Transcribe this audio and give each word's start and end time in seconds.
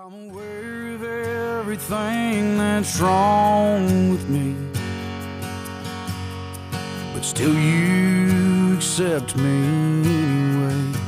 I'm 0.00 0.30
aware 0.30 0.94
of 0.94 1.02
everything 1.02 2.56
that's 2.56 3.00
wrong 3.00 4.10
with 4.10 4.28
me. 4.28 4.54
But 7.12 7.24
still, 7.24 7.52
you 7.52 8.76
accept 8.76 9.34
me 9.36 9.66
anyway. 10.04 11.00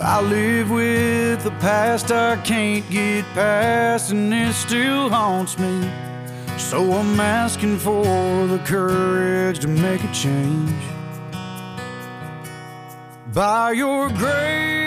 I 0.00 0.22
live 0.22 0.70
with 0.70 1.44
the 1.44 1.54
past 1.60 2.10
I 2.10 2.36
can't 2.36 2.88
get 2.88 3.26
past, 3.34 4.12
and 4.12 4.32
it 4.32 4.54
still 4.54 5.10
haunts 5.10 5.58
me. 5.58 5.82
So 6.56 6.90
I'm 6.90 7.20
asking 7.20 7.76
for 7.80 8.46
the 8.46 8.62
courage 8.64 9.58
to 9.58 9.68
make 9.68 10.02
a 10.02 10.12
change. 10.14 10.72
By 13.34 13.72
your 13.72 14.08
grace, 14.08 14.79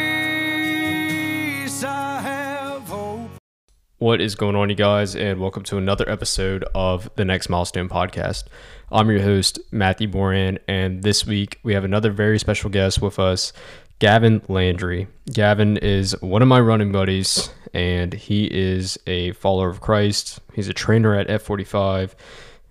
What 4.03 4.19
is 4.19 4.35
going 4.35 4.57
on, 4.57 4.69
you 4.69 4.75
guys, 4.75 5.15
and 5.15 5.39
welcome 5.39 5.63
to 5.63 5.77
another 5.77 6.03
episode 6.09 6.65
of 6.75 7.09
the 7.15 7.23
Next 7.23 7.47
Milestone 7.47 7.87
podcast. 7.87 8.43
I'm 8.91 9.09
your 9.09 9.21
host, 9.21 9.59
Matthew 9.71 10.09
Moran, 10.09 10.59
and 10.67 11.03
this 11.03 11.25
week 11.25 11.61
we 11.63 11.73
have 11.73 11.85
another 11.85 12.11
very 12.11 12.37
special 12.37 12.69
guest 12.69 13.01
with 13.01 13.17
us, 13.17 13.53
Gavin 13.99 14.41
Landry. 14.49 15.07
Gavin 15.31 15.77
is 15.77 16.21
one 16.21 16.41
of 16.41 16.49
my 16.49 16.59
running 16.59 16.91
buddies, 16.91 17.49
and 17.73 18.13
he 18.13 18.43
is 18.51 18.99
a 19.07 19.31
follower 19.31 19.69
of 19.69 19.79
Christ. 19.79 20.41
He's 20.53 20.67
a 20.67 20.73
trainer 20.73 21.15
at 21.15 21.29
F45. 21.29 22.11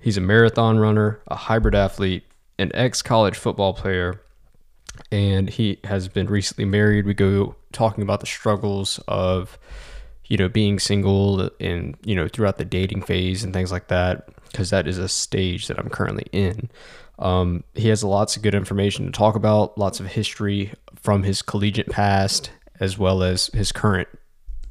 He's 0.00 0.18
a 0.18 0.20
marathon 0.20 0.80
runner, 0.80 1.22
a 1.28 1.34
hybrid 1.36 1.74
athlete, 1.74 2.24
an 2.58 2.70
ex 2.74 3.00
college 3.00 3.38
football 3.38 3.72
player, 3.72 4.20
and 5.10 5.48
he 5.48 5.78
has 5.84 6.08
been 6.08 6.26
recently 6.26 6.66
married. 6.66 7.06
We 7.06 7.14
go 7.14 7.56
talking 7.72 8.02
about 8.02 8.20
the 8.20 8.26
struggles 8.26 9.00
of, 9.08 9.58
you 10.32 10.38
know, 10.38 10.48
being 10.48 10.78
single 10.78 11.50
and, 11.60 11.94
you 12.06 12.16
know, 12.16 12.26
throughout 12.26 12.56
the 12.56 12.64
dating 12.64 13.02
phase 13.02 13.44
and 13.44 13.52
things 13.52 13.70
like 13.70 13.88
that, 13.88 14.30
because 14.50 14.70
that 14.70 14.88
is 14.88 14.96
a 14.96 15.06
stage 15.06 15.66
that 15.66 15.78
I'm 15.78 15.90
currently 15.90 16.24
in. 16.32 16.70
Um, 17.18 17.64
he 17.74 17.88
has 17.88 18.02
lots 18.02 18.34
of 18.34 18.42
good 18.42 18.54
information 18.54 19.04
to 19.04 19.12
talk 19.12 19.34
about, 19.34 19.76
lots 19.76 20.00
of 20.00 20.06
history 20.06 20.72
from 20.96 21.22
his 21.22 21.42
collegiate 21.42 21.90
past, 21.90 22.50
as 22.80 22.96
well 22.96 23.22
as 23.22 23.48
his 23.48 23.72
current, 23.72 24.08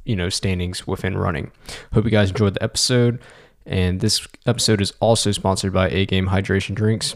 you 0.04 0.16
know, 0.16 0.28
standings 0.28 0.84
within 0.84 1.16
running. 1.16 1.52
Hope 1.92 2.06
you 2.06 2.10
guys 2.10 2.30
enjoyed 2.30 2.54
the 2.54 2.62
episode. 2.64 3.20
And 3.64 4.00
this 4.00 4.26
episode 4.44 4.80
is 4.80 4.92
also 4.98 5.30
sponsored 5.30 5.72
by 5.72 5.90
A 5.90 6.06
Game 6.06 6.26
Hydration 6.26 6.74
Drinks. 6.74 7.14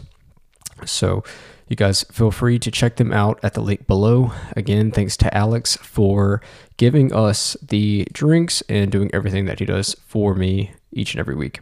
So 0.85 1.25
you 1.67 1.75
guys 1.75 2.03
feel 2.11 2.31
free 2.31 2.59
to 2.59 2.71
check 2.71 2.95
them 2.95 3.11
out 3.11 3.39
at 3.43 3.53
the 3.53 3.61
link 3.61 3.87
below. 3.87 4.31
Again, 4.55 4.91
thanks 4.91 5.17
to 5.17 5.35
Alex 5.35 5.75
for 5.77 6.41
giving 6.77 7.13
us 7.13 7.57
the 7.61 8.07
drinks 8.13 8.61
and 8.69 8.91
doing 8.91 9.09
everything 9.13 9.45
that 9.45 9.59
he 9.59 9.65
does 9.65 9.95
for 10.05 10.33
me 10.33 10.71
each 10.91 11.13
and 11.13 11.19
every 11.19 11.35
week. 11.35 11.59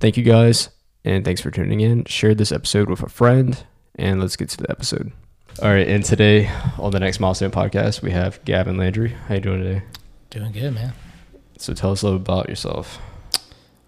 Thank 0.00 0.16
you 0.16 0.24
guys, 0.24 0.70
and 1.04 1.24
thanks 1.24 1.40
for 1.40 1.50
tuning 1.50 1.80
in. 1.80 2.04
Share 2.04 2.34
this 2.34 2.52
episode 2.52 2.88
with 2.88 3.02
a 3.02 3.08
friend, 3.08 3.64
and 3.94 4.20
let's 4.20 4.36
get 4.36 4.48
to 4.50 4.56
the 4.56 4.70
episode. 4.70 5.12
All 5.62 5.68
right, 5.70 5.86
and 5.86 6.04
today 6.04 6.50
on 6.78 6.90
the 6.90 6.98
Next 6.98 7.20
Milestone 7.20 7.52
podcast, 7.52 8.02
we 8.02 8.10
have 8.10 8.44
Gavin 8.44 8.76
Landry. 8.76 9.10
How 9.28 9.36
you 9.36 9.40
doing 9.40 9.62
today? 9.62 9.84
Doing 10.30 10.50
good, 10.50 10.74
man. 10.74 10.92
So 11.58 11.74
tell 11.74 11.92
us 11.92 12.02
a 12.02 12.06
little 12.06 12.20
about 12.20 12.48
yourself. 12.48 12.98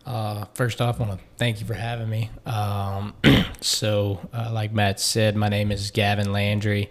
Uh, 0.06 0.44
first 0.54 0.80
off, 0.80 1.00
I 1.00 1.04
want 1.04 1.18
to 1.18 1.26
thank 1.36 1.60
you 1.60 1.66
for 1.66 1.74
having 1.74 2.08
me. 2.08 2.30
Um, 2.46 3.12
so, 3.60 4.20
uh, 4.32 4.50
like 4.52 4.72
Matt 4.72 5.00
said, 5.00 5.34
my 5.36 5.48
name 5.48 5.72
is 5.72 5.90
Gavin 5.90 6.32
Landry. 6.32 6.90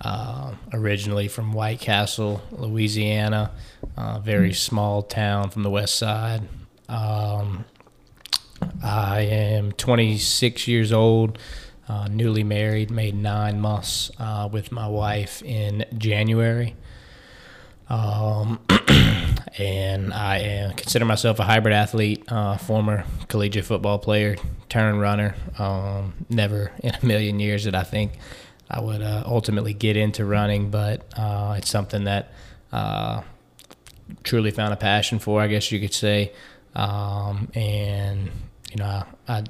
Uh, 0.00 0.54
originally 0.72 1.26
from 1.26 1.52
White 1.52 1.80
Castle, 1.80 2.40
Louisiana, 2.52 3.50
uh, 3.96 4.20
very 4.20 4.52
small 4.52 5.02
town 5.02 5.50
from 5.50 5.64
the 5.64 5.70
west 5.70 5.96
side. 5.96 6.42
Um, 6.88 7.64
I 8.82 9.22
am 9.22 9.72
26 9.72 10.68
years 10.68 10.92
old, 10.92 11.38
uh, 11.88 12.06
newly 12.08 12.44
married, 12.44 12.92
made 12.92 13.16
nine 13.16 13.60
months 13.60 14.12
uh, 14.20 14.48
with 14.52 14.70
my 14.70 14.86
wife 14.86 15.42
in 15.42 15.84
January. 15.96 16.76
Um, 17.88 18.60
and 19.58 20.12
I 20.12 20.38
am, 20.38 20.72
consider 20.74 21.04
myself 21.04 21.38
a 21.38 21.44
hybrid 21.44 21.74
athlete, 21.74 22.24
uh, 22.28 22.56
former 22.56 23.04
collegiate 23.28 23.64
football 23.64 23.98
player, 23.98 24.36
turn 24.68 24.98
runner. 24.98 25.34
Um, 25.58 26.14
never 26.28 26.72
in 26.82 26.94
a 26.94 27.06
million 27.06 27.40
years 27.40 27.64
that 27.64 27.74
I 27.74 27.82
think 27.82 28.12
I 28.70 28.80
would 28.80 29.02
uh, 29.02 29.24
ultimately 29.26 29.72
get 29.72 29.96
into 29.96 30.24
running, 30.24 30.70
but 30.70 31.06
uh, 31.16 31.54
it's 31.56 31.70
something 31.70 32.04
that 32.04 32.32
uh, 32.72 33.22
truly 34.22 34.50
found 34.50 34.72
a 34.72 34.76
passion 34.76 35.18
for, 35.18 35.40
I 35.40 35.46
guess 35.46 35.72
you 35.72 35.80
could 35.80 35.94
say. 35.94 36.32
Um, 36.74 37.50
and 37.54 38.30
you 38.70 38.76
know, 38.76 39.04
I, 39.26 39.34
I 39.38 39.44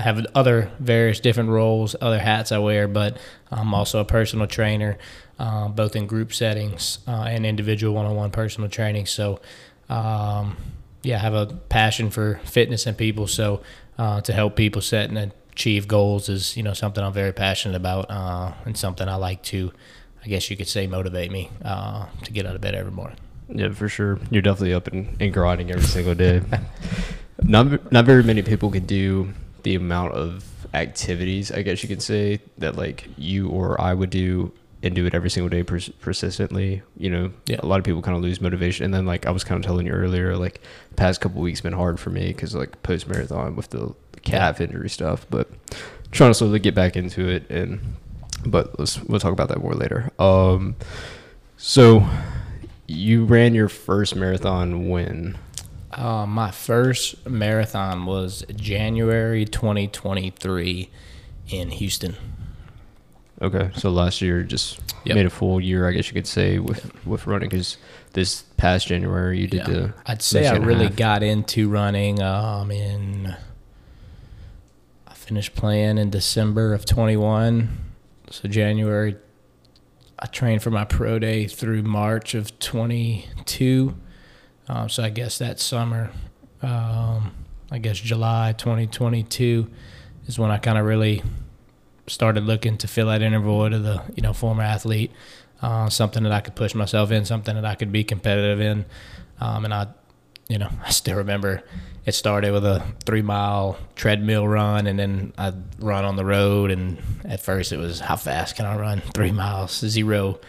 have 0.00 0.24
other 0.34 0.70
various 0.78 1.20
different 1.20 1.50
roles, 1.50 1.94
other 2.00 2.18
hats 2.18 2.52
I 2.52 2.58
wear, 2.58 2.88
but 2.88 3.18
I'm 3.50 3.72
also 3.74 4.00
a 4.00 4.04
personal 4.04 4.46
trainer, 4.46 4.98
uh, 5.38 5.68
both 5.68 5.94
in 5.94 6.06
group 6.06 6.32
settings 6.32 6.98
uh, 7.06 7.24
and 7.28 7.46
individual 7.46 7.94
one-on-one 7.94 8.30
personal 8.30 8.68
training. 8.68 9.06
So, 9.06 9.40
um, 9.88 10.56
yeah, 11.02 11.16
I 11.16 11.20
have 11.20 11.34
a 11.34 11.46
passion 11.46 12.10
for 12.10 12.40
fitness 12.44 12.86
and 12.86 12.96
people. 12.96 13.26
So, 13.26 13.62
uh, 13.96 14.20
to 14.22 14.32
help 14.32 14.56
people 14.56 14.82
set 14.82 15.10
and 15.10 15.32
achieve 15.52 15.86
goals 15.86 16.28
is, 16.28 16.56
you 16.56 16.62
know, 16.62 16.72
something 16.72 17.02
I'm 17.02 17.12
very 17.12 17.32
passionate 17.32 17.76
about 17.76 18.10
uh, 18.10 18.52
and 18.64 18.76
something 18.76 19.08
I 19.08 19.14
like 19.14 19.42
to, 19.44 19.72
I 20.24 20.28
guess 20.28 20.50
you 20.50 20.56
could 20.56 20.68
say, 20.68 20.88
motivate 20.88 21.30
me 21.30 21.50
uh, 21.64 22.06
to 22.24 22.32
get 22.32 22.46
out 22.46 22.56
of 22.56 22.60
bed 22.60 22.74
every 22.74 22.92
morning. 22.92 23.18
Yeah, 23.48 23.70
for 23.70 23.88
sure. 23.88 24.18
You're 24.30 24.42
definitely 24.42 24.74
up 24.74 24.88
and, 24.88 25.16
and 25.20 25.32
grinding 25.32 25.70
every 25.70 25.84
single 25.84 26.14
day. 26.14 26.42
not 27.42 27.92
not 27.92 28.04
very 28.04 28.22
many 28.22 28.42
people 28.42 28.70
can 28.70 28.86
do 28.86 29.32
the 29.64 29.74
amount 29.74 30.12
of 30.14 30.44
activities, 30.72 31.50
I 31.50 31.62
guess 31.62 31.82
you 31.82 31.88
could 31.88 32.02
say, 32.02 32.40
that 32.58 32.76
like 32.76 33.08
you 33.18 33.48
or 33.48 33.80
I 33.80 33.92
would 33.94 34.10
do 34.10 34.52
and 34.82 34.94
do 34.94 35.06
it 35.06 35.14
every 35.14 35.30
single 35.30 35.48
day 35.48 35.62
pers- 35.62 35.88
persistently. 36.00 36.82
You 36.96 37.10
know, 37.10 37.32
Yeah. 37.46 37.56
a 37.60 37.66
lot 37.66 37.78
of 37.78 37.84
people 37.84 38.02
kind 38.02 38.16
of 38.16 38.22
lose 38.22 38.40
motivation. 38.40 38.84
And 38.84 38.92
then 38.94 39.06
like 39.06 39.26
I 39.26 39.30
was 39.30 39.42
kind 39.42 39.58
of 39.58 39.66
telling 39.66 39.86
you 39.86 39.92
earlier, 39.92 40.36
like 40.36 40.60
the 40.90 40.94
past 40.96 41.20
couple 41.20 41.40
weeks 41.40 41.60
been 41.60 41.72
hard 41.72 41.98
for 41.98 42.10
me 42.10 42.28
because 42.28 42.54
like 42.54 42.82
post 42.82 43.08
marathon 43.08 43.56
with 43.56 43.70
the 43.70 43.94
calf 44.22 44.60
injury 44.60 44.88
stuff, 44.90 45.26
but 45.30 45.48
trying 46.10 46.30
to 46.30 46.34
slowly 46.34 46.58
get 46.58 46.74
back 46.74 46.96
into 46.96 47.28
it. 47.28 47.48
And 47.50 47.80
but 48.46 48.78
let's 48.78 49.02
we'll 49.04 49.20
talk 49.20 49.32
about 49.32 49.48
that 49.48 49.60
more 49.62 49.72
later. 49.74 50.10
Um, 50.18 50.76
so 51.56 52.06
you 52.86 53.24
ran 53.24 53.54
your 53.54 53.68
first 53.70 54.14
marathon 54.14 54.88
when? 54.90 55.38
Uh, 55.96 56.26
my 56.26 56.50
first 56.50 57.26
marathon 57.26 58.04
was 58.06 58.44
January 58.56 59.44
2023 59.44 60.90
in 61.48 61.70
Houston. 61.70 62.16
Okay, 63.42 63.70
so 63.76 63.90
last 63.90 64.20
year 64.22 64.42
just 64.42 64.80
Yep. 65.04 65.14
made 65.16 65.26
a 65.26 65.30
full 65.30 65.60
year, 65.60 65.86
I 65.88 65.92
guess 65.92 66.08
you 66.08 66.14
could 66.14 66.26
say, 66.26 66.58
with 66.58 66.90
with 67.04 67.26
running 67.26 67.48
because 67.50 67.76
this 68.14 68.42
past 68.56 68.86
January 68.88 69.40
you 69.40 69.46
did 69.48 69.58
Yeah. 69.68 69.68
the. 69.74 69.94
I'd 70.06 70.22
say 70.22 70.46
I 70.46 70.56
really 70.56 70.88
got 70.88 71.22
into 71.22 71.68
running 71.68 72.22
um, 72.22 72.70
in. 72.70 73.34
I 75.06 75.12
finished 75.14 75.54
playing 75.54 75.98
in 75.98 76.10
December 76.10 76.72
of 76.74 76.86
21. 76.86 77.68
So 78.30 78.48
January, 78.48 79.16
I 80.18 80.26
trained 80.26 80.62
for 80.62 80.70
my 80.70 80.84
pro 80.84 81.18
day 81.18 81.46
through 81.46 81.82
March 81.82 82.34
of 82.34 82.58
22. 82.58 83.94
Um, 84.68 84.88
so 84.88 85.02
I 85.02 85.10
guess 85.10 85.38
that 85.38 85.60
summer, 85.60 86.10
um, 86.62 87.32
I 87.70 87.78
guess 87.78 87.98
July 87.98 88.54
2022 88.56 89.70
is 90.26 90.38
when 90.38 90.50
I 90.50 90.58
kind 90.58 90.78
of 90.78 90.86
really 90.86 91.22
started 92.06 92.44
looking 92.44 92.76
to 92.78 92.88
fill 92.88 93.08
that 93.08 93.22
interval 93.22 93.68
to 93.68 93.78
the 93.78 94.02
you 94.14 94.22
know 94.22 94.32
former 94.32 94.62
athlete, 94.62 95.12
uh, 95.62 95.88
something 95.88 96.22
that 96.22 96.32
I 96.32 96.40
could 96.40 96.54
push 96.54 96.74
myself 96.74 97.10
in, 97.10 97.24
something 97.24 97.54
that 97.54 97.64
I 97.64 97.74
could 97.74 97.92
be 97.92 98.04
competitive 98.04 98.60
in, 98.60 98.84
um, 99.40 99.64
and 99.64 99.74
I, 99.74 99.88
you 100.48 100.58
know, 100.58 100.70
I 100.84 100.90
still 100.90 101.16
remember 101.16 101.62
it 102.06 102.12
started 102.12 102.52
with 102.52 102.64
a 102.66 102.84
three 103.06 103.22
mile 103.22 103.78
treadmill 103.96 104.46
run, 104.46 104.86
and 104.86 104.98
then 104.98 105.32
I'd 105.38 105.82
run 105.82 106.04
on 106.04 106.16
the 106.16 106.24
road, 106.24 106.70
and 106.70 106.98
at 107.24 107.40
first 107.40 107.72
it 107.72 107.78
was 107.78 108.00
how 108.00 108.16
fast 108.16 108.56
can 108.56 108.66
I 108.66 108.76
run 108.76 109.00
three 109.14 109.32
miles? 109.32 109.78
Zero 109.78 110.40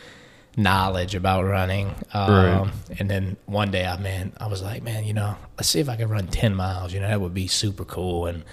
knowledge 0.57 1.15
about 1.15 1.43
running, 1.45 1.93
um, 2.13 2.31
Right. 2.31 2.71
and 2.99 3.09
then 3.09 3.35
one 3.45 3.71
day 3.71 3.85
I 3.85 3.97
man 3.97 4.31
I 4.37 4.47
was 4.47 4.61
like 4.61 4.83
man 4.83 5.03
you 5.03 5.13
know 5.13 5.35
let's 5.57 5.67
see 5.69 5.79
if 5.79 5.89
I 5.89 5.95
can 5.97 6.07
run 6.09 6.27
ten 6.27 6.55
miles 6.55 6.93
you 6.93 6.99
know 7.01 7.07
that 7.07 7.19
would 7.21 7.33
be 7.33 7.47
super 7.47 7.83
cool 7.85 8.25
and 8.27 8.43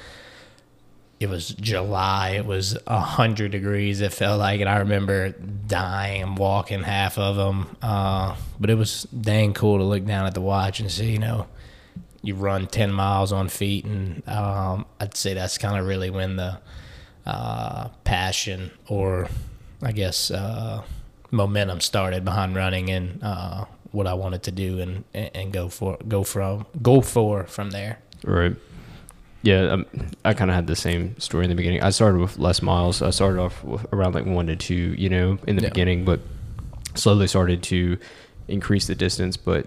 it 1.21 1.29
was 1.29 1.51
July. 1.51 2.31
It 2.31 2.47
was 2.47 2.77
a 2.85 2.99
hundred 2.99 3.53
degrees. 3.53 4.01
It 4.01 4.13
felt 4.13 4.41
like, 4.41 4.61
and 4.61 4.69
I 4.69 4.79
remember 4.79 5.29
dying 5.31 6.35
walking 6.35 6.83
half 6.83 7.17
of 7.17 7.37
them. 7.37 7.77
Uh, 7.81 8.35
but 8.59 8.71
it 8.71 8.75
was 8.75 9.05
dang 9.05 9.55
cool 9.55 9.79
to 9.79 9.85
look 9.85 10.05
down 10.05 10.27
at 10.27 10.35
the 10.35 10.41
watch 10.41 10.81
and 10.81 10.91
see, 10.91 11.13
you 11.13 11.21
know, 11.21 11.47
you 12.23 12.35
run 12.35 12.67
ten 12.67 12.91
miles 12.93 13.31
on 13.33 13.49
feet, 13.49 13.85
and 13.85 14.29
um, 14.29 14.85
I'd 14.99 15.17
say 15.17 15.33
that's 15.35 15.59
kind 15.59 15.79
of 15.79 15.87
really 15.87 16.11
when 16.11 16.35
the 16.35 16.59
uh, 17.25 17.87
passion, 18.03 18.73
or 18.89 19.29
I 19.81 19.93
guess 19.93 20.33
uh, 20.33 20.83
momentum 21.33 21.81
started 21.81 22.25
behind 22.25 22.55
running 22.55 22.91
and 22.91 23.19
uh, 23.25 23.65
what 23.91 24.07
I 24.07 24.15
wanted 24.15 24.45
to 24.45 24.53
do 24.53 24.79
and 24.81 25.05
and 25.15 25.53
go 25.53 25.69
for 25.69 25.97
go 26.07 26.23
from 26.23 26.67
go 26.81 27.01
for 27.01 27.45
from 27.45 27.71
there. 27.71 27.99
Right. 28.25 28.55
Yeah, 29.45 29.63
um, 29.73 29.87
I 30.25 30.35
kind 30.35 30.51
of 30.51 30.55
had 30.55 30.69
the 30.69 30.77
same 30.77 31.19
story 31.19 31.45
in 31.45 31.51
the 31.51 31.57
beginning. 31.57 31.83
I 31.83 31.91
started 31.91 32.21
with 32.21 32.39
less 32.39 32.63
miles. 32.63 33.03
I 33.03 33.11
started 33.11 33.41
off 33.41 33.65
around 33.93 34.15
like 34.15 34.25
one 34.25 34.47
to 34.47 34.55
two, 34.55 34.95
you 34.97 35.09
know, 35.09 35.37
in 35.49 35.57
the 35.57 35.63
Yeah. 35.63 35.71
beginning, 35.71 36.05
but 36.05 36.21
slowly 36.95 37.27
started 37.27 37.61
to 37.65 37.99
increase 38.47 38.87
the 38.87 38.95
distance. 38.95 39.37
But 39.37 39.67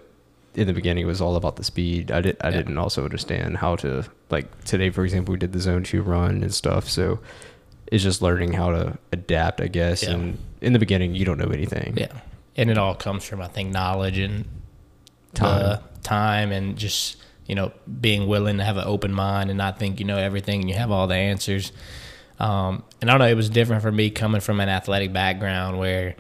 in 0.53 0.68
the 0.68 0.73
beginning, 0.73 1.03
it 1.03 1.07
was 1.07 1.19
all 1.19 1.35
about 1.35 1.57
the 1.57 1.63
speed. 1.65 2.09
I 2.09 2.21
did. 2.21 2.38
I 2.39 2.50
Yeah. 2.51 2.57
didn't 2.57 2.77
also 2.77 3.03
understand 3.03 3.57
how 3.57 3.75
to 3.77 4.06
like 4.29 4.63
today, 4.63 4.91
for 4.91 5.03
example, 5.03 5.33
we 5.33 5.39
did 5.39 5.51
the 5.51 5.59
zone 5.59 5.83
two 5.83 6.01
run 6.01 6.41
and 6.41 6.53
stuff. 6.53 6.89
So 6.89 7.19
it's 7.87 8.03
just 8.03 8.21
learning 8.21 8.53
how 8.53 8.71
to 8.71 8.97
adapt, 9.11 9.61
I 9.61 9.67
guess. 9.67 10.03
Yeah. 10.03 10.11
And 10.11 10.37
in 10.61 10.73
the 10.73 10.79
beginning, 10.79 11.15
you 11.15 11.25
don't 11.25 11.37
know 11.37 11.51
anything. 11.51 11.95
Yeah, 11.97 12.11
and 12.55 12.69
it 12.69 12.77
all 12.77 12.95
comes 12.95 13.23
from 13.23 13.41
I 13.41 13.47
think 13.47 13.71
knowledge 13.71 14.17
and 14.17 14.45
Time. 15.33 15.79
time 16.01 16.51
and 16.53 16.77
just 16.77 17.17
you 17.45 17.55
know 17.55 17.71
being 17.99 18.25
willing 18.27 18.57
to 18.57 18.63
have 18.63 18.77
an 18.77 18.85
open 18.87 19.11
mind 19.13 19.49
and 19.49 19.57
not 19.57 19.77
think 19.77 19.99
you 19.99 20.05
know 20.05 20.17
everything 20.17 20.61
and 20.61 20.69
you 20.69 20.75
have 20.75 20.91
all 20.91 21.07
the 21.07 21.15
answers. 21.15 21.71
Um, 22.39 22.83
and 23.01 23.09
I 23.09 23.13
don't 23.13 23.19
know, 23.19 23.27
it 23.27 23.35
was 23.35 23.49
different 23.49 23.81
for 23.81 23.91
me 23.91 24.09
coming 24.09 24.41
from 24.41 24.59
an 24.59 24.67
athletic 24.69 25.11
background 25.13 25.77
where 25.79 26.15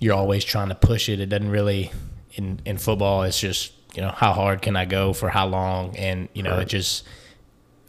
you're 0.00 0.14
always 0.14 0.44
trying 0.44 0.68
to 0.70 0.74
push 0.74 1.08
it. 1.08 1.20
It 1.20 1.26
doesn't 1.26 1.50
really 1.50 1.90
in 2.34 2.60
in 2.64 2.78
football. 2.78 3.22
It's 3.24 3.38
just 3.38 3.72
you 3.94 4.00
know 4.02 4.10
how 4.10 4.32
hard 4.32 4.62
can 4.62 4.76
I 4.76 4.84
go 4.86 5.12
for 5.12 5.28
how 5.28 5.46
long, 5.46 5.96
and 5.96 6.28
you 6.32 6.42
know 6.42 6.52
Right. 6.52 6.62
it 6.62 6.68
just 6.68 7.04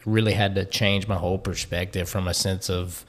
really 0.06 0.34
had 0.34 0.56
to 0.56 0.66
change 0.66 1.08
my 1.08 1.16
whole 1.16 1.38
perspective 1.38 2.10
from 2.10 2.28
a 2.28 2.34
sense 2.34 2.70
of 2.70 3.06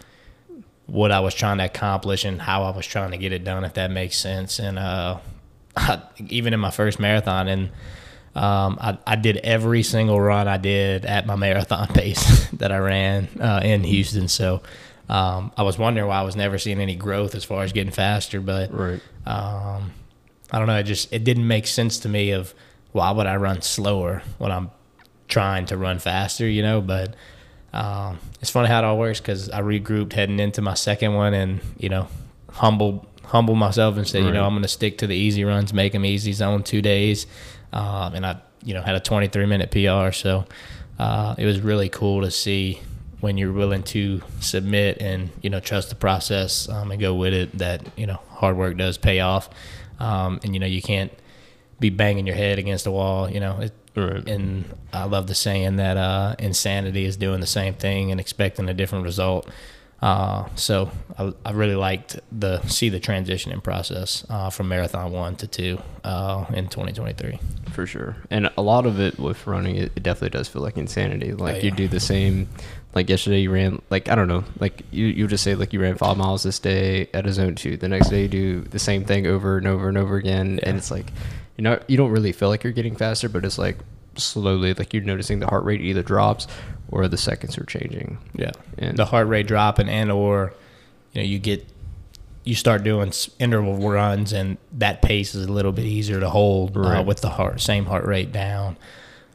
what 0.87 1.11
I 1.13 1.21
was 1.21 1.35
trying 1.35 1.59
to 1.59 1.65
accomplish 1.65 2.25
and 2.25 2.41
how 2.41 2.65
I 2.65 2.71
was 2.77 2.87
trying 2.87 3.13
to 3.13 3.17
get 3.17 3.33
it 3.33 3.45
done, 3.45 3.65
if 3.65 3.75
that 3.75 3.91
makes 3.91 4.19
sense. 4.19 4.59
And 4.59 4.79
uh, 4.79 5.19
I, 5.77 6.03
even 6.29 6.53
in 6.53 6.61
my 6.61 6.71
first 6.71 7.01
marathon, 7.01 7.49
and 7.49 7.71
um, 8.35 8.79
I, 8.81 8.99
I 9.07 9.17
did 9.17 9.39
every 9.39 9.83
single 9.83 10.21
run 10.21 10.49
I 10.49 10.57
did 10.59 11.05
at 11.07 11.27
my 11.27 11.37
marathon 11.37 11.87
pace 11.95 12.47
that 12.55 12.73
I 12.73 12.79
ran 12.79 13.29
uh, 13.41 13.61
in 13.65 13.85
Houston. 13.85 14.29
So 14.29 14.63
um, 15.09 15.53
I 15.57 15.63
was 15.63 15.79
wondering 15.79 16.09
why 16.09 16.19
I 16.19 16.23
was 16.23 16.37
never 16.37 16.59
seeing 16.59 16.81
any 16.81 16.97
growth 16.97 17.35
as 17.35 17.45
far 17.45 17.63
as 17.63 17.73
getting 17.73 17.93
faster, 17.93 18.41
but 18.41 18.73
Right. 18.73 19.01
um, 19.27 19.93
I 20.51 20.59
don't 20.59 20.67
know. 20.67 20.77
It 20.79 20.85
just 20.85 21.13
it 21.13 21.25
didn't 21.25 21.47
make 21.47 21.67
sense 21.67 21.99
to 22.01 22.09
me 22.09 22.33
of 22.33 22.55
why 22.93 23.11
would 23.11 23.27
I 23.27 23.37
run 23.37 23.63
slower 23.63 24.23
when 24.39 24.53
I'm 24.53 24.71
trying 25.33 25.65
to 25.67 25.77
run 25.77 25.99
faster, 25.99 26.47
you 26.47 26.63
know? 26.63 26.81
But 26.81 27.17
um, 27.73 28.19
it's 28.41 28.51
funny 28.51 28.69
how 28.69 28.81
it 28.81 28.85
all 28.85 28.99
works 28.99 29.19
because 29.19 29.51
I 29.51 29.63
regrouped 29.63 30.13
heading 30.13 30.39
into 30.39 30.61
my 30.61 30.75
second 30.75 31.15
one, 31.15 31.35
and 31.35 31.61
you 31.79 31.89
know, 31.89 32.07
humble 32.51 33.07
humble 33.25 33.55
myself 33.55 33.97
and 33.97 34.07
said, 34.07 34.25
you 34.25 34.31
know, 34.31 34.45
I'm 34.45 34.53
going 34.53 34.63
to 34.63 34.69
stick 34.69 34.99
to 34.99 35.07
the 35.07 35.17
easy 35.17 35.43
runs, 35.43 35.73
make 35.73 35.93
them 35.93 36.05
easy, 36.05 36.33
zone 36.35 36.63
two 36.63 36.83
days, 36.83 37.27
um, 37.73 38.15
and 38.15 38.27
I 38.27 38.41
you 38.63 38.75
know 38.75 38.83
had 38.83 38.95
a 38.95 39.01
23 39.01 39.47
minute 39.47 39.71
PR, 39.71 40.13
so 40.13 40.45
uh, 40.99 41.35
it 41.39 41.47
was 41.47 41.61
really 41.61 41.89
cool 41.89 42.21
to 42.23 42.31
see 42.31 42.81
when 43.21 43.39
you're 43.39 43.53
willing 43.53 43.85
to 43.85 44.21
submit 44.41 45.01
and 45.01 45.31
you 45.41 45.49
know 45.49 45.61
trust 45.61 45.89
the 45.89 45.95
process 45.95 46.69
um, 46.69 46.91
and 46.91 47.01
go 47.01 47.15
with 47.15 47.33
it 47.33 47.57
that 47.59 47.87
you 47.97 48.07
know 48.07 48.21
hard 48.29 48.57
work 48.57 48.77
does 48.77 48.99
pay 48.99 49.21
off. 49.21 49.49
Um, 49.99 50.41
and 50.43 50.53
you 50.53 50.61
know 50.61 50.67
you 50.67 50.83
can't 50.83 51.13
be 51.79 51.89
banging 51.91 52.27
your 52.27 52.37
head 52.37 52.59
against 52.59 52.85
the 52.85 52.91
wall 52.91 53.31
you 53.31 53.41
know 53.41 53.61
it, 53.61 53.73
Right. 53.95 54.27
and 54.29 54.65
I 54.93 55.05
love 55.05 55.27
the 55.27 55.35
saying 55.35 55.77
that 55.77 55.97
uh, 55.97 56.35
insanity 56.39 57.05
is 57.05 57.17
doing 57.17 57.41
the 57.41 57.47
same 57.47 57.75
thing 57.75 58.11
and 58.11 58.19
expecting 58.19 58.69
a 58.69 58.75
different 58.75 59.05
result 59.05 59.49
uh, 60.01 60.49
so 60.57 60.91
I, 61.17 61.33
I 61.45 61.53
really 61.53 61.77
liked 61.77 62.19
the 62.33 62.61
see 62.67 62.89
the 62.89 62.99
transitioning 62.99 63.63
process 63.63 64.27
uh, 64.29 64.51
from 64.51 64.69
marathon 64.69 65.13
one 65.13 65.37
to 65.37 65.47
two 65.47 65.79
uh, 66.03 66.45
in 66.53 66.69
2023 66.69 67.39
for 67.73 67.87
sure. 67.87 68.17
And 68.31 68.51
a 68.57 68.63
lot 68.63 68.85
of 68.87 69.01
it 69.01 69.19
with 69.19 69.47
running, 69.47 69.77
it, 69.77 69.93
it 69.97 70.03
definitely 70.03 70.31
does 70.31 70.49
feel 70.49 70.63
like 70.63 70.77
insanity. 70.77 71.33
Like 71.33 71.57
Oh, 71.57 71.59
you 71.61 71.71
do 71.71 71.89
the 71.89 72.01
same. 72.01 72.49
Like 72.95 73.09
yesterday, 73.09 73.41
you 73.41 73.51
ran 73.51 73.81
like 73.91 74.09
I 74.09 74.15
don't 74.15 74.29
know. 74.29 74.45
Like 74.61 74.83
you, 74.91 75.07
you 75.07 75.27
just 75.27 75.43
say 75.43 75.55
like 75.55 75.73
you 75.73 75.81
ran 75.81 75.97
five 75.97 76.17
miles 76.17 76.43
this 76.43 76.59
day 76.59 77.09
at 77.15 77.27
a 77.27 77.33
zone 77.33 77.55
two. 77.55 77.77
The 77.77 77.89
next 77.89 78.11
day, 78.11 78.23
you 78.23 78.29
do 78.29 78.61
the 78.61 78.79
same 78.79 79.05
thing 79.05 79.27
over 79.27 79.57
and 79.57 79.67
over 79.67 79.89
and 79.89 79.97
over 79.97 80.17
again, 80.17 80.61
and 80.63 80.77
it's 80.77 80.91
like, 80.91 81.11
you 81.63 81.69
know, 81.69 81.79
you 81.87 81.97
don't 81.97 82.11
really 82.11 82.33
feel 82.33 82.49
like 82.49 82.65
you're 82.65 82.73
getting 82.73 82.97
faster, 82.97 83.29
but 83.29 83.45
it's 83.45 83.57
like 83.57 83.79
slowly, 84.17 84.75
like 84.75 84.93
you're 84.93 85.05
noticing 85.05 85.39
the 85.39 85.47
heart 85.47 85.65
rate 85.65 85.81
either 85.81 86.03
drops 86.03 86.49
or 86.91 87.07
the 87.07 87.17
seconds 87.17 87.57
are 87.57 87.65
changing. 87.65 88.19
Yeah, 88.35 88.51
And- 88.79 88.97
the 88.97 89.05
heart 89.05 89.29
rate 89.29 89.47
dropping, 89.47 89.89
and 89.89 90.11
or 90.11 90.55
you 91.13 91.23
know 91.23 91.27
you 91.27 91.39
get 91.39 91.65
you 92.43 92.57
start 92.57 92.83
doing 92.83 93.13
interval 93.39 93.77
runs, 93.77 94.33
and 94.33 94.59
that 94.73 95.03
pace 95.03 95.37
is 95.37 95.47
a 95.47 95.53
little 95.53 95.71
bit 95.71 95.85
easier 95.85 96.19
to 96.19 96.29
hold 96.31 96.77
uh, 96.77 97.05
with 97.07 97.21
the 97.21 97.31
heart 97.31 97.61
same 97.61 97.85
heart 97.87 98.07
rate 98.07 98.33
down. 98.33 98.77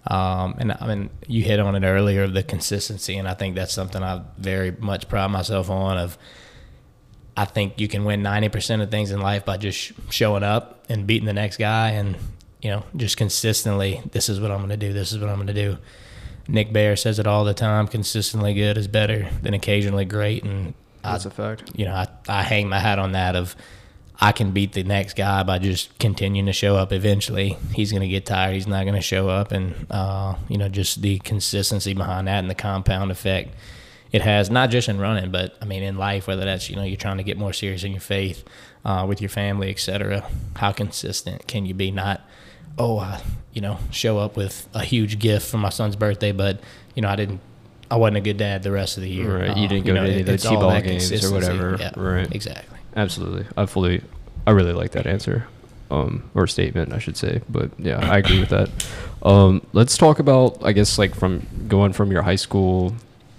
Um, 0.06 0.56
and 0.58 0.74
I 0.74 0.86
mean, 0.86 1.10
you 1.28 1.44
hit 1.44 1.62
on 1.62 1.76
it 1.82 1.88
earlier 1.88 2.24
of 2.24 2.34
the 2.34 2.44
consistency, 2.44 3.18
and 3.18 3.26
I 3.26 3.36
think 3.36 3.56
that's 3.56 3.72
something 3.74 4.04
I 4.04 4.22
very 4.38 4.72
much 4.72 5.08
pride 5.08 5.28
myself 5.28 5.70
on. 5.70 5.98
Of 5.98 6.18
I 7.38 7.46
think 7.46 7.80
you 7.80 7.88
can 7.88 8.04
win 8.04 8.24
ninety 8.24 8.50
percent 8.50 8.82
of 8.82 8.92
things 8.92 9.12
in 9.12 9.22
life 9.22 9.46
by 9.46 9.58
just 9.58 9.92
showing 10.10 10.44
up 10.44 10.84
and 10.90 11.06
beating 11.06 11.28
the 11.28 11.34
next 11.34 11.58
guy, 11.58 11.92
and 11.92 12.18
you 12.62 12.72
know 12.72 12.84
just 12.96 13.16
consistently. 13.16 14.02
This 14.12 14.28
is 14.28 14.42
what 14.42 14.52
I'm 14.52 14.58
going 14.58 14.70
to 14.70 14.78
do. 14.78 14.92
This 14.92 15.12
is 15.14 15.20
what 15.20 15.30
I'm 15.30 15.36
going 15.36 15.48
to 15.48 15.54
do. 15.54 15.78
Nick 16.50 16.74
Bare 16.74 16.96
says 16.96 17.20
it 17.20 17.28
all 17.28 17.44
the 17.46 17.54
time. 17.54 17.88
Consistently 17.88 18.54
good 18.54 18.78
is 18.78 18.88
better 18.88 19.30
than 19.44 19.54
occasionally 19.54 20.06
great, 20.06 20.44
and 20.44 20.74
That's 21.04 21.26
a 21.26 21.30
fact. 21.30 21.72
you 21.76 21.86
know, 21.86 21.94
I, 21.94 22.08
I 22.28 22.42
hang 22.44 22.70
my 22.70 22.80
hat 22.80 23.00
on 23.00 23.12
that 23.12 23.36
of 23.36 23.56
I 24.20 24.32
can 24.32 24.50
beat 24.52 24.74
the 24.74 24.84
next 24.84 25.16
guy 25.16 25.44
by 25.44 25.60
just 25.60 25.96
continuing 26.00 26.48
to 26.48 26.54
show 26.54 26.76
up. 26.76 26.92
Eventually, 26.92 27.56
he's 27.74 27.92
going 27.92 28.02
to 28.02 28.08
get 28.08 28.26
tired. 28.26 28.56
He's 28.56 28.66
not 28.66 28.84
going 28.84 28.96
to 28.96 29.02
show 29.02 29.30
up, 29.30 29.52
and 29.52 29.76
uh, 29.92 30.36
you 30.50 30.58
know, 30.58 30.70
just 30.70 31.04
the 31.04 31.20
consistency 31.20 31.94
behind 31.94 32.28
that 32.28 32.40
and 32.40 32.50
the 32.50 32.56
compound 32.56 33.12
effect 33.12 33.54
it 34.12 34.22
has, 34.22 34.50
not 34.50 34.70
just 34.70 34.90
in 34.90 35.00
running, 35.00 35.32
but 35.32 35.56
I 35.62 35.66
mean 35.66 35.84
in 35.84 35.98
life. 35.98 36.28
Whether 36.28 36.46
that's 36.46 36.70
you 36.70 36.76
know 36.76 36.84
you're 36.84 36.98
trying 36.98 37.18
to 37.18 37.24
get 37.24 37.38
more 37.38 37.54
serious 37.54 37.84
in 37.84 37.92
your 37.92 38.02
faith 38.02 38.44
uh, 38.86 39.06
with 39.08 39.22
your 39.22 39.30
family, 39.30 39.70
etc. 39.70 40.28
How 40.56 40.72
consistent 40.72 41.48
can 41.48 41.66
you 41.66 41.74
be? 41.74 41.92
Not 41.92 42.22
oh, 42.78 43.00
I, 43.00 43.22
you 43.54 43.62
know, 43.62 43.80
show 43.92 44.20
up 44.20 44.38
with 44.38 44.68
a 44.74 44.84
huge 44.84 45.20
gift 45.20 45.50
for 45.50 45.58
my 45.58 45.70
son's 45.70 45.96
birthday, 45.96 46.32
but 46.32 46.60
you 46.96 47.02
know, 47.02 47.10
I 47.10 47.16
didn't. 47.16 47.42
I 47.90 47.96
wasn't 47.96 48.18
a 48.18 48.22
good 48.22 48.38
dad 48.38 48.64
the 48.64 48.72
rest 48.72 48.98
of 48.98 49.04
the 49.04 49.10
year. 49.10 49.40
Right, 49.40 49.58
you 49.58 49.66
Uh, 49.66 49.68
didn't 49.70 49.86
go 49.86 49.94
to 49.94 50.00
any 50.02 50.20
of 50.20 50.26
the 50.26 50.38
T-ball 50.38 50.82
games 50.82 51.24
or 51.24 51.32
whatever. 51.32 51.78
Yeah, 51.80 51.94
Right. 51.96 52.30
Exactly. 52.36 52.78
Absolutely. 52.98 53.46
I 53.56 53.66
fully, 53.66 54.02
I 54.46 54.52
really 54.52 54.74
like 54.74 54.92
that 54.92 55.08
answer, 55.08 55.48
um, 55.90 56.30
or 56.36 56.48
statement, 56.48 56.92
I 56.92 57.00
should 57.00 57.16
say. 57.16 57.42
But 57.48 57.72
yeah, 57.78 58.00
I 58.00 58.18
agree 58.18 58.42
with 58.42 58.50
that. 58.50 58.70
Um, 59.24 59.66
let's 59.72 59.98
talk 59.98 60.20
about, 60.20 60.58
I 60.66 60.74
guess, 60.74 60.98
like 60.98 61.16
from 61.16 61.48
going 61.70 61.94
from 61.94 62.12
your 62.12 62.24
high 62.24 62.36
school 62.36 62.94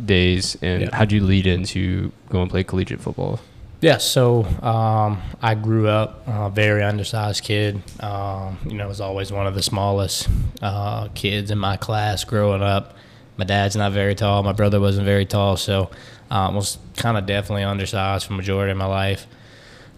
days 0.04 0.56
and 0.62 0.82
Yeah. 0.82 0.88
how'd 0.92 1.12
you 1.12 1.22
lead 1.24 1.46
into 1.46 2.12
go 2.30 2.40
and 2.42 2.50
play 2.50 2.64
collegiate 2.64 3.00
football? 3.00 3.40
Yeah, 3.80 3.98
so 3.98 4.44
um, 4.62 5.22
I 5.40 5.54
grew 5.54 5.86
up 5.88 6.22
a 6.26 6.50
very 6.50 6.82
undersized 6.82 7.44
kid. 7.44 7.80
Um, 8.00 8.58
you 8.66 8.74
know, 8.74 8.84
I 8.84 8.88
was 8.88 9.00
always 9.00 9.30
one 9.30 9.46
of 9.46 9.54
the 9.54 9.62
smallest 9.62 10.28
uh, 10.60 11.08
kids 11.14 11.50
in 11.52 11.58
my 11.58 11.76
class 11.76 12.24
growing 12.24 12.60
up. 12.62 12.96
My 13.36 13.44
dad's 13.44 13.76
not 13.76 13.92
very 13.92 14.16
tall. 14.16 14.42
My 14.42 14.52
brother 14.52 14.80
wasn't 14.80 15.04
very 15.06 15.24
tall, 15.24 15.56
so 15.56 15.90
um, 16.28 16.56
was 16.56 16.78
kind 16.96 17.16
of 17.16 17.26
definitely 17.26 17.62
undersized 17.62 18.26
for 18.26 18.32
majority 18.32 18.72
of 18.72 18.78
my 18.78 18.86
life. 18.86 19.28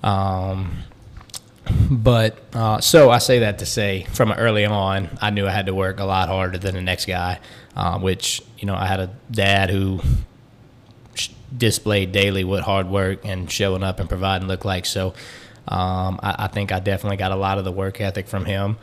Um, 0.03 0.79
but 1.91 2.39
uh, 2.55 2.81
so 2.81 3.11
I 3.11 3.19
say 3.19 3.41
that 3.41 3.59
to 3.59 3.67
say, 3.67 4.07
from 4.13 4.33
early 4.33 4.65
on, 4.65 5.19
I 5.21 5.31
knew 5.31 5.47
I 5.47 5.51
had 5.51 5.67
to 5.67 5.75
work 5.75 6.01
a 6.01 6.05
lot 6.05 6.29
harder 6.29 6.59
than 6.59 6.75
the 6.75 6.83
next 6.83 7.07
guy. 7.07 7.41
Uh, 7.77 7.99
which 7.99 8.43
you 8.59 8.67
know, 8.67 8.75
I 8.75 8.87
had 8.87 9.01
a 9.01 9.11
dad 9.31 9.71
who 9.71 10.01
displayed 11.57 12.13
daily 12.13 12.45
what 12.45 12.63
hard 12.63 12.89
work 12.89 13.25
and 13.25 13.51
showing 13.51 13.83
up 13.83 14.01
and 14.01 14.09
providing 14.09 14.49
looked 14.49 14.65
like. 14.65 14.87
So 14.87 15.15
um, 15.69 16.19
I, 16.23 16.35
I 16.41 16.47
think 16.49 16.73
I 16.73 16.81
definitely 16.81 17.17
got 17.17 17.33
a 17.33 17.37
lot 17.37 17.59
of 17.59 17.65
the 17.65 17.73
work 17.73 18.01
ethic 18.01 18.27
from 18.27 18.45
him, 18.45 18.77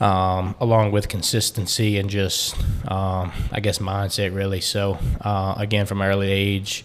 um, 0.00 0.54
along 0.60 0.92
with 0.92 1.08
consistency 1.08 1.98
and 1.98 2.08
just 2.08 2.56
um, 2.88 3.32
I 3.52 3.60
guess 3.60 3.78
mindset 3.78 4.34
really. 4.34 4.60
So 4.60 4.98
uh, 5.20 5.54
again, 5.56 5.86
from 5.86 6.02
early 6.02 6.30
age, 6.30 6.84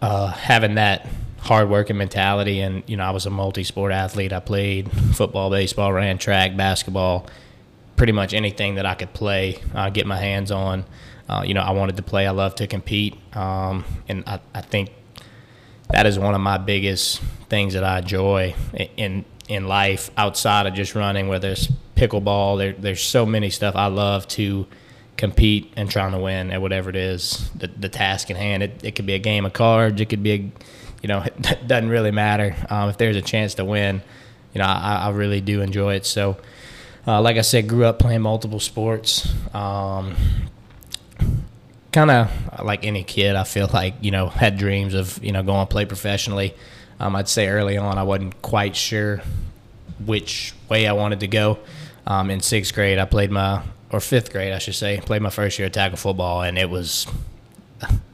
uh, 0.00 0.28
having 0.28 0.74
that 0.74 1.08
hard 1.42 1.68
working 1.68 1.96
mentality 1.96 2.60
and 2.60 2.84
you 2.86 2.96
know 2.96 3.04
I 3.04 3.10
was 3.10 3.26
a 3.26 3.30
multi-sport 3.30 3.92
athlete. 3.92 4.32
I 4.32 4.40
played 4.40 4.90
football, 5.14 5.50
baseball, 5.50 5.92
ran 5.92 6.18
track, 6.18 6.56
basketball, 6.56 7.26
pretty 7.96 8.12
much 8.12 8.32
anything 8.32 8.76
that 8.76 8.86
I 8.86 8.94
could 8.94 9.12
play, 9.12 9.60
uh, 9.74 9.90
get 9.90 10.06
my 10.06 10.16
hands 10.16 10.50
on. 10.50 10.84
Uh, 11.28 11.42
you 11.44 11.54
know, 11.54 11.62
I 11.62 11.72
wanted 11.72 11.96
to 11.96 12.02
play. 12.02 12.26
I 12.26 12.30
love 12.30 12.54
to 12.56 12.66
compete, 12.66 13.18
um, 13.36 13.84
and 14.08 14.24
I, 14.26 14.40
I 14.54 14.60
think 14.60 14.90
that 15.90 16.06
is 16.06 16.18
one 16.18 16.34
of 16.34 16.40
my 16.40 16.58
biggest 16.58 17.20
things 17.48 17.74
that 17.74 17.84
I 17.84 17.98
enjoy 17.98 18.54
in 18.96 19.24
in 19.48 19.66
life 19.66 20.10
outside 20.16 20.66
of 20.66 20.74
just 20.74 20.94
running. 20.94 21.28
Whether 21.28 21.50
it's 21.50 21.68
pickleball, 21.96 22.58
there, 22.58 22.72
there's 22.72 23.02
so 23.02 23.26
many 23.26 23.50
stuff 23.50 23.74
I 23.74 23.86
love 23.86 24.28
to 24.28 24.66
compete 25.16 25.72
and 25.76 25.90
trying 25.90 26.12
to 26.12 26.18
win 26.18 26.50
at 26.50 26.60
whatever 26.60 26.90
it 26.90 26.96
is 26.96 27.50
the, 27.54 27.68
the 27.68 27.88
task 27.88 28.30
in 28.30 28.36
hand. 28.36 28.62
It, 28.62 28.80
it 28.82 28.94
could 28.94 29.06
be 29.06 29.14
a 29.14 29.18
game 29.18 29.44
of 29.44 29.52
cards. 29.52 30.00
It 30.00 30.08
could 30.08 30.22
be 30.22 30.32
a 30.32 30.52
you 31.02 31.08
know, 31.08 31.22
it 31.22 31.66
doesn't 31.66 31.90
really 31.90 32.12
matter 32.12 32.56
um, 32.70 32.88
if 32.88 32.96
there's 32.96 33.16
a 33.16 33.22
chance 33.22 33.54
to 33.54 33.64
win. 33.64 34.02
You 34.54 34.60
know, 34.60 34.66
I, 34.66 35.02
I 35.06 35.10
really 35.10 35.40
do 35.40 35.60
enjoy 35.60 35.94
it. 35.94 36.06
So, 36.06 36.36
uh, 37.06 37.20
like 37.20 37.36
I 37.36 37.40
said, 37.40 37.68
grew 37.68 37.84
up 37.84 37.98
playing 37.98 38.22
multiple 38.22 38.60
sports. 38.60 39.32
Um, 39.54 40.14
kind 41.92 42.10
of 42.10 42.64
like 42.64 42.84
any 42.84 43.04
kid, 43.04 43.36
I 43.36 43.44
feel 43.44 43.68
like 43.72 43.94
you 44.00 44.10
know 44.10 44.28
had 44.28 44.56
dreams 44.56 44.94
of 44.94 45.22
you 45.22 45.32
know 45.32 45.42
going 45.42 45.66
to 45.66 45.70
play 45.70 45.84
professionally. 45.84 46.54
Um, 47.00 47.16
I'd 47.16 47.28
say 47.28 47.48
early 47.48 47.76
on 47.76 47.98
I 47.98 48.04
wasn't 48.04 48.40
quite 48.42 48.76
sure 48.76 49.22
which 50.04 50.54
way 50.68 50.86
I 50.86 50.92
wanted 50.92 51.20
to 51.20 51.28
go. 51.28 51.58
Um, 52.06 52.30
in 52.30 52.40
sixth 52.40 52.74
grade, 52.74 52.98
I 52.98 53.04
played 53.04 53.30
my 53.30 53.62
or 53.90 54.00
fifth 54.00 54.32
grade, 54.32 54.52
I 54.52 54.58
should 54.58 54.74
say, 54.74 55.00
played 55.00 55.22
my 55.22 55.30
first 55.30 55.58
year 55.58 55.66
of 55.66 55.72
tackle 55.72 55.98
football, 55.98 56.42
and 56.42 56.58
it 56.58 56.70
was 56.70 57.06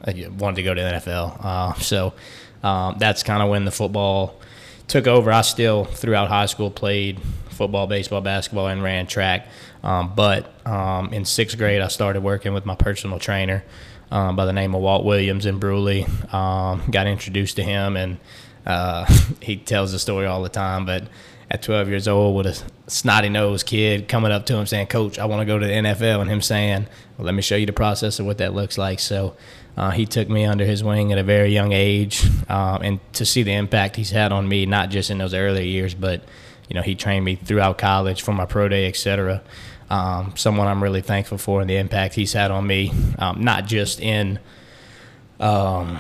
I 0.05 0.29
wanted 0.39 0.57
to 0.57 0.63
go 0.63 0.75
to 0.75 0.81
the 0.81 0.89
NFL. 0.89 1.45
Uh, 1.45 1.75
so 1.75 2.15
um, 2.63 2.97
that's 2.99 3.23
kind 3.23 3.43
of 3.43 3.49
when 3.49 3.65
the 3.65 3.71
football 3.71 4.41
took 4.87 5.07
over. 5.07 5.33
I 5.33 5.43
still 5.43 5.85
throughout 5.85 6.29
high 6.29 6.47
school 6.47 6.71
played 6.71 7.21
football, 7.51 7.87
baseball, 7.87 8.21
basketball, 8.21 8.69
and 8.69 8.83
ran 8.83 9.07
track. 9.07 9.49
Um, 9.83 10.13
but 10.15 10.53
um, 10.67 11.13
in 11.13 11.25
sixth 11.25 11.59
grade, 11.59 11.81
I 11.81 11.89
started 11.89 12.23
working 12.23 12.55
with 12.55 12.65
my 12.65 12.75
personal 12.75 13.19
trainer 13.19 13.65
um, 14.11 14.37
by 14.37 14.47
the 14.47 14.53
name 14.53 14.75
of 14.75 14.81
Walt 14.81 15.05
Williams 15.05 15.47
in 15.47 15.61
Brusly. 15.61 16.07
Um, 16.33 16.83
got 16.91 17.07
introduced 17.07 17.57
to 17.57 17.63
him, 17.63 17.97
and 17.97 18.19
uh, 18.67 19.07
he 19.41 19.57
tells 19.57 19.93
the 19.93 19.99
story 19.99 20.27
all 20.27 20.43
the 20.43 20.49
time. 20.49 20.87
But 20.87 21.05
at 21.51 21.63
12 21.63 21.89
years 21.89 22.09
old, 22.09 22.37
with 22.37 22.47
a 22.47 22.91
snotty 22.91 23.29
nosed 23.29 23.67
kid 23.67 24.09
coming 24.09 24.33
up 24.33 24.47
to 24.47 24.57
him 24.57 24.67
saying, 24.67 24.89
"Coach, 24.89 25.19
I 25.19 25.25
want 25.25 25.41
to 25.41 25.47
go 25.47 25.59
to 25.59 25.67
the 25.67 25.73
NFL," 25.73 26.21
and 26.21 26.31
him 26.31 26.43
saying, 26.43 26.87
"Well, 27.17 27.27
let 27.27 27.35
me 27.35 27.43
show 27.43 27.57
you 27.57 27.67
the 27.67 27.73
process 27.73 28.19
of 28.19 28.27
what 28.27 28.39
that 28.39 28.55
looks 28.55 28.79
like." 28.79 29.01
So. 29.01 29.35
Uh, 29.77 29.91
he 29.93 30.07
took 30.07 30.29
me 30.29 30.45
under 30.45 30.65
his 30.65 30.83
wing 30.83 31.13
at 31.13 31.19
a 31.19 31.23
very 31.23 31.53
young 31.53 31.71
age, 31.71 32.27
um, 32.49 32.83
and 32.83 33.13
to 33.13 33.25
see 33.25 33.45
the 33.45 33.53
impact 33.53 33.95
he's 33.95 34.11
had 34.11 34.33
on 34.33 34.49
me, 34.49 34.67
not 34.67 34.91
just 34.91 35.09
in 35.09 35.19
those 35.19 35.33
earlier 35.33 35.63
years, 35.63 35.95
but 35.95 36.21
you 36.69 36.75
know, 36.75 36.83
he 36.83 36.95
trained 36.95 37.25
me 37.25 37.37
throughout 37.37 37.79
college 37.79 38.23
for 38.23 38.33
my 38.33 38.45
pro 38.45 38.69
day, 38.69 38.87
etc. 38.87 39.41
Um, 39.91 40.35
someone 40.37 40.67
I'm 40.67 40.83
really 40.83 41.01
thankful 41.01 41.39
for 41.39 41.61
and 41.61 41.71
the 41.71 41.77
impact 41.77 42.15
he's 42.15 42.33
had 42.33 42.51
on 42.51 42.67
me, 42.67 42.93
um, 43.19 43.43
not 43.43 43.67
just 43.67 44.01
in 44.01 44.39
um, 45.41 45.99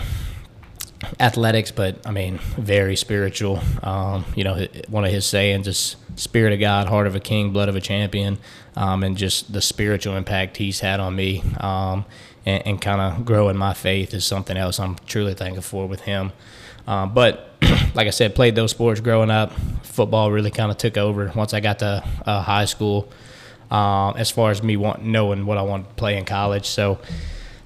athletics, 1.20 1.70
but 1.70 2.06
I 2.06 2.10
mean, 2.10 2.38
very 2.56 2.96
spiritual. 2.96 3.60
Um, 3.82 4.24
you 4.34 4.44
know, 4.44 4.66
one 4.88 5.04
of 5.04 5.10
his 5.10 5.26
sayings 5.26 5.66
is 5.66 5.96
"Spirit 6.16 6.52
of 6.52 6.60
God, 6.60 6.88
heart 6.88 7.06
of 7.06 7.14
a 7.14 7.20
king, 7.20 7.52
blood 7.52 7.68
of 7.68 7.76
a 7.76 7.80
champion," 7.80 8.38
um, 8.76 9.02
and 9.02 9.16
just 9.16 9.52
the 9.52 9.60
spiritual 9.60 10.16
impact 10.16 10.56
he's 10.56 10.80
had 10.80 11.00
on 11.00 11.14
me 11.16 11.42
um, 11.60 12.04
and, 12.46 12.66
and 12.66 12.80
kind 12.80 13.00
of 13.00 13.24
growing 13.24 13.56
my 13.56 13.74
faith 13.74 14.14
is 14.14 14.24
something 14.24 14.56
else 14.56 14.78
I'm 14.78 14.96
truly 15.06 15.34
thankful 15.34 15.62
for 15.62 15.86
with 15.86 16.00
him. 16.00 16.32
Uh, 16.86 17.06
but 17.06 17.50
like 17.94 18.06
I 18.06 18.10
said, 18.10 18.34
played 18.34 18.54
those 18.54 18.70
sports 18.70 19.00
growing 19.00 19.30
up. 19.30 19.52
Football 19.82 20.30
really 20.30 20.50
kind 20.50 20.70
of 20.70 20.78
took 20.78 20.96
over 20.96 21.30
once 21.34 21.52
I 21.52 21.60
got 21.60 21.80
to 21.80 22.04
uh, 22.24 22.42
high 22.42 22.64
school. 22.64 23.10
Um, 23.70 24.14
as 24.16 24.30
far 24.30 24.50
as 24.50 24.62
me 24.62 24.78
want, 24.78 25.04
knowing 25.04 25.44
what 25.44 25.58
I 25.58 25.62
want 25.62 25.88
to 25.88 25.94
play 25.94 26.16
in 26.16 26.24
college, 26.24 26.66
so. 26.66 26.98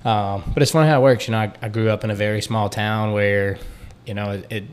Um, 0.04 0.42
but 0.52 0.62
it's 0.62 0.72
funny 0.72 0.88
how 0.88 1.00
it 1.00 1.02
works. 1.02 1.28
You 1.28 1.32
know, 1.32 1.38
I, 1.38 1.52
I, 1.62 1.68
grew 1.68 1.88
up 1.88 2.02
in 2.02 2.10
a 2.10 2.14
very 2.14 2.42
small 2.42 2.68
town 2.68 3.12
where, 3.12 3.58
you 4.04 4.14
know, 4.14 4.32
it, 4.32 4.46
it 4.50 4.64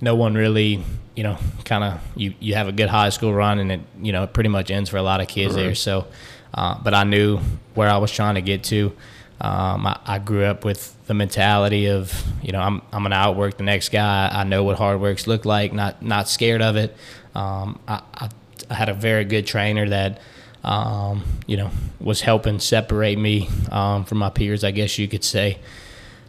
no 0.00 0.16
one 0.16 0.34
really, 0.34 0.82
you 1.14 1.22
know, 1.22 1.38
kind 1.64 1.84
of 1.84 2.00
you 2.16 2.34
you 2.40 2.54
have 2.54 2.66
a 2.66 2.72
good 2.72 2.88
high 2.88 3.10
school 3.10 3.32
run 3.32 3.60
and 3.60 3.70
it 3.70 3.80
you 4.00 4.12
know 4.12 4.24
it 4.24 4.32
pretty 4.32 4.48
much 4.48 4.70
ends 4.70 4.90
for 4.90 4.96
a 4.96 5.02
lot 5.02 5.20
of 5.20 5.28
kids 5.28 5.54
right. 5.54 5.62
there. 5.62 5.74
So, 5.76 6.06
uh, 6.52 6.78
but 6.82 6.94
I 6.94 7.04
knew 7.04 7.38
where 7.74 7.88
I 7.88 7.98
was 7.98 8.10
trying 8.10 8.34
to 8.34 8.42
get 8.42 8.64
to. 8.64 8.92
Um, 9.40 9.86
I, 9.88 9.98
I, 10.06 10.18
grew 10.20 10.44
up 10.44 10.64
with 10.64 10.96
the 11.06 11.14
mentality 11.14 11.86
of, 11.86 12.14
you 12.44 12.52
know, 12.52 12.60
I'm, 12.60 12.80
I'm 12.92 13.02
gonna 13.02 13.16
outwork 13.16 13.56
the 13.56 13.64
next 13.64 13.88
guy. 13.88 14.30
I 14.32 14.44
know 14.44 14.62
what 14.62 14.78
hard 14.78 15.00
works 15.00 15.26
look 15.26 15.44
like. 15.44 15.72
Not 15.72 16.00
not 16.00 16.28
scared 16.28 16.62
of 16.62 16.76
it. 16.76 16.96
Um, 17.34 17.80
I, 17.88 18.02
I, 18.14 18.28
I, 18.70 18.74
had 18.74 18.88
a 18.88 18.94
very 18.94 19.24
good 19.24 19.44
trainer 19.46 19.88
that, 19.88 20.20
um, 20.64 21.24
you 21.46 21.56
know, 21.56 21.70
was 22.00 22.20
helping 22.20 22.58
separate 22.58 23.18
me 23.18 23.48
um, 23.70 24.04
from 24.04 24.18
my 24.18 24.30
peers. 24.30 24.64
I 24.64 24.70
guess 24.70 24.98
you 24.98 25.08
could 25.08 25.24
say. 25.24 25.58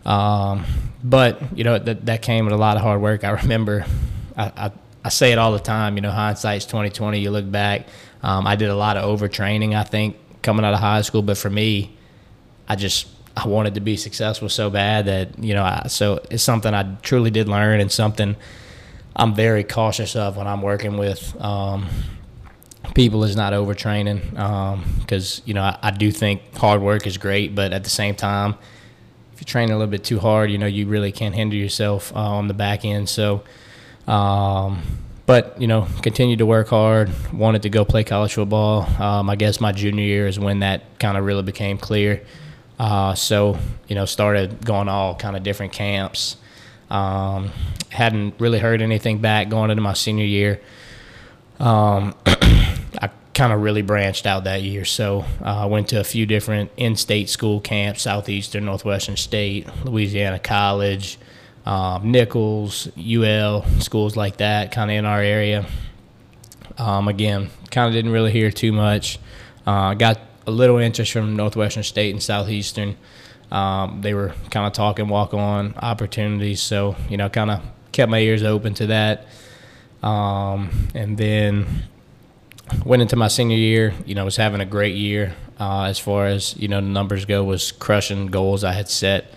Um, 0.05 0.65
but 1.03 1.57
you 1.57 1.63
know 1.63 1.79
that 1.79 2.05
that 2.05 2.21
came 2.21 2.45
with 2.45 2.53
a 2.53 2.57
lot 2.57 2.77
of 2.77 2.83
hard 2.83 3.01
work. 3.01 3.23
I 3.23 3.29
remember, 3.31 3.85
I, 4.37 4.71
I, 5.03 5.09
say 5.09 5.31
it 5.31 5.37
all 5.37 5.51
the 5.51 5.59
time. 5.59 5.95
You 5.95 6.01
know, 6.01 6.11
hindsight's 6.11 6.65
twenty 6.65 6.89
twenty. 6.89 7.19
You 7.19 7.31
look 7.31 7.49
back. 7.49 7.87
Um, 8.21 8.47
I 8.47 8.55
did 8.55 8.69
a 8.69 8.75
lot 8.75 8.97
of 8.97 9.03
overtraining. 9.03 9.75
I 9.75 9.83
think 9.83 10.17
coming 10.41 10.65
out 10.65 10.73
of 10.73 10.79
high 10.79 11.01
school, 11.01 11.21
but 11.21 11.37
for 11.37 11.49
me 11.49 11.97
I 12.67 12.75
just 12.75 13.07
I 13.35 13.47
wanted 13.47 13.75
to 13.75 13.81
be 13.81 13.97
successful 13.97 14.49
so 14.49 14.69
bad 14.69 15.05
that 15.05 15.39
you 15.39 15.53
know 15.53 15.63
I, 15.63 15.87
so 15.87 16.21
it's 16.29 16.43
something 16.43 16.73
I 16.73 16.95
truly 17.01 17.31
did 17.31 17.49
learn 17.49 17.79
and 17.79 17.91
something 17.91 18.35
I'm 19.15 19.33
very 19.35 19.63
cautious 19.63 20.15
of 20.15 20.37
when 20.37 20.47
I'm 20.47 20.61
working 20.61 20.97
with 20.97 21.39
um, 21.41 21.87
people 22.95 23.23
is 23.23 23.35
not 23.35 23.53
overtraining 23.53 24.21
because 24.99 25.39
um, 25.39 25.43
you 25.45 25.53
know 25.53 25.63
I, 25.63 25.77
I, 25.81 25.91
do 25.91 26.11
think 26.11 26.55
hard 26.55 26.81
work 26.81 27.07
is 27.07 27.17
great, 27.17 27.55
but 27.55 27.73
at 27.73 27.83
the 27.83 27.89
same 27.89 28.15
time, 28.15 28.55
if 29.33 29.41
you 29.41 29.45
train 29.45 29.69
a 29.69 29.73
little 29.73 29.91
bit 29.91 30.03
too 30.03 30.19
hard, 30.19 30.51
you 30.51 30.57
know 30.57 30.67
you 30.67 30.87
really 30.87 31.11
can't 31.11 31.35
hinder 31.35 31.55
yourself 31.55 32.15
uh, 32.15 32.19
on 32.19 32.47
the 32.47 32.53
back 32.53 32.85
end. 32.85 33.09
So. 33.09 33.43
Um, 34.07 34.81
but 35.25 35.59
you 35.61 35.67
know, 35.67 35.87
continued 36.01 36.39
to 36.39 36.45
work 36.45 36.67
hard. 36.67 37.09
Wanted 37.31 37.61
to 37.63 37.69
go 37.69 37.85
play 37.85 38.03
college 38.03 38.33
football. 38.33 38.81
Um, 39.01 39.29
I 39.29 39.37
guess 39.37 39.61
my 39.61 39.71
junior 39.71 40.03
year 40.03 40.27
is 40.27 40.37
when 40.37 40.59
that 40.59 40.99
kind 40.99 41.17
of 41.17 41.25
really 41.25 41.43
became 41.43 41.77
clear. 41.77 42.21
Uh, 42.79 43.15
so, 43.15 43.57
you 43.87 43.95
know, 43.95 44.05
started 44.05 44.65
going 44.65 44.89
all 44.89 45.15
kind 45.15 45.37
of 45.37 45.43
different 45.43 45.71
camps. 45.71 46.37
Um, 46.89 47.51
hadn't 47.89 48.35
really 48.39 48.59
heard 48.59 48.81
anything 48.81 49.19
back 49.19 49.49
going 49.49 49.71
into 49.71 49.81
my 49.81 49.93
senior 49.93 50.25
year. 50.25 50.59
Um, 51.59 52.13
kind 53.33 53.51
of 53.51 53.61
really 53.61 53.81
branched 53.81 54.25
out 54.25 54.43
that 54.43 54.61
year. 54.61 54.85
So 54.85 55.25
I 55.41 55.63
uh, 55.63 55.67
went 55.67 55.89
to 55.89 55.99
a 55.99 56.03
few 56.03 56.25
different 56.25 56.71
in-state 56.77 57.29
school 57.29 57.59
camps, 57.59 58.03
Southeastern, 58.03 58.65
Northwestern 58.65 59.17
State, 59.17 59.67
Louisiana 59.83 60.39
College, 60.39 61.17
um, 61.65 62.11
Nicholls, 62.11 62.89
UL, 62.97 63.63
schools 63.79 64.15
like 64.15 64.37
that, 64.37 64.71
kind 64.71 64.91
of 64.91 64.97
in 64.97 65.05
our 65.05 65.21
area. 65.21 65.65
Um, 66.77 67.07
again, 67.07 67.49
kind 67.71 67.87
of 67.87 67.93
didn't 67.93 68.11
really 68.11 68.31
hear 68.31 68.51
too 68.51 68.71
much. 68.71 69.19
Uh, 69.65 69.93
got 69.93 70.19
a 70.45 70.51
little 70.51 70.77
interest 70.77 71.11
from 71.11 71.35
Northwestern 71.35 71.83
State 71.83 72.11
and 72.11 72.21
Southeastern. 72.21 72.97
Um, 73.51 74.01
they 74.01 74.13
were 74.13 74.33
kind 74.49 74.67
of 74.67 74.73
talking 74.73 75.07
walk 75.07 75.33
on 75.33 75.75
opportunities, 75.75 76.61
so 76.61 76.95
you 77.09 77.17
know, 77.17 77.29
kind 77.29 77.51
of 77.51 77.61
kept 77.91 78.09
my 78.09 78.19
ears 78.19 78.43
open 78.43 78.73
to 78.75 78.87
that. 78.87 79.27
Um, 80.01 80.89
and 80.93 81.17
then 81.17 81.83
went 82.85 83.01
into 83.01 83.15
my 83.15 83.27
senior 83.27 83.57
year. 83.57 83.93
You 84.05 84.15
know, 84.15 84.25
was 84.25 84.35
having 84.35 84.61
a 84.61 84.65
great 84.65 84.95
year 84.95 85.35
uh, 85.59 85.83
as 85.83 85.99
far 85.99 86.27
as 86.27 86.55
you 86.57 86.67
know 86.67 86.81
the 86.81 86.87
numbers 86.87 87.25
go. 87.25 87.43
Was 87.43 87.71
crushing 87.71 88.27
goals 88.27 88.63
I 88.63 88.73
had 88.73 88.89
set, 88.89 89.33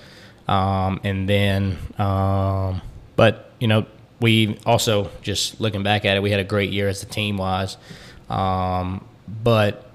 um, 0.49 1.01
and 1.05 1.29
then, 1.29 1.79
um, 1.99 2.83
but 3.17 3.53
you 3.61 3.69
know, 3.69 3.87
we 4.21 4.59
also 4.67 5.11
just 5.23 5.61
looking 5.61 5.83
back 5.83 6.05
at 6.05 6.17
it, 6.17 6.23
we 6.23 6.31
had 6.31 6.41
a 6.41 6.45
great 6.45 6.71
year 6.73 6.89
as 6.89 7.03
a 7.03 7.07
team 7.07 7.37
wise. 7.37 7.77
Um, 8.29 9.05
but 9.43 9.91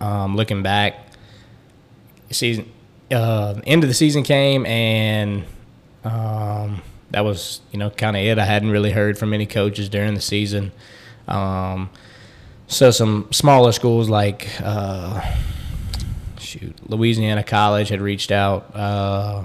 um, 0.00 0.36
looking 0.36 0.62
back, 0.62 1.06
season 2.30 2.70
uh, 3.10 3.60
end 3.66 3.84
of 3.84 3.88
the 3.88 3.94
season 3.94 4.22
came 4.22 4.66
and 4.66 5.44
um, 6.04 6.82
that 7.10 7.24
was 7.24 7.60
you 7.72 7.78
know 7.78 7.90
kind 7.90 8.16
of 8.16 8.22
it. 8.22 8.38
I 8.38 8.44
hadn't 8.44 8.70
really 8.70 8.90
heard 8.90 9.18
from 9.18 9.32
any 9.32 9.46
coaches 9.46 9.88
during 9.88 10.14
the 10.14 10.20
season. 10.20 10.72
Um, 11.26 11.90
so 12.66 12.90
some 12.90 13.28
smaller 13.30 13.72
schools 13.72 14.08
like 14.08 14.48
uh, 14.62 15.20
shoot 16.38 16.74
Louisiana 16.88 17.42
College 17.42 17.88
had 17.88 18.00
reached 18.00 18.30
out 18.30 18.74
uh, 18.74 19.44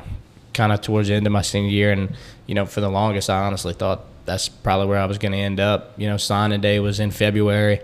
kind 0.54 0.72
of 0.72 0.82
towards 0.82 1.08
the 1.08 1.16
end 1.16 1.28
of 1.28 1.34
my 1.34 1.42
senior 1.42 1.70
year, 1.70 1.92
and 1.92 2.16
you 2.48 2.56
know 2.56 2.66
for 2.66 2.82
the 2.82 2.90
longest 2.90 3.30
I 3.30 3.46
honestly 3.46 3.74
thought 3.74 4.06
that's 4.26 4.48
probably 4.48 4.88
where 4.88 5.00
I 5.00 5.06
was 5.06 5.18
going 5.18 5.32
to 5.32 5.38
end 5.38 5.60
up. 5.60 5.94
You 5.98 6.08
know, 6.08 6.18
signing 6.18 6.62
day 6.62 6.80
was 6.80 7.00
in 7.00 7.12
February. 7.12 7.82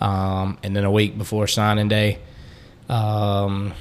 Um, 0.00 0.58
and 0.62 0.76
then 0.76 0.84
a 0.84 0.90
week 0.90 1.18
before 1.18 1.48
signing 1.48 1.88
day, 1.88 2.20
um, 2.88 3.74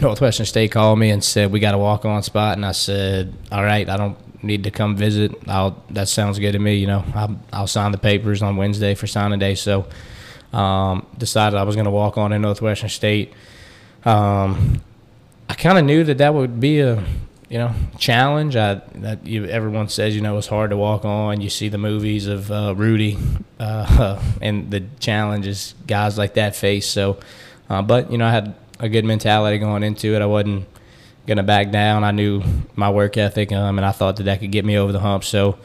Northwestern 0.00 0.46
State 0.46 0.70
called 0.70 0.98
me 0.98 1.10
and 1.10 1.22
said 1.22 1.52
we 1.52 1.60
got 1.60 1.74
a 1.74 1.78
walk 1.78 2.04
on 2.04 2.22
spot, 2.22 2.56
and 2.56 2.64
I 2.64 2.72
said, 2.72 3.34
all 3.52 3.62
right, 3.62 3.88
I 3.88 3.96
don't 3.96 4.16
need 4.42 4.64
to 4.64 4.70
come 4.70 4.96
visit. 4.96 5.32
I'll 5.48 5.82
that 5.90 6.08
sounds 6.08 6.38
good 6.38 6.52
to 6.52 6.58
me. 6.58 6.76
You 6.76 6.86
know, 6.86 7.04
I'll, 7.14 7.40
I'll 7.52 7.66
sign 7.66 7.92
the 7.92 7.98
papers 7.98 8.42
on 8.42 8.56
Wednesday 8.56 8.94
for 8.94 9.06
signing 9.06 9.38
day. 9.38 9.54
So 9.54 9.86
um, 10.52 11.06
decided 11.16 11.56
I 11.56 11.64
was 11.64 11.76
going 11.76 11.86
to 11.86 11.90
walk 11.90 12.16
on 12.16 12.32
in 12.32 12.42
Northwestern 12.42 12.88
State. 12.88 13.32
Um, 14.04 14.82
I 15.48 15.54
kind 15.54 15.78
of 15.78 15.84
knew 15.84 16.04
that 16.04 16.18
that 16.18 16.34
would 16.34 16.60
be 16.60 16.80
a 16.80 17.02
you 17.48 17.58
know 17.58 17.74
challenge. 17.98 18.56
I 18.56 18.74
that 18.96 19.26
you, 19.26 19.46
everyone 19.46 19.88
says 19.88 20.14
you 20.14 20.22
know 20.22 20.38
it's 20.38 20.46
hard 20.46 20.70
to 20.70 20.76
walk 20.76 21.04
on. 21.04 21.40
You 21.40 21.50
see 21.50 21.68
the 21.68 21.78
movies 21.78 22.26
of 22.26 22.50
uh, 22.50 22.74
Rudy, 22.76 23.18
uh, 23.58 24.22
and 24.42 24.70
the 24.70 24.84
challenges 25.00 25.74
guys 25.86 26.18
like 26.18 26.34
that 26.34 26.54
face. 26.54 26.86
So, 26.86 27.18
uh, 27.68 27.82
but 27.82 28.12
you 28.12 28.18
know 28.18 28.26
I 28.26 28.30
had 28.30 28.54
a 28.80 28.88
good 28.88 29.04
mentality 29.04 29.58
going 29.58 29.82
into 29.82 30.14
it. 30.14 30.22
I 30.22 30.26
wasn't 30.26 30.66
gonna 31.28 31.44
back 31.44 31.70
down. 31.70 32.02
I 32.02 32.10
knew 32.10 32.42
my 32.74 32.90
work 32.90 33.16
ethic, 33.16 33.52
um, 33.52 33.78
and 33.78 33.86
I 33.86 33.92
thought 33.92 34.16
that 34.16 34.24
that 34.24 34.40
could 34.40 34.50
get 34.50 34.64
me 34.64 34.76
over 34.76 34.92
the 34.92 35.00
hump. 35.00 35.24
So. 35.24 35.58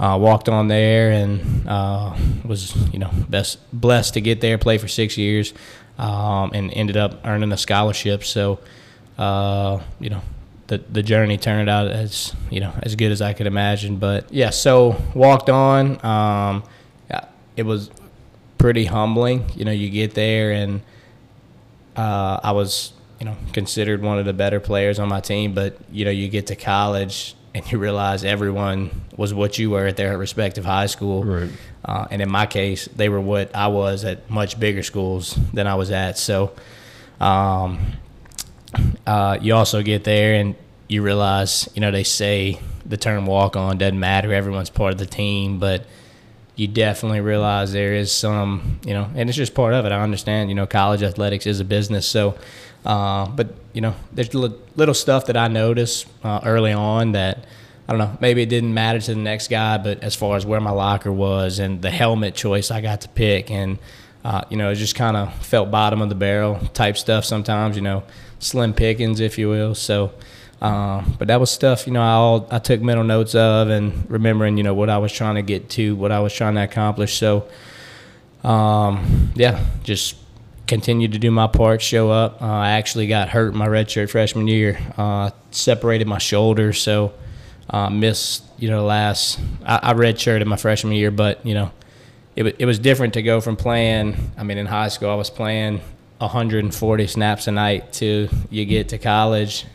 Uh, 0.00 0.16
walked 0.16 0.48
on 0.48 0.68
there 0.68 1.10
and 1.10 1.68
uh, 1.68 2.16
was 2.44 2.76
you 2.92 3.00
know 3.00 3.10
best 3.28 3.58
blessed 3.72 4.14
to 4.14 4.20
get 4.20 4.40
there, 4.40 4.56
play 4.56 4.78
for 4.78 4.86
six 4.86 5.18
years, 5.18 5.52
um, 5.98 6.52
and 6.54 6.72
ended 6.72 6.96
up 6.96 7.20
earning 7.24 7.50
a 7.50 7.56
scholarship. 7.56 8.22
So 8.22 8.60
uh, 9.18 9.80
you 9.98 10.10
know 10.10 10.22
the 10.68 10.78
the 10.78 11.02
journey 11.02 11.36
turned 11.36 11.68
out 11.68 11.88
as 11.88 12.32
you 12.48 12.60
know 12.60 12.72
as 12.80 12.94
good 12.94 13.10
as 13.10 13.20
I 13.20 13.32
could 13.32 13.48
imagine. 13.48 13.96
But 13.96 14.32
yeah, 14.32 14.50
so 14.50 15.02
walked 15.16 15.50
on. 15.50 15.98
Um, 16.06 16.62
it 17.58 17.66
was 17.66 17.90
pretty 18.56 18.84
humbling. 18.84 19.44
You 19.56 19.64
know, 19.64 19.72
you 19.72 19.90
get 19.90 20.14
there 20.14 20.52
and 20.52 20.80
uh, 21.96 22.38
I 22.42 22.52
was 22.52 22.92
you 23.18 23.26
know 23.26 23.36
considered 23.52 24.02
one 24.02 24.18
of 24.18 24.24
the 24.24 24.32
better 24.32 24.60
players 24.60 24.98
on 24.98 25.08
my 25.08 25.20
team, 25.20 25.54
but 25.54 25.76
you 25.90 26.04
know 26.04 26.10
you 26.10 26.28
get 26.28 26.46
to 26.48 26.56
college 26.56 27.34
and 27.54 27.70
you 27.72 27.78
realize 27.78 28.24
everyone 28.24 28.90
was 29.16 29.34
what 29.34 29.58
you 29.58 29.70
were 29.70 29.86
at 29.86 29.96
their 29.96 30.16
respective 30.16 30.64
high 30.64 30.86
school. 30.86 31.24
Right. 31.24 31.50
Uh, 31.84 32.06
and 32.10 32.22
in 32.22 32.30
my 32.30 32.46
case, 32.46 32.86
they 32.86 33.08
were 33.08 33.20
what 33.20 33.54
I 33.54 33.68
was 33.68 34.04
at 34.04 34.28
much 34.30 34.60
bigger 34.60 34.82
schools 34.82 35.38
than 35.52 35.66
I 35.66 35.74
was 35.74 35.90
at. 35.90 36.18
So, 36.18 36.52
um, 37.20 37.92
uh, 39.06 39.38
you 39.40 39.54
also 39.54 39.82
get 39.82 40.04
there 40.04 40.34
and 40.34 40.54
you 40.88 41.02
realize, 41.02 41.68
you 41.74 41.80
know, 41.80 41.90
they 41.90 42.04
say 42.04 42.60
the 42.84 42.96
term 42.96 43.26
walk 43.26 43.56
on 43.56 43.78
doesn't 43.78 43.98
matter. 43.98 44.32
Everyone's 44.32 44.70
part 44.70 44.92
of 44.92 44.98
the 44.98 45.06
team, 45.06 45.58
but 45.58 45.84
you 46.56 46.66
definitely 46.66 47.20
realize 47.20 47.72
there 47.72 47.94
is 47.94 48.12
some, 48.12 48.80
you 48.84 48.92
know, 48.92 49.08
and 49.14 49.28
it's 49.28 49.36
just 49.36 49.54
part 49.54 49.74
of 49.74 49.86
it. 49.86 49.92
I 49.92 50.00
understand, 50.00 50.50
you 50.50 50.54
know, 50.54 50.66
college 50.66 51.02
athletics 51.02 51.46
is 51.46 51.60
a 51.60 51.64
business. 51.64 52.06
So, 52.06 52.36
uh, 52.84 53.26
but, 53.28 53.54
you 53.72 53.80
know, 53.80 53.94
there's 54.12 54.34
little 54.34 54.94
stuff 54.94 55.26
that 55.26 55.36
I 55.36 55.48
noticed 55.48 56.06
uh, 56.22 56.40
early 56.44 56.72
on 56.72 57.12
that, 57.12 57.44
I 57.86 57.92
don't 57.92 57.98
know, 57.98 58.18
maybe 58.20 58.42
it 58.42 58.48
didn't 58.48 58.74
matter 58.74 59.00
to 59.00 59.14
the 59.14 59.20
next 59.20 59.48
guy, 59.48 59.78
but 59.78 60.02
as 60.02 60.14
far 60.14 60.36
as 60.36 60.44
where 60.44 60.60
my 60.60 60.70
locker 60.70 61.12
was 61.12 61.58
and 61.58 61.80
the 61.80 61.90
helmet 61.90 62.34
choice 62.34 62.70
I 62.70 62.80
got 62.80 63.00
to 63.02 63.08
pick 63.08 63.50
and, 63.50 63.78
uh, 64.24 64.42
you 64.50 64.56
know, 64.56 64.70
it 64.70 64.74
just 64.74 64.94
kind 64.94 65.16
of 65.16 65.34
felt 65.44 65.70
bottom 65.70 66.02
of 66.02 66.08
the 66.08 66.14
barrel 66.14 66.58
type 66.74 66.96
stuff 66.96 67.24
sometimes, 67.24 67.76
you 67.76 67.82
know, 67.82 68.02
slim 68.40 68.74
pickings, 68.74 69.20
if 69.20 69.38
you 69.38 69.48
will. 69.48 69.74
So, 69.74 70.12
um, 70.60 71.14
but 71.18 71.28
that 71.28 71.40
was 71.40 71.50
stuff, 71.50 71.86
you 71.86 71.92
know, 71.92 72.02
I, 72.02 72.12
all, 72.12 72.48
I 72.50 72.58
took 72.58 72.80
mental 72.82 73.04
notes 73.04 73.34
of 73.34 73.70
and 73.70 74.10
remembering, 74.10 74.56
you 74.56 74.64
know, 74.64 74.74
what 74.74 74.90
I 74.90 74.98
was 74.98 75.12
trying 75.12 75.36
to 75.36 75.42
get 75.42 75.70
to, 75.70 75.94
what 75.96 76.12
I 76.12 76.20
was 76.20 76.34
trying 76.34 76.56
to 76.56 76.62
accomplish. 76.64 77.16
So, 77.16 77.48
um, 78.44 79.32
yeah, 79.34 79.64
just 79.82 80.16
continued 80.68 81.12
to 81.12 81.18
do 81.18 81.30
my 81.30 81.48
part, 81.48 81.82
show 81.82 82.10
up. 82.10 82.40
Uh, 82.40 82.46
I 82.46 82.70
actually 82.72 83.08
got 83.08 83.28
hurt 83.30 83.54
my 83.54 83.66
redshirt 83.66 84.10
freshman 84.10 84.46
year, 84.46 84.78
uh, 84.96 85.30
separated 85.50 86.06
my 86.06 86.18
shoulder, 86.18 86.72
so 86.72 87.12
uh, 87.70 87.90
missed, 87.90 88.44
you 88.58 88.70
know, 88.70 88.82
the 88.82 88.86
last. 88.86 89.40
I, 89.64 89.80
I 89.82 89.94
redshirted 89.94 90.46
my 90.46 90.56
freshman 90.56 90.92
year, 90.92 91.10
but 91.10 91.44
you 91.44 91.54
know, 91.54 91.72
it 92.36 92.56
it 92.60 92.66
was 92.66 92.78
different 92.78 93.14
to 93.14 93.22
go 93.22 93.40
from 93.40 93.56
playing. 93.56 94.16
I 94.36 94.44
mean, 94.44 94.58
in 94.58 94.66
high 94.66 94.88
school, 94.88 95.10
I 95.10 95.16
was 95.16 95.30
playing 95.30 95.80
140 96.18 97.06
snaps 97.08 97.48
a 97.48 97.50
night 97.52 97.92
to 97.94 98.28
you 98.50 98.64
get 98.64 98.90
to 98.90 98.98
college 98.98 99.66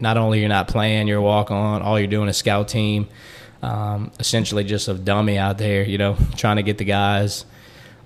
not 0.00 0.16
only 0.16 0.40
you're 0.40 0.48
not 0.48 0.68
playing, 0.68 1.08
you're 1.08 1.20
walk 1.20 1.50
on, 1.50 1.82
all 1.82 1.98
you're 1.98 2.08
doing 2.08 2.28
is 2.28 2.36
scout 2.36 2.68
team. 2.68 3.08
Um, 3.60 4.12
essentially 4.20 4.62
just 4.62 4.86
a 4.86 4.94
dummy 4.94 5.36
out 5.36 5.58
there, 5.58 5.82
you 5.82 5.98
know, 5.98 6.16
trying 6.36 6.56
to 6.56 6.62
get 6.62 6.78
the 6.78 6.84
guys 6.84 7.44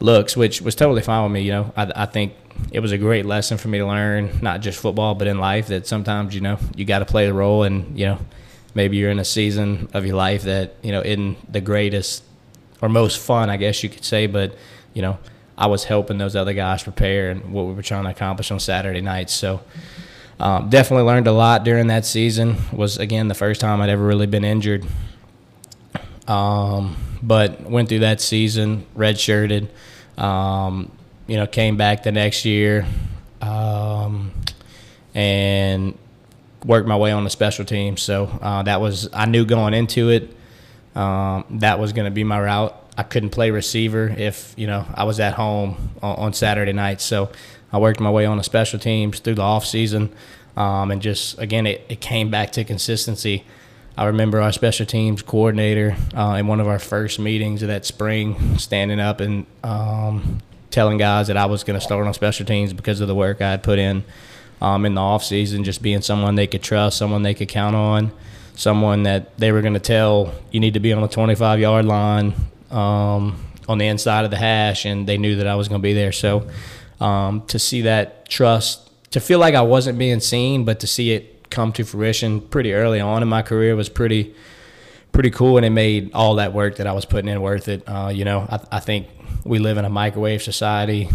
looks, 0.03 0.37
which 0.37 0.61
was 0.61 0.75
totally 0.75 1.03
fine 1.03 1.23
with 1.23 1.33
me. 1.33 1.43
You 1.43 1.53
know, 1.53 1.73
I, 1.77 1.93
I 1.95 2.07
think 2.07 2.35
it 2.73 2.81
was 2.81 2.93
a 2.93 2.99
great 2.99 3.25
lesson 3.25 3.59
for 3.59 3.69
me 3.69 3.79
to 3.79 3.87
learn, 3.87 4.41
not 4.43 4.61
just 4.61 4.81
football, 4.81 5.15
but 5.15 5.29
in 5.29 5.39
life 5.39 5.69
that 5.69 5.87
sometimes, 5.87 6.35
you 6.35 6.41
know, 6.41 6.59
you 6.77 6.85
got 6.85 6.99
to 6.99 7.05
play 7.05 7.27
the 7.27 7.35
role 7.35 7.63
and, 7.63 7.99
you 7.99 8.07
know, 8.07 8.19
maybe 8.75 8.97
you're 8.97 9.11
in 9.11 9.19
a 9.19 9.25
season 9.25 9.89
of 9.95 10.05
your 10.05 10.17
life 10.17 10.43
that, 10.43 10.75
you 10.83 10.93
know, 10.93 11.01
in 11.01 11.37
the 11.49 11.61
greatest 11.61 12.25
or 12.81 12.89
most 12.89 13.19
fun, 13.19 13.49
I 13.49 13.57
guess 13.57 13.83
you 13.83 13.89
could 13.89 14.05
say, 14.05 14.27
but, 14.27 14.57
you 14.93 15.03
know, 15.03 15.19
I 15.57 15.67
was 15.67 15.85
helping 15.85 16.19
those 16.19 16.35
other 16.35 16.53
guys 16.53 16.83
prepare 16.83 17.31
and 17.31 17.53
what 17.53 17.67
we 17.67 17.75
were 17.75 17.83
trying 17.83 18.05
to 18.05 18.11
accomplish 18.11 18.51
on 18.51 18.59
Saturday 18.59 19.01
nights. 19.01 19.33
So, 19.33 19.61
um, 20.41 20.71
definitely 20.71 21.05
learned 21.05 21.29
a 21.29 21.33
lot 21.33 21.63
during 21.63 21.87
that 21.87 22.05
season. 22.05 22.57
Was 22.73 22.99
again 22.99 23.29
the 23.29 23.35
first 23.35 23.61
time 23.61 23.81
I'd 23.81 23.91
ever 23.91 24.05
really 24.05 24.27
been 24.27 24.45
injured. 24.45 24.85
Um, 26.27 26.97
but 27.23 27.63
went 27.63 27.89
through 27.89 28.01
that 28.01 28.21
season, 28.21 28.85
redshirted. 28.97 29.69
Um, 30.19 30.91
you 31.27 31.37
know, 31.37 31.47
came 31.47 31.77
back 31.77 32.03
the 32.03 32.13
next 32.13 32.45
year, 32.45 32.87
um, 33.41 34.33
and 35.15 35.97
worked 36.65 36.87
my 36.87 36.97
way 36.97 37.13
on 37.13 37.25
the 37.25 37.31
special 37.31 37.65
team. 37.65 37.97
So 37.97 38.27
uh, 38.41 38.63
that 38.65 38.81
was 38.81 39.09
I 39.13 39.27
knew 39.27 39.45
going 39.45 39.75
into 39.75 40.11
it 40.11 40.37
um, 40.95 41.45
that 41.51 41.79
was 41.79 41.93
going 41.93 42.05
to 42.05 42.11
be 42.11 42.25
my 42.25 42.41
route. 42.41 42.79
I 42.97 43.03
couldn't 43.03 43.31
play 43.31 43.51
receiver 43.51 44.15
if 44.17 44.55
you 44.57 44.67
know 44.67 44.85
I 44.95 45.05
was 45.05 45.19
at 45.21 45.35
home 45.35 45.91
on, 46.03 46.17
on 46.17 46.33
Saturday 46.33 46.73
night. 46.73 47.01
So 47.01 47.31
I 47.73 47.79
worked 47.79 48.01
my 48.01 48.11
way 48.11 48.27
on 48.27 48.37
the 48.37 48.45
special 48.45 48.79
teams 48.79 49.19
through 49.21 49.37
the 49.37 49.43
off 49.43 49.65
season, 49.65 50.13
um, 50.57 50.91
and 50.91 51.01
just 51.01 51.39
again 51.39 51.67
it, 51.67 51.85
it 51.89 52.01
came 52.01 52.31
back 52.31 52.53
to 52.53 52.65
consistency. 52.65 53.45
I 53.97 54.07
remember 54.07 54.41
our 54.41 54.53
special 54.53 54.87
teams 54.87 55.21
coordinator 55.21 55.97
uh, 56.17 56.37
in 56.39 56.47
one 56.47 56.61
of 56.61 56.67
our 56.67 56.79
first 56.79 57.19
meetings 57.19 57.63
of 57.63 57.69
that 57.69 57.85
spring 57.85 58.57
standing 58.59 59.01
up 59.01 59.21
and 59.21 59.45
um, 59.63 60.41
telling 60.71 60.97
guys 60.97 61.27
that 61.27 61.37
I 61.37 61.45
was 61.47 61.63
going 61.63 61.79
to 61.79 61.85
start 61.85 62.07
on 62.07 62.15
special 62.15 62.47
teams 62.47 62.73
because 62.73 63.01
of 63.01 63.09
the 63.09 63.15
work 63.15 63.43
I 63.43 63.51
had 63.51 63.63
put 63.63 63.79
in 63.79 64.03
um, 64.63 64.87
in 64.87 64.95
the 64.95 65.01
off 65.01 65.23
season, 65.23 65.63
just 65.63 65.83
being 65.83 66.01
someone 66.01 66.37
they 66.37 66.47
could 66.47 66.63
trust, 66.63 66.97
someone 66.97 67.23
they 67.23 67.35
could 67.35 67.49
count 67.49 67.77
on, 67.77 68.13
someone 68.55 69.03
that 69.03 69.37
they 69.37 69.53
were 69.53 69.61
going 69.61 69.75
to 69.75 69.81
tell 69.81 70.33
you 70.51 70.61
need 70.61 70.75
to 70.75 70.81
be 70.81 70.93
on 70.93 71.03
the 71.03 71.09
25 71.09 71.61
yard 71.61 71.85
line 71.85 72.33
um, 72.71 73.45
on 73.69 73.77
the 73.77 73.87
inside 73.87 74.25
of 74.25 74.31
the 74.31 74.39
hash, 74.39 74.87
and 74.87 75.07
they 75.07 75.19
knew 75.19 75.37
that 75.37 75.47
I 75.47 75.55
was 75.55 75.69
going 75.69 75.81
to 75.81 75.83
be 75.83 75.93
there. 75.93 76.13
So 76.13 76.49
um, 76.99 77.43
to 77.49 77.59
see 77.59 77.83
that 77.83 78.29
trust, 78.29 78.89
to 79.11 79.21
feel 79.21 79.39
like 79.39 79.55
I 79.55 79.63
wasn't 79.63 79.99
being 79.99 80.21
seen, 80.21 80.65
but 80.65 80.81
to 80.81 80.87
see 80.87 81.13
it 81.13 81.32
come 81.53 81.73
to 81.75 81.85
fruition 81.85 82.41
pretty 82.41 82.73
early 82.73 83.01
on 83.01 83.23
in 83.23 83.29
my 83.29 83.43
career 83.43 83.77
was 83.77 83.89
pretty 83.89 84.35
pretty 85.13 85.31
cool, 85.31 85.59
and 85.59 85.67
it 85.67 85.71
made 85.71 86.11
all 86.15 86.37
that 86.37 86.53
work 86.53 86.77
that 86.77 86.87
I 86.87 86.93
was 86.93 87.05
putting 87.05 87.29
in 87.29 87.41
worth 87.41 87.69
it. 87.69 87.85
Uh, 87.87 88.11
you 88.13 88.25
know, 88.25 88.47
I, 88.51 88.77
I 88.77 88.81
think 88.81 89.09
we 89.45 89.59
live 89.59 89.77
in 89.77 89.85
a 89.85 89.91
microwave 89.91 90.43
society 90.43 91.09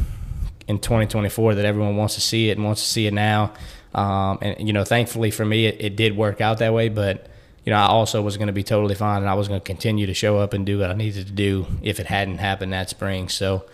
in 0.68 0.80
2024 0.80 1.56
that 1.56 1.66
everyone 1.66 1.98
wants 1.98 2.14
to 2.16 2.22
see 2.22 2.50
it 2.50 2.58
and 2.58 2.66
wants 2.66 2.82
to 2.84 2.88
see 2.88 3.08
it 3.08 3.14
now. 3.14 3.54
Um, 3.96 4.38
and 4.42 4.68
you 4.68 4.74
know, 4.74 4.84
thankfully 4.84 5.32
for 5.32 5.44
me, 5.44 5.66
it, 5.66 5.78
it, 5.80 5.96
did 5.96 6.16
work 6.16 6.40
out 6.40 6.60
that 6.60 6.74
way. 6.74 6.90
But 6.90 7.28
you 7.66 7.72
know, 7.72 7.78
I 7.78 7.88
also 7.88 8.22
was 8.22 8.38
going 8.38 8.48
to 8.48 8.54
be 8.54 8.64
totally 8.64 8.96
fine, 8.96 9.22
and 9.22 9.30
I 9.30 9.34
was 9.34 9.48
going 9.48 9.60
to 9.60 9.66
continue 9.66 10.06
to 10.06 10.14
show 10.14 10.38
up 10.38 10.54
and 10.54 10.66
do 10.66 10.80
what 10.80 10.92
I 10.92 10.94
needed 10.94 11.26
to 11.28 11.34
do 11.34 11.66
if 11.82 12.00
it 12.00 12.06
hadn't 12.06 12.38
happened 12.38 12.74
that 12.74 12.90
spring. 12.90 13.30
So, 13.30 13.66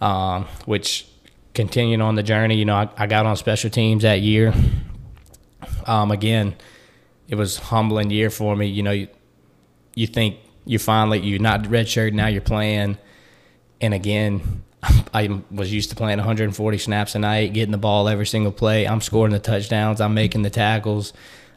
um, 0.00 0.46
which 0.66 1.06
continuing 1.54 2.00
on 2.00 2.14
the 2.14 2.22
journey. 2.22 2.56
You 2.56 2.64
know, 2.64 2.76
I, 2.76 2.88
I 2.96 3.06
got 3.06 3.26
on 3.26 3.36
special 3.36 3.70
teams 3.70 4.02
that 4.02 4.20
year. 4.20 4.52
Um, 5.86 6.10
again, 6.10 6.54
it 7.28 7.34
was 7.34 7.56
humbling 7.56 8.10
year 8.10 8.30
for 8.30 8.56
me. 8.56 8.66
You 8.66 8.82
know, 8.82 8.90
you, 8.90 9.08
you 9.94 10.06
think 10.06 10.36
you 10.64 10.78
finally 10.78 11.20
you're 11.20 11.40
not 11.40 11.62
redshirt 11.64 12.12
now 12.12 12.26
you're 12.26 12.40
playing, 12.40 12.98
and 13.80 13.94
again, 13.94 14.62
I 15.14 15.40
was 15.50 15.72
used 15.72 15.90
to 15.90 15.96
playing 15.96 16.18
140 16.18 16.78
snaps 16.78 17.14
a 17.14 17.18
night, 17.18 17.52
getting 17.52 17.72
the 17.72 17.78
ball 17.78 18.08
every 18.08 18.26
single 18.26 18.52
play. 18.52 18.86
I'm 18.86 19.00
scoring 19.00 19.32
the 19.32 19.38
touchdowns. 19.38 20.00
I'm 20.00 20.14
making 20.14 20.42
the 20.42 20.50
tackles. 20.50 21.12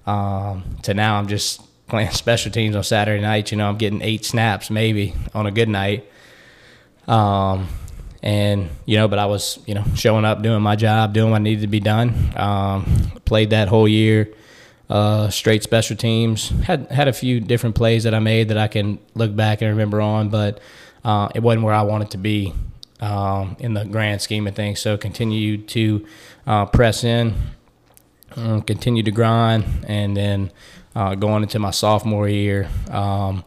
Um, 0.06 0.78
to 0.84 0.94
now, 0.94 1.16
I'm 1.18 1.28
just 1.28 1.62
playing 1.88 2.12
special 2.12 2.52
teams 2.52 2.76
on 2.76 2.84
Saturday 2.84 3.22
nights. 3.22 3.52
You 3.52 3.58
know, 3.58 3.70
I'm 3.70 3.78
getting 3.78 4.02
eight 4.02 4.26
snaps 4.26 4.70
maybe 4.70 5.14
on 5.34 5.46
a 5.46 5.52
good 5.52 5.70
night. 5.70 6.10
Um, 7.08 7.68
and 8.24 8.70
you 8.86 8.98
know, 8.98 9.08
but 9.10 9.20
I 9.20 9.26
was 9.26 9.60
you 9.68 9.76
know 9.76 9.84
showing 9.96 10.26
up, 10.26 10.42
doing 10.42 10.64
my 10.64 10.76
job, 10.78 11.14
doing 11.14 11.30
what 11.30 11.42
needed 11.42 11.62
to 11.62 11.68
be 11.68 11.82
done. 11.82 12.34
Um, 12.36 13.12
played 13.26 13.50
that 13.50 13.68
whole 13.68 13.88
year, 13.88 14.34
uh, 14.90 15.30
straight 15.30 15.62
special 15.62 15.98
teams. 15.98 16.50
Had 16.64 16.90
had 16.90 17.10
a 17.10 17.14
few 17.14 17.42
different 17.42 17.76
plays 17.76 18.06
that 18.06 18.16
I 18.16 18.20
made 18.20 18.48
that 18.48 18.58
I 18.58 18.70
can 18.70 18.98
look 19.14 19.36
back 19.36 19.62
and 19.62 19.70
remember 19.70 20.00
on, 20.00 20.30
but 20.30 20.62
uh, 21.04 21.30
it 21.36 21.44
wasn't 21.44 21.66
where 21.66 21.76
I 21.76 21.82
wanted 21.82 22.12
to 22.12 22.18
be 22.18 22.54
um, 23.02 23.58
in 23.60 23.74
the 23.74 23.84
grand 23.84 24.22
scheme 24.22 24.48
of 24.48 24.56
things. 24.56 24.80
So 24.80 24.98
continue 24.98 25.58
to 25.58 26.08
uh, 26.48 26.66
press 26.68 27.04
in, 27.04 27.36
continue 28.34 29.04
to 29.04 29.12
grind, 29.12 29.66
and 29.86 30.16
then 30.16 30.50
uh, 30.96 31.16
going 31.16 31.44
into 31.44 31.60
my 31.60 31.72
sophomore 31.72 32.30
year. 32.30 32.70
Um, 32.90 33.44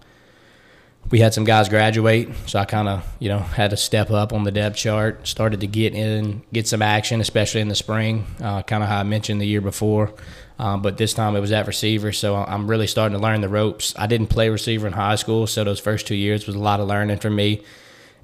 we 1.10 1.20
had 1.20 1.32
some 1.32 1.44
guys 1.44 1.68
graduate, 1.68 2.28
so 2.46 2.58
I 2.58 2.64
kind 2.64 2.88
of 2.88 3.06
you 3.18 3.28
know 3.28 3.38
had 3.38 3.70
to 3.70 3.76
step 3.76 4.10
up 4.10 4.32
on 4.32 4.44
the 4.44 4.50
depth 4.50 4.76
chart. 4.76 5.26
Started 5.26 5.60
to 5.60 5.66
get 5.66 5.94
in, 5.94 6.42
get 6.52 6.66
some 6.66 6.82
action, 6.82 7.20
especially 7.20 7.60
in 7.60 7.68
the 7.68 7.74
spring. 7.74 8.26
Uh, 8.42 8.62
kind 8.62 8.82
of 8.82 8.88
how 8.88 9.00
I 9.00 9.02
mentioned 9.04 9.40
the 9.40 9.46
year 9.46 9.60
before, 9.60 10.12
um, 10.58 10.82
but 10.82 10.96
this 10.96 11.14
time 11.14 11.36
it 11.36 11.40
was 11.40 11.52
at 11.52 11.66
receiver. 11.66 12.12
So 12.12 12.36
I'm 12.36 12.68
really 12.68 12.86
starting 12.86 13.16
to 13.16 13.22
learn 13.22 13.40
the 13.40 13.48
ropes. 13.48 13.94
I 13.96 14.06
didn't 14.06 14.28
play 14.28 14.48
receiver 14.48 14.86
in 14.86 14.92
high 14.92 15.16
school, 15.16 15.46
so 15.46 15.62
those 15.64 15.80
first 15.80 16.06
two 16.06 16.16
years 16.16 16.46
was 16.46 16.56
a 16.56 16.60
lot 16.60 16.80
of 16.80 16.88
learning 16.88 17.18
for 17.18 17.30
me, 17.30 17.62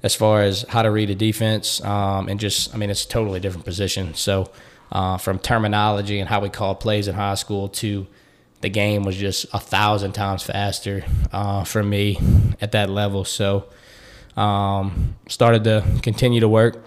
as 0.01 0.13
far 0.13 0.41
as 0.41 0.63
how 0.67 0.81
to 0.81 0.91
read 0.91 1.09
a 1.09 1.15
defense 1.15 1.81
um, 1.83 2.27
and 2.27 2.39
just 2.39 2.73
I 2.73 2.77
mean 2.77 2.89
it's 2.89 3.05
a 3.05 3.07
totally 3.07 3.39
different 3.39 3.65
position. 3.65 4.13
So 4.13 4.51
uh, 4.91 5.17
from 5.17 5.39
terminology 5.39 6.19
and 6.19 6.27
how 6.27 6.41
we 6.41 6.49
call 6.49 6.75
plays 6.75 7.07
in 7.07 7.15
high 7.15 7.35
school 7.35 7.69
to 7.69 8.07
the 8.63 8.69
game 8.69 9.03
was 9.03 9.17
just 9.17 9.45
a 9.53 9.59
thousand 9.59 10.13
times 10.13 10.41
faster 10.41 11.03
uh, 11.33 11.65
for 11.65 11.83
me 11.83 12.17
at 12.61 12.71
that 12.71 12.89
level. 12.89 13.25
So 13.25 13.65
um, 14.37 15.15
started 15.27 15.65
to 15.65 15.83
continue 16.01 16.39
to 16.39 16.47
work, 16.47 16.81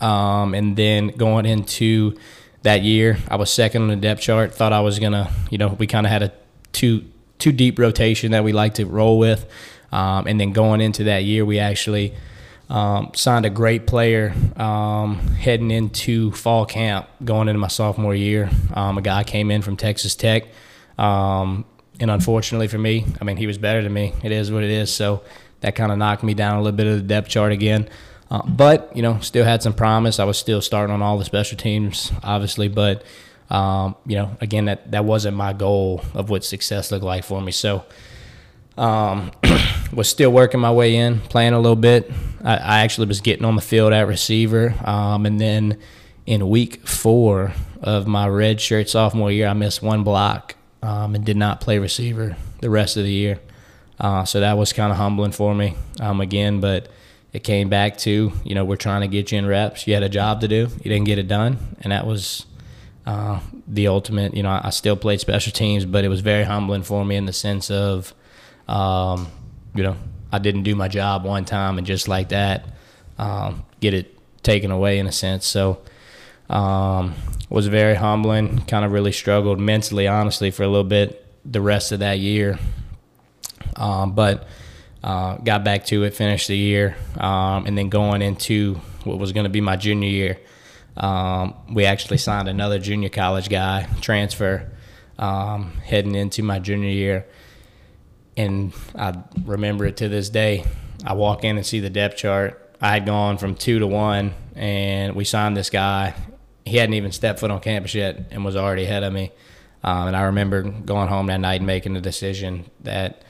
um, 0.00 0.54
and 0.54 0.76
then 0.76 1.08
going 1.08 1.46
into 1.46 2.18
that 2.62 2.82
year, 2.82 3.16
I 3.28 3.36
was 3.36 3.50
second 3.50 3.82
on 3.82 3.88
the 3.88 3.96
depth 3.96 4.20
chart. 4.20 4.54
Thought 4.54 4.74
I 4.74 4.80
was 4.80 4.98
gonna, 4.98 5.32
you 5.50 5.56
know, 5.56 5.68
we 5.68 5.86
kind 5.86 6.06
of 6.06 6.12
had 6.12 6.22
a 6.22 6.32
two 6.72 7.06
two 7.38 7.50
deep 7.50 7.78
rotation 7.78 8.32
that 8.32 8.44
we 8.44 8.52
like 8.52 8.74
to 8.74 8.84
roll 8.84 9.18
with, 9.18 9.50
um, 9.90 10.26
and 10.26 10.38
then 10.38 10.52
going 10.52 10.82
into 10.82 11.04
that 11.04 11.24
year, 11.24 11.44
we 11.44 11.58
actually. 11.58 12.14
Um, 12.70 13.12
signed 13.14 13.46
a 13.46 13.50
great 13.50 13.86
player 13.86 14.34
um, 14.56 15.18
heading 15.36 15.70
into 15.70 16.32
fall 16.32 16.66
camp, 16.66 17.08
going 17.24 17.48
into 17.48 17.58
my 17.58 17.68
sophomore 17.68 18.14
year. 18.14 18.50
Um, 18.74 18.98
a 18.98 19.02
guy 19.02 19.24
came 19.24 19.50
in 19.50 19.62
from 19.62 19.78
Texas 19.78 20.14
Tech, 20.14 20.44
um, 20.98 21.64
and 21.98 22.10
unfortunately 22.10 22.68
for 22.68 22.76
me, 22.76 23.06
I 23.22 23.24
mean 23.24 23.38
he 23.38 23.46
was 23.46 23.56
better 23.56 23.82
than 23.82 23.94
me. 23.94 24.12
It 24.22 24.32
is 24.32 24.52
what 24.52 24.64
it 24.64 24.70
is. 24.70 24.92
So 24.92 25.22
that 25.60 25.76
kind 25.76 25.90
of 25.90 25.96
knocked 25.96 26.22
me 26.22 26.34
down 26.34 26.56
a 26.56 26.62
little 26.62 26.76
bit 26.76 26.86
of 26.86 26.96
the 26.96 27.02
depth 27.02 27.28
chart 27.30 27.52
again. 27.52 27.88
Uh, 28.30 28.42
but 28.46 28.94
you 28.94 29.00
know, 29.00 29.18
still 29.20 29.46
had 29.46 29.62
some 29.62 29.72
promise. 29.72 30.18
I 30.18 30.24
was 30.24 30.36
still 30.36 30.60
starting 30.60 30.92
on 30.92 31.00
all 31.00 31.16
the 31.16 31.24
special 31.24 31.56
teams, 31.56 32.12
obviously, 32.22 32.68
but 32.68 33.02
um, 33.48 33.96
you 34.04 34.16
know, 34.16 34.36
again, 34.42 34.66
that 34.66 34.90
that 34.90 35.06
wasn't 35.06 35.38
my 35.38 35.54
goal 35.54 36.04
of 36.12 36.28
what 36.28 36.44
success 36.44 36.92
looked 36.92 37.04
like 37.04 37.24
for 37.24 37.40
me. 37.40 37.50
So. 37.52 37.84
Um, 38.78 39.32
was 39.92 40.08
still 40.08 40.30
working 40.30 40.60
my 40.60 40.70
way 40.70 40.96
in, 40.96 41.20
playing 41.20 41.52
a 41.52 41.58
little 41.58 41.76
bit. 41.76 42.10
I, 42.44 42.56
I 42.56 42.78
actually 42.80 43.08
was 43.08 43.20
getting 43.20 43.44
on 43.44 43.56
the 43.56 43.62
field 43.62 43.92
at 43.92 44.06
receiver, 44.06 44.74
um, 44.84 45.26
and 45.26 45.40
then 45.40 45.78
in 46.26 46.48
week 46.48 46.86
four 46.86 47.52
of 47.82 48.06
my 48.06 48.28
red 48.28 48.60
shirt 48.60 48.88
sophomore 48.88 49.32
year, 49.32 49.48
I 49.48 49.54
missed 49.54 49.82
one 49.82 50.04
block 50.04 50.56
um, 50.82 51.14
and 51.14 51.24
did 51.24 51.36
not 51.36 51.60
play 51.60 51.78
receiver 51.78 52.36
the 52.60 52.70
rest 52.70 52.96
of 52.96 53.04
the 53.04 53.10
year. 53.10 53.40
Uh, 53.98 54.24
so 54.24 54.40
that 54.40 54.56
was 54.56 54.72
kind 54.72 54.92
of 54.92 54.98
humbling 54.98 55.32
for 55.32 55.54
me 55.54 55.74
um, 56.00 56.20
again, 56.20 56.60
but 56.60 56.88
it 57.32 57.44
came 57.44 57.68
back 57.68 57.98
to 57.98 58.32
you 58.44 58.54
know 58.54 58.64
we're 58.64 58.76
trying 58.76 59.00
to 59.00 59.08
get 59.08 59.32
you 59.32 59.38
in 59.38 59.46
reps. 59.46 59.86
You 59.86 59.94
had 59.94 60.02
a 60.02 60.08
job 60.08 60.40
to 60.42 60.48
do, 60.48 60.68
you 60.82 60.90
didn't 60.90 61.04
get 61.04 61.18
it 61.18 61.28
done, 61.28 61.58
and 61.80 61.92
that 61.92 62.06
was 62.06 62.46
uh, 63.06 63.40
the 63.66 63.88
ultimate. 63.88 64.34
You 64.34 64.42
know, 64.42 64.60
I 64.62 64.70
still 64.70 64.96
played 64.96 65.20
special 65.20 65.52
teams, 65.52 65.84
but 65.84 66.04
it 66.04 66.08
was 66.08 66.20
very 66.20 66.44
humbling 66.44 66.82
for 66.82 67.04
me 67.04 67.16
in 67.16 67.26
the 67.26 67.32
sense 67.32 67.70
of 67.70 68.14
um, 68.68 69.28
you 69.74 69.82
know, 69.82 69.96
I 70.30 70.38
didn't 70.38 70.62
do 70.62 70.74
my 70.74 70.88
job 70.88 71.24
one 71.24 71.44
time 71.44 71.78
and 71.78 71.86
just 71.86 72.08
like 72.08 72.30
that, 72.30 72.66
um, 73.18 73.64
get 73.80 73.94
it 73.94 74.14
taken 74.42 74.70
away 74.70 74.98
in 74.98 75.06
a 75.06 75.12
sense. 75.12 75.46
So, 75.46 75.80
um, 76.50 77.14
was 77.50 77.66
very 77.66 77.94
humbling. 77.94 78.60
Kind 78.66 78.84
of 78.84 78.92
really 78.92 79.12
struggled 79.12 79.58
mentally, 79.58 80.06
honestly, 80.06 80.50
for 80.50 80.62
a 80.62 80.68
little 80.68 80.84
bit 80.84 81.24
the 81.44 81.60
rest 81.60 81.92
of 81.92 82.00
that 82.00 82.18
year. 82.18 82.58
Um, 83.76 84.14
but 84.14 84.46
uh, 85.02 85.36
got 85.36 85.64
back 85.64 85.86
to 85.86 86.04
it, 86.04 86.14
finished 86.14 86.48
the 86.48 86.56
year, 86.56 86.96
um, 87.18 87.66
and 87.66 87.78
then 87.78 87.88
going 87.88 88.22
into 88.22 88.74
what 89.04 89.18
was 89.18 89.32
going 89.32 89.44
to 89.44 89.50
be 89.50 89.60
my 89.60 89.76
junior 89.76 90.08
year, 90.08 90.38
um, 90.96 91.54
we 91.72 91.84
actually 91.84 92.18
signed 92.18 92.48
another 92.48 92.78
junior 92.78 93.08
college 93.08 93.48
guy 93.48 93.88
transfer 94.00 94.68
um, 95.18 95.72
heading 95.84 96.14
into 96.14 96.42
my 96.42 96.58
junior 96.58 96.90
year 96.90 97.26
and 98.38 98.72
I 98.94 99.14
remember 99.44 99.84
it 99.84 99.98
to 99.98 100.08
this 100.08 100.30
day. 100.30 100.64
I 101.04 101.14
walk 101.14 101.44
in 101.44 101.56
and 101.56 101.66
see 101.66 101.80
the 101.80 101.90
depth 101.90 102.16
chart. 102.16 102.76
I 102.80 102.90
had 102.90 103.04
gone 103.04 103.36
from 103.36 103.56
two 103.56 103.80
to 103.80 103.86
one, 103.86 104.32
and 104.54 105.14
we 105.16 105.24
signed 105.24 105.56
this 105.56 105.70
guy. 105.70 106.14
He 106.64 106.76
hadn't 106.76 106.94
even 106.94 107.12
stepped 107.12 107.40
foot 107.40 107.50
on 107.50 107.60
campus 107.60 107.94
yet, 107.94 108.28
and 108.30 108.44
was 108.44 108.56
already 108.56 108.84
ahead 108.84 109.02
of 109.02 109.12
me. 109.12 109.32
Um, 109.82 110.08
and 110.08 110.16
I 110.16 110.22
remember 110.22 110.62
going 110.62 111.08
home 111.08 111.26
that 111.26 111.40
night 111.40 111.56
and 111.56 111.66
making 111.66 111.94
the 111.94 112.00
decision 112.00 112.70
that 112.80 113.22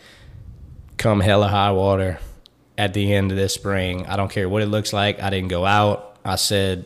come 0.99 1.21
hell 1.21 1.43
or 1.43 1.49
high 1.49 1.73
water 1.73 2.19
at 2.77 2.95
the 2.95 3.13
end 3.13 3.31
of 3.31 3.37
this 3.37 3.55
spring, 3.55 4.07
I 4.07 4.17
don't 4.17 4.31
care 4.31 4.49
what 4.49 4.63
it 4.63 4.67
looks 4.67 4.93
like. 4.93 5.21
I 5.21 5.31
didn't 5.31 5.49
go 5.49 5.65
out. 5.65 6.17
I 6.25 6.37
said 6.37 6.85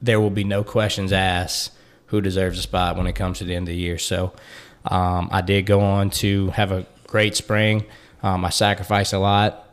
there 0.00 0.20
will 0.20 0.30
be 0.30 0.44
no 0.44 0.64
questions 0.64 1.12
asked 1.12 1.72
who 2.06 2.20
deserves 2.20 2.58
a 2.58 2.62
spot 2.62 2.96
when 2.96 3.06
it 3.06 3.14
comes 3.14 3.38
to 3.38 3.44
the 3.44 3.54
end 3.54 3.68
of 3.68 3.74
the 3.74 3.80
year. 3.80 3.98
So 3.98 4.32
um, 4.84 5.28
I 5.32 5.42
did 5.42 5.66
go 5.66 5.80
on 5.80 6.10
to 6.10 6.48
have 6.50 6.72
a 6.72 6.86
great 7.06 7.36
spring. 7.36 7.84
Um, 8.22 8.44
I 8.44 8.50
sacrificed 8.50 9.12
a 9.12 9.18
lot. 9.18 9.64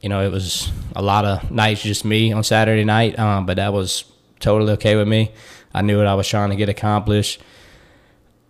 You 0.00 0.08
know, 0.08 0.24
it 0.24 0.30
was 0.30 0.70
a 0.94 1.02
lot 1.02 1.24
of 1.24 1.50
nights 1.50 1.82
just 1.82 2.04
me 2.04 2.32
on 2.32 2.44
Saturday 2.44 2.84
night, 2.84 3.18
um, 3.18 3.46
but 3.46 3.56
that 3.56 3.72
was 3.72 4.04
totally 4.38 4.72
okay 4.74 4.96
with 4.96 5.08
me. 5.08 5.32
I 5.74 5.82
knew 5.82 5.98
what 5.98 6.06
I 6.06 6.14
was 6.14 6.28
trying 6.28 6.50
to 6.50 6.56
get 6.56 6.68
accomplished. 6.68 7.40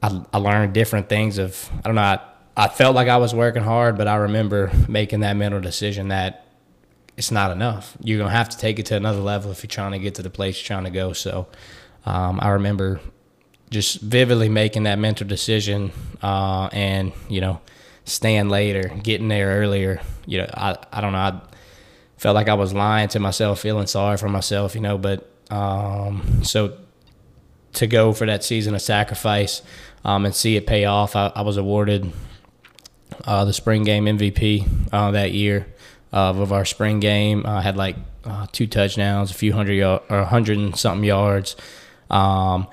I, 0.03 0.23
I 0.33 0.39
learned 0.39 0.75
different 0.75 1.09
things 1.09 1.39
of, 1.39 1.71
I 1.79 1.89
don't 1.89 1.95
know, 1.95 2.03
I, 2.03 2.21
I 2.57 2.69
felt 2.69 2.95
like 2.95 3.09
I 3.09 3.17
was 3.17 3.35
working 3.35 3.63
hard, 3.63 3.97
but 3.97 4.07
I 4.09 4.17
remember 4.17 4.71
making 4.89 5.21
that 5.21 5.37
mental 5.37 5.61
decision 5.61 6.09
that 6.09 6.45
it's 7.17 7.31
not 7.31 7.51
enough. 7.51 7.97
You're 8.01 8.19
going 8.19 8.31
to 8.31 8.37
have 8.37 8.49
to 8.51 8.59
take 8.59 8.79
it 8.79 8.87
to 8.87 8.97
another 8.97 9.21
level 9.21 9.51
if 9.51 9.63
you're 9.63 9.69
trying 9.69 9.93
to 9.93 9.99
get 9.99 10.17
to 10.17 10.23
the 10.23 10.31
place 10.31 10.61
you're 10.61 10.67
trying 10.67 10.85
to 10.85 10.91
go. 10.91 11.13
So 11.13 11.49
um, 12.07 12.39
I 12.41 12.51
remember 12.51 13.01
just 13.71 14.01
vividly 14.01 14.49
making 14.49 14.85
that 14.85 14.99
mental 14.99 15.27
decision 15.27 15.93
uh, 16.23 16.69
and, 16.73 17.13
you 17.29 17.41
know, 17.41 17.61
staying 18.09 18.49
later, 18.49 18.89
getting 19.03 19.29
there 19.29 19.61
earlier. 19.61 20.01
You 20.27 20.39
know, 20.39 20.51
I, 20.55 20.77
I 20.93 21.01
don't 21.01 21.13
know. 21.13 21.19
I 21.19 21.41
felt 22.17 22.35
like 22.35 22.49
I 22.49 22.55
was 22.55 22.75
lying 22.75 23.09
to 23.09 23.21
myself, 23.21 23.61
feeling 23.61 23.87
sorry 23.87 24.17
for 24.17 24.29
myself, 24.29 24.75
you 24.75 24.81
know, 24.81 24.99
but 24.99 25.31
um, 25.51 26.43
so 26.43 26.77
to 27.75 27.87
go 27.87 28.13
for 28.13 28.27
that 28.27 28.43
season 28.45 28.75
of 28.75 28.83
sacrifice 28.83 29.63
um, 30.05 30.25
and 30.25 30.35
see 30.35 30.57
it 30.57 30.67
pay 30.67 30.85
off, 30.85 31.15
I, 31.15 31.33
I 31.35 31.43
was 31.43 31.57
awarded 31.57 32.13
uh, 33.25 33.45
the 33.45 33.53
spring 33.53 33.85
game 33.85 34.07
MVP 34.07 34.69
uh, 34.93 35.11
that 35.13 35.33
year 35.33 35.67
uh, 36.13 36.31
of 36.31 36.53
our 36.53 36.65
spring 36.65 37.01
game. 37.01 37.45
I 37.47 37.63
had 37.63 37.77
like 37.77 37.97
uh, 38.25 38.47
two 38.53 38.67
touchdowns, 38.67 39.31
a 39.31 39.35
few 39.35 39.53
hundred 39.53 39.75
yard, 39.75 40.03
or 40.09 40.19
a 40.19 40.27
hundred 40.27 40.59
and 40.59 40.77
something 40.77 41.05
yards. 41.05 41.57
Um, 42.11 42.67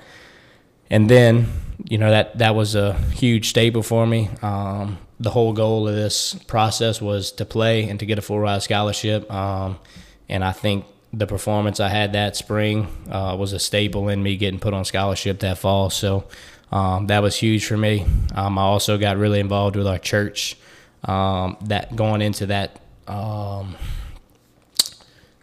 and 0.90 1.08
then, 1.10 1.46
you 1.88 1.98
know, 1.98 2.10
that, 2.10 2.38
that 2.38 2.54
was 2.54 2.74
a 2.74 2.94
huge 2.94 3.48
staple 3.48 3.82
for 3.82 4.06
me. 4.06 4.30
Um, 4.42 4.98
the 5.18 5.30
whole 5.30 5.52
goal 5.52 5.88
of 5.88 5.94
this 5.94 6.34
process 6.46 7.00
was 7.00 7.32
to 7.32 7.44
play 7.44 7.88
and 7.88 7.98
to 8.00 8.06
get 8.06 8.18
a 8.18 8.22
full 8.22 8.38
ride 8.38 8.62
scholarship. 8.62 9.30
Um, 9.32 9.78
and 10.28 10.44
I 10.44 10.52
think 10.52 10.84
the 11.12 11.26
performance 11.26 11.80
I 11.80 11.88
had 11.88 12.12
that 12.12 12.36
spring 12.36 12.88
uh, 13.10 13.36
was 13.38 13.52
a 13.52 13.58
staple 13.58 14.08
in 14.08 14.22
me 14.22 14.36
getting 14.36 14.60
put 14.60 14.74
on 14.74 14.84
scholarship 14.84 15.38
that 15.40 15.58
fall. 15.58 15.88
So 15.88 16.24
um, 16.70 17.06
that 17.06 17.22
was 17.22 17.36
huge 17.36 17.66
for 17.66 17.76
me. 17.76 18.04
Um, 18.34 18.58
I 18.58 18.62
also 18.62 18.98
got 18.98 19.16
really 19.16 19.40
involved 19.40 19.76
with 19.76 19.86
our 19.86 19.98
church. 19.98 20.56
Um, 21.04 21.56
that 21.62 21.94
going 21.94 22.20
into 22.20 22.46
that 22.46 22.80
um, 23.06 23.76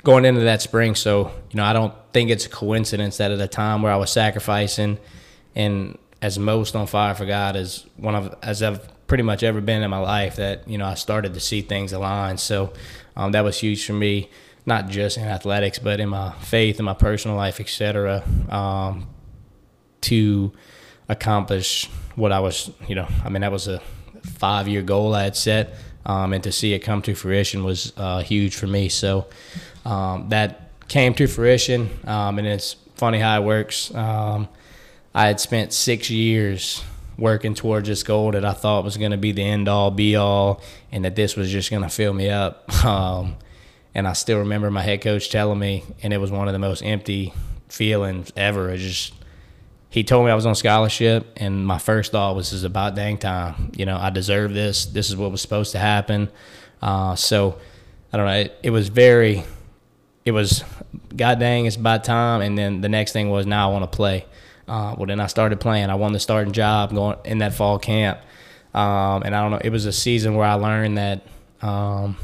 going 0.04 0.26
into 0.26 0.42
that 0.42 0.62
spring. 0.62 0.96
So 0.96 1.32
you 1.50 1.58
know, 1.58 1.64
I 1.64 1.74
don't 1.74 1.94
think 2.12 2.30
it's 2.30 2.46
a 2.46 2.50
coincidence 2.50 3.18
that 3.18 3.32
at 3.32 3.40
a 3.40 3.48
time 3.48 3.82
where 3.82 3.92
I 3.92 3.96
was 3.96 4.12
sacrificing 4.12 5.00
and 5.56 5.98
as 6.22 6.38
most 6.38 6.76
on 6.76 6.88
fire 6.88 7.16
for 7.16 7.26
God 7.26 7.56
as 7.56 7.86
one 7.98 8.16
of 8.16 8.36
as 8.44 8.62
I've 8.62 8.88
pretty 9.08 9.24
much 9.24 9.44
ever 9.44 9.62
been 9.62 9.84
in 9.84 9.90
my 9.90 10.00
life 10.00 10.38
that 10.38 10.68
you 10.68 10.78
know 10.78 10.86
I 10.86 10.96
started 10.96 11.34
to 11.34 11.40
see 11.40 11.62
things 11.62 11.94
align. 11.94 12.38
So 12.38 12.74
um, 13.16 13.32
that 13.34 13.44
was 13.44 13.60
huge 13.60 13.86
for 13.86 13.94
me, 13.94 14.30
not 14.66 14.88
just 14.88 15.18
in 15.18 15.26
athletics, 15.26 15.80
but 15.80 16.00
in 16.00 16.10
my 16.10 16.32
faith, 16.34 16.80
in 16.80 16.86
my 16.86 16.94
personal 16.94 17.38
life, 17.38 17.60
etc. 17.60 18.24
Um, 18.50 19.08
to 20.02 20.52
accomplish 21.10 21.90
what 22.16 22.32
I 22.32 22.40
was, 22.40 22.72
you 22.88 22.96
know, 22.96 23.08
I 23.24 23.30
mean 23.30 23.42
that 23.42 23.52
was 23.52 23.68
a 23.68 23.82
five 24.24 24.68
year 24.68 24.82
goal 24.82 25.14
I 25.14 25.24
had 25.24 25.36
set, 25.36 25.76
um, 26.06 26.34
and 26.34 26.44
to 26.44 26.52
see 26.52 26.74
it 26.74 26.80
come 26.80 27.02
to 27.04 27.16
fruition 27.16 27.64
was 27.64 27.94
uh, 27.98 28.22
huge 28.22 28.56
for 28.56 28.68
me. 28.68 28.90
So 28.90 29.28
um, 29.86 30.30
that 30.30 30.72
came 30.88 31.14
to 31.16 31.28
fruition, 31.28 31.90
um, 32.06 32.40
and 32.40 32.48
it's 32.48 32.76
funny 32.96 33.20
how 33.20 33.42
it 33.42 33.44
works. 33.44 33.94
Um, 33.94 34.48
I 35.14 35.28
had 35.28 35.40
spent 35.40 35.74
six 35.74 36.10
years 36.10 36.84
working 37.18 37.54
towards 37.54 37.88
this 37.88 38.04
goal 38.04 38.32
that 38.32 38.46
I 38.46 38.54
thought 38.54 38.84
was 38.84 38.98
going 38.98 39.12
to 39.12 39.18
be 39.18 39.32
the 39.32 39.44
end 39.44 39.68
all 39.68 39.92
be 39.92 40.16
all 40.16 40.62
and 40.92 41.06
that 41.06 41.16
this 41.16 41.36
was 41.36 41.52
just 41.52 41.70
going 41.70 41.84
to 41.84 41.90
fill 41.90 42.14
me 42.14 42.30
up. 42.30 42.70
Um, 42.84 43.38
and 43.96 44.08
I 44.08 44.14
still 44.14 44.40
remember 44.40 44.70
my 44.72 44.82
head 44.82 45.02
coach 45.02 45.30
telling 45.30 45.60
me, 45.60 45.84
and 46.02 46.12
it 46.12 46.18
was 46.18 46.32
one 46.32 46.48
of 46.48 46.54
the 46.54 46.60
most 46.60 46.82
empty 46.82 47.32
feelings 47.70 48.32
ever. 48.36 48.70
It 48.70 48.80
just, 48.80 49.14
he 49.90 50.04
told 50.04 50.26
me 50.26 50.32
I 50.32 50.36
was 50.36 50.46
on 50.46 50.56
scholarship, 50.56 51.32
and 51.38 51.66
my 51.66 51.78
first 51.78 52.12
thought 52.12 52.36
was, 52.36 52.50
"This 52.50 52.58
is 52.58 52.64
about 52.64 52.96
dang 52.96 53.20
time. 53.20 53.72
You 53.76 53.86
know, 53.86 53.96
I 53.96 54.10
deserve 54.10 54.54
this. 54.54 54.86
This 54.86 55.10
is 55.10 55.16
what 55.16 55.32
was 55.32 55.42
supposed 55.42 55.74
to 55.74 55.80
happen." 55.80 56.30
Uh, 56.82 57.16
so, 57.16 57.60
I 58.12 58.18
don't 58.18 58.26
know. 58.26 58.34
It, 58.34 58.60
it 58.64 58.70
was 58.72 58.90
very, 58.90 59.44
it 60.26 60.32
was, 60.32 60.64
God 61.16 61.40
dang, 61.40 61.66
it's 61.66 61.76
about 61.76 62.04
time. 62.04 62.42
And 62.42 62.58
then 62.58 62.82
the 62.82 62.90
next 62.90 63.14
thing 63.14 63.30
was, 63.30 63.46
now 63.46 63.70
I 63.70 63.74
want 63.74 63.90
to 63.90 63.96
play. 63.96 64.26
Uh, 64.68 64.96
well, 64.98 65.08
then 65.08 65.20
I 65.20 65.28
started 65.28 65.60
playing. 65.60 65.90
I 65.90 65.96
won 65.96 66.14
the 66.14 66.20
starting 66.20 66.54
job 66.54 66.94
going 66.94 67.18
in 67.26 67.40
that 67.40 67.54
fall 67.54 67.80
camp. 67.80 68.20
Um, 68.74 69.24
and 69.24 69.36
I 69.36 69.42
don't 69.42 69.52
know, 69.52 69.62
it 69.64 69.70
was 69.70 69.86
a 69.86 69.92
season 69.92 70.36
where 70.36 70.48
I 70.48 70.54
learned 70.54 70.98
that 70.98 71.28
um, 71.62 72.18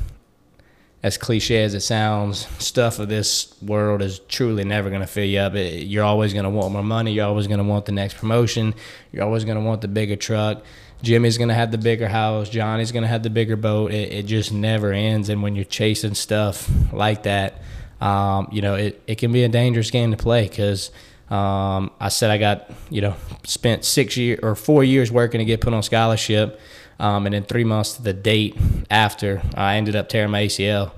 as 1.04 1.18
cliche 1.18 1.64
as 1.64 1.74
it 1.74 1.82
sounds, 1.82 2.48
stuff 2.64 3.00
of 3.00 3.08
this 3.08 3.54
world 3.62 4.02
is 4.02 4.20
truly 4.20 4.64
never 4.64 4.90
going 4.90 5.02
to 5.02 5.08
fill 5.08 5.26
you 5.26 5.40
up. 5.40 5.54
It, 5.56 5.86
you're 5.86 6.04
always 6.04 6.34
going 6.34 6.46
to 6.46 6.50
want 6.50 6.74
more 6.74 6.84
money. 6.84 7.14
You're 7.14 7.28
always 7.28 7.48
going 7.48 7.60
to 7.60 7.64
want 7.64 7.86
the 7.86 7.92
next 7.92 8.18
promotion. 8.18 8.74
You're 9.12 9.24
always 9.24 9.46
going 9.46 9.58
to 9.58 9.64
want 9.64 9.82
the 9.82 9.88
bigger 9.88 10.16
truck. 10.16 10.64
Jimmy's 11.02 11.38
going 11.38 11.48
to 11.48 11.54
have 11.54 11.72
the 11.72 11.78
bigger 11.78 12.08
house. 12.08 12.50
Johnny's 12.50 12.92
going 12.92 13.04
to 13.04 13.08
have 13.08 13.24
the 13.24 13.30
bigger 13.30 13.56
boat. 13.56 13.94
It, 13.94 14.12
it, 14.12 14.26
just 14.26 14.52
never 14.52 14.92
ends. 14.92 15.30
And 15.30 15.42
when 15.42 15.56
you're 15.56 15.64
chasing 15.64 16.14
stuff 16.14 16.70
like 16.92 17.24
that, 17.24 17.62
um, 18.02 18.50
you 18.52 18.62
know, 18.62 18.76
it, 18.76 19.02
it 19.08 19.16
can 19.18 19.32
be 19.32 19.44
a 19.44 19.50
dangerous 19.50 19.92
game 19.92 20.12
to 20.12 20.18
play 20.18 20.50
because 20.50 20.92
um, 21.30 21.92
I 22.00 22.10
said 22.10 22.32
I 22.32 22.38
got, 22.38 22.72
you 22.90 23.02
know, 23.02 23.16
spent 23.44 23.86
six 23.86 24.18
years 24.18 24.40
or 24.42 24.56
four 24.56 24.84
years 24.84 25.12
working 25.12 25.40
to 25.40 25.46
get 25.46 25.62
put 25.62 25.74
on 25.74 25.84
scholarship. 25.84 26.60
Um, 27.00 27.26
and 27.26 27.34
then 27.34 27.44
three 27.44 27.64
months 27.64 27.94
to 27.94 28.02
the 28.02 28.14
date 28.14 28.58
after, 28.90 29.42
I 29.56 29.78
ended 29.78 29.96
up 29.96 30.10
tearing 30.10 30.32
my 30.32 30.46
ACL. 30.46 30.92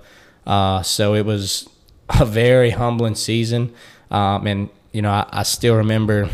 Uh, 0.47 0.81
so 0.81 1.13
it 1.13 1.25
was 1.25 1.69
a 2.19 2.25
very 2.25 2.71
humbling 2.71 3.15
season. 3.15 3.73
Um, 4.09 4.47
and, 4.47 4.69
you 4.91 5.01
know, 5.01 5.11
I, 5.11 5.27
I, 5.31 5.43
still 5.43 5.75
remember 5.75 6.29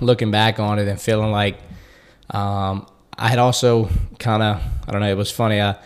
looking 0.00 0.30
back 0.30 0.58
on 0.58 0.78
it 0.78 0.88
and 0.88 1.00
feeling 1.00 1.30
like 1.30 1.58
um, 2.30 2.86
I 3.16 3.28
had 3.28 3.38
also 3.38 3.88
kind 4.18 4.42
of, 4.42 4.60
I 4.88 4.92
don't 4.92 5.00
know, 5.00 5.10
it 5.10 5.16
was 5.16 5.30
funny. 5.30 5.60
I, 5.60 5.76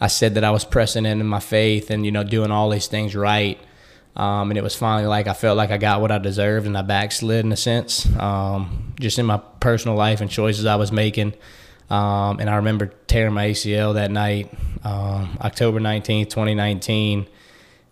I 0.00 0.08
said 0.08 0.34
that 0.34 0.44
I 0.44 0.50
was 0.50 0.64
pressing 0.64 1.06
into 1.06 1.24
my 1.24 1.40
faith 1.40 1.90
and, 1.90 2.04
you 2.04 2.12
know, 2.12 2.24
doing 2.24 2.50
all 2.50 2.68
these 2.68 2.88
things 2.88 3.14
right. 3.14 3.58
Um, 4.18 4.50
and 4.50 4.58
it 4.58 4.64
was 4.64 4.74
finally 4.74 5.06
like 5.06 5.28
I 5.28 5.32
felt 5.32 5.56
like 5.56 5.70
I 5.70 5.78
got 5.78 6.00
what 6.00 6.10
I 6.10 6.18
deserved 6.18 6.66
and 6.66 6.76
I 6.76 6.82
backslid 6.82 7.44
in 7.44 7.52
a 7.52 7.56
sense, 7.56 8.04
um, 8.18 8.92
just 8.98 9.18
in 9.18 9.26
my 9.26 9.38
personal 9.60 9.96
life 9.96 10.20
and 10.20 10.28
choices 10.28 10.66
I 10.66 10.74
was 10.74 10.90
making. 10.90 11.34
Um, 11.88 12.40
and 12.40 12.50
I 12.50 12.56
remember 12.56 12.86
tearing 13.06 13.32
my 13.32 13.46
ACL 13.46 13.94
that 13.94 14.10
night, 14.10 14.52
um, 14.82 15.38
October 15.40 15.78
19th, 15.78 16.30
2019, 16.30 17.28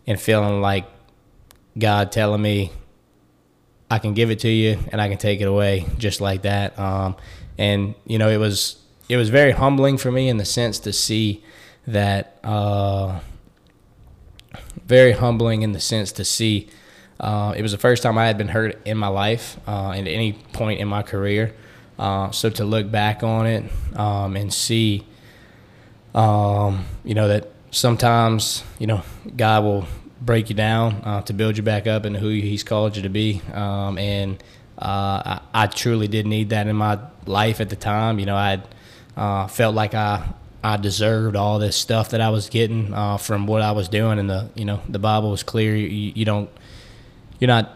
and 0.09 0.21
feeling 0.21 0.61
like 0.61 0.87
God 1.79 2.11
telling 2.11 2.43
me, 2.43 2.73
I 3.89 4.01
can 4.01 4.15
give 4.15 4.33
it 4.33 4.41
to 4.41 4.49
you 4.49 4.79
and 4.91 5.01
I 5.01 5.09
can 5.09 5.19
take 5.19 5.41
it 5.41 5.45
away 5.45 5.87
just 5.97 6.21
like 6.21 6.43
that. 6.43 6.77
Um, 6.77 7.17
and, 7.57 7.95
you 8.05 8.19
know, 8.19 8.29
it 8.29 8.39
was, 8.39 8.83
it 9.09 9.17
was 9.17 9.31
very 9.31 9.53
humbling 9.53 9.97
for 9.97 10.11
me 10.11 10.29
in 10.29 10.39
the 10.39 10.45
sense 10.45 10.81
to 10.81 10.93
see 10.93 11.45
that, 11.87 12.39
uh, 12.43 13.21
very 14.85 15.13
humbling 15.13 15.63
in 15.63 15.73
the 15.73 15.81
sense 15.81 16.13
to 16.13 16.25
see, 16.25 16.69
uh, 17.19 17.55
it 17.57 17.63
was 17.63 17.73
the 17.73 17.79
first 17.79 18.03
time 18.03 18.19
I 18.19 18.27
had 18.27 18.37
been 18.37 18.49
hurt 18.49 18.81
in 18.87 18.99
my 18.99 19.09
life, 19.09 19.59
uh, 19.67 19.91
at 19.91 20.07
any 20.07 20.33
point 20.53 20.81
in 20.81 20.89
my 20.89 21.03
career. 21.03 21.55
Uh, 21.99 22.31
so 22.31 22.51
to 22.51 22.65
look 22.65 22.91
back 22.91 23.23
on 23.23 23.47
it 23.47 23.65
um, 23.97 24.37
and 24.37 24.53
see, 24.53 25.07
um, 26.15 26.85
you 27.05 27.15
know, 27.15 27.29
that 27.29 27.49
sometimes, 27.71 28.65
you 28.79 28.87
know, 28.87 29.03
God 29.35 29.65
will 29.65 29.87
break 30.21 30.49
you 30.49 30.55
down 30.55 30.95
uh, 31.05 31.23
to 31.23 31.33
build 31.33 31.57
you 31.57 31.63
back 31.63 31.87
up 31.87 32.05
into 32.05 32.19
who 32.19 32.29
He's 32.29 32.63
called 32.63 32.97
you 32.97 33.03
to 33.03 33.09
be. 33.09 33.41
Um, 33.53 33.99
and 33.99 34.43
uh, 34.79 35.39
I, 35.39 35.41
I, 35.55 35.67
truly 35.69 36.07
did 36.07 36.27
need 36.27 36.51
that 36.51 36.67
in 36.67 36.77
my 36.77 36.99
life 37.25 37.61
at 37.61 37.71
the 37.71 37.77
time. 37.77 38.19
You 38.19 38.27
know, 38.27 38.37
I 38.37 38.63
uh, 39.17 39.47
felt 39.47 39.75
like 39.75 39.95
I 39.95 40.27
I 40.67 40.77
deserved 40.77 41.37
all 41.37 41.61
this 41.61 41.77
stuff 41.77 42.11
that 42.11 42.21
I 42.21 42.31
was 42.31 42.51
getting 42.51 42.93
uh, 42.93 43.19
from 43.19 43.47
what 43.47 43.63
I 43.63 43.71
was 43.71 43.89
doing, 43.89 44.19
and 44.19 44.29
the 44.29 44.51
you 44.57 44.65
know 44.65 44.81
the 44.89 44.99
Bible 44.99 45.31
was 45.31 45.45
clear. 45.45 45.77
You, 45.77 45.87
you 45.87 46.25
don't 46.25 46.51
you're 47.39 47.47
not 47.47 47.73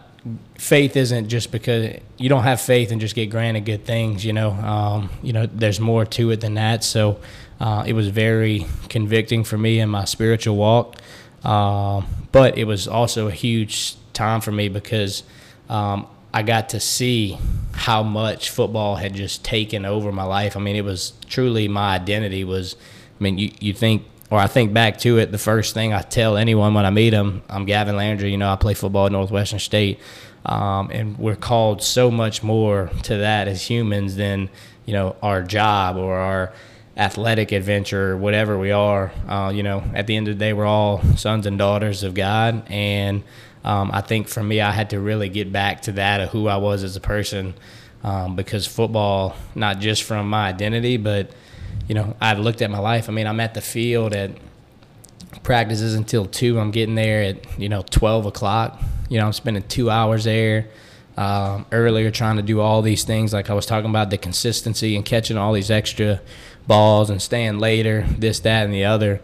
faith 0.55 0.97
isn't 0.97 1.29
just 1.29 1.53
because 1.53 1.95
you 2.17 2.27
don't 2.27 2.43
have 2.43 2.59
faith 2.59 2.91
and 2.91 2.99
just 2.99 3.15
get 3.15 3.27
granted 3.27 3.61
good 3.61 3.85
things. 3.85 4.25
You 4.25 4.33
know, 4.33 4.51
um, 4.51 5.09
you 5.23 5.31
know, 5.31 5.45
there's 5.45 5.79
more 5.79 6.05
to 6.05 6.31
it 6.31 6.41
than 6.41 6.55
that. 6.55 6.83
So 6.83 7.21
uh, 7.61 7.85
it 7.87 7.93
was 7.93 8.09
very 8.09 8.65
convicting 8.89 9.45
for 9.45 9.57
me 9.57 9.79
in 9.79 9.87
my 9.87 10.03
spiritual 10.03 10.57
walk, 10.57 10.97
uh, 11.45 12.01
but 12.33 12.57
it 12.57 12.65
was 12.65 12.89
also 12.89 13.27
a 13.27 13.31
huge 13.31 13.95
time 14.11 14.41
for 14.41 14.51
me 14.51 14.67
because 14.67 15.23
um, 15.69 16.07
I 16.33 16.43
got 16.43 16.69
to 16.69 16.79
see 16.79 17.37
how 17.73 18.03
much 18.03 18.49
football 18.49 18.95
had 18.95 19.13
just 19.13 19.43
taken 19.43 19.85
over 19.85 20.11
my 20.11 20.23
life. 20.23 20.55
I 20.55 20.59
mean, 20.59 20.75
it 20.75 20.85
was 20.85 21.13
truly 21.27 21.67
my 21.67 21.95
identity. 21.95 22.43
Was 22.43 22.75
I 23.19 23.23
mean, 23.23 23.37
you 23.37 23.51
you 23.59 23.73
think 23.73 24.03
or 24.29 24.39
I 24.39 24.47
think 24.47 24.73
back 24.73 24.97
to 24.99 25.17
it, 25.17 25.31
the 25.31 25.37
first 25.37 25.73
thing 25.73 25.93
I 25.93 26.01
tell 26.01 26.37
anyone 26.37 26.73
when 26.73 26.85
I 26.85 26.89
meet 26.89 27.09
them, 27.09 27.43
I'm 27.49 27.65
Gavin 27.65 27.97
Landry. 27.97 28.31
You 28.31 28.37
know, 28.37 28.51
I 28.51 28.55
play 28.55 28.73
football 28.73 29.07
at 29.07 29.11
Northwestern 29.11 29.59
State, 29.59 29.99
um, 30.45 30.89
and 30.91 31.17
we're 31.17 31.35
called 31.35 31.83
so 31.83 32.09
much 32.09 32.41
more 32.41 32.89
to 33.03 33.17
that 33.17 33.49
as 33.49 33.69
humans 33.69 34.15
than 34.15 34.49
you 34.85 34.93
know 34.93 35.17
our 35.21 35.43
job 35.43 35.97
or 35.97 36.15
our 36.15 36.53
athletic 36.95 37.51
adventure 37.51 38.11
or 38.11 38.17
whatever 38.17 38.57
we 38.57 38.71
are. 38.71 39.11
Uh, 39.27 39.51
you 39.53 39.63
know, 39.63 39.83
at 39.93 40.07
the 40.07 40.15
end 40.15 40.29
of 40.29 40.37
the 40.37 40.39
day, 40.39 40.53
we're 40.53 40.65
all 40.65 41.01
sons 41.17 41.45
and 41.45 41.57
daughters 41.57 42.03
of 42.03 42.13
God, 42.13 42.63
and 42.69 43.23
um, 43.63 43.91
I 43.93 44.01
think 44.01 44.27
for 44.27 44.41
me, 44.41 44.61
I 44.61 44.71
had 44.71 44.89
to 44.91 44.99
really 44.99 45.29
get 45.29 45.51
back 45.51 45.83
to 45.83 45.91
that 45.93 46.21
of 46.21 46.29
who 46.29 46.47
I 46.47 46.57
was 46.57 46.83
as 46.83 46.95
a 46.95 47.01
person, 47.01 47.53
um, 48.03 48.35
because 48.35 48.65
football, 48.65 49.35
not 49.53 49.79
just 49.79 50.03
from 50.03 50.29
my 50.29 50.47
identity, 50.49 50.97
but 50.97 51.31
you 51.87 51.95
know, 51.95 52.15
I 52.19 52.33
looked 52.33 52.61
at 52.61 52.71
my 52.71 52.79
life. 52.79 53.09
I 53.09 53.11
mean, 53.11 53.27
I'm 53.27 53.39
at 53.39 53.53
the 53.53 53.61
field 53.61 54.13
at 54.13 54.31
practices 55.43 55.95
until 55.95 56.25
two. 56.25 56.59
I'm 56.59 56.71
getting 56.71 56.95
there 56.95 57.23
at 57.23 57.59
you 57.59 57.69
know 57.69 57.83
12 57.89 58.25
o'clock. 58.25 58.81
You 59.09 59.19
know, 59.19 59.25
I'm 59.25 59.33
spending 59.33 59.63
two 59.63 59.89
hours 59.89 60.23
there. 60.23 60.67
Um, 61.17 61.65
earlier, 61.71 62.09
trying 62.09 62.37
to 62.37 62.41
do 62.41 62.61
all 62.61 62.81
these 62.81 63.03
things, 63.03 63.33
like 63.33 63.49
I 63.49 63.53
was 63.53 63.65
talking 63.65 63.89
about 63.89 64.09
the 64.09 64.17
consistency 64.17 64.95
and 64.95 65.05
catching 65.05 65.37
all 65.37 65.51
these 65.51 65.69
extra 65.69 66.21
balls 66.65 67.09
and 67.09 67.21
staying 67.21 67.59
later, 67.59 68.07
this, 68.17 68.39
that, 68.39 68.63
and 68.63 68.73
the 68.73 68.85
other. 68.85 69.21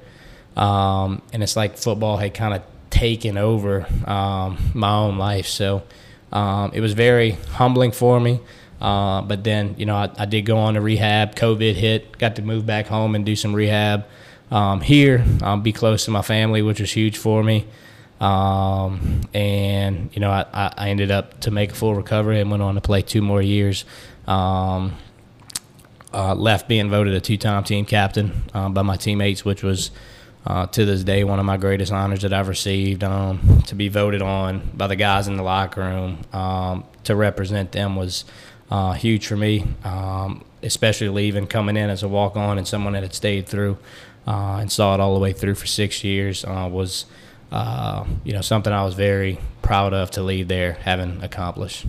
Um, 0.58 1.22
and 1.32 1.42
it's 1.42 1.56
like 1.56 1.78
football 1.78 2.18
had 2.18 2.34
kind 2.34 2.54
of 2.54 2.62
taken 2.90 3.38
over 3.38 3.86
um, 4.06 4.58
my 4.74 4.94
own 4.94 5.18
life. 5.18 5.48
So 5.48 5.84
um, 6.32 6.72
it 6.74 6.82
was 6.82 6.94
very 6.94 7.32
humbling 7.32 7.92
for 7.92 8.20
me. 8.20 8.40
Uh, 8.80 9.22
but 9.22 9.44
then, 9.44 9.76
you 9.78 9.86
know, 9.86 9.96
I, 9.96 10.10
I, 10.18 10.26
did 10.26 10.44
go 10.44 10.58
on 10.60 10.76
to 10.76 10.82
rehab. 10.82 11.36
COVID 11.36 11.74
hit, 11.74 12.18
got 12.20 12.36
to 12.36 12.44
move 12.44 12.66
back 12.66 12.86
home 12.86 13.16
and 13.16 13.26
do 13.26 13.36
some 13.36 13.56
rehab 13.56 14.06
um, 14.52 14.82
here, 14.82 15.26
um, 15.42 15.64
be 15.64 15.74
close 15.74 16.06
to 16.06 16.12
my 16.12 16.22
family, 16.22 16.62
which 16.62 16.80
was 16.80 16.92
huge 16.92 17.18
for 17.18 17.44
me. 17.44 17.66
Um, 18.22 19.22
and, 19.34 20.12
you 20.14 20.20
know, 20.20 20.30
I, 20.30 20.46
I, 20.54 20.90
ended 20.90 21.10
up 21.10 21.40
to 21.42 21.52
make 21.52 21.72
a 21.72 21.76
full 21.76 21.96
recovery 21.96 22.40
and 22.40 22.50
went 22.50 22.64
on 22.64 22.76
to 22.76 22.82
play 22.82 23.02
two 23.02 23.22
more 23.22 23.42
years. 23.42 23.84
Um, 24.28 24.96
uh, 26.14 26.34
left 26.34 26.68
being 26.68 26.90
voted 26.90 27.14
a 27.14 27.20
two 27.20 27.38
time 27.38 27.64
team 27.64 27.86
captain 27.86 28.44
by 28.54 28.82
my 28.82 28.96
teammates, 28.96 29.46
which 29.46 29.62
was 29.62 29.92
uh, 30.46 30.66
to 30.68 30.86
this 30.86 31.04
day 31.04 31.24
one 31.24 31.40
of 31.40 31.46
my 31.46 31.58
greatest 31.58 31.92
honors 31.92 32.22
that 32.22 32.34
I've 32.34 32.48
received. 32.48 33.04
Um, 33.04 33.62
to 33.68 33.76
be 33.76 33.90
voted 33.90 34.22
on 34.22 34.70
by 34.74 34.88
the 34.88 34.96
guys 34.96 35.28
in 35.28 35.36
the 35.36 35.44
locker 35.44 35.82
room 35.82 36.20
um, 36.34 36.86
to 37.04 37.16
represent 37.16 37.74
them 37.74 37.96
was 37.96 38.24
uh, 38.72 38.94
huge 38.94 39.28
for 39.28 39.38
me, 39.38 39.66
um, 39.84 40.44
especially 40.64 41.10
leaving, 41.10 41.48
coming 41.48 41.78
in 41.78 41.90
as 41.90 42.04
a 42.04 42.08
walk 42.08 42.36
on 42.36 42.58
and 42.58 42.68
someone 42.68 42.94
that 42.94 43.04
had 43.04 43.14
stayed 43.14 43.48
through 43.48 43.78
uh, 44.28 44.58
and 44.60 44.72
saw 44.72 44.94
it 44.94 45.00
all 45.00 45.14
the 45.14 45.20
way 45.20 45.34
through 45.34 45.56
for 45.56 45.68
six 45.68 46.04
years 46.04 46.44
uh, 46.46 46.68
was, 46.72 47.06
uh, 47.52 48.06
you 48.24 48.34
know, 48.34 48.42
something 48.42 48.74
I 48.74 48.84
was 48.84 48.94
very 48.94 49.40
proud 49.62 49.94
of 49.94 50.12
to 50.12 50.24
leave 50.24 50.48
there, 50.48 50.74
having 50.74 51.24
accomplished. 51.24 51.86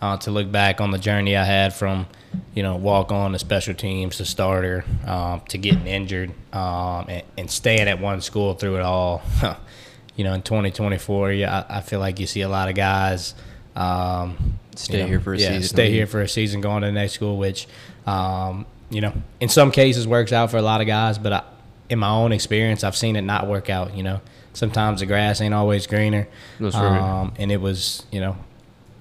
Uh, 0.00 0.16
to 0.18 0.30
look 0.30 0.52
back 0.52 0.80
on 0.80 0.90
the 0.90 0.98
journey 0.98 1.36
I 1.36 1.44
had 1.44 1.72
from, 1.72 2.06
you 2.54 2.62
know, 2.62 2.76
walk 2.76 3.12
on 3.12 3.32
to 3.32 3.38
special 3.38 3.74
teams 3.74 4.16
to 4.18 4.24
starter 4.24 4.84
um, 5.06 5.40
to 5.48 5.58
getting 5.58 5.86
injured 5.86 6.30
um, 6.52 7.06
and, 7.08 7.22
and, 7.36 7.50
staying 7.50 7.88
at 7.88 8.00
one 8.00 8.20
school 8.20 8.54
through 8.54 8.76
it 8.76 8.82
all. 8.82 9.22
you 10.16 10.24
know, 10.24 10.32
in 10.32 10.42
2024, 10.42 11.32
yeah, 11.32 11.64
I, 11.68 11.78
I, 11.78 11.80
feel 11.80 12.00
like 12.00 12.18
you 12.18 12.26
see 12.26 12.42
a 12.42 12.48
lot 12.48 12.68
of 12.68 12.74
guys. 12.74 13.34
Um, 13.74 14.58
stay 14.74 14.98
you 14.98 15.02
know, 15.02 15.08
here 15.08 15.20
for 15.20 15.34
a 15.34 15.38
yeah, 15.38 15.48
season. 15.48 15.62
Stay 15.62 15.90
here 15.90 16.06
for 16.06 16.22
a 16.22 16.28
season, 16.28 16.60
going 16.60 16.82
to 16.82 16.86
the 16.86 16.92
next 16.92 17.12
school, 17.12 17.36
which, 17.36 17.66
um, 18.06 18.66
you 18.90 19.00
know, 19.00 19.12
in 19.40 19.48
some 19.48 19.70
cases 19.70 20.06
works 20.06 20.32
out 20.32 20.50
for 20.50 20.56
a 20.56 20.62
lot 20.62 20.80
of 20.80 20.86
guys, 20.86 21.18
but 21.18 21.32
I, 21.32 21.42
in 21.88 21.98
my 21.98 22.10
own 22.10 22.32
experience, 22.32 22.84
I've 22.84 22.96
seen 22.96 23.16
it 23.16 23.22
not 23.22 23.46
work 23.46 23.70
out. 23.70 23.96
You 23.96 24.02
know, 24.02 24.20
sometimes 24.52 25.00
the 25.00 25.06
grass 25.06 25.40
ain't 25.40 25.54
always 25.54 25.86
greener. 25.86 26.28
Um, 26.60 27.34
and 27.38 27.52
it 27.52 27.60
was, 27.60 28.04
you 28.10 28.20
know, 28.20 28.36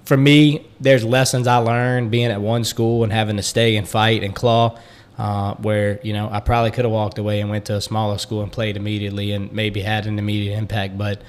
for 0.05 0.17
me, 0.17 0.65
there's 0.79 1.03
lessons 1.03 1.47
I 1.47 1.57
learned 1.57 2.11
being 2.11 2.31
at 2.31 2.41
one 2.41 2.63
school 2.63 3.03
and 3.03 3.11
having 3.11 3.37
to 3.37 3.43
stay 3.43 3.75
and 3.75 3.87
fight 3.87 4.23
and 4.23 4.35
claw. 4.35 4.79
Uh, 5.17 5.55
where 5.55 5.97
you 6.03 6.11
know 6.11 6.27
I 6.29 6.41
probably 6.41 6.71
could 6.71 6.83
have 6.83 6.91
walked 6.91 7.17
away 7.17 7.39
and 7.39 7.49
went 7.49 7.63
to 7.67 7.75
a 7.77 7.79
smaller 7.81 8.17
school 8.17 8.41
and 8.41 8.51
played 8.51 8.75
immediately 8.75 9.31
and 9.31 9.49
maybe 9.53 9.79
had 9.79 10.07
an 10.07 10.19
immediate 10.19 10.57
impact. 10.57 10.97
But 10.97 11.21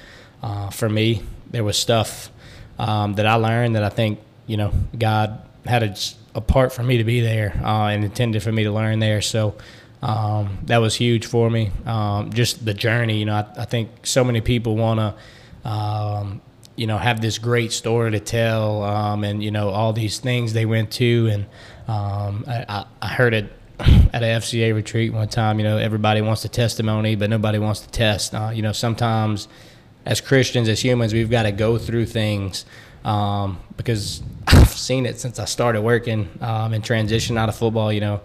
uh, 0.43 0.71
for 0.71 0.89
me, 0.89 1.23
there 1.49 1.63
was 1.63 1.77
stuff 1.77 2.29
um, 2.77 3.13
that 3.13 3.25
I 3.25 3.35
learned 3.35 3.77
that 3.77 3.83
I 3.83 3.89
think 3.89 4.19
you 4.47 4.57
know, 4.57 4.71
God 4.97 5.41
had 5.65 5.83
a, 5.83 5.95
a 6.33 6.41
part 6.41 6.73
for 6.73 6.81
me 6.81 6.97
to 6.97 7.03
be 7.03 7.19
there 7.19 7.59
uh, 7.63 7.87
and 7.87 8.03
intended 8.03 8.41
for 8.41 8.51
me 8.51 8.63
to 8.63 8.71
learn 8.71 8.99
there. 8.99 9.21
So 9.21 9.55
um, 10.01 10.57
that 10.63 10.77
was 10.77 10.95
huge 10.95 11.25
for 11.25 11.49
me. 11.49 11.71
Um, 11.85 12.31
just 12.31 12.65
the 12.65 12.73
journey, 12.73 13.19
you 13.19 13.25
know, 13.25 13.35
I, 13.35 13.61
I 13.61 13.65
think 13.65 13.89
so 14.03 14.23
many 14.23 14.41
people 14.41 14.75
want 14.77 14.99
to, 14.99 15.69
um, 15.69 16.41
you 16.77 16.87
know, 16.87 16.97
have 16.97 17.19
this 17.19 17.39
great 17.39 17.73
story 17.73 18.11
to 18.11 18.19
tell 18.19 18.83
um, 18.83 19.23
and, 19.23 19.43
you 19.43 19.51
know, 19.51 19.69
all 19.69 19.91
these 19.91 20.19
things 20.19 20.53
they 20.53 20.65
went 20.65 20.91
to. 20.91 21.27
And 21.31 21.45
um, 21.87 22.45
I, 22.47 22.85
I, 23.01 23.07
heard 23.07 23.33
it 23.33 23.51
at 23.79 24.21
a 24.23 24.27
FCA 24.27 24.73
retreat 24.73 25.11
one 25.11 25.27
time. 25.27 25.59
You 25.59 25.65
know, 25.65 25.77
everybody 25.77 26.21
wants 26.21 26.43
the 26.43 26.49
testimony, 26.49 27.15
but 27.15 27.31
nobody 27.31 27.57
wants 27.57 27.81
to 27.81 27.89
test. 27.89 28.33
Uh, 28.35 28.51
you 28.53 28.61
know, 28.61 28.71
sometimes 28.71 29.47
as 30.05 30.21
Christians, 30.21 30.69
as 30.69 30.79
humans, 30.81 31.13
we've 31.13 31.31
got 31.31 31.43
to 31.43 31.51
go 31.51 31.79
through 31.79 32.05
things 32.05 32.63
um, 33.03 33.59
because 33.75 34.21
I've 34.47 34.69
seen 34.69 35.07
it 35.07 35.19
since 35.19 35.39
I 35.39 35.45
started 35.45 35.81
working 35.81 36.29
um, 36.41 36.73
and 36.73 36.83
transition 36.83 37.39
out 37.39 37.49
of 37.49 37.55
football. 37.55 37.91
You 37.91 38.01
know, 38.01 38.21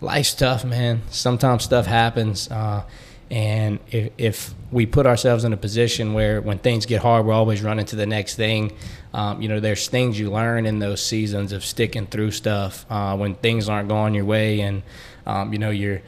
life's 0.00 0.32
tough, 0.32 0.64
man. 0.64 1.02
Sometimes 1.10 1.64
stuff 1.64 1.84
happens. 1.84 2.50
Uh, 2.50 2.84
and 3.30 3.78
if, 3.90 4.12
if 4.18 4.54
we 4.72 4.86
put 4.86 5.06
ourselves 5.06 5.44
in 5.44 5.52
a 5.52 5.56
position 5.56 6.14
where 6.14 6.40
when 6.40 6.58
things 6.58 6.86
get 6.86 7.02
hard, 7.02 7.26
we're 7.26 7.32
always 7.32 7.62
running 7.62 7.86
to 7.86 7.96
the 7.96 8.06
next 8.06 8.34
thing, 8.34 8.72
um, 9.14 9.40
you 9.40 9.48
know, 9.48 9.60
there's 9.60 9.88
things 9.88 10.18
you 10.18 10.30
learn 10.30 10.66
in 10.66 10.78
those 10.78 11.02
seasons 11.02 11.52
of 11.52 11.64
sticking 11.64 12.06
through 12.06 12.30
stuff 12.32 12.86
uh, 12.90 13.16
when 13.16 13.34
things 13.36 13.68
aren't 13.68 13.88
going 13.88 14.14
your 14.14 14.24
way, 14.24 14.60
and 14.60 14.82
um, 15.26 15.52
you 15.52 15.58
know 15.58 15.70
you're 15.70 16.02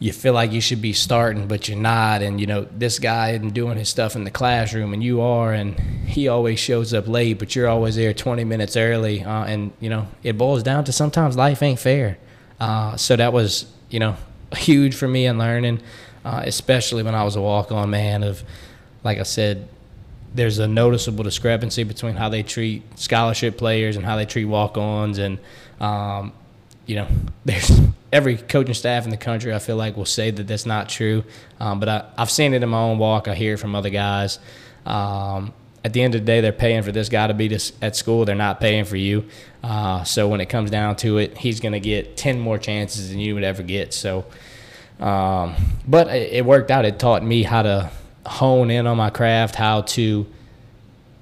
you 0.00 0.12
feel 0.12 0.34
like 0.34 0.52
you 0.52 0.60
should 0.60 0.82
be 0.82 0.92
starting, 0.92 1.46
but 1.46 1.68
you're 1.68 1.78
not, 1.78 2.22
and 2.22 2.40
you 2.40 2.46
know 2.46 2.66
this 2.76 2.98
guy 2.98 3.30
isn't 3.30 3.54
doing 3.54 3.78
his 3.78 3.88
stuff 3.88 4.16
in 4.16 4.24
the 4.24 4.30
classroom, 4.30 4.92
and 4.92 5.02
you 5.02 5.20
are, 5.20 5.52
and 5.52 5.78
he 6.06 6.26
always 6.28 6.58
shows 6.58 6.92
up 6.92 7.06
late, 7.06 7.38
but 7.38 7.54
you're 7.54 7.68
always 7.68 7.96
there 7.96 8.12
20 8.12 8.44
minutes 8.44 8.76
early, 8.76 9.22
uh, 9.22 9.44
and 9.44 9.72
you 9.80 9.88
know 9.88 10.08
it 10.22 10.36
boils 10.36 10.62
down 10.62 10.84
to 10.84 10.92
sometimes 10.92 11.36
life 11.36 11.62
ain't 11.62 11.78
fair. 11.78 12.18
Uh, 12.58 12.96
so 12.96 13.14
that 13.16 13.32
was 13.32 13.66
you 13.90 14.00
know 14.00 14.16
huge 14.56 14.94
for 14.94 15.06
me 15.06 15.26
in 15.26 15.38
learning, 15.38 15.80
uh, 16.24 16.42
especially 16.44 17.02
when 17.02 17.14
I 17.14 17.24
was 17.24 17.36
a 17.36 17.40
walk-on 17.40 17.90
man 17.90 18.22
of, 18.22 18.42
like 19.02 19.18
I 19.18 19.24
said, 19.24 19.68
there's 20.34 20.58
a 20.58 20.66
noticeable 20.66 21.22
discrepancy 21.22 21.84
between 21.84 22.16
how 22.16 22.28
they 22.28 22.42
treat 22.42 22.82
scholarship 22.98 23.56
players 23.56 23.96
and 23.96 24.04
how 24.04 24.16
they 24.16 24.26
treat 24.26 24.46
walk-ons, 24.46 25.18
and 25.18 25.38
um, 25.80 26.32
you 26.86 26.96
know, 26.96 27.06
there's 27.44 27.70
every 28.12 28.36
coaching 28.36 28.74
staff 28.74 29.04
in 29.04 29.10
the 29.10 29.16
country. 29.16 29.54
I 29.54 29.58
feel 29.58 29.76
like 29.76 29.96
will 29.96 30.04
say 30.04 30.30
that 30.30 30.46
that's 30.46 30.66
not 30.66 30.88
true, 30.88 31.24
um, 31.60 31.80
but 31.80 31.88
I, 31.88 32.04
I've 32.16 32.30
seen 32.30 32.54
it 32.54 32.62
in 32.62 32.68
my 32.68 32.80
own 32.80 32.98
walk. 32.98 33.28
I 33.28 33.34
hear 33.34 33.54
it 33.54 33.58
from 33.58 33.74
other 33.74 33.90
guys. 33.90 34.38
Um, 34.86 35.52
at 35.84 35.92
the 35.92 36.00
end 36.00 36.14
of 36.14 36.22
the 36.22 36.24
day, 36.24 36.40
they're 36.40 36.52
paying 36.52 36.82
for 36.82 36.92
this 36.92 37.10
guy 37.10 37.26
to 37.26 37.34
be 37.34 37.46
this, 37.46 37.72
at 37.82 37.94
school. 37.94 38.24
They're 38.24 38.34
not 38.34 38.58
paying 38.58 38.86
for 38.86 38.96
you. 38.96 39.26
Uh, 39.62 40.02
so 40.04 40.28
when 40.28 40.40
it 40.40 40.46
comes 40.46 40.70
down 40.70 40.96
to 40.96 41.18
it, 41.18 41.36
he's 41.36 41.60
going 41.60 41.72
to 41.72 41.80
get 41.80 42.16
ten 42.16 42.40
more 42.40 42.58
chances 42.58 43.10
than 43.10 43.18
you 43.18 43.34
would 43.34 43.44
ever 43.44 43.62
get. 43.62 43.92
So, 43.92 44.24
um, 45.00 45.54
but 45.86 46.08
it, 46.08 46.32
it 46.32 46.44
worked 46.44 46.70
out. 46.70 46.84
It 46.84 46.98
taught 46.98 47.22
me 47.22 47.42
how 47.42 47.62
to 47.62 47.90
hone 48.26 48.70
in 48.70 48.86
on 48.86 48.96
my 48.96 49.10
craft, 49.10 49.54
how 49.54 49.82
to. 49.82 50.26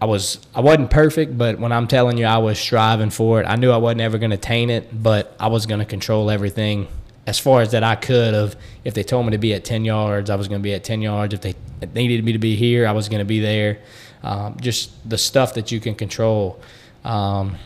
I 0.00 0.04
was 0.04 0.44
I 0.52 0.60
wasn't 0.60 0.90
perfect, 0.90 1.38
but 1.38 1.60
when 1.60 1.70
I'm 1.70 1.86
telling 1.86 2.18
you 2.18 2.26
I 2.26 2.38
was 2.38 2.58
striving 2.58 3.10
for 3.10 3.40
it, 3.40 3.44
I 3.44 3.54
knew 3.54 3.70
I 3.70 3.76
wasn't 3.76 4.00
ever 4.00 4.18
going 4.18 4.30
to 4.30 4.36
attain 4.36 4.68
it, 4.68 5.02
but 5.02 5.36
I 5.38 5.46
was 5.46 5.66
going 5.66 5.78
to 5.78 5.86
control 5.86 6.28
everything 6.28 6.88
as 7.24 7.38
far 7.38 7.60
as 7.60 7.70
that 7.70 7.84
I 7.84 7.94
could. 7.94 8.34
Of 8.34 8.56
if 8.84 8.94
they 8.94 9.04
told 9.04 9.26
me 9.26 9.32
to 9.32 9.38
be 9.38 9.54
at 9.54 9.64
10 9.64 9.84
yards, 9.84 10.28
I 10.28 10.34
was 10.34 10.48
going 10.48 10.60
to 10.60 10.62
be 10.62 10.74
at 10.74 10.82
10 10.82 11.02
yards. 11.02 11.34
If 11.34 11.40
they 11.42 11.54
needed 11.94 12.24
me 12.24 12.32
to 12.32 12.40
be 12.40 12.56
here, 12.56 12.86
I 12.86 12.92
was 12.92 13.08
going 13.08 13.20
to 13.20 13.24
be 13.24 13.38
there. 13.38 13.78
Um, 14.24 14.56
just 14.60 15.08
the 15.08 15.18
stuff 15.18 15.54
that 15.54 15.70
you 15.70 15.78
can 15.78 15.94
control. 15.94 16.60
Um, 17.04 17.56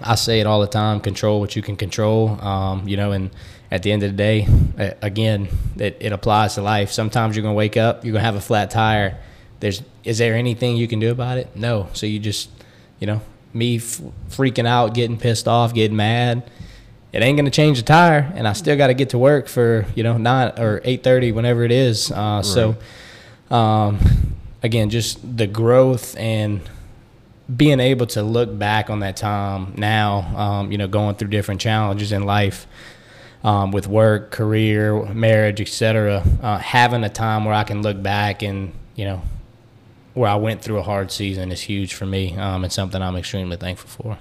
I 0.00 0.14
say 0.14 0.40
it 0.40 0.46
all 0.46 0.60
the 0.60 0.66
time: 0.66 1.00
control 1.00 1.40
what 1.40 1.56
you 1.56 1.62
can 1.62 1.76
control. 1.76 2.40
Um, 2.40 2.86
you 2.86 2.96
know, 2.96 3.12
and 3.12 3.30
at 3.70 3.82
the 3.82 3.92
end 3.92 4.02
of 4.02 4.10
the 4.10 4.16
day, 4.16 4.46
again, 5.02 5.48
it, 5.76 5.96
it 6.00 6.12
applies 6.12 6.54
to 6.54 6.62
life. 6.62 6.90
Sometimes 6.90 7.36
you're 7.36 7.42
gonna 7.42 7.54
wake 7.54 7.76
up, 7.76 8.04
you're 8.04 8.12
gonna 8.12 8.24
have 8.24 8.36
a 8.36 8.40
flat 8.40 8.70
tire. 8.70 9.18
There's 9.60 9.82
is 10.04 10.18
there 10.18 10.34
anything 10.34 10.76
you 10.76 10.88
can 10.88 11.00
do 11.00 11.10
about 11.10 11.38
it? 11.38 11.54
No. 11.54 11.88
So 11.92 12.06
you 12.06 12.18
just, 12.18 12.48
you 13.00 13.06
know, 13.06 13.20
me 13.52 13.76
f- 13.76 14.00
freaking 14.30 14.66
out, 14.66 14.94
getting 14.94 15.18
pissed 15.18 15.46
off, 15.48 15.74
getting 15.74 15.96
mad. 15.96 16.50
It 17.12 17.22
ain't 17.22 17.36
gonna 17.36 17.50
change 17.50 17.78
the 17.78 17.84
tire, 17.84 18.30
and 18.34 18.46
I 18.46 18.52
still 18.52 18.76
got 18.76 18.88
to 18.88 18.94
get 18.94 19.10
to 19.10 19.18
work 19.18 19.48
for 19.48 19.86
you 19.94 20.02
know 20.02 20.18
nine 20.18 20.52
or 20.58 20.80
eight 20.84 21.02
thirty, 21.02 21.32
whenever 21.32 21.62
it 21.64 21.72
is. 21.72 22.10
Uh, 22.10 22.14
right. 22.14 22.44
So, 22.44 22.76
um, 23.54 24.34
again, 24.62 24.90
just 24.90 25.36
the 25.36 25.46
growth 25.46 26.16
and 26.18 26.60
being 27.54 27.80
able 27.80 28.06
to 28.06 28.22
look 28.22 28.56
back 28.58 28.90
on 28.90 29.00
that 29.00 29.16
time 29.16 29.72
now, 29.76 30.18
um, 30.36 30.70
you 30.70 30.76
know, 30.76 30.86
going 30.86 31.14
through 31.14 31.28
different 31.28 31.60
challenges 31.62 32.12
in 32.12 32.24
life, 32.24 32.66
um, 33.44 33.70
with 33.70 33.86
work, 33.86 34.30
career, 34.30 35.04
marriage, 35.06 35.60
etc. 35.60 36.22
Uh, 36.42 36.58
having 36.58 37.04
a 37.04 37.08
time 37.08 37.44
where 37.44 37.54
I 37.54 37.64
can 37.64 37.82
look 37.82 38.02
back 38.02 38.42
and 38.42 38.72
you 38.94 39.04
know 39.04 39.22
where 40.14 40.28
I 40.28 40.34
went 40.34 40.62
through 40.62 40.78
a 40.78 40.82
hard 40.82 41.12
season 41.12 41.52
is 41.52 41.62
huge 41.62 41.94
for 41.94 42.04
me. 42.04 42.36
Um, 42.36 42.64
it's 42.64 42.74
something 42.74 43.00
I'm 43.00 43.16
extremely 43.16 43.56
thankful 43.56 43.88
for. 43.88 44.18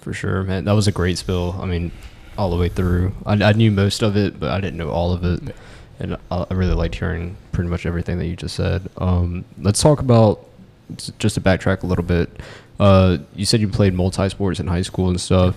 For 0.00 0.12
sure, 0.12 0.42
man. 0.42 0.64
That 0.64 0.72
was 0.72 0.88
a 0.88 0.92
great 0.92 1.18
spill. 1.18 1.56
I 1.60 1.66
mean, 1.66 1.92
all 2.36 2.50
the 2.50 2.56
way 2.56 2.68
through. 2.68 3.12
I, 3.24 3.34
I 3.34 3.52
knew 3.52 3.70
most 3.70 4.02
of 4.02 4.16
it, 4.16 4.40
but 4.40 4.50
I 4.50 4.60
didn't 4.60 4.78
know 4.78 4.90
all 4.90 5.12
of 5.12 5.24
it. 5.24 5.54
And 6.00 6.16
I, 6.30 6.46
I 6.50 6.54
really 6.54 6.74
liked 6.74 6.96
hearing 6.96 7.36
pretty 7.52 7.70
much 7.70 7.86
everything 7.86 8.18
that 8.18 8.26
you 8.26 8.34
just 8.34 8.56
said. 8.56 8.88
Um, 8.96 9.44
let's 9.60 9.80
talk 9.80 10.00
about 10.00 10.46
just 11.18 11.34
to 11.34 11.40
backtrack 11.40 11.82
a 11.82 11.86
little 11.86 12.04
bit. 12.04 12.30
Uh, 12.80 13.18
you 13.36 13.44
said 13.44 13.60
you 13.60 13.68
played 13.68 13.94
multi 13.94 14.28
sports 14.30 14.58
in 14.58 14.66
high 14.66 14.82
school 14.82 15.10
and 15.10 15.20
stuff. 15.20 15.56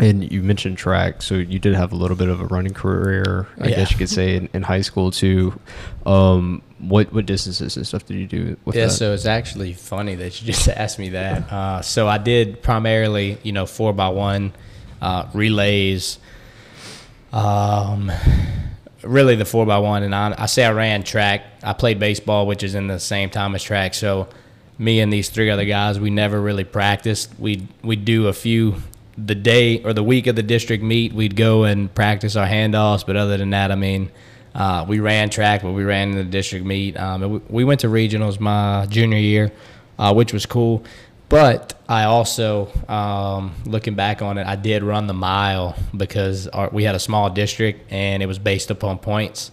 And 0.00 0.30
you 0.30 0.42
mentioned 0.42 0.76
track, 0.76 1.22
so 1.22 1.34
you 1.34 1.58
did 1.58 1.74
have 1.74 1.92
a 1.92 1.96
little 1.96 2.16
bit 2.16 2.28
of 2.28 2.40
a 2.40 2.46
running 2.46 2.74
career, 2.74 3.46
I 3.60 3.68
yeah. 3.68 3.76
guess 3.76 3.92
you 3.92 3.98
could 3.98 4.08
say, 4.08 4.36
in, 4.36 4.48
in 4.52 4.62
high 4.62 4.80
school 4.80 5.10
too. 5.10 5.58
Um, 6.04 6.62
what 6.78 7.12
what 7.12 7.26
distances 7.26 7.76
and 7.76 7.86
stuff 7.86 8.04
did 8.04 8.16
you 8.16 8.26
do 8.26 8.56
with 8.64 8.74
yeah, 8.74 8.86
that? 8.86 8.90
so 8.90 9.14
it's 9.14 9.24
actually 9.26 9.72
funny 9.72 10.16
that 10.16 10.40
you 10.40 10.46
just 10.52 10.68
asked 10.68 10.98
me 10.98 11.10
that. 11.10 11.52
Uh, 11.52 11.82
so 11.82 12.08
I 12.08 12.18
did 12.18 12.62
primarily, 12.62 13.38
you 13.42 13.52
know, 13.52 13.66
four 13.66 13.92
by 13.92 14.08
one 14.08 14.52
uh, 15.00 15.28
relays. 15.32 16.18
Um, 17.32 18.10
really 19.02 19.36
the 19.36 19.44
four 19.44 19.66
by 19.66 19.78
one, 19.78 20.02
and 20.02 20.14
I, 20.14 20.34
I 20.36 20.46
say 20.46 20.64
I 20.64 20.72
ran 20.72 21.02
track. 21.02 21.44
I 21.62 21.72
played 21.72 21.98
baseball, 21.98 22.46
which 22.46 22.62
is 22.62 22.74
in 22.74 22.86
the 22.86 22.98
same 22.98 23.30
time 23.30 23.54
as 23.54 23.62
track. 23.62 23.94
So 23.94 24.28
me 24.78 25.00
and 25.00 25.12
these 25.12 25.28
three 25.28 25.50
other 25.50 25.64
guys, 25.64 26.00
we 26.00 26.10
never 26.10 26.40
really 26.40 26.64
practiced. 26.64 27.30
We 27.38 27.68
we 27.82 27.96
do 27.96 28.28
a 28.28 28.32
few 28.32 28.76
the 29.16 29.34
day 29.34 29.82
or 29.82 29.92
the 29.92 30.02
week 30.02 30.26
of 30.26 30.36
the 30.36 30.42
district 30.42 30.82
meet, 30.82 31.12
we'd 31.12 31.36
go 31.36 31.64
and 31.64 31.92
practice 31.94 32.36
our 32.36 32.46
handoffs. 32.46 33.06
But 33.06 33.16
other 33.16 33.36
than 33.36 33.50
that, 33.50 33.70
I 33.70 33.74
mean, 33.74 34.10
uh, 34.54 34.84
we 34.88 35.00
ran 35.00 35.30
track, 35.30 35.62
but 35.62 35.72
we 35.72 35.84
ran 35.84 36.10
in 36.10 36.16
the 36.16 36.24
district 36.24 36.64
meet. 36.64 36.96
Um, 36.96 37.42
we, 37.48 37.64
went 37.64 37.80
to 37.80 37.88
regionals 37.88 38.38
my 38.38 38.86
junior 38.88 39.18
year, 39.18 39.52
uh, 39.98 40.14
which 40.14 40.32
was 40.32 40.46
cool. 40.46 40.84
But 41.28 41.74
I 41.88 42.04
also, 42.04 42.70
um, 42.88 43.54
looking 43.64 43.94
back 43.94 44.22
on 44.22 44.38
it, 44.38 44.46
I 44.46 44.56
did 44.56 44.82
run 44.82 45.06
the 45.06 45.14
mile 45.14 45.74
because 45.96 46.46
our, 46.48 46.68
we 46.70 46.84
had 46.84 46.94
a 46.94 47.00
small 47.00 47.30
district 47.30 47.90
and 47.90 48.22
it 48.22 48.26
was 48.26 48.38
based 48.38 48.70
upon 48.70 48.98
points. 48.98 49.50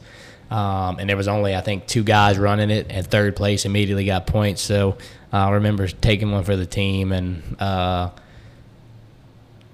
Um, 0.51 0.99
and 0.99 1.09
there 1.09 1.15
was 1.15 1.29
only 1.29 1.55
I 1.55 1.61
think 1.61 1.87
two 1.87 2.03
guys 2.03 2.37
running 2.37 2.69
it, 2.69 2.87
and 2.89 3.07
third 3.07 3.37
place 3.37 3.65
immediately 3.65 4.03
got 4.05 4.27
points. 4.27 4.61
So 4.61 4.97
uh, 5.31 5.37
I 5.37 5.51
remember 5.51 5.87
taking 5.87 6.29
one 6.31 6.43
for 6.43 6.57
the 6.57 6.65
team, 6.65 7.13
and 7.13 7.55
uh, 7.57 8.09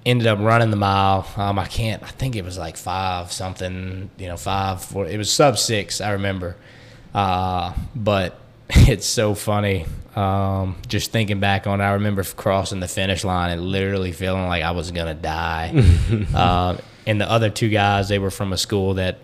ended 0.08 0.26
up 0.26 0.39
running 0.39 0.72
the 0.72 0.78
mile. 0.78 1.28
Um, 1.36 1.60
I 1.60 1.65
can't. 1.65 2.02
I 2.02 2.08
think 2.08 2.36
it 2.36 2.46
was 2.46 2.58
like 2.58 2.78
five 2.78 3.32
something. 3.32 4.10
You 4.17 4.28
know, 4.28 4.38
five. 4.38 4.84
Four, 4.84 5.06
it 5.06 5.17
was 5.17 5.32
sub 5.32 5.60
six. 5.60 6.02
I 6.02 6.12
remember. 6.12 6.56
Uh, 7.13 7.74
but 7.93 8.39
it's 8.70 9.06
so 9.06 9.36
funny. 9.36 9.86
Um, 10.15 10.78
just 10.88 11.12
thinking 11.12 11.39
back 11.39 11.67
on 11.67 11.80
it, 11.80 11.84
I 11.84 11.93
remember 11.93 12.24
crossing 12.24 12.80
the 12.80 12.88
finish 12.88 13.24
line 13.24 13.52
and 13.52 13.62
literally 13.62 14.13
feeling 14.13 14.48
like 14.48 14.63
I 14.63 14.72
was 14.72 14.91
gonna 14.91 15.13
die. 15.13 15.74
uh, 16.34 16.78
and 17.06 17.22
the 17.22 17.30
other 17.30 17.50
two 17.50 17.70
guys, 17.70 18.10
they 18.10 18.17
were 18.17 18.32
from 18.32 18.52
a 18.54 18.58
school 18.58 18.96
that, 18.96 19.20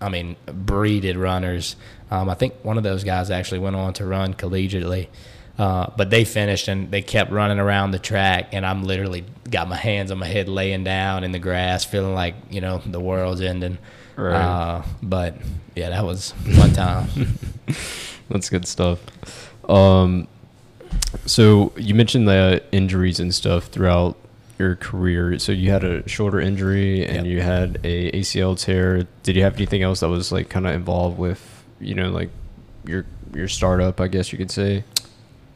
I 0.00 0.08
mean, 0.10 0.36
breeded 0.46 1.16
runners. 1.16 1.76
Um, 2.10 2.28
I 2.28 2.34
think 2.34 2.54
one 2.62 2.76
of 2.76 2.82
those 2.82 3.04
guys 3.04 3.30
actually 3.30 3.60
went 3.60 3.76
on 3.76 3.94
to 3.94 4.04
run 4.04 4.34
collegiately. 4.34 5.08
Uh, 5.56 5.88
but 5.96 6.10
they 6.10 6.24
finished 6.24 6.66
and 6.66 6.90
they 6.90 7.02
kept 7.02 7.30
running 7.30 7.60
around 7.60 7.92
the 7.92 7.98
track, 7.98 8.48
and 8.52 8.66
I'm 8.66 8.82
literally 8.82 9.24
got 9.48 9.68
my 9.68 9.76
hands 9.76 10.10
on 10.10 10.18
my 10.18 10.26
head, 10.26 10.48
laying 10.48 10.82
down 10.82 11.22
in 11.22 11.30
the 11.30 11.38
grass, 11.38 11.84
feeling 11.84 12.14
like 12.14 12.34
you 12.50 12.60
know 12.60 12.78
the 12.84 13.00
world's 13.00 13.40
ending. 13.40 13.78
Right. 14.16 14.34
Uh, 14.34 14.82
but 15.02 15.36
yeah, 15.76 15.90
that 15.90 16.04
was 16.04 16.32
fun 16.56 16.72
time. 16.72 17.08
That's 18.28 18.50
good 18.50 18.66
stuff. 18.66 19.00
Um, 19.68 20.26
so 21.26 21.72
you 21.76 21.94
mentioned 21.94 22.28
the 22.28 22.62
injuries 22.72 23.20
and 23.20 23.34
stuff 23.34 23.66
throughout 23.66 24.16
your 24.58 24.76
career. 24.76 25.38
So 25.38 25.52
you 25.52 25.70
had 25.70 25.84
a 25.84 26.08
shoulder 26.08 26.40
injury 26.40 27.04
and 27.04 27.26
yep. 27.26 27.26
you 27.26 27.40
had 27.40 27.78
a 27.84 28.12
ACL 28.12 28.58
tear. 28.58 29.06
Did 29.22 29.36
you 29.36 29.42
have 29.42 29.54
anything 29.56 29.82
else 29.82 30.00
that 30.00 30.08
was 30.08 30.32
like 30.32 30.48
kind 30.48 30.66
of 30.66 30.74
involved 30.74 31.18
with 31.18 31.64
you 31.80 31.94
know 31.94 32.10
like 32.10 32.30
your 32.86 33.04
your 33.34 33.48
startup? 33.48 34.00
I 34.00 34.08
guess 34.08 34.32
you 34.32 34.38
could 34.38 34.50
say. 34.50 34.84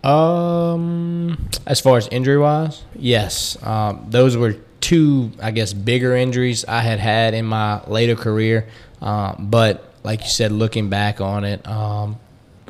Um, 0.05 1.49
as 1.67 1.81
far 1.81 1.99
as 1.99 2.09
injury 2.09 2.39
wise, 2.39 2.83
yes. 2.95 3.57
Um, 3.63 4.07
those 4.09 4.37
were 4.37 4.55
two, 4.81 5.33
I 5.43 5.51
guess, 5.51 5.73
bigger 5.73 6.15
injuries 6.17 6.65
I 6.67 6.81
had 6.81 6.99
had 6.99 7.35
in 7.35 7.45
my 7.45 7.85
later 7.87 8.15
career. 8.15 8.69
Um, 9.01 9.49
but 9.51 9.93
like 10.05 10.23
you 10.23 10.29
said, 10.29 10.53
looking 10.53 10.89
back 10.89 11.21
on 11.21 11.45
it, 11.45 11.67
um, 11.67 12.19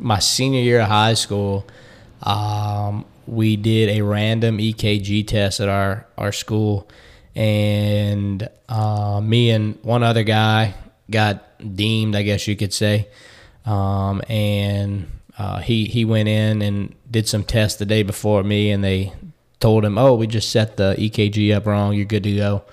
my 0.01 0.19
senior 0.19 0.61
year 0.61 0.81
of 0.81 0.87
high 0.87 1.13
school, 1.13 1.65
um, 2.23 3.05
we 3.27 3.55
did 3.55 3.89
a 3.89 4.01
random 4.01 4.57
EKG 4.57 5.27
test 5.27 5.59
at 5.59 5.69
our 5.69 6.05
our 6.17 6.31
school, 6.31 6.89
and 7.35 8.49
uh, 8.67 9.21
me 9.21 9.51
and 9.51 9.77
one 9.83 10.03
other 10.03 10.23
guy 10.23 10.73
got 11.09 11.45
deemed, 11.75 12.15
I 12.15 12.23
guess 12.23 12.47
you 12.47 12.55
could 12.55 12.73
say. 12.73 13.07
Um, 13.65 14.21
and 14.27 15.18
uh, 15.39 15.59
he 15.61 15.85
he 15.85 16.05
went 16.05 16.27
in 16.29 16.61
and 16.61 16.93
did 17.09 17.27
some 17.27 17.43
tests 17.43 17.79
the 17.79 17.85
day 17.85 18.03
before 18.03 18.43
me, 18.43 18.69
and 18.71 18.83
they 18.83 19.13
told 19.59 19.83
him, 19.85 19.97
"Oh, 19.97 20.13
we 20.15 20.27
just 20.27 20.51
set 20.51 20.77
the 20.77 20.95
EKG 20.99 21.55
up 21.55 21.65
wrong. 21.65 21.93
You're 21.95 22.05
good 22.05 22.23
to 22.23 22.35
go." 22.35 22.63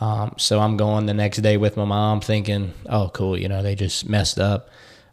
Um, 0.00 0.34
so 0.38 0.60
I'm 0.60 0.76
going 0.76 1.06
the 1.06 1.14
next 1.14 1.38
day 1.38 1.56
with 1.56 1.76
my 1.76 1.84
mom, 1.84 2.20
thinking, 2.20 2.72
"Oh, 2.88 3.10
cool. 3.12 3.38
You 3.38 3.48
know, 3.48 3.62
they 3.62 3.74
just 3.74 4.08
messed 4.08 4.38
up." 4.38 4.68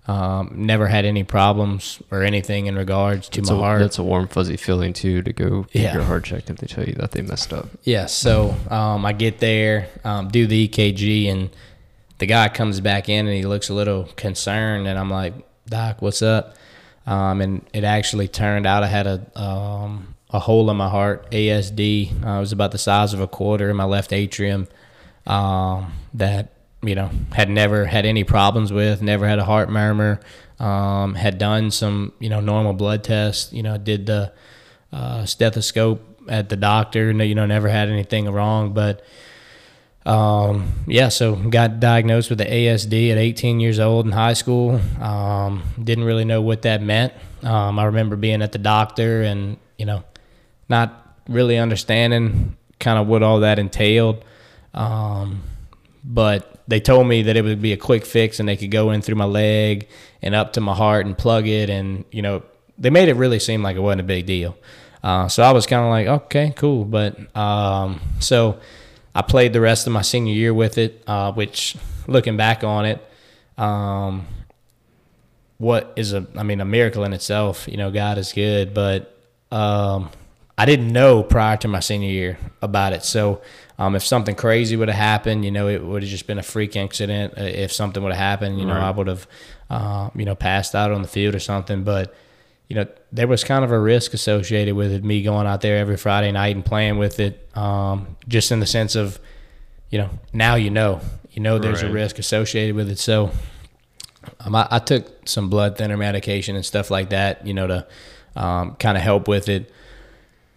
Um, 0.08 0.54
never 0.56 0.88
had 0.88 1.04
any 1.04 1.26
problems 1.26 2.02
or 2.12 2.24
anything 2.24 2.68
in 2.68 2.78
regards 2.78 3.28
to 3.30 3.42
It's 3.42 3.50
my 3.50 3.58
a, 3.58 3.60
heart. 3.60 3.80
That's 3.82 3.98
a 4.00 4.04
warm, 4.04 4.30
fuzzy 4.30 4.56
feeling 4.56 4.94
too 4.94 5.22
to 5.22 5.34
go 5.34 5.64
get 5.74 5.82
Yeah. 5.82 5.94
your 5.96 6.04
heart 6.04 6.24
checked 6.24 6.50
if 6.50 6.58
they 6.60 6.68
tell 6.68 6.86
you 6.86 6.94
that 6.94 7.12
they 7.12 7.22
messed 7.22 7.52
up. 7.52 7.68
Yeah, 7.84 8.06
so 8.06 8.56
um, 8.70 9.06
I 9.06 9.12
get 9.12 9.40
there, 9.40 9.90
um, 10.06 10.30
do 10.30 10.48
the 10.48 10.70
EKG, 10.70 11.28
and 11.30 11.50
the 12.20 12.26
guy 12.26 12.48
comes 12.48 12.80
back 12.80 13.10
in 13.10 13.28
and 13.28 13.36
he 13.36 13.44
looks 13.44 13.68
a 13.68 13.74
little 13.74 14.06
concerned, 14.16 14.88
and 14.88 14.98
I'm 14.98 15.10
like, 15.10 15.34
Doc, 15.68 16.02
what's 16.02 16.22
up? 16.22 16.56
Um, 17.08 17.40
and 17.40 17.66
it 17.74 17.86
actually 17.86 18.28
turned 18.28 18.68
out 18.68 18.84
I 18.84 18.88
had 18.88 19.08
a 19.08 19.42
um, 19.42 20.14
a 20.30 20.40
hole 20.40 20.70
in 20.70 20.76
my 20.76 20.90
heart, 20.90 21.32
ASD. 21.32 22.12
Uh, 22.24 22.38
it 22.38 22.40
was 22.40 22.52
about 22.52 22.72
the 22.72 22.78
size 22.78 23.14
of 23.14 23.22
a 23.22 23.28
quarter 23.28 23.70
in 23.70 23.78
my 23.78 23.86
left 23.86 24.12
atrium. 24.12 24.68
Um, 25.26 25.94
that 26.14 26.54
you 26.82 26.96
know 26.96 27.10
had 27.32 27.50
never 27.50 27.86
had 27.86 28.06
any 28.06 28.26
problems 28.26 28.74
with, 28.74 29.02
never 29.02 29.26
had 29.28 29.40
a 29.40 29.46
heart 29.46 29.70
murmur. 29.70 30.20
Um, 30.60 31.16
had 31.16 31.38
done 31.38 31.72
some 31.72 32.12
you 32.20 32.30
know 32.30 32.42
normal 32.42 32.74
blood 32.74 33.06
tests. 33.06 33.54
You 33.54 33.64
know, 33.64 33.78
did 33.78 34.06
the 34.06 34.34
uh, 34.92 35.26
stethoscope 35.26 36.02
at 36.28 36.50
the 36.50 36.58
doctor. 36.58 37.12
You 37.12 37.36
know, 37.36 37.46
never 37.46 37.70
had 37.70 37.88
anything 37.88 38.30
wrong, 38.30 38.74
but 38.74 39.02
um, 40.08 40.72
yeah, 40.88 41.10
so 41.10 41.36
got 41.36 41.80
diagnosed 41.80 42.30
with 42.30 42.40
the 42.40 42.46
ASD 42.46 43.12
at 43.12 43.18
18 43.18 43.60
years 43.60 43.80
old 43.80 44.06
in 44.06 44.12
high 44.12 44.34
school. 44.34 44.80
Um, 45.02 45.64
didn't 45.84 46.06
really 46.06 46.26
know 46.26 46.42
what 46.42 46.62
that 46.62 46.82
meant. 46.82 47.14
Um, 47.44 47.78
I 47.78 47.86
remember 47.86 48.16
being 48.16 48.42
at 48.42 48.54
the 48.54 48.58
doctor 48.58 49.22
and 49.22 49.58
you 49.78 49.86
know, 49.86 50.04
not 50.70 51.16
really 51.28 51.58
understanding 51.58 52.58
kind 52.80 52.98
of 52.98 53.08
what 53.08 53.22
all 53.22 53.42
that 53.42 53.60
entailed. 53.60 54.24
Um, 54.74 55.44
but 56.04 56.58
they 56.68 56.80
told 56.80 57.08
me 57.08 57.24
that 57.24 57.36
it 57.36 57.44
would 57.44 57.62
be 57.62 57.74
a 57.74 57.78
quick 57.78 58.06
fix 58.06 58.40
and 58.40 58.48
they 58.48 58.56
could 58.56 58.72
go 58.72 58.92
in 58.92 59.02
through 59.02 59.16
my 59.16 59.26
leg 59.26 59.88
and 60.22 60.36
up 60.36 60.54
to 60.54 60.62
my 60.62 60.74
heart 60.74 61.06
and 61.06 61.18
plug 61.18 61.48
it 61.48 61.70
and 61.70 62.06
you 62.12 62.22
know 62.22 62.44
they 62.78 62.90
made 62.90 63.10
it 63.10 63.16
really 63.16 63.40
seem 63.40 63.64
like 63.64 63.76
it 63.76 63.80
wasn't 63.80 64.00
a 64.00 64.04
big 64.04 64.26
deal 64.26 64.58
uh, 65.04 65.28
so 65.28 65.44
i 65.44 65.52
was 65.52 65.66
kind 65.66 65.84
of 65.84 65.90
like 65.90 66.08
okay 66.08 66.54
cool 66.56 66.86
but 66.86 67.36
um, 67.36 68.00
so 68.20 68.60
i 69.18 69.22
played 69.22 69.52
the 69.52 69.62
rest 69.62 69.88
of 69.88 69.94
my 69.94 70.02
senior 70.02 70.34
year 70.34 70.54
with 70.54 70.78
it 70.78 70.92
uh, 71.08 71.32
which 71.34 71.76
looking 72.08 72.38
back 72.38 72.64
on 72.64 72.86
it 72.86 73.00
um, 73.58 74.26
what 75.58 75.92
is 75.96 76.14
a 76.14 76.26
i 76.36 76.44
mean 76.44 76.62
a 76.62 76.66
miracle 76.66 77.04
in 77.04 77.14
itself 77.14 77.68
you 77.68 77.78
know 77.78 77.90
god 77.92 78.18
is 78.18 78.32
good 78.34 78.74
but 78.74 79.00
um, 79.52 80.10
i 80.58 80.66
didn't 80.66 80.92
know 80.94 81.24
prior 81.24 81.58
to 81.58 81.68
my 81.68 81.80
senior 81.80 82.10
year 82.10 82.38
about 82.62 82.92
it. 82.94 83.04
So 83.04 83.42
um, 83.80 83.96
if 83.96 84.04
something 84.04 84.36
crazy 84.36 84.76
would 84.76 84.90
have 84.90 84.98
happened 84.98 85.46
you 85.46 85.52
know 85.52 85.68
it 85.68 85.84
would 85.84 86.02
have 86.04 86.10
just 86.10 86.28
been 86.28 86.40
a 86.40 86.44
freak 86.44 86.76
incident. 86.76 87.34
Uh, 87.38 87.44
if 87.44 87.72
something 87.72 88.02
would 88.04 88.12
have 88.14 88.20
happened 88.32 88.60
you 88.60 88.66
know 88.66 88.74
Right. 88.74 88.88
i 88.90 88.92
would 88.92 89.08
have 89.08 89.28
uh, 89.70 90.10
you 90.16 90.26
know 90.26 90.36
passed 90.36 90.74
out 90.76 90.92
on 90.92 91.02
the 91.02 91.08
field 91.08 91.34
or 91.36 91.40
something. 91.40 91.84
But 91.84 92.14
you 92.68 92.76
know 92.76 92.86
there 93.12 93.28
was 93.28 93.44
kind 93.44 93.64
of 93.64 93.72
a 93.72 93.80
risk 93.80 94.14
associated 94.14 94.76
with 94.76 94.92
it 94.92 95.04
me 95.04 95.24
going 95.24 95.48
out 95.48 95.62
there 95.62 95.78
every 95.78 95.98
friday 95.98 96.32
night 96.32 96.56
and 96.56 96.66
playing 96.66 96.98
with 96.98 97.20
it 97.20 97.48
um, 97.56 98.18
just 98.28 98.52
in 98.52 98.60
the 98.60 98.66
sense 98.66 98.96
of 98.96 99.20
you 99.90 99.98
know 99.98 100.10
now 100.34 100.56
you 100.56 100.70
know 100.70 101.00
you 101.32 101.42
know 101.42 101.58
there's 101.58 101.82
a 101.82 101.90
risk 101.90 102.20
associated 102.20 102.76
with 102.76 102.90
it 102.90 103.00
so 103.00 103.32
um, 104.42 104.56
I, 104.56 104.68
I 104.72 104.80
took 104.80 105.28
some 105.28 105.50
blood 105.50 105.78
thinner 105.78 105.98
medication 105.98 106.56
and 106.56 106.66
stuff 106.66 106.92
like 106.92 107.10
that, 107.10 107.46
you 107.46 107.54
know, 107.54 107.68
to 107.68 107.88
um, 108.36 108.76
kind 108.76 108.98
of 108.98 109.04
help 109.04 109.28
with 109.28 109.50
it 109.50 109.72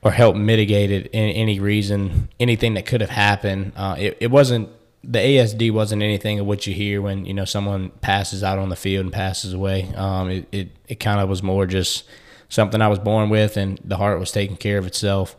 or 0.03 0.11
help 0.11 0.37
mitigate 0.37 0.91
it 0.91 1.09
in 1.09 1.31
any 1.31 1.61
reason, 1.61 2.29
anything 2.39 2.75
that 2.75 2.87
could 2.87 3.01
have 3.01 3.11
happened. 3.11 3.73
Uh, 3.77 3.97
it, 3.99 4.17
it 4.21 4.31
wasn't 4.31 4.69
the 5.03 5.19
ASD 5.19 5.73
wasn't 5.73 6.03
anything 6.03 6.41
of 6.41 6.47
what 6.47 6.67
you 6.67 6.75
hear 6.75 7.01
when 7.01 7.25
you 7.25 7.35
know 7.35 7.45
someone 7.45 7.91
passes 8.01 8.43
out 8.43 8.59
on 8.59 8.69
the 8.69 8.77
field 8.77 9.05
and 9.07 9.13
passes 9.13 9.53
away. 9.53 9.93
Um, 9.95 10.31
it 10.31 10.49
it, 10.53 10.69
it 10.89 11.01
kind 11.01 11.21
of 11.21 11.29
was 11.29 11.43
more 11.43 11.67
just 11.67 12.05
something 12.49 12.83
I 12.83 12.89
was 12.89 12.99
born 12.99 13.31
with, 13.31 13.57
and 13.57 13.81
the 13.85 13.97
heart 13.97 14.19
was 14.19 14.31
taking 14.31 14.57
care 14.57 14.79
of 14.79 14.87
itself. 14.87 15.37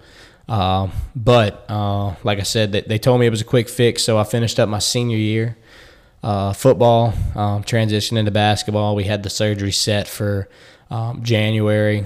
Um, 0.50 0.92
but 1.16 1.66
uh, 1.70 2.16
like 2.24 2.40
I 2.40 2.44
said, 2.44 2.72
they, 2.72 2.82
they 2.82 2.98
told 2.98 3.20
me 3.20 3.28
it 3.28 3.30
was 3.30 3.42
a 3.42 3.46
quick 3.46 3.70
fix, 3.70 4.04
so 4.04 4.18
I 4.18 4.24
finished 4.24 4.60
up 4.60 4.68
my 4.68 4.80
senior 4.80 5.18
year 5.18 5.58
uh, 6.24 6.54
football, 6.54 7.14
um, 7.36 7.64
transitioned 7.64 8.18
into 8.18 8.32
basketball. 8.32 8.96
We 8.96 9.06
had 9.06 9.24
the 9.24 9.30
surgery 9.30 9.72
set 9.72 10.08
for 10.08 10.50
um, 10.90 11.24
January 11.24 12.06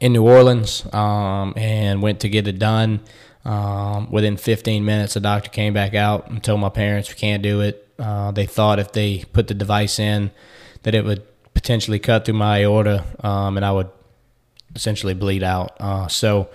in 0.00 0.12
New 0.12 0.26
Orleans 0.26 0.86
um, 0.92 1.54
and 1.56 2.02
went 2.02 2.20
to 2.20 2.28
get 2.28 2.46
it 2.46 2.58
done. 2.58 3.00
Um, 3.44 4.10
within 4.10 4.36
15 4.36 4.84
minutes, 4.84 5.14
the 5.14 5.20
doctor 5.20 5.50
came 5.50 5.74
back 5.74 5.94
out 5.94 6.30
and 6.30 6.42
told 6.42 6.60
my 6.60 6.70
parents 6.70 7.08
we 7.10 7.16
can't 7.16 7.42
do 7.42 7.60
it. 7.60 7.88
Uh, 7.98 8.30
they 8.30 8.46
thought 8.46 8.78
if 8.78 8.92
they 8.92 9.24
put 9.32 9.48
the 9.48 9.54
device 9.54 9.98
in, 9.98 10.30
that 10.82 10.94
it 10.94 11.04
would 11.04 11.22
potentially 11.54 11.98
cut 11.98 12.24
through 12.24 12.34
my 12.34 12.62
aorta 12.62 13.04
um, 13.22 13.56
and 13.56 13.64
I 13.64 13.72
would 13.72 13.90
essentially 14.74 15.14
bleed 15.14 15.42
out. 15.42 15.76
Uh, 15.78 16.08
so 16.08 16.48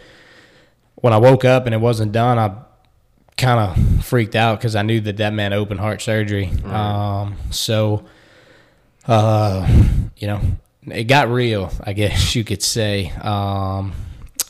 when 0.96 1.14
I 1.14 1.18
woke 1.18 1.46
up 1.46 1.66
and 1.66 1.74
it 1.74 1.80
wasn't 1.80 2.12
done, 2.12 2.38
I 2.38 2.56
kind 3.38 3.60
of 3.60 4.06
freaked 4.06 4.36
out 4.36 4.60
because 4.60 4.76
I 4.76 4.82
knew 4.82 5.00
that 5.02 5.18
that 5.18 5.34
meant 5.34 5.54
open 5.54 5.78
heart 5.78 6.02
surgery. 6.02 6.52
Um, 6.66 7.38
so, 7.52 8.04
uh, 9.08 9.68
you 10.18 10.28
know, 10.28 10.42
it 10.88 11.06
got 11.06 11.30
real, 11.30 11.72
I 11.84 11.94
guess 11.94 12.36
you 12.36 12.44
could 12.44 12.62
say. 12.62 13.12
Um, 13.22 13.94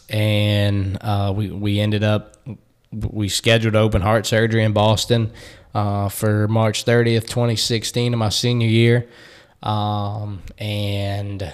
and 0.09 0.97
uh, 1.01 1.33
we 1.35 1.49
we 1.49 1.79
ended 1.79 2.03
up 2.03 2.35
we 2.91 3.29
scheduled 3.29 3.75
open 3.75 4.01
heart 4.01 4.25
surgery 4.25 4.63
in 4.63 4.73
Boston 4.73 5.31
uh, 5.75 6.09
for 6.09 6.47
March 6.47 6.85
30th, 6.85 7.27
2016, 7.27 8.13
of 8.13 8.19
my 8.19 8.29
senior 8.29 8.67
year. 8.67 9.07
Um, 9.61 10.41
and 10.57 11.53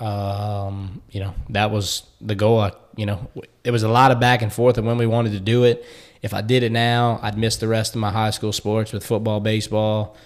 um, 0.00 1.02
you 1.10 1.20
know 1.20 1.34
that 1.50 1.70
was 1.70 2.02
the 2.20 2.34
goal. 2.34 2.60
I, 2.60 2.72
you 2.96 3.06
know, 3.06 3.30
it 3.62 3.70
was 3.70 3.82
a 3.82 3.88
lot 3.88 4.10
of 4.10 4.20
back 4.20 4.42
and 4.42 4.52
forth 4.52 4.78
of 4.78 4.84
when 4.84 4.98
we 4.98 5.06
wanted 5.06 5.32
to 5.32 5.40
do 5.40 5.64
it. 5.64 5.84
If 6.22 6.34
I 6.34 6.40
did 6.40 6.62
it 6.62 6.72
now, 6.72 7.20
I'd 7.22 7.36
miss 7.38 7.56
the 7.56 7.68
rest 7.68 7.94
of 7.94 8.00
my 8.00 8.10
high 8.10 8.30
school 8.30 8.52
sports 8.52 8.92
with 8.92 9.04
football, 9.04 9.38
baseball, 9.38 10.16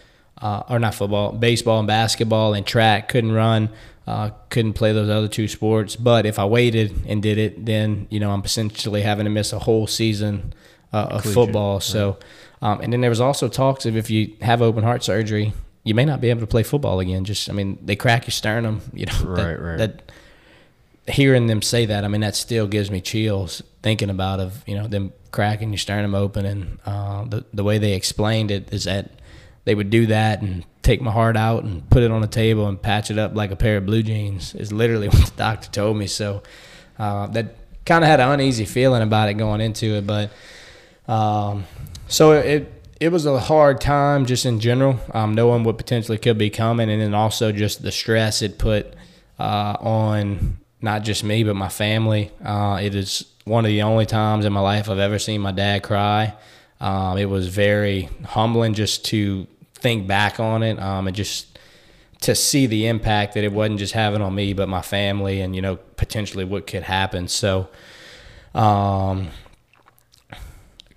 uh, 0.41 0.63
or 0.69 0.79
not 0.79 0.95
football, 0.95 1.33
baseball 1.33 1.79
and 1.79 1.87
basketball 1.87 2.55
and 2.55 2.67
track. 2.67 3.09
Couldn't 3.09 3.33
run, 3.33 3.71
uh, 4.07 4.31
couldn't 4.49 4.75
play 4.75 4.93
those 4.93 5.09
other 5.11 5.29
two 5.29 5.49
sports. 5.49 5.97
But 5.97 6.27
if 6.27 6.39
I 6.39 6.45
waited 6.45 7.05
and 7.07 7.23
did 7.23 7.39
it, 7.39 7.67
then 7.67 8.07
you 8.11 8.21
know 8.21 8.31
I'm 8.31 8.43
essentially 8.45 9.03
having 9.03 9.25
to 9.25 9.31
miss 9.31 9.53
a 9.53 9.59
whole 9.59 9.87
season 9.87 10.53
uh, 10.93 11.09
of 11.11 11.25
football. 11.25 11.81
So, 11.81 12.19
um, 12.63 12.81
and 12.81 12.93
then 12.93 13.01
there 13.01 13.11
was 13.11 13.21
also 13.21 13.49
talks 13.49 13.87
of 13.87 13.97
if 13.97 14.11
you 14.11 14.35
have 14.43 14.63
open 14.63 14.83
heart 14.83 15.03
surgery, 15.03 15.53
you 15.85 15.95
may 15.95 16.05
not 16.05 16.21
be 16.21 16.31
able 16.31 16.41
to 16.41 16.47
play 16.47 16.63
football 16.63 17.01
again. 17.01 17.25
Just 17.25 17.49
I 17.49 17.53
mean, 17.53 17.79
they 17.85 17.97
crack 17.97 18.27
your 18.27 18.33
sternum. 18.33 18.81
You 18.93 19.07
know, 19.07 19.13
Right, 19.25 19.37
that, 19.37 19.61
right. 19.61 19.79
that 19.79 20.13
hearing 21.07 21.47
them 21.47 21.63
say 21.63 21.87
that, 21.87 22.05
I 22.05 22.09
mean, 22.09 22.21
that 22.21 22.37
still 22.37 22.67
gives 22.67 22.91
me 22.91 23.01
chills 23.01 23.63
thinking 23.83 24.11
about 24.11 24.41
of 24.41 24.63
you 24.67 24.75
know 24.77 24.87
them 24.87 25.13
cracking 25.31 25.71
your 25.71 25.79
sternum 25.79 26.15
open 26.15 26.45
and 26.45 26.79
uh, 26.85 27.25
the 27.25 27.45
the 27.53 27.65
way 27.65 27.79
they 27.79 27.93
explained 27.95 28.51
it 28.51 28.73
is 28.73 28.85
that 28.85 29.11
they 29.65 29.75
would 29.75 29.91
do 29.91 30.07
that 30.07 30.43
and 30.43 30.65
take 30.83 31.01
my 31.01 31.11
heart 31.11 31.37
out 31.37 31.65
and 31.65 31.89
put 31.91 32.03
it 32.03 32.11
on 32.11 32.23
a 32.23 32.27
table 32.27 32.67
and 32.67 32.81
patch 32.81 33.11
it 33.11 33.19
up 33.19 33.35
like 33.35 33.51
a 33.51 33.57
pair 33.57 33.77
of 33.77 33.87
blue 33.87 34.03
jeans 34.03 34.55
is 34.55 34.73
literally 34.73 35.09
what 35.11 35.27
the 35.27 35.37
doctor 35.37 35.71
told 35.71 35.97
me. 35.97 36.07
So 36.07 36.43
uh, 36.99 37.27
that 37.29 37.57
kind 37.85 38.05
of 38.05 38.09
had 38.09 38.21
an 38.21 38.31
uneasy 38.31 38.65
feeling 38.65 39.03
about 39.03 39.29
it 39.29 39.35
going 39.35 39.61
into 39.61 39.97
it, 39.97 40.07
but 40.07 40.31
um, 41.09 41.65
so 42.09 42.33
it 42.33 42.73
it 43.01 43.11
was 43.11 43.25
a 43.25 43.41
hard 43.41 43.81
time 43.81 44.27
just 44.27 44.45
in 44.45 44.61
general, 44.61 45.01
um, 45.15 45.35
knowing 45.35 45.65
what 45.65 45.79
potentially 45.79 46.19
could 46.19 46.37
be 46.37 46.51
coming, 46.51 46.91
and 46.91 47.01
then 47.01 47.15
also 47.15 47.51
just 47.51 47.83
the 47.83 47.91
stress 47.91 48.43
it 48.43 48.59
put 48.59 48.95
uh, 49.39 49.77
on 49.81 50.59
not 50.83 51.03
just 51.03 51.25
me 51.25 51.43
but 51.43 51.57
my 51.57 51.69
family. 51.69 52.31
Uh, 52.45 52.79
it 52.83 52.95
is 52.95 53.25
one 53.45 53.65
of 53.65 53.71
the 53.71 53.83
only 53.83 54.07
times 54.07 54.45
in 54.45 54.53
my 54.53 54.61
life 54.61 54.89
I've 54.89 54.99
ever 54.99 55.19
seen 55.19 55.41
my 55.41 55.53
dad 55.53 55.83
cry. 55.83 56.35
Um, 56.81 57.19
it 57.19 57.27
was 57.27 57.49
very 57.49 58.09
humbling 58.25 58.75
just 58.75 59.05
to 59.07 59.47
think 59.75 60.07
back 60.07 60.41
on 60.41 60.63
it 60.63 60.79
um, 60.79 61.07
and 61.07 61.17
just 61.17 61.59
to 62.23 62.35
see 62.35 62.67
the 62.67 62.87
impact 62.87 63.35
that 63.35 63.45
it 63.45 63.53
wasn't 63.53 63.79
just 63.79 63.95
having 63.95 64.21
on 64.21 64.35
me 64.35 64.53
but 64.53 64.69
my 64.69 64.83
family 64.83 65.41
and 65.41 65.57
you 65.57 65.63
know 65.63 65.77
potentially 65.97 66.45
what 66.45 66.67
could 66.67 66.83
happen. 66.83 67.29
So. 67.29 67.69
Um, 68.55 69.29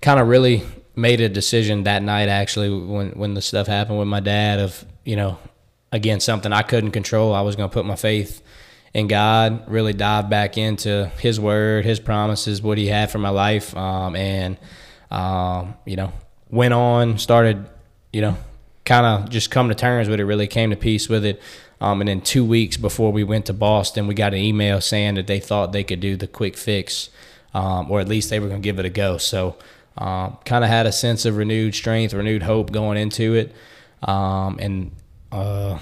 kind 0.04 0.20
of 0.20 0.28
really 0.28 0.62
made 0.94 1.22
a 1.22 1.30
decision 1.30 1.84
that 1.84 2.02
night 2.02 2.28
actually 2.28 2.68
when 2.68 3.10
when 3.12 3.32
the 3.32 3.40
stuff 3.40 3.66
happened 3.66 3.98
with 3.98 4.06
my 4.06 4.20
dad 4.20 4.60
of 4.60 4.84
you 5.02 5.16
know 5.16 5.38
again 5.92 6.20
something 6.20 6.52
I 6.52 6.60
couldn't 6.60 6.90
control 6.90 7.34
I 7.34 7.40
was 7.40 7.56
going 7.56 7.70
to 7.70 7.72
put 7.72 7.86
my 7.86 7.96
faith 7.96 8.42
in 8.92 9.08
God 9.08 9.66
really 9.66 9.94
dive 9.94 10.28
back 10.28 10.58
into 10.58 11.10
his 11.20 11.40
word 11.40 11.86
his 11.86 12.00
promises 12.00 12.60
what 12.60 12.76
he 12.76 12.86
had 12.86 13.10
for 13.10 13.18
my 13.18 13.30
life 13.30 13.74
um, 13.74 14.14
and 14.14 14.58
um, 15.10 15.74
you 15.84 15.96
know, 15.96 16.12
went 16.50 16.74
on, 16.74 17.18
started, 17.18 17.66
you 18.12 18.20
know, 18.20 18.36
kind 18.84 19.06
of 19.06 19.30
just 19.30 19.50
come 19.50 19.68
to 19.68 19.74
terms 19.74 20.08
with 20.08 20.20
it. 20.20 20.24
Really 20.24 20.46
came 20.46 20.70
to 20.70 20.76
peace 20.76 21.08
with 21.08 21.24
it. 21.24 21.40
Um, 21.80 22.00
and 22.00 22.08
then 22.08 22.20
two 22.20 22.44
weeks 22.44 22.76
before 22.76 23.12
we 23.12 23.24
went 23.24 23.46
to 23.46 23.52
Boston, 23.52 24.06
we 24.06 24.14
got 24.14 24.32
an 24.32 24.40
email 24.40 24.80
saying 24.80 25.16
that 25.16 25.26
they 25.26 25.40
thought 25.40 25.72
they 25.72 25.84
could 25.84 26.00
do 26.00 26.16
the 26.16 26.26
quick 26.26 26.56
fix, 26.56 27.10
um, 27.52 27.90
or 27.90 28.00
at 28.00 28.08
least 28.08 28.30
they 28.30 28.40
were 28.40 28.48
going 28.48 28.62
to 28.62 28.64
give 28.64 28.78
it 28.78 28.84
a 28.84 28.90
go. 28.90 29.18
So, 29.18 29.56
um, 29.98 30.38
kind 30.44 30.64
of 30.64 30.70
had 30.70 30.86
a 30.86 30.92
sense 30.92 31.24
of 31.24 31.36
renewed 31.36 31.74
strength, 31.74 32.14
renewed 32.14 32.42
hope 32.42 32.72
going 32.72 32.96
into 32.96 33.34
it, 33.34 33.54
um, 34.02 34.58
and 34.60 34.92
uh, 35.30 35.78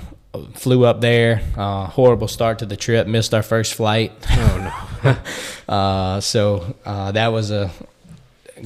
flew 0.55 0.85
up 0.85 1.01
there. 1.01 1.43
Uh, 1.57 1.87
horrible 1.87 2.29
start 2.29 2.59
to 2.61 2.67
the 2.67 2.77
trip. 2.77 3.07
Missed 3.07 3.35
our 3.35 3.43
first 3.43 3.75
flight. 3.75 4.13
Oh 4.31 4.89
no. 5.05 5.17
uh, 5.75 6.21
so 6.21 6.77
uh, 6.85 7.13
that 7.13 7.29
was 7.29 7.51
a 7.51 7.71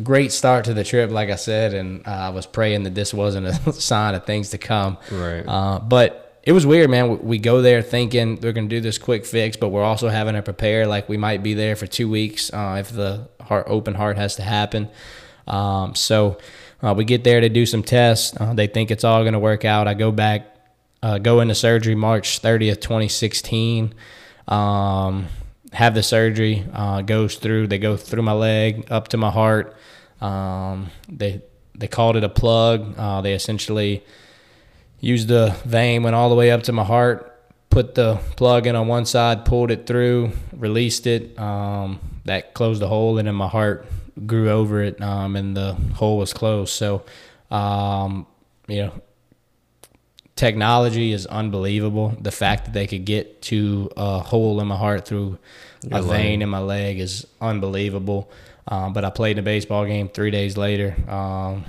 great 0.03 0.33
start 0.33 0.65
to 0.67 0.75
the 0.75 0.85
trip, 0.85 1.11
like 1.11 1.31
I 1.31 1.37
said, 1.37 1.75
and 1.75 2.07
uh, 2.07 2.11
I 2.11 2.29
was 2.31 2.47
praying 2.47 2.85
that 2.85 2.95
this 2.95 3.13
wasn't 3.13 3.47
a 3.47 3.73
sign 3.73 4.15
of 4.15 4.25
things 4.25 4.51
to 4.51 4.59
come. 4.59 4.99
Right. 5.11 5.43
Uh, 5.47 5.79
but 5.79 6.27
it 6.43 6.53
was 6.53 6.65
weird, 6.65 6.89
man. 6.89 7.25
We 7.25 7.39
go 7.39 7.61
there 7.61 7.83
thinking 7.83 8.37
they're 8.37 8.53
gonna 8.53 8.69
do 8.69 8.81
this 8.81 8.99
quick 8.99 9.27
fix, 9.27 9.57
but 9.57 9.71
we're 9.71 9.83
also 9.83 10.09
having 10.09 10.35
to 10.35 10.43
prepare 10.43 10.87
like 10.87 11.09
we 11.09 11.17
might 11.17 11.43
be 11.43 11.55
there 11.55 11.75
for 11.75 11.87
two 11.87 12.09
weeks 12.09 12.53
uh, 12.53 12.77
if 12.79 12.91
the 12.91 13.29
heart 13.41 13.67
open 13.69 13.95
heart 13.95 14.17
has 14.17 14.37
to 14.37 14.43
happen. 14.43 14.89
Um, 15.49 15.95
so 15.95 16.39
uh, 16.83 16.95
we 16.97 17.05
get 17.05 17.25
there 17.25 17.41
to 17.41 17.49
do 17.49 17.67
some 17.67 17.83
tests. 17.83 18.37
Uh, 18.39 18.55
they 18.55 18.69
think 18.69 18.91
it's 18.91 19.05
all 19.05 19.25
gonna 19.25 19.41
work 19.41 19.65
out. 19.65 19.89
I 19.89 19.95
go 19.95 20.13
back, 20.13 20.47
uh, 21.03 21.19
go 21.19 21.41
into 21.41 21.55
surgery 21.55 21.97
March 21.97 22.41
30th, 22.41 22.81
2016. 22.81 23.93
Um, 24.47 25.27
have 25.77 25.95
the 25.95 26.03
surgery. 26.03 26.65
Uh, 26.73 27.03
goes 27.03 27.37
through. 27.37 27.67
They 27.67 27.79
go 27.79 27.99
through 27.99 28.23
my 28.23 28.33
leg 28.33 28.87
up 28.91 29.09
to 29.09 29.19
my 29.19 29.31
heart. 29.31 29.77
Um, 30.23 30.91
they 31.07 31.43
they 31.75 31.87
called 31.87 32.17
it 32.17 32.25
a 32.25 32.31
plug. 32.31 32.95
Uh, 32.97 33.21
they 33.21 33.35
essentially 33.35 34.03
used 35.01 35.29
the 35.29 35.55
vein, 35.67 36.03
went 36.03 36.17
all 36.17 36.31
the 36.31 36.35
way 36.35 36.51
up 36.51 36.63
to 36.63 36.73
my 36.73 36.83
heart, 36.83 37.39
put 37.69 37.95
the 37.95 38.19
plug 38.37 38.67
in 38.67 38.75
on 38.75 38.89
one 38.89 39.05
side, 39.05 39.45
pulled 39.45 39.71
it 39.71 39.87
through, 39.87 40.33
released 40.53 41.07
it. 41.07 41.39
Um, 41.39 42.01
that 42.25 42.55
closed 42.55 42.81
the 42.81 42.89
hole, 42.89 43.19
and 43.19 43.29
then 43.29 43.35
my 43.35 43.47
heart 43.47 43.87
grew 44.25 44.49
over 44.49 44.83
it, 44.83 45.01
um, 45.03 45.37
and 45.37 45.55
the 45.55 45.75
hole 45.95 46.17
was 46.17 46.33
closed. 46.33 46.73
So, 46.73 47.05
um, 47.51 48.27
you 48.67 48.87
know, 48.87 48.93
technology 50.37 51.13
is 51.13 51.27
unbelievable. 51.27 52.15
The 52.21 52.31
fact 52.31 52.67
that 52.67 52.75
they 52.75 52.87
could 52.87 53.05
get 53.05 53.43
to 53.43 53.91
a 53.97 54.21
hole 54.21 54.61
in 54.61 54.69
my 54.69 54.77
heart 54.77 55.07
through 55.07 55.39
Your 55.83 55.99
a 55.99 56.03
leg. 56.03 56.23
vein 56.23 56.43
in 56.43 56.49
my 56.49 56.61
leg 56.61 57.01
is 57.01 57.27
unbelievable. 57.41 58.31
Um, 58.69 58.93
but 58.93 59.05
I 59.05 59.11
played 59.11 59.33
in 59.33 59.39
a 59.39 59.43
baseball 59.43 59.87
game 59.87 60.09
three 60.09 60.31
days 60.31 60.57
later. 60.57 60.95
Um, 61.11 61.65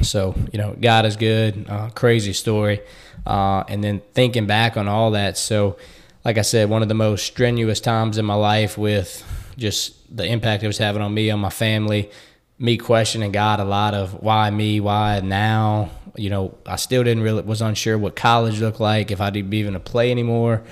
so, 0.00 0.34
you 0.52 0.58
know, 0.58 0.76
God 0.80 1.06
is 1.06 1.16
good. 1.16 1.66
Uh, 1.68 1.90
crazy 1.90 2.32
story. 2.32 2.80
Uh, 3.26 3.64
and 3.68 3.82
then 3.82 4.00
thinking 4.14 4.46
back 4.46 4.76
on 4.76 4.88
all 4.88 5.12
that. 5.12 5.36
So, 5.36 5.76
like 6.24 6.38
I 6.38 6.42
said, 6.42 6.68
one 6.68 6.82
of 6.82 6.88
the 6.88 6.94
most 6.94 7.26
strenuous 7.26 7.80
times 7.80 8.18
in 8.18 8.24
my 8.24 8.34
life 8.34 8.78
with 8.78 9.24
just 9.56 9.94
the 10.14 10.24
impact 10.24 10.62
it 10.62 10.66
was 10.66 10.78
having 10.78 11.02
on 11.02 11.12
me, 11.12 11.30
on 11.30 11.40
my 11.40 11.50
family, 11.50 12.10
me 12.58 12.76
questioning 12.76 13.32
God 13.32 13.58
a 13.58 13.64
lot 13.64 13.94
of 13.94 14.22
why 14.22 14.50
me, 14.50 14.80
why 14.80 15.20
now. 15.20 15.90
You 16.16 16.30
know, 16.30 16.58
I 16.66 16.76
still 16.76 17.04
didn't 17.04 17.22
really, 17.22 17.42
was 17.42 17.62
unsure 17.62 17.98
what 17.98 18.16
college 18.16 18.60
looked 18.60 18.80
like, 18.80 19.10
if 19.10 19.20
I'd 19.20 19.32
be 19.48 19.58
even 19.58 19.74
to 19.74 19.80
play 19.80 20.10
anymore. 20.10 20.62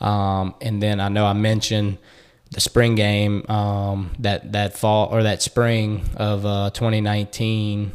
Um, 0.00 0.54
and 0.60 0.82
then 0.82 1.00
I 1.00 1.08
know 1.08 1.26
I 1.26 1.32
mentioned 1.32 1.98
the 2.50 2.60
spring 2.60 2.94
game 2.94 3.44
um, 3.48 4.12
that 4.18 4.52
that 4.52 4.76
fall 4.76 5.08
or 5.12 5.22
that 5.22 5.40
spring 5.40 6.02
of 6.16 6.44
uh, 6.44 6.70
2019 6.70 7.92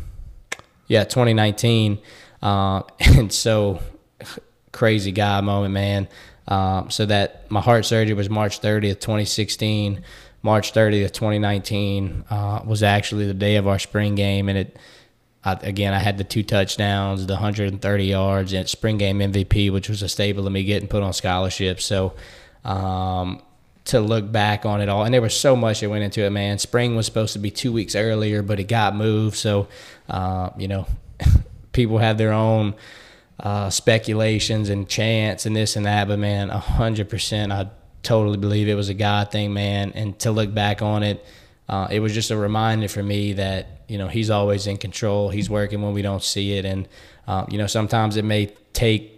yeah, 0.88 1.03
2019. 1.03 1.99
Uh, 2.41 2.82
and 2.99 3.32
so 3.32 3.82
crazy 4.72 5.12
guy 5.12 5.41
moment, 5.41 5.74
man. 5.74 6.08
Um, 6.47 6.91
so 6.91 7.06
that 7.08 7.49
my 7.49 7.62
heart 7.62 7.86
surgery 7.86 8.14
was 8.14 8.30
March 8.30 8.62
30th, 8.62 8.99
2016. 8.99 10.03
March 10.43 10.74
30th, 10.74 11.12
2019 11.12 12.26
uh, 12.30 12.62
was 12.66 12.84
actually 12.84 13.26
the 13.26 13.34
day 13.34 13.56
of 13.56 13.68
our 13.68 13.80
spring 13.80 14.16
game, 14.16 14.49
and 14.49 14.58
it. 14.58 14.78
I, 15.46 15.54
again, 15.54 15.93
I 15.93 16.00
had 16.00 16.18
the 16.18 16.24
two 16.24 16.43
touchdowns, 16.43 17.26
the 17.28 17.34
130 17.34 18.06
yards, 18.06 18.52
and 18.52 18.68
spring 18.68 18.98
game 18.98 19.20
MVP, 19.20 19.72
which 19.72 19.88
was 19.88 20.02
a 20.02 20.10
staple 20.10 20.46
of 20.46 20.52
me 20.52 20.64
getting 20.64 20.89
put 20.89 21.04
on 21.04 21.14
scholarship. 21.14 21.80
So, 21.80 22.16
um, 22.64 23.41
to 23.86 24.00
look 24.00 24.32
back 24.32 24.66
on 24.66 24.82
it 24.82 24.89
all. 24.89 25.04
And 25.04 25.14
there 25.14 25.22
was 25.22 25.39
so 25.39 25.56
much 25.56 25.80
that 25.80 25.89
went 25.89 26.04
into 26.04 26.24
it, 26.24 26.32
man. 26.32 26.58
Spring 26.58 26.96
was 26.96 27.06
supposed 27.06 27.34
to 27.34 27.39
be 27.39 27.52
two 27.52 27.72
weeks 27.72 27.96
earlier, 27.96 28.41
but 28.41 28.60
it 28.60 28.64
got 28.64 28.96
moved. 28.96 29.38
So, 29.38 29.68
uh, 30.10 30.50
you 30.58 30.68
know, 30.68 30.88
people 31.72 32.00
have 32.00 32.18
their 32.18 32.34
own 32.34 32.74
uh, 33.39 33.70
speculations 33.70 34.70
and 34.70 34.89
chance 34.89 35.46
and 35.46 35.56
this 35.56 35.76
and 35.76 35.86
that. 35.86 36.08
But, 36.08 36.18
man, 36.18 36.50
100%, 36.50 37.52
I 37.52 37.70
totally 38.02 38.38
believe 38.38 38.68
it 38.68 38.76
was 38.76 38.89
a 38.89 38.96
God 38.96 39.32
thing, 39.32 39.54
man. 39.54 39.91
And 39.93 40.18
to 40.20 40.32
look 40.32 40.52
back 40.52 40.82
on 40.82 41.04
it, 41.04 41.24
uh, 41.68 41.88
it 41.89 41.99
was 41.99 42.13
just 42.13 42.32
a 42.32 42.38
reminder 42.38 42.88
for 42.88 43.03
me 43.03 43.34
that, 43.34 43.82
you 43.88 43.97
know, 43.97 44.07
He's 44.07 44.30
always 44.30 44.68
in 44.68 44.78
control. 44.78 45.30
He's 45.30 45.49
working 45.49 45.82
when 45.82 45.93
we 45.93 46.01
don't 46.01 46.24
see 46.24 46.57
it. 46.57 46.66
And, 46.66 46.88
uh, 47.28 47.45
you 47.49 47.57
know, 47.57 47.68
sometimes 47.68 48.18
it 48.18 48.26
may 48.26 48.53
take 48.74 49.16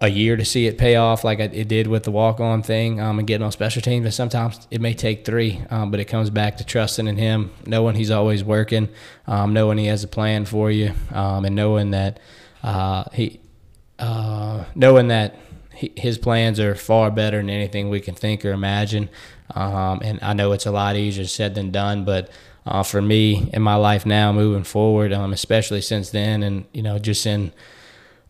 a 0.00 0.08
year 0.08 0.36
to 0.36 0.44
see 0.44 0.66
it 0.66 0.76
pay 0.76 0.96
off 0.96 1.22
like 1.22 1.38
it 1.38 1.68
did 1.68 1.86
with 1.86 2.02
the 2.02 2.10
walk 2.10 2.40
on 2.40 2.62
thing 2.62 3.00
um, 3.00 3.18
and 3.18 3.28
getting 3.28 3.44
on 3.44 3.52
special 3.52 3.80
teams. 3.80 4.04
And 4.04 4.14
sometimes 4.14 4.66
it 4.70 4.80
may 4.80 4.92
take 4.92 5.24
three, 5.24 5.62
um, 5.70 5.90
but 5.90 6.00
it 6.00 6.06
comes 6.06 6.30
back 6.30 6.56
to 6.56 6.64
trusting 6.64 7.06
in 7.06 7.16
him, 7.16 7.52
knowing 7.64 7.94
he's 7.94 8.10
always 8.10 8.42
working, 8.42 8.88
um, 9.26 9.52
knowing 9.52 9.78
he 9.78 9.86
has 9.86 10.02
a 10.02 10.08
plan 10.08 10.44
for 10.46 10.70
you, 10.70 10.92
um, 11.12 11.44
and 11.44 11.54
knowing 11.54 11.92
that 11.92 12.18
uh, 12.62 13.04
he, 13.12 13.40
uh, 13.98 14.64
knowing 14.74 15.08
that 15.08 15.36
he, 15.74 15.92
his 15.96 16.18
plans 16.18 16.58
are 16.58 16.74
far 16.74 17.10
better 17.10 17.36
than 17.36 17.50
anything 17.50 17.88
we 17.88 18.00
can 18.00 18.14
think 18.14 18.44
or 18.44 18.50
imagine. 18.50 19.08
Um, 19.54 20.00
and 20.02 20.18
I 20.22 20.32
know 20.34 20.52
it's 20.52 20.66
a 20.66 20.70
lot 20.70 20.96
easier 20.96 21.24
said 21.26 21.54
than 21.54 21.70
done, 21.70 22.04
but 22.04 22.30
uh, 22.66 22.82
for 22.82 23.00
me 23.00 23.48
in 23.52 23.62
my 23.62 23.76
life 23.76 24.04
now, 24.04 24.32
moving 24.32 24.64
forward, 24.64 25.12
um, 25.12 25.32
especially 25.32 25.80
since 25.80 26.10
then, 26.10 26.42
and 26.42 26.66
you 26.72 26.82
know, 26.82 26.98
just 26.98 27.26
in 27.26 27.52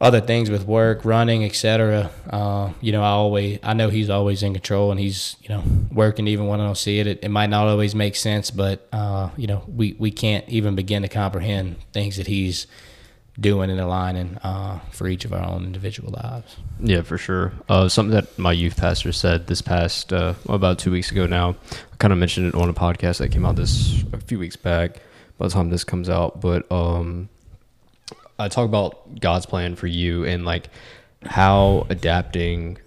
other 0.00 0.20
things 0.20 0.48
with 0.48 0.64
work, 0.64 1.04
running, 1.04 1.44
etc. 1.44 2.10
Uh, 2.30 2.72
you 2.80 2.92
know, 2.92 3.02
I 3.02 3.08
always 3.08 3.58
I 3.62 3.74
know 3.74 3.88
he's 3.88 4.10
always 4.10 4.42
in 4.42 4.52
control 4.52 4.92
and 4.92 5.00
he's 5.00 5.36
you 5.42 5.48
know 5.48 5.62
working 5.92 6.28
even 6.28 6.46
when 6.46 6.60
I 6.60 6.66
don't 6.66 6.78
see 6.78 7.00
it. 7.00 7.06
It, 7.06 7.18
it 7.22 7.30
might 7.30 7.50
not 7.50 7.66
always 7.66 7.94
make 7.94 8.14
sense, 8.14 8.50
but 8.50 8.86
uh, 8.92 9.30
you 9.36 9.48
know 9.48 9.64
we 9.66 9.96
we 9.98 10.10
can't 10.10 10.48
even 10.48 10.76
begin 10.76 11.02
to 11.02 11.08
comprehend 11.08 11.76
things 11.92 12.16
that 12.16 12.28
he's 12.28 12.66
doing 13.40 13.70
and 13.70 13.80
aligning 13.80 14.36
uh, 14.42 14.80
for 14.90 15.06
each 15.08 15.24
of 15.24 15.32
our 15.32 15.44
own 15.44 15.64
individual 15.64 16.12
lives. 16.12 16.56
Yeah, 16.80 17.02
for 17.02 17.18
sure. 17.18 17.52
Uh, 17.68 17.88
something 17.88 18.14
that 18.14 18.38
my 18.38 18.52
youth 18.52 18.76
pastor 18.76 19.12
said 19.12 19.46
this 19.46 19.62
past 19.62 20.12
uh, 20.12 20.34
about 20.48 20.78
two 20.78 20.90
weeks 20.90 21.10
ago 21.10 21.26
now. 21.26 21.56
I 21.70 21.96
kind 21.98 22.12
of 22.12 22.18
mentioned 22.18 22.48
it 22.48 22.54
on 22.54 22.68
a 22.68 22.74
podcast 22.74 23.18
that 23.18 23.30
came 23.30 23.46
out 23.46 23.56
this 23.56 24.02
a 24.12 24.18
few 24.18 24.38
weeks 24.38 24.56
back. 24.56 25.00
By 25.38 25.46
the 25.46 25.52
time 25.52 25.70
this 25.70 25.84
comes 25.84 26.08
out, 26.08 26.40
but 26.40 26.70
um, 26.72 27.28
I 28.40 28.48
talk 28.48 28.64
about 28.64 29.20
God's 29.20 29.46
plan 29.46 29.76
for 29.76 29.86
you 29.86 30.24
and 30.24 30.44
like 30.44 30.68
how 31.24 31.86
adapting, 31.90 32.78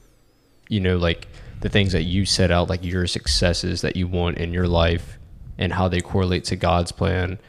you 0.68 0.82
know, 0.82 0.97
like 0.97 1.28
the 1.62 1.70
things 1.70 1.93
that 1.93 2.04
you 2.04 2.26
set 2.26 2.52
out, 2.52 2.70
like 2.70 2.84
your 2.84 3.08
successes 3.08 3.82
that 3.82 3.95
you 3.95 4.08
want 4.08 4.38
in 4.38 4.52
your 4.52 4.68
life 4.68 5.18
and 5.58 5.72
how 5.72 5.88
they 5.88 6.02
correlate 6.02 6.43
to 6.45 6.56
God's 6.58 6.91
plan, 6.91 7.39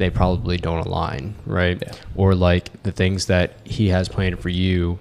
they 0.00 0.08
probably 0.08 0.56
don't 0.56 0.86
align, 0.86 1.34
right? 1.44 1.78
Yeah. 1.80 1.92
Or 2.14 2.34
like 2.34 2.82
the 2.84 2.90
things 2.90 3.26
that 3.26 3.52
He 3.64 3.88
has 3.88 4.08
planned 4.08 4.40
for 4.40 4.48
you, 4.48 4.98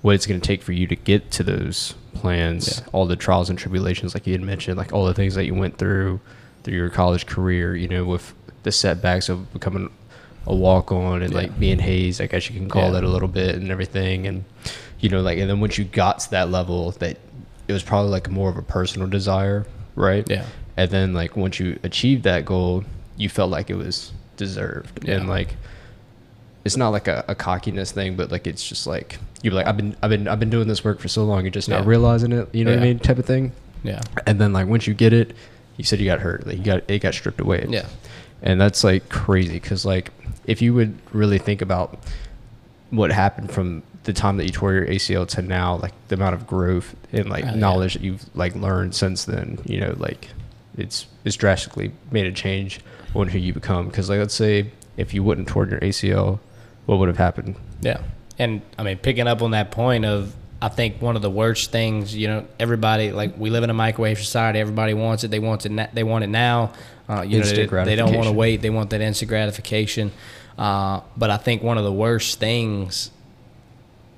what 0.00 0.14
it's 0.14 0.26
going 0.26 0.40
to 0.40 0.46
take 0.46 0.62
for 0.62 0.72
you 0.72 0.86
to 0.86 0.96
get 0.96 1.30
to 1.32 1.42
those 1.44 1.94
plans, 2.14 2.80
yeah. 2.80 2.86
all 2.92 3.04
the 3.04 3.14
trials 3.14 3.50
and 3.50 3.58
tribulations, 3.58 4.14
like 4.14 4.26
you 4.26 4.32
had 4.32 4.40
mentioned, 4.40 4.78
like 4.78 4.90
all 4.94 5.04
the 5.04 5.12
things 5.12 5.34
that 5.34 5.44
you 5.44 5.54
went 5.54 5.76
through 5.76 6.18
through 6.62 6.74
your 6.74 6.88
college 6.88 7.26
career, 7.26 7.76
you 7.76 7.88
know, 7.88 8.06
with 8.06 8.32
the 8.62 8.72
setbacks 8.72 9.28
of 9.28 9.52
becoming 9.52 9.92
a 10.46 10.54
walk 10.54 10.90
on 10.90 11.22
and 11.22 11.32
yeah. 11.32 11.40
like 11.40 11.60
being 11.60 11.78
hazed, 11.78 12.22
I 12.22 12.26
guess 12.26 12.48
you 12.48 12.58
can 12.58 12.70
call 12.70 12.92
yeah. 12.92 12.98
it 12.98 13.04
a 13.04 13.08
little 13.08 13.28
bit 13.28 13.56
and 13.56 13.70
everything. 13.70 14.26
And, 14.26 14.46
you 14.98 15.10
know, 15.10 15.20
like, 15.20 15.36
and 15.36 15.50
then 15.50 15.60
once 15.60 15.76
you 15.76 15.84
got 15.84 16.20
to 16.20 16.30
that 16.30 16.50
level, 16.50 16.92
that 16.92 17.18
it 17.68 17.72
was 17.72 17.82
probably 17.82 18.10
like 18.10 18.30
more 18.30 18.48
of 18.48 18.56
a 18.56 18.62
personal 18.62 19.08
desire, 19.08 19.66
right? 19.94 20.28
Yeah. 20.30 20.46
And 20.74 20.90
then, 20.90 21.12
like, 21.12 21.36
once 21.36 21.60
you 21.60 21.78
achieved 21.82 22.22
that 22.22 22.46
goal, 22.46 22.84
you 23.18 23.28
felt 23.28 23.50
like 23.50 23.68
it 23.68 23.74
was 23.74 24.12
deserved. 24.42 25.06
Yeah. 25.06 25.16
And, 25.16 25.28
like, 25.28 25.56
it's 26.64 26.76
not 26.76 26.90
like 26.90 27.08
a, 27.08 27.24
a, 27.28 27.34
cockiness 27.34 27.92
thing, 27.92 28.16
but 28.16 28.30
like, 28.30 28.46
it's 28.46 28.66
just 28.66 28.86
like, 28.86 29.18
you're 29.42 29.54
like, 29.54 29.66
I've 29.66 29.76
been, 29.76 29.96
I've 30.02 30.10
been, 30.10 30.28
I've 30.28 30.38
been 30.40 30.50
doing 30.50 30.68
this 30.68 30.84
work 30.84 31.00
for 31.00 31.08
so 31.08 31.24
long, 31.24 31.42
you're 31.42 31.50
just 31.50 31.68
not 31.68 31.86
realizing 31.86 32.32
it, 32.32 32.54
you 32.54 32.64
know 32.64 32.70
what 32.70 32.80
I 32.80 32.82
mean? 32.82 32.98
Type 32.98 33.18
of 33.18 33.26
thing. 33.26 33.52
Yeah. 33.82 34.00
And 34.26 34.40
then, 34.40 34.52
like, 34.52 34.68
once 34.68 34.86
you 34.86 34.94
get 34.94 35.12
it, 35.12 35.34
you 35.76 35.84
said 35.84 35.98
you 35.98 36.06
got 36.06 36.20
hurt, 36.20 36.46
like, 36.46 36.58
you 36.58 36.64
got, 36.64 36.88
it 36.88 37.00
got 37.00 37.14
stripped 37.14 37.40
away. 37.40 37.66
Yeah. 37.68 37.86
And 38.42 38.60
that's 38.60 38.84
like 38.84 39.08
crazy 39.08 39.54
because, 39.54 39.84
like, 39.84 40.10
if 40.46 40.60
you 40.60 40.74
would 40.74 40.98
really 41.12 41.38
think 41.38 41.62
about 41.62 41.98
what 42.90 43.10
happened 43.10 43.50
from 43.50 43.82
the 44.04 44.12
time 44.12 44.36
that 44.36 44.44
you 44.44 44.50
tore 44.50 44.72
your 44.72 44.86
ACL 44.86 45.26
to 45.28 45.42
now, 45.42 45.76
like 45.76 45.92
the 46.08 46.16
amount 46.16 46.34
of 46.34 46.46
growth 46.46 46.94
and 47.12 47.30
like 47.30 47.44
oh, 47.44 47.54
knowledge 47.54 47.94
yeah. 47.94 48.00
that 48.00 48.04
you've 48.04 48.36
like 48.36 48.54
learned 48.54 48.94
since 48.94 49.24
then, 49.24 49.58
you 49.64 49.80
know, 49.80 49.94
like 49.98 50.28
it's 50.76 51.06
it's 51.24 51.36
drastically 51.36 51.92
made 52.10 52.26
a 52.26 52.32
change 52.32 52.80
on 53.14 53.28
who 53.28 53.38
you 53.38 53.52
become. 53.52 53.86
Because 53.86 54.08
like 54.08 54.18
let's 54.18 54.34
say 54.34 54.70
if 54.96 55.14
you 55.14 55.22
wouldn't 55.22 55.48
torn 55.48 55.70
your 55.70 55.80
ACL, 55.80 56.38
what 56.86 56.98
would 56.98 57.08
have 57.08 57.18
happened? 57.18 57.56
Yeah. 57.80 58.02
And 58.38 58.62
I 58.78 58.82
mean, 58.82 58.98
picking 58.98 59.26
up 59.26 59.42
on 59.42 59.52
that 59.52 59.70
point 59.70 60.04
of, 60.04 60.34
I 60.60 60.68
think 60.68 61.02
one 61.02 61.16
of 61.16 61.22
the 61.22 61.30
worst 61.30 61.72
things, 61.72 62.14
you 62.14 62.28
know, 62.28 62.46
everybody 62.58 63.10
like 63.10 63.36
we 63.36 63.50
live 63.50 63.64
in 63.64 63.70
a 63.70 63.74
microwave 63.74 64.18
society. 64.18 64.60
Everybody 64.60 64.94
wants 64.94 65.24
it. 65.24 65.30
They 65.30 65.40
want 65.40 65.66
it. 65.66 65.72
Na- 65.72 65.88
they 65.92 66.04
want 66.04 66.24
it 66.24 66.28
now. 66.28 66.72
Uh, 67.08 67.22
you 67.22 67.38
Instant 67.38 67.70
know, 67.70 67.84
they, 67.84 67.90
they 67.90 67.96
don't 67.96 68.14
want 68.14 68.26
to 68.26 68.32
wait. 68.32 68.62
They 68.62 68.70
want 68.70 68.90
that 68.90 69.00
instant 69.00 69.28
gratification. 69.28 70.12
Uh, 70.56 71.00
but 71.16 71.30
I 71.30 71.36
think 71.36 71.62
one 71.62 71.78
of 71.78 71.84
the 71.84 71.92
worst 71.92 72.38
things 72.38 73.10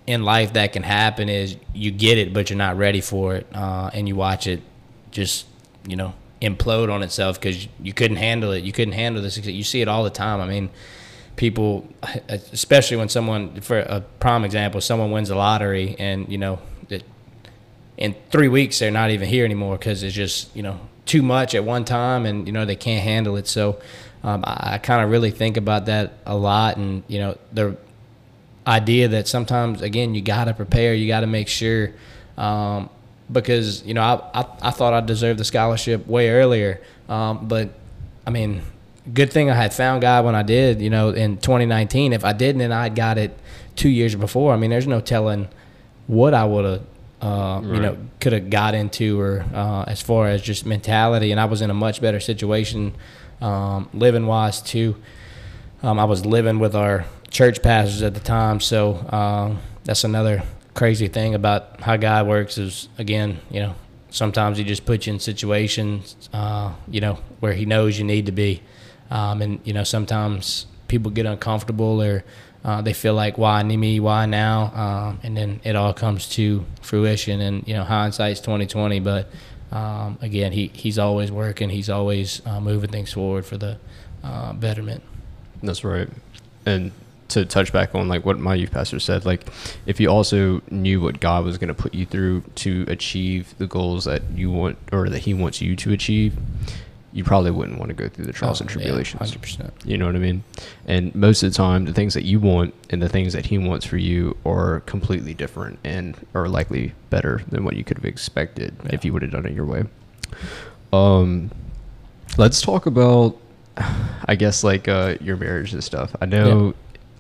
in 0.07 0.23
life 0.23 0.53
that 0.53 0.73
can 0.73 0.83
happen 0.83 1.29
is 1.29 1.57
you 1.73 1.91
get 1.91 2.19
it, 2.19 2.35
but 2.35 2.51
you're 2.51 2.59
not 2.59 2.77
ready 2.77 3.01
for 3.01 3.37
it, 3.37 3.47
uh, 3.55 3.91
and 3.95 4.07
you 4.07 4.15
watch 4.15 4.47
it 4.47 4.61
just, 5.11 5.47
you 5.89 5.97
know, 5.97 6.13
implode 6.45 6.93
on 6.93 7.03
itself 7.03 7.41
because 7.41 7.67
you 7.83 7.93
couldn't 7.93 8.19
handle 8.19 8.53
it. 8.53 8.65
You 8.65 8.73
couldn't 8.73 8.95
handle 8.95 9.23
this. 9.23 9.39
You 9.39 9.65
see 9.65 9.81
it 9.81 9.89
all 9.89 10.05
the 10.05 10.11
time. 10.11 10.41
I 10.41 10.47
mean, 10.47 10.71
people, 11.37 11.89
especially 12.29 12.97
when 12.97 13.09
someone, 13.09 13.61
for 13.61 13.79
a 13.79 14.01
prime 14.21 14.45
example, 14.45 14.81
someone 14.81 15.11
wins 15.11 15.29
the 15.29 15.35
lottery 15.35 15.97
and 15.99 16.31
you 16.31 16.39
know, 16.39 16.59
it, 16.89 17.05
in 17.97 18.15
three 18.31 18.49
weeks 18.49 18.79
they're 18.79 18.91
not 18.91 19.11
even 19.11 19.29
here 19.29 19.45
anymore 19.45 19.79
because 19.79 20.03
it's 20.03 20.15
just 20.15 20.55
you 20.57 20.63
know 20.63 20.81
too 21.07 21.23
much 21.23 21.55
at 21.55 21.65
one 21.65 21.85
time 21.85 22.27
and 22.27 22.47
you 22.47 22.53
know 22.53 22.65
they 22.65 22.77
can't 22.77 23.03
handle 23.03 23.37
it. 23.37 23.47
So 23.47 23.81
um, 24.23 24.45
I, 24.47 24.75
I 24.75 24.79
kind 24.79 25.03
of 25.03 25.11
really 25.11 25.31
think 25.31 25.57
about 25.57 25.87
that 25.87 26.15
a 26.27 26.37
lot, 26.37 26.77
and 26.77 27.03
you 27.09 27.19
know 27.19 27.39
the 27.53 27.77
idea 28.67 29.09
that 29.09 29.29
sometimes 29.29 29.83
again 29.83 30.15
you 30.15 30.23
got 30.23 30.45
to 30.45 30.55
prepare, 30.55 30.95
you 30.95 31.07
got 31.09 31.21
to 31.21 31.27
make 31.27 31.49
sure. 31.49 31.93
Um, 32.37 32.91
because 33.31 33.85
you 33.85 33.95
know 33.95 34.03
I, 34.03 34.41
I, 34.41 34.47
I 34.63 34.71
thought 34.71 34.93
I 34.93 35.01
deserved 35.01 35.39
the 35.41 35.45
scholarship 35.45 36.07
way 36.07 36.31
earlier, 36.31 36.81
um, 37.09 37.49
but 37.49 37.71
I 38.27 38.31
mean, 38.31 38.63
good 39.13 39.33
thing 39.33 39.51
I 39.51 39.55
had 39.55 39.75
found 39.75 40.03
God 40.03 40.25
when 40.25 40.35
I 40.35 40.43
did. 40.43 40.81
You 40.81 40.91
know, 40.91 41.11
in 41.11 41.37
2019, 41.39 42.13
if 42.13 42.25
I 42.25 42.33
didn't 42.33 42.63
and 42.63 42.73
I'd 42.73 42.95
got 42.95 43.19
it 43.19 43.37
two 43.77 43.89
years 43.89 44.15
before, 44.15 44.53
I 44.53 44.57
mean, 44.57 44.71
there's 44.71 44.87
no 44.87 45.01
telling 45.01 45.49
what 46.07 46.35
I 46.35 46.45
would 46.45 46.65
have, 46.65 46.83
uh, 47.21 47.61
you 47.63 47.81
know, 47.81 47.97
could 48.21 48.33
have 48.33 48.51
got 48.51 48.75
into 48.75 49.21
or 49.21 49.45
uh, 49.55 49.85
as 49.87 50.01
far 50.01 50.29
as 50.29 50.43
just 50.43 50.67
mentality. 50.67 51.33
And 51.33 51.41
I 51.41 51.47
was 51.47 51.63
in 51.63 51.71
a 51.71 51.75
much 51.75 52.01
better 52.01 52.21
situation, 52.21 52.95
um, 53.41 53.89
living 53.93 54.27
wise 54.27 54.61
too. 54.61 54.97
Um, 55.83 55.99
I 55.99 56.05
was 56.05 56.25
living 56.25 56.59
with 56.59 56.75
our 56.75 57.05
church 57.31 57.63
pastors 57.63 58.03
at 58.03 58.15
the 58.15 58.21
time, 58.21 58.61
so 58.61 59.07
um, 59.11 59.59
that's 59.85 60.05
another 60.05 60.43
crazy 60.75 61.09
thing 61.09 61.35
about 61.35 61.81
how 61.81 61.97
God 61.97 62.27
works. 62.27 62.59
Is 62.59 62.89
again, 62.99 63.41
you 63.51 63.61
know, 63.61 63.75
sometimes 64.11 64.59
He 64.59 64.65
just 64.65 64.85
puts 64.85 65.07
you 65.07 65.15
in 65.15 65.21
situations, 65.21 66.29
uh, 66.33 66.73
you 66.89 67.01
know, 67.01 67.19
where 67.41 67.53
He 67.53 67.65
knows 67.65 67.99
you 67.99 68.05
need 68.05 68.27
to 68.27 68.33
be, 68.33 68.63
um, 69.11 69.41
and 69.43 69.61
you 69.65 69.73
know, 69.73 69.85
sometimes 69.85 70.67
people 70.89 71.11
get 71.11 71.27
uncomfortable 71.27 72.03
or 72.03 72.25
uh, 72.65 72.81
they 72.81 72.95
feel 72.95 73.15
like, 73.15 73.37
why 73.37 73.63
me, 73.63 74.01
why 74.01 74.25
now, 74.25 74.73
um, 74.75 75.21
and 75.23 75.37
then 75.37 75.61
it 75.65 75.77
all 75.77 75.93
comes 75.93 76.29
to 76.31 76.65
fruition. 76.81 77.41
And 77.41 77.67
you 77.69 77.75
know, 77.75 77.85
hindsight's 77.85 78.41
twenty 78.41 78.67
twenty, 78.67 79.01
but 79.01 79.29
um, 79.71 80.19
again, 80.23 80.53
he 80.53 80.71
he's 80.73 80.99
always 80.99 81.31
working. 81.31 81.69
He's 81.69 81.91
always 81.91 82.41
uh, 82.47 82.61
moving 82.61 82.91
things 82.91 83.13
forward 83.13 83.45
for 83.45 83.59
the 83.59 83.79
uh, 84.23 84.55
betterment. 84.55 85.03
That's 85.63 85.85
right. 85.85 86.09
And 86.65 86.93
to 87.35 87.45
touch 87.45 87.73
back 87.73 87.95
on 87.95 88.09
like 88.09 88.25
what 88.25 88.39
my 88.39 88.55
youth 88.55 88.73
pastor 88.73 88.99
said, 88.99 89.25
like 89.25 89.47
if 89.87 90.01
you 90.01 90.09
also 90.09 90.63
knew 90.71 91.01
what 91.01 91.21
God 91.21 91.45
was 91.45 91.59
going 91.59 91.69
to 91.69 91.75
put 91.75 91.95
you 91.95 92.07
through 92.07 92.43
to 92.57 92.85
achieve 92.89 93.55
the 93.59 93.67
goals 93.67 94.05
that 94.07 94.23
you 94.35 94.51
want 94.51 94.79
or 94.93 95.09
that 95.09 95.21
He 95.21 95.35
wants 95.35 95.61
you 95.61 95.77
to 95.77 95.93
achieve, 95.93 96.35
you 97.13 97.23
probably 97.23 97.53
wouldn't 97.53 97.79
want 97.79 97.91
to 97.91 97.95
go 97.95 98.09
through 98.09 98.25
the 98.25 98.33
trials 98.33 98.61
and 98.61 98.69
tribulations. 98.69 99.33
Oh, 99.33 99.39
percent. 99.39 99.73
You 99.85 99.97
know 99.97 100.07
what 100.07 100.17
I 100.17 100.19
mean? 100.19 100.43
And 100.87 101.15
most 101.15 101.45
of 101.45 101.53
the 101.53 101.57
time, 101.57 101.85
the 101.85 101.93
things 101.95 102.15
that 102.15 102.25
you 102.25 102.41
want 102.41 102.75
and 102.91 103.01
the 103.01 103.09
things 103.09 103.33
that 103.35 103.47
he 103.47 103.57
wants 103.59 103.87
for 103.87 103.97
you 103.99 104.37
are 104.45 104.81
completely 104.81 105.33
different 105.33 105.79
and 105.85 106.17
are 106.35 106.49
likely 106.49 106.93
better 107.11 107.43
than 107.49 107.65
what 107.65 107.77
you 107.77 107.85
could 107.85 107.99
have 107.99 108.05
expected 108.05 108.75
Yeah. 108.85 108.91
if 108.95 109.05
you 109.05 109.13
would 109.13 109.23
have 109.23 109.31
done 109.31 109.47
it 109.47 109.53
your 109.53 109.65
way. 109.65 109.85
Um, 110.93 111.51
let's 112.37 112.61
talk 112.61 112.87
about, 112.87 113.37
I 113.77 114.35
guess, 114.37 114.65
like 114.65 114.89
uh, 114.89 115.15
your 115.21 115.37
marriage 115.37 115.73
and 115.73 115.85
stuff. 115.85 116.17
I 116.21 116.27
know 116.27 116.75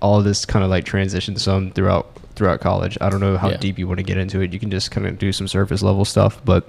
all 0.05 0.21
this 0.23 0.45
kind 0.45 0.63
of 0.65 0.71
like 0.71 0.85
transitioned 0.85 1.39
some 1.41 1.71
throughout 1.71 2.07
throughout 2.37 2.61
college. 2.61 2.99
I 3.01 3.09
don't 3.11 3.21
know 3.21 3.37
how 3.39 3.49
Yeah. 3.51 3.57
deep 3.59 3.79
you 3.79 3.87
want 3.89 3.99
to 3.99 4.03
get 4.05 4.19
into 4.19 4.41
it. 4.41 4.53
You 4.53 4.59
can 4.59 4.71
just 4.71 4.91
kind 4.91 5.07
of 5.07 5.19
do 5.19 5.33
some 5.33 5.49
surface 5.49 5.83
level 5.83 6.05
stuff, 6.05 6.41
but 6.45 6.69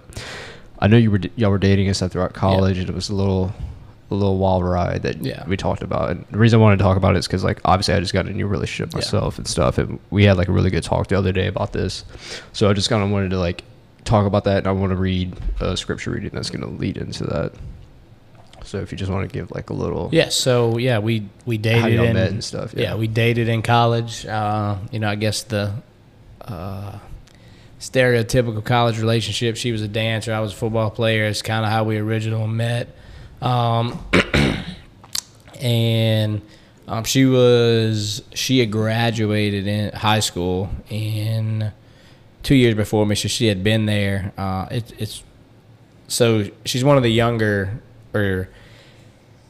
I 0.80 0.88
know 0.88 0.96
you 0.98 1.12
were 1.12 1.20
y'all 1.36 1.50
were 1.52 1.58
dating 1.58 1.88
and 1.88 1.96
stuff 1.96 2.12
throughout 2.12 2.34
college, 2.34 2.78
and 2.78 2.88
it 2.90 2.96
was 2.96 3.10
a 3.10 3.16
little 3.16 3.54
a 4.12 4.16
little 4.16 4.38
wild 4.38 4.64
ride 4.64 5.02
that 5.02 5.18
Yeah. 5.26 5.44
we 5.48 5.58
talked 5.58 5.82
about. 5.82 6.12
And 6.12 6.24
the 6.30 6.38
reason 6.38 6.60
I 6.60 6.64
wanted 6.64 6.78
to 6.78 6.84
talk 6.84 6.96
about 6.96 7.16
it 7.16 7.20
is 7.20 7.26
because 7.28 7.44
like 7.44 7.60
obviously 7.66 7.96
I 7.96 8.00
just 8.00 8.14
got 8.14 8.28
a 8.28 8.32
new 8.32 8.46
relationship 8.48 8.94
Yeah. 8.94 9.00
myself 9.00 9.38
and 9.40 9.48
stuff, 9.48 9.78
and 9.80 10.00
we 10.12 10.24
had 10.26 10.38
like 10.38 10.48
a 10.48 10.52
really 10.52 10.70
good 10.70 10.84
talk 10.84 11.08
the 11.08 11.18
other 11.18 11.32
day 11.34 11.48
about 11.48 11.74
this. 11.74 12.06
So 12.54 12.70
I 12.70 12.74
just 12.74 12.88
kind 12.90 13.04
of 13.04 13.10
wanted 13.10 13.32
to 13.32 13.40
like 13.40 13.64
talk 14.06 14.28
about 14.28 14.44
that, 14.44 14.60
and 14.60 14.68
I 14.68 14.72
want 14.72 14.92
to 14.92 14.96
read 14.96 15.34
a 15.60 15.76
scripture 15.76 16.12
reading 16.12 16.30
that's 16.34 16.52
going 16.52 16.62
to 16.62 16.70
lead 16.70 16.98
into 16.98 17.24
that. 17.26 17.52
So 18.66 18.80
if 18.80 18.92
you 18.92 18.98
just 18.98 19.12
want 19.12 19.30
to 19.30 19.34
give 19.34 19.52
like 19.52 19.70
a 19.70 19.74
little 19.74 20.10
Yeah. 20.12 20.30
So 20.30 20.78
yeah, 20.78 21.00
we 21.00 21.28
we 21.46 21.58
dated 21.58 22.00
in 22.00 22.14
met 22.14 22.32
and 22.32 22.44
stuff, 22.44 22.74
Yeah. 22.76 22.82
yeah. 22.84 22.96
we 22.96 23.08
dated 23.08 23.48
in 23.48 23.62
college. 23.62 24.26
Uh, 24.26 24.78
you 24.92 25.00
know, 25.00 25.10
I 25.10 25.16
guess 25.16 25.44
the 25.44 25.74
uh, 26.42 26.98
stereotypical 27.80 28.64
college 28.64 29.00
relationship. 29.00 29.56
She 29.58 29.72
was 29.72 29.82
a 29.82 29.88
dancer. 29.88 30.34
I 30.34 30.40
was 30.40 30.54
a 30.54 30.56
football 30.56 30.90
player. 30.90 31.26
It's 31.26 31.42
kind 31.42 31.66
of 31.66 31.72
how 31.72 31.84
we 31.84 31.98
originally 31.98 32.48
met. 32.48 32.90
Um, 33.42 34.04
and 35.62 36.42
um, 36.88 37.04
she 37.04 37.26
was 37.26 38.24
she 38.34 38.60
had 38.60 38.72
graduated 38.72 39.68
in 39.68 39.92
high 39.94 40.20
school 40.20 40.70
in 40.90 41.72
two 42.44 42.56
years 42.56 42.76
before 42.76 43.06
me, 43.06 43.16
so 43.16 43.28
she 43.28 43.48
had 43.48 43.64
been 43.64 43.86
there. 43.86 44.34
Uh, 44.38 44.68
it, 44.72 44.94
it's 44.98 45.24
so 46.08 46.48
she's 46.66 46.84
one 46.84 46.98
of 46.98 47.04
the 47.04 47.12
younger 47.12 47.82
or 48.16 48.50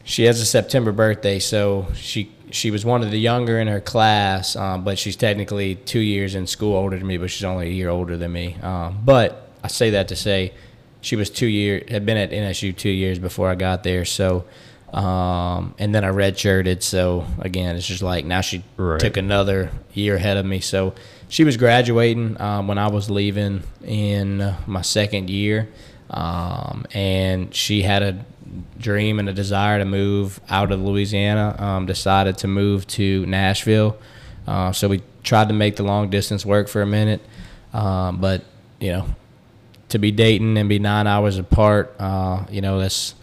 she 0.04 0.24
has 0.26 0.40
a 0.42 0.46
September 0.46 0.92
birthday, 0.92 1.40
so 1.40 1.88
she 1.96 2.32
she 2.52 2.72
was 2.72 2.86
one 2.86 3.02
of 3.04 3.12
the 3.12 3.20
younger 3.20 3.60
in 3.60 3.68
her 3.68 3.82
class, 3.82 4.56
um, 4.56 4.84
but 4.84 4.98
she's 5.00 5.16
technically 5.16 5.76
two 5.76 6.00
years 6.00 6.36
in 6.36 6.46
school 6.48 6.76
older 6.76 6.98
than 6.98 7.08
me, 7.08 7.18
but 7.18 7.30
she's 7.32 7.44
only 7.44 7.68
a 7.68 7.72
year 7.72 7.90
older 7.90 8.16
than 8.18 8.32
me. 8.32 8.56
Um, 8.62 9.00
but 9.04 9.50
I 9.64 9.68
say 9.68 9.92
that 9.92 10.08
to 10.10 10.16
say 10.16 10.54
she 11.02 11.16
was 11.16 11.30
two 11.30 11.48
year 11.48 11.84
had 11.88 12.06
been 12.06 12.18
at 12.18 12.32
NSU 12.32 12.76
two 12.76 12.90
years 12.90 13.20
before 13.20 13.50
I 13.50 13.56
got 13.56 13.84
there, 13.84 14.06
so. 14.06 14.46
Um, 14.94 15.76
and 15.78 15.94
then 15.94 16.06
I 16.06 16.10
redshirted, 16.10 16.82
so 16.82 17.26
again, 17.40 17.76
it's 17.76 17.86
just 17.86 18.02
like 18.02 18.24
now 18.24 18.40
she 18.40 18.64
Right. 18.78 18.98
took 18.98 19.18
another 19.18 19.70
year 19.94 20.16
ahead 20.16 20.38
of 20.38 20.46
me. 20.46 20.62
So 20.62 20.94
she 21.28 21.44
was 21.44 21.58
graduating 21.58 22.40
um, 22.40 22.70
when 22.70 22.78
I 22.78 22.88
was 22.88 23.10
leaving 23.10 23.64
in 23.84 24.56
my 24.68 24.82
second 24.84 25.30
year, 25.30 25.68
um, 26.12 26.86
and 26.94 27.54
she 27.54 27.82
had 27.82 28.04
a 28.04 28.26
dream 28.78 29.20
and 29.20 29.30
a 29.30 29.34
desire 29.34 29.80
to 29.80 29.86
move 29.86 30.40
out 30.50 30.72
of 30.72 30.82
Louisiana. 30.82 31.56
Um, 31.58 31.86
decided 31.86 32.38
to 32.40 32.48
move 32.48 32.88
to 32.88 33.26
Nashville, 33.26 33.98
uh, 34.48 34.72
so 34.72 34.88
we 34.88 35.02
tried 35.24 35.48
to 35.48 35.54
make 35.54 35.76
the 35.76 35.84
long 35.84 36.10
distance 36.10 36.46
work 36.46 36.68
for 36.68 36.82
a 36.82 36.86
minute, 36.86 37.22
um, 37.74 38.22
but 38.22 38.44
you 38.80 38.92
know, 38.92 39.06
to 39.90 40.00
be 40.00 40.12
dating 40.12 40.58
and 40.58 40.70
be 40.70 40.80
nine 40.80 41.08
hours 41.08 41.38
apart, 41.38 41.96
uh, 42.00 42.46
you 42.50 42.62
know, 42.62 42.80
that's 42.80 43.16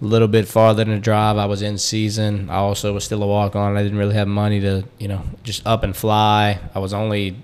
a 0.00 0.04
little 0.04 0.28
bit 0.28 0.46
farther 0.46 0.84
than 0.84 0.94
a 0.94 1.00
drive. 1.00 1.36
I 1.36 1.46
was 1.46 1.62
in 1.62 1.78
season. 1.78 2.50
I 2.50 2.56
also 2.56 2.92
was 2.92 3.04
still 3.04 3.22
a 3.22 3.26
walk 3.26 3.56
on. 3.56 3.76
I 3.76 3.82
didn't 3.82 3.98
really 3.98 4.14
have 4.14 4.28
money 4.28 4.60
to, 4.60 4.84
you 4.98 5.08
know, 5.08 5.22
just 5.42 5.66
up 5.66 5.82
and 5.82 5.96
fly. 5.96 6.60
I 6.74 6.78
was 6.78 6.92
only, 6.92 7.36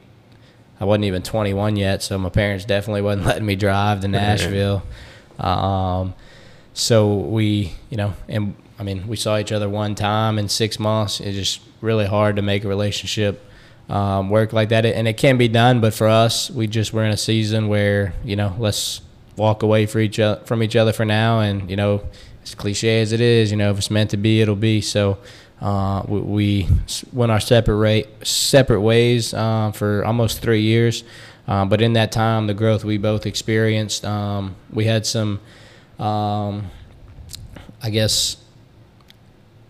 I 0.78 0.84
wasn't 0.84 1.06
even 1.06 1.22
21 1.22 1.76
yet, 1.76 2.02
so 2.02 2.18
my 2.18 2.28
parents 2.28 2.64
definitely 2.64 3.02
wasn't 3.02 3.26
letting 3.26 3.46
me 3.46 3.56
drive 3.56 4.00
to 4.00 4.08
Nashville. 4.08 4.82
Um, 5.38 6.14
so 6.74 7.14
we, 7.14 7.72
you 7.88 7.96
know, 7.96 8.14
and 8.28 8.54
I 8.78 8.82
mean, 8.82 9.06
we 9.06 9.16
saw 9.16 9.38
each 9.38 9.52
other 9.52 9.68
one 9.68 9.94
time 9.94 10.38
in 10.38 10.48
six 10.48 10.78
months. 10.80 11.20
It's 11.20 11.36
just 11.36 11.60
really 11.80 12.06
hard 12.06 12.36
to 12.36 12.42
make 12.42 12.64
a 12.64 12.68
relationship 12.68 13.40
um, 13.88 14.28
work 14.28 14.52
like 14.52 14.70
that, 14.70 14.84
and 14.84 15.06
it 15.06 15.16
can 15.16 15.38
be 15.38 15.46
done. 15.46 15.80
But 15.80 15.94
for 15.94 16.08
us, 16.08 16.50
we 16.50 16.66
just 16.66 16.92
were 16.92 17.04
in 17.04 17.12
a 17.12 17.16
season 17.16 17.68
where 17.68 18.12
you 18.24 18.34
know, 18.34 18.54
let's 18.58 19.00
walk 19.36 19.62
away 19.62 19.86
for 19.86 20.00
each 20.00 20.18
other, 20.18 20.44
from 20.44 20.62
each 20.62 20.74
other 20.74 20.92
for 20.92 21.04
now, 21.04 21.40
and 21.40 21.70
you 21.70 21.76
know, 21.76 22.02
as 22.42 22.54
cliche 22.56 23.00
as 23.00 23.12
it 23.12 23.20
is, 23.20 23.52
you 23.52 23.56
know, 23.56 23.70
if 23.70 23.78
it's 23.78 23.90
meant 23.90 24.10
to 24.10 24.16
be, 24.16 24.40
it'll 24.40 24.56
be. 24.56 24.80
So. 24.80 25.18
Uh, 25.62 26.02
we, 26.08 26.20
we 26.20 26.68
went 27.12 27.32
our 27.32 27.40
separate 27.40 27.76
rate, 27.76 28.06
separate 28.26 28.82
ways 28.82 29.32
uh, 29.32 29.70
for 29.72 30.04
almost 30.04 30.42
three 30.42 30.60
years, 30.60 31.04
uh, 31.48 31.64
but 31.64 31.80
in 31.80 31.94
that 31.94 32.12
time, 32.12 32.48
the 32.48 32.52
growth 32.52 32.84
we 32.84 32.98
both 32.98 33.24
experienced, 33.24 34.04
um, 34.04 34.56
we 34.70 34.84
had 34.84 35.06
some 35.06 35.40
um, 35.98 36.70
I 37.82 37.90
guess 37.90 38.36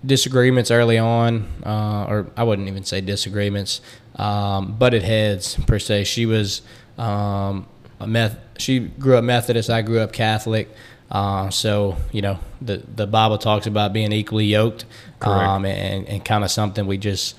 disagreements 0.04 0.70
early 0.70 0.98
on, 0.98 1.48
uh, 1.64 2.06
or 2.08 2.26
I 2.36 2.44
wouldn't 2.44 2.68
even 2.68 2.84
say 2.84 3.00
disagreements, 3.00 3.80
um, 4.16 4.74
butted 4.74 5.02
heads 5.02 5.56
per 5.66 5.78
se. 5.78 6.04
She 6.04 6.26
was 6.26 6.62
um, 6.98 7.66
a 8.00 8.06
meth. 8.06 8.38
She 8.58 8.80
grew 8.80 9.16
up 9.16 9.24
Methodist. 9.24 9.70
I 9.70 9.82
grew 9.82 10.00
up 10.00 10.12
Catholic. 10.12 10.68
Uh, 11.10 11.50
so 11.50 11.96
you 12.12 12.22
know 12.22 12.38
the 12.60 12.82
the 12.94 13.06
Bible 13.06 13.38
talks 13.38 13.66
about 13.66 13.92
being 13.92 14.12
equally 14.12 14.46
yoked, 14.46 14.84
um, 15.20 15.64
and 15.64 16.08
and 16.08 16.24
kind 16.24 16.44
of 16.44 16.50
something 16.50 16.86
we 16.86 16.98
just 16.98 17.36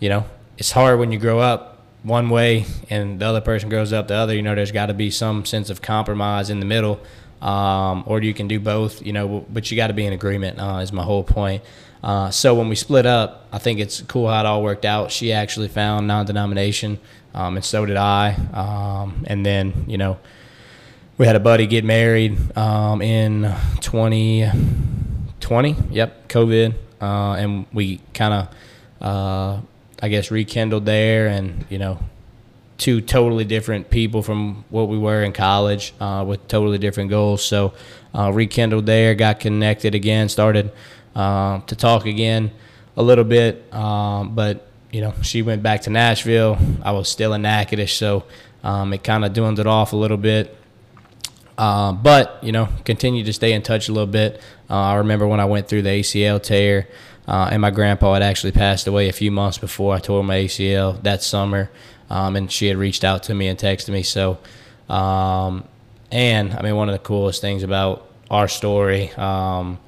you 0.00 0.08
know 0.08 0.24
it's 0.58 0.72
hard 0.72 0.98
when 0.98 1.12
you 1.12 1.18
grow 1.18 1.38
up 1.38 1.72
one 2.02 2.30
way 2.30 2.66
and 2.90 3.20
the 3.20 3.26
other 3.26 3.40
person 3.40 3.68
grows 3.68 3.92
up 3.92 4.08
the 4.08 4.14
other. 4.14 4.34
You 4.34 4.42
know, 4.42 4.54
there's 4.54 4.72
got 4.72 4.86
to 4.86 4.94
be 4.94 5.10
some 5.10 5.44
sense 5.44 5.70
of 5.70 5.82
compromise 5.82 6.50
in 6.50 6.60
the 6.60 6.66
middle, 6.66 7.00
um, 7.42 8.04
or 8.06 8.22
you 8.22 8.32
can 8.32 8.48
do 8.48 8.58
both. 8.60 9.04
You 9.04 9.12
know, 9.12 9.44
but 9.52 9.70
you 9.70 9.76
got 9.76 9.88
to 9.88 9.92
be 9.92 10.06
in 10.06 10.12
agreement. 10.12 10.58
Uh, 10.58 10.78
is 10.82 10.92
my 10.92 11.02
whole 11.02 11.24
point. 11.24 11.62
Uh, 12.02 12.30
so 12.30 12.54
when 12.54 12.68
we 12.68 12.74
split 12.74 13.06
up, 13.06 13.46
I 13.52 13.58
think 13.58 13.78
it's 13.78 14.00
cool 14.02 14.28
how 14.28 14.40
it 14.40 14.46
all 14.46 14.62
worked 14.62 14.84
out. 14.84 15.12
She 15.12 15.32
actually 15.32 15.68
found 15.68 16.08
non-denomination, 16.08 16.98
um, 17.34 17.56
and 17.56 17.64
so 17.64 17.86
did 17.86 17.96
I. 17.96 18.34
Um, 18.52 19.24
and 19.26 19.46
then 19.46 19.84
you 19.86 19.98
know, 19.98 20.18
we 21.18 21.26
had 21.26 21.36
a 21.36 21.40
buddy 21.40 21.66
get 21.66 21.84
married 21.84 22.56
um, 22.56 23.02
in 23.02 23.42
2020. 23.80 25.76
Yep, 25.90 26.28
COVID, 26.28 26.74
uh, 27.00 27.32
and 27.32 27.66
we 27.72 28.00
kind 28.14 28.34
of, 28.34 28.48
uh, 29.00 29.60
I 30.00 30.08
guess, 30.08 30.30
rekindled 30.30 30.86
there, 30.86 31.28
and 31.28 31.64
you 31.68 31.78
know, 31.78 31.98
two 32.82 33.00
totally 33.00 33.44
different 33.44 33.90
people 33.90 34.22
from 34.22 34.64
what 34.68 34.88
we 34.88 34.98
were 34.98 35.22
in 35.22 35.32
college 35.32 35.94
uh, 36.00 36.24
with 36.26 36.48
totally 36.48 36.78
different 36.78 37.10
goals. 37.10 37.44
So 37.44 37.74
uh, 38.12 38.32
rekindled 38.32 38.86
there, 38.86 39.14
got 39.14 39.38
connected 39.38 39.94
again, 39.94 40.28
started 40.28 40.72
uh, 41.14 41.60
to 41.60 41.76
talk 41.76 42.06
again 42.06 42.50
a 42.96 43.02
little 43.02 43.22
bit. 43.22 43.72
Um, 43.72 44.34
but 44.34 44.66
you 44.90 45.00
know, 45.00 45.14
she 45.22 45.42
went 45.42 45.62
back 45.62 45.82
to 45.82 45.90
Nashville. 45.90 46.58
I 46.82 46.90
was 46.90 47.08
still 47.08 47.34
in 47.34 47.42
Natchitoches, 47.42 47.92
so 47.92 48.24
um, 48.64 48.92
it 48.92 49.04
kind 49.04 49.24
of 49.24 49.32
dwindled 49.32 49.68
off 49.68 49.92
a 49.92 49.96
little 49.96 50.16
bit. 50.16 50.56
Uh, 51.56 51.92
but 51.92 52.42
you 52.42 52.50
know, 52.50 52.68
continued 52.84 53.26
to 53.26 53.32
stay 53.32 53.52
in 53.52 53.62
touch 53.62 53.88
a 53.88 53.92
little 53.92 54.08
bit. 54.08 54.40
Uh, 54.68 54.74
I 54.74 54.94
remember 54.96 55.28
when 55.28 55.38
I 55.38 55.44
went 55.44 55.68
through 55.68 55.82
the 55.82 55.90
ACL 55.90 56.42
tear, 56.42 56.88
uh, 57.28 57.48
and 57.52 57.62
my 57.62 57.70
grandpa 57.70 58.14
had 58.14 58.22
actually 58.22 58.52
passed 58.52 58.88
away 58.88 59.08
a 59.08 59.12
few 59.12 59.30
months 59.30 59.56
before 59.56 59.94
I 59.94 60.00
tore 60.00 60.24
my 60.24 60.38
ACL 60.38 61.00
that 61.04 61.22
summer, 61.22 61.70
um, 62.12 62.36
and 62.36 62.52
she 62.52 62.66
had 62.66 62.76
reached 62.76 63.04
out 63.04 63.22
to 63.24 63.34
me 63.34 63.48
and 63.48 63.58
texted 63.58 63.88
me. 63.88 64.02
So, 64.02 64.38
um, 64.88 65.64
and 66.10 66.52
I 66.52 66.60
mean, 66.60 66.76
one 66.76 66.90
of 66.90 66.92
the 66.92 66.98
coolest 66.98 67.40
things 67.40 67.62
about 67.62 68.06
our 68.30 68.48
story. 68.48 69.10
Um, 69.12 69.78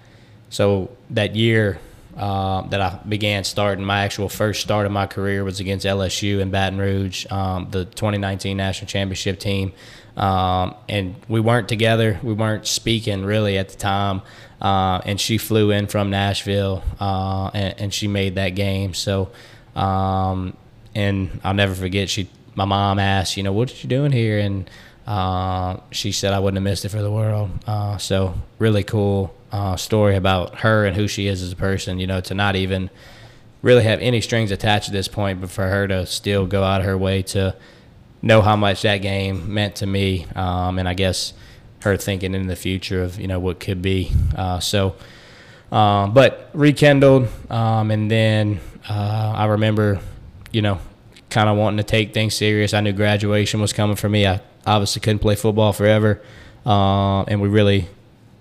so 0.49 0.91
that 1.11 1.37
year 1.37 1.79
uh, 2.17 2.63
that 2.69 2.81
I 2.81 2.99
began 3.07 3.45
starting, 3.45 3.85
my 3.85 4.05
actual 4.05 4.31
first 4.31 4.63
start 4.63 4.87
of 4.87 4.93
my 4.93 5.07
career 5.07 5.45
was 5.45 5.61
against 5.61 5.85
LSU 5.85 6.41
in 6.41 6.51
Baton 6.51 6.79
Rouge, 6.79 7.27
um, 7.31 7.69
the 7.71 7.85
2019 7.85 8.57
national 8.57 8.89
championship 8.89 9.39
team. 9.39 9.75
Um, 10.17 10.77
and 10.89 11.17
we 11.29 11.41
weren't 11.41 11.69
together. 11.69 12.19
We 12.23 12.33
weren't 12.33 12.67
speaking 12.67 13.25
really 13.25 13.59
at 13.59 13.69
the 13.69 13.77
time. 13.77 14.23
Uh, 14.63 15.03
and 15.05 15.21
she 15.21 15.37
flew 15.37 15.73
in 15.73 15.89
from 15.89 16.09
Nashville, 16.09 16.83
uh, 16.99 17.51
and, 17.53 17.75
and, 17.79 17.93
she 17.93 18.09
made 18.09 18.37
that 18.37 18.51
game. 18.51 18.95
So, 18.95 19.31
um, 19.77 20.57
and 20.95 21.41
I'll 21.43 21.55
never 21.55 21.75
forget. 21.75 22.11
She, 22.11 22.29
my 22.55 22.65
mom 22.65 22.99
asked, 22.99 23.37
you 23.37 23.43
know, 23.43 23.53
what 23.53 23.71
are 23.71 23.77
you 23.77 23.89
doing 23.89 24.13
here? 24.13 24.39
And 24.39 24.69
uh, 25.07 25.79
she 25.91 26.13
said 26.13 26.33
I 26.33 26.39
wouldn't 26.39 26.57
have 26.57 26.65
missed 26.65 26.85
it 26.85 26.91
for 26.91 27.03
the 27.03 27.11
world. 27.11 27.51
Uh, 27.67 27.99
so 27.99 28.35
really 28.59 28.85
cool 28.85 29.35
uh, 29.53 29.77
story 29.77 30.17
about 30.17 30.61
her 30.61 30.87
and 30.87 30.97
who 30.97 31.07
she 31.07 31.27
is 31.27 31.43
as 31.43 31.53
a 31.53 31.57
person. 31.57 31.99
You 31.99 32.07
know, 32.07 32.21
to 32.23 32.35
not 32.35 32.57
even 32.57 32.91
really 33.63 33.85
have 33.85 34.01
any 34.01 34.21
strings 34.21 34.51
attached 34.51 34.89
at 34.89 34.93
this 34.93 35.09
point, 35.09 35.41
but 35.41 35.51
for 35.51 35.67
her 35.67 35.89
to 35.89 36.07
still 36.07 36.47
go 36.47 36.63
out 36.63 36.81
of 36.81 36.87
her 36.87 36.99
way 36.99 37.23
to 37.23 37.57
know 38.21 38.41
how 38.41 38.57
much 38.57 38.83
that 38.83 38.99
game 38.99 39.53
meant 39.53 39.77
to 39.77 39.87
me, 39.87 40.27
um, 40.35 40.79
and 40.79 40.89
I 40.89 40.95
guess 40.95 41.35
her 41.83 41.97
thinking 41.97 42.35
in 42.35 42.47
the 42.47 42.57
future 42.57 43.03
of 43.03 43.21
you 43.21 43.27
know 43.27 43.39
what 43.39 43.61
could 43.61 43.83
be. 43.83 44.11
Uh, 44.37 44.59
so, 44.61 44.97
um, 45.71 46.15
but 46.15 46.51
rekindled, 46.55 47.29
um, 47.51 47.91
and 47.91 48.11
then 48.11 48.61
uh, 48.89 49.35
I 49.37 49.47
remember, 49.47 50.01
you 50.55 50.63
know, 50.63 50.79
kind 51.31 51.49
of 51.49 51.57
wanting 51.57 51.79
to 51.79 51.83
take 51.83 52.15
things 52.15 52.35
serious. 52.35 52.73
I 52.73 52.81
knew 52.81 52.93
graduation 52.93 53.61
was 53.61 53.73
coming 53.73 53.97
for 53.97 54.09
me. 54.09 54.27
I 54.27 54.41
obviously 54.67 55.01
couldn't 55.01 55.19
play 55.19 55.35
football 55.35 55.73
forever, 55.73 56.23
uh, 56.65 57.23
and 57.25 57.41
we 57.41 57.49
really 57.49 57.89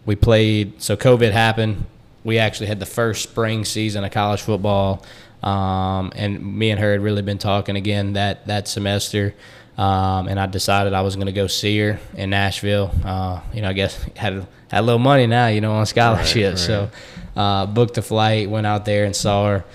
we 0.05 0.15
played. 0.15 0.81
So 0.81 0.95
COVID 0.95 1.31
happened. 1.31 1.85
We 2.23 2.37
actually 2.37 2.67
had 2.67 2.79
the 2.79 2.85
first 2.85 3.23
spring 3.23 3.65
season 3.65 4.03
of 4.03 4.11
college 4.11 4.41
football, 4.41 5.03
um, 5.41 6.11
and 6.15 6.57
me 6.57 6.71
and 6.71 6.79
her 6.79 6.91
had 6.91 7.01
really 7.01 7.21
been 7.21 7.39
talking 7.39 7.75
again 7.75 8.13
that 8.13 8.47
that 8.47 8.67
semester. 8.67 9.33
Um, 9.75 10.27
and 10.27 10.39
I 10.39 10.45
decided 10.45 10.93
I 10.93 11.01
was 11.01 11.15
going 11.15 11.25
to 11.25 11.33
go 11.33 11.47
see 11.47 11.79
her 11.79 11.99
in 12.15 12.29
Nashville. 12.29 12.91
Uh, 13.03 13.41
you 13.53 13.61
know, 13.63 13.69
I 13.69 13.73
guess 13.73 14.01
had 14.15 14.45
had 14.69 14.79
a 14.79 14.81
little 14.81 14.99
money 14.99 15.25
now, 15.27 15.47
you 15.47 15.61
know, 15.61 15.73
on 15.73 15.85
scholarship. 15.85 16.43
Right, 16.43 16.49
right. 16.49 16.59
So 16.59 16.89
uh, 17.35 17.65
booked 17.65 17.97
a 17.97 18.01
flight, 18.01 18.49
went 18.49 18.67
out 18.67 18.85
there 18.85 19.05
and 19.05 19.15
saw 19.15 19.47
her, 19.47 19.65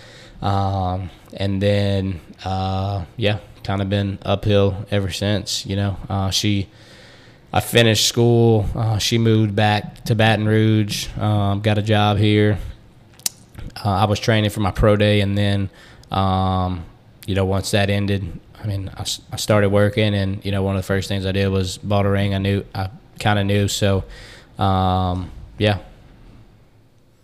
um, 0.46 1.10
and 1.32 1.60
then 1.60 2.20
uh, 2.44 3.04
yeah, 3.16 3.38
kind 3.64 3.82
of 3.82 3.88
been 3.88 4.18
uphill 4.22 4.86
ever 4.90 5.10
since. 5.10 5.66
You 5.66 5.76
know, 5.76 5.96
uh, 6.08 6.30
she 6.30 6.68
I 7.52 7.60
finished 7.60 8.06
school. 8.06 8.66
Uh, 8.74 8.98
she 8.98 9.18
moved 9.18 9.56
back 9.56 10.04
to 10.04 10.14
Baton 10.14 10.46
Rouge. 10.46 11.08
Um, 11.16 11.60
got 11.60 11.78
a 11.78 11.82
job 11.82 12.18
here. 12.18 12.58
Uh, 13.82 13.90
I 13.90 14.04
was 14.04 14.20
training 14.20 14.50
for 14.50 14.60
my 14.60 14.70
pro 14.70 14.96
day, 14.96 15.20
and 15.20 15.36
then, 15.38 15.70
um, 16.10 16.84
you 17.26 17.34
know, 17.34 17.44
once 17.44 17.70
that 17.70 17.90
ended, 17.90 18.40
I 18.62 18.66
mean, 18.66 18.90
I, 18.94 19.04
I, 19.32 19.36
started 19.36 19.70
working, 19.70 20.14
and 20.14 20.44
you 20.44 20.50
know, 20.50 20.62
one 20.62 20.76
of 20.76 20.82
the 20.82 20.86
first 20.86 21.08
things 21.08 21.24
I 21.24 21.32
did 21.32 21.48
was 21.48 21.78
bought 21.78 22.06
a 22.06 22.10
ring. 22.10 22.34
I 22.34 22.38
knew, 22.38 22.64
I 22.74 22.90
kind 23.18 23.38
of 23.38 23.46
knew, 23.46 23.68
so 23.68 24.04
um, 24.58 25.30
yeah. 25.58 25.78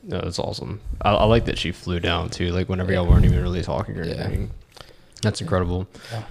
No, 0.06 0.20
that's 0.20 0.38
awesome. 0.38 0.80
I, 1.00 1.12
I, 1.14 1.24
like 1.24 1.46
that 1.46 1.58
she 1.58 1.72
flew 1.72 1.98
down 1.98 2.30
too. 2.30 2.50
Like 2.50 2.68
whenever 2.68 2.92
yeah. 2.92 3.00
y'all 3.00 3.08
weren't 3.08 3.24
even 3.24 3.40
really 3.40 3.62
talking 3.62 3.98
or 3.98 4.02
anything. 4.02 4.50
That's 5.22 5.40
incredible. 5.40 5.86
Yeah 6.12 6.24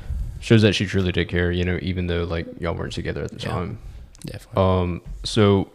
shows 0.44 0.62
that 0.62 0.76
she 0.76 0.86
truly 0.86 1.12
did 1.12 1.30
care. 1.30 1.52
You 1.52 1.64
know, 1.64 1.80
even 1.82 2.08
though 2.08 2.26
like 2.26 2.46
y'all 2.60 2.76
weren't 2.76 2.94
together 2.94 3.24
at 3.24 3.32
the 3.32 3.40
yeah, 3.40 3.50
time. 3.50 3.80
Definitely. 4.26 4.62
Um. 4.62 5.02
So 5.24 5.72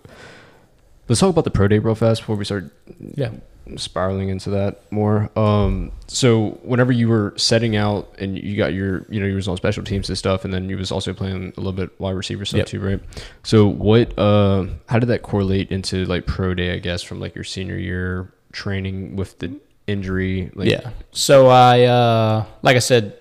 let's 1.08 1.20
talk 1.20 1.30
about 1.30 1.44
the 1.44 1.50
pro 1.50 1.66
day 1.66 1.78
real 1.78 1.94
fast 1.94 2.20
before 2.20 2.36
we 2.36 2.44
start. 2.44 2.70
Yeah. 3.14 3.32
Spiraling 3.76 4.28
into 4.28 4.50
that 4.50 4.90
more. 4.90 5.30
Um. 5.36 5.92
So 6.06 6.58
whenever 6.62 6.92
you 6.92 7.08
were 7.08 7.34
setting 7.36 7.76
out 7.76 8.14
and 8.18 8.38
you 8.38 8.56
got 8.56 8.72
your, 8.72 9.04
you 9.10 9.20
know, 9.20 9.26
you 9.26 9.34
was 9.34 9.48
on 9.48 9.56
special 9.56 9.84
teams 9.84 10.08
and 10.08 10.16
stuff, 10.16 10.44
and 10.44 10.54
then 10.54 10.68
you 10.70 10.78
was 10.78 10.90
also 10.90 11.12
playing 11.12 11.52
a 11.56 11.60
little 11.60 11.72
bit 11.72 11.98
wide 12.00 12.12
receiver 12.12 12.44
stuff 12.44 12.58
yep. 12.58 12.66
too, 12.66 12.80
right? 12.80 13.00
So 13.42 13.66
what? 13.66 14.18
Uh. 14.18 14.66
How 14.88 14.98
did 14.98 15.06
that 15.06 15.22
correlate 15.22 15.70
into 15.70 16.04
like 16.06 16.26
pro 16.26 16.54
day? 16.54 16.74
I 16.74 16.78
guess 16.78 17.02
from 17.02 17.20
like 17.20 17.34
your 17.34 17.44
senior 17.44 17.76
year 17.76 18.32
training 18.52 19.16
with 19.16 19.38
the 19.38 19.58
injury. 19.86 20.50
Like, 20.54 20.70
yeah. 20.70 20.90
So 21.10 21.48
I, 21.48 21.84
uh, 21.84 22.44
like 22.62 22.76
I 22.76 22.80
said, 22.80 23.18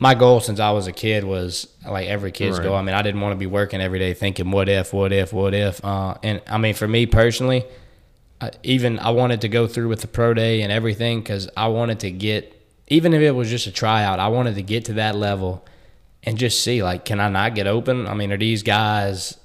my 0.00 0.14
goal 0.14 0.40
since 0.40 0.60
I 0.60 0.70
was 0.70 0.86
a 0.86 0.92
kid 0.92 1.24
was 1.24 1.68
like 1.86 2.08
every 2.08 2.32
kid's 2.32 2.58
right. 2.58 2.64
goal. 2.64 2.76
I 2.76 2.82
mean, 2.82 2.94
I 2.94 3.02
didn't 3.02 3.20
want 3.20 3.32
to 3.32 3.38
be 3.38 3.46
working 3.46 3.80
every 3.80 3.98
day 3.98 4.14
thinking 4.14 4.50
what 4.50 4.68
if, 4.68 4.92
what 4.92 5.12
if, 5.12 5.32
what 5.32 5.54
if. 5.54 5.84
Uh, 5.84 6.14
and 6.22 6.40
I 6.46 6.58
mean, 6.58 6.74
for 6.74 6.88
me 6.88 7.06
personally, 7.06 7.64
I, 8.40 8.50
even 8.62 8.98
I 8.98 9.10
wanted 9.10 9.40
to 9.42 9.48
go 9.48 9.66
through 9.66 9.88
with 9.88 10.00
the 10.00 10.06
pro 10.06 10.34
day 10.34 10.62
and 10.62 10.72
everything 10.72 11.20
because 11.20 11.48
I 11.56 11.68
wanted 11.68 12.00
to 12.00 12.10
get, 12.10 12.54
even 12.88 13.12
if 13.14 13.22
it 13.22 13.32
was 13.32 13.50
just 13.50 13.66
a 13.66 13.72
tryout, 13.72 14.18
I 14.18 14.28
wanted 14.28 14.54
to 14.56 14.62
get 14.62 14.84
to 14.86 14.94
that 14.94 15.16
level 15.16 15.64
and 16.22 16.38
just 16.38 16.62
see 16.62 16.82
like, 16.82 17.04
can 17.04 17.20
I 17.20 17.28
not 17.28 17.54
get 17.54 17.66
open? 17.66 18.06
I 18.06 18.14
mean, 18.14 18.32
are 18.32 18.38
these 18.38 18.62
guys? 18.62 19.36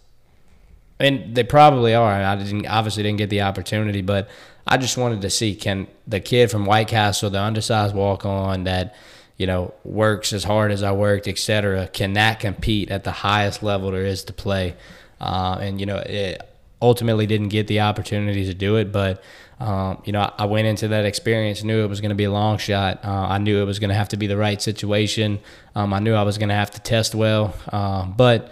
And 1.00 1.36
they 1.36 1.44
probably 1.44 1.94
are. 1.94 2.12
I 2.12 2.36
didn't 2.36 2.68
obviously 2.68 3.04
didn't 3.04 3.18
get 3.18 3.30
the 3.30 3.41
opportunity, 3.41 4.02
but 4.02 4.30
I 4.66 4.78
just 4.78 4.98
wanted 4.98 5.22
to 5.22 5.30
see 5.30 5.56
can 5.56 5.88
the 6.08 6.20
kid 6.20 6.52
from 6.52 6.66
White 6.66 6.88
Castle, 6.88 7.30
the 7.30 7.41
undersized 7.41 7.96
walk 7.96 8.26
on 8.26 8.64
that 8.66 8.96
you 9.38 9.48
know, 9.48 9.74
works 9.84 10.32
as 10.32 10.44
hard 10.44 10.72
as 10.72 10.84
I 10.84 10.91
worked, 10.91 11.28
etc., 11.28 11.88
cannot 11.88 12.39
compete 12.39 12.91
at 12.91 13.04
the 13.04 13.12
highest 13.12 13.64
level 13.64 13.91
there 13.91 14.06
is 14.06 14.24
to 14.26 14.34
play. 14.34 14.76
Uh, 15.20 15.58
and 15.60 15.80
you 15.80 15.86
know, 15.86 15.98
it 15.98 16.41
ultimately 16.84 17.25
didn't 17.25 17.47
get 17.47 17.67
the 17.67 17.79
opportunity 17.79 18.45
to 18.45 18.53
do 18.53 18.75
it, 18.75 18.91
but 18.91 19.23
um, 19.59 20.01
you 20.03 20.11
know, 20.11 20.29
I 20.38 20.45
went 20.45 20.67
into 20.67 20.89
that 20.89 21.05
experience, 21.05 21.63
knew 21.63 21.84
it 21.84 21.88
was 21.88 22.01
going 22.01 22.09
to 22.09 22.15
be 22.15 22.25
a 22.25 22.31
long 22.31 22.57
shot. 22.57 22.99
Uh, 23.05 23.27
I 23.29 23.38
knew 23.38 23.61
it 23.61 23.65
was 23.65 23.79
going 23.79 23.89
to 23.89 23.95
have 23.95 24.09
to 24.09 24.17
be 24.17 24.27
the 24.27 24.36
right 24.36 24.61
situation. 24.61 25.39
Um, 25.73 25.93
I 25.93 25.99
knew 25.99 26.13
I 26.13 26.23
was 26.23 26.38
going 26.38 26.49
to 26.49 26.55
have 26.55 26.71
to 26.71 26.81
test 26.81 27.15
well, 27.15 27.55
uh, 27.71 28.05
but 28.05 28.51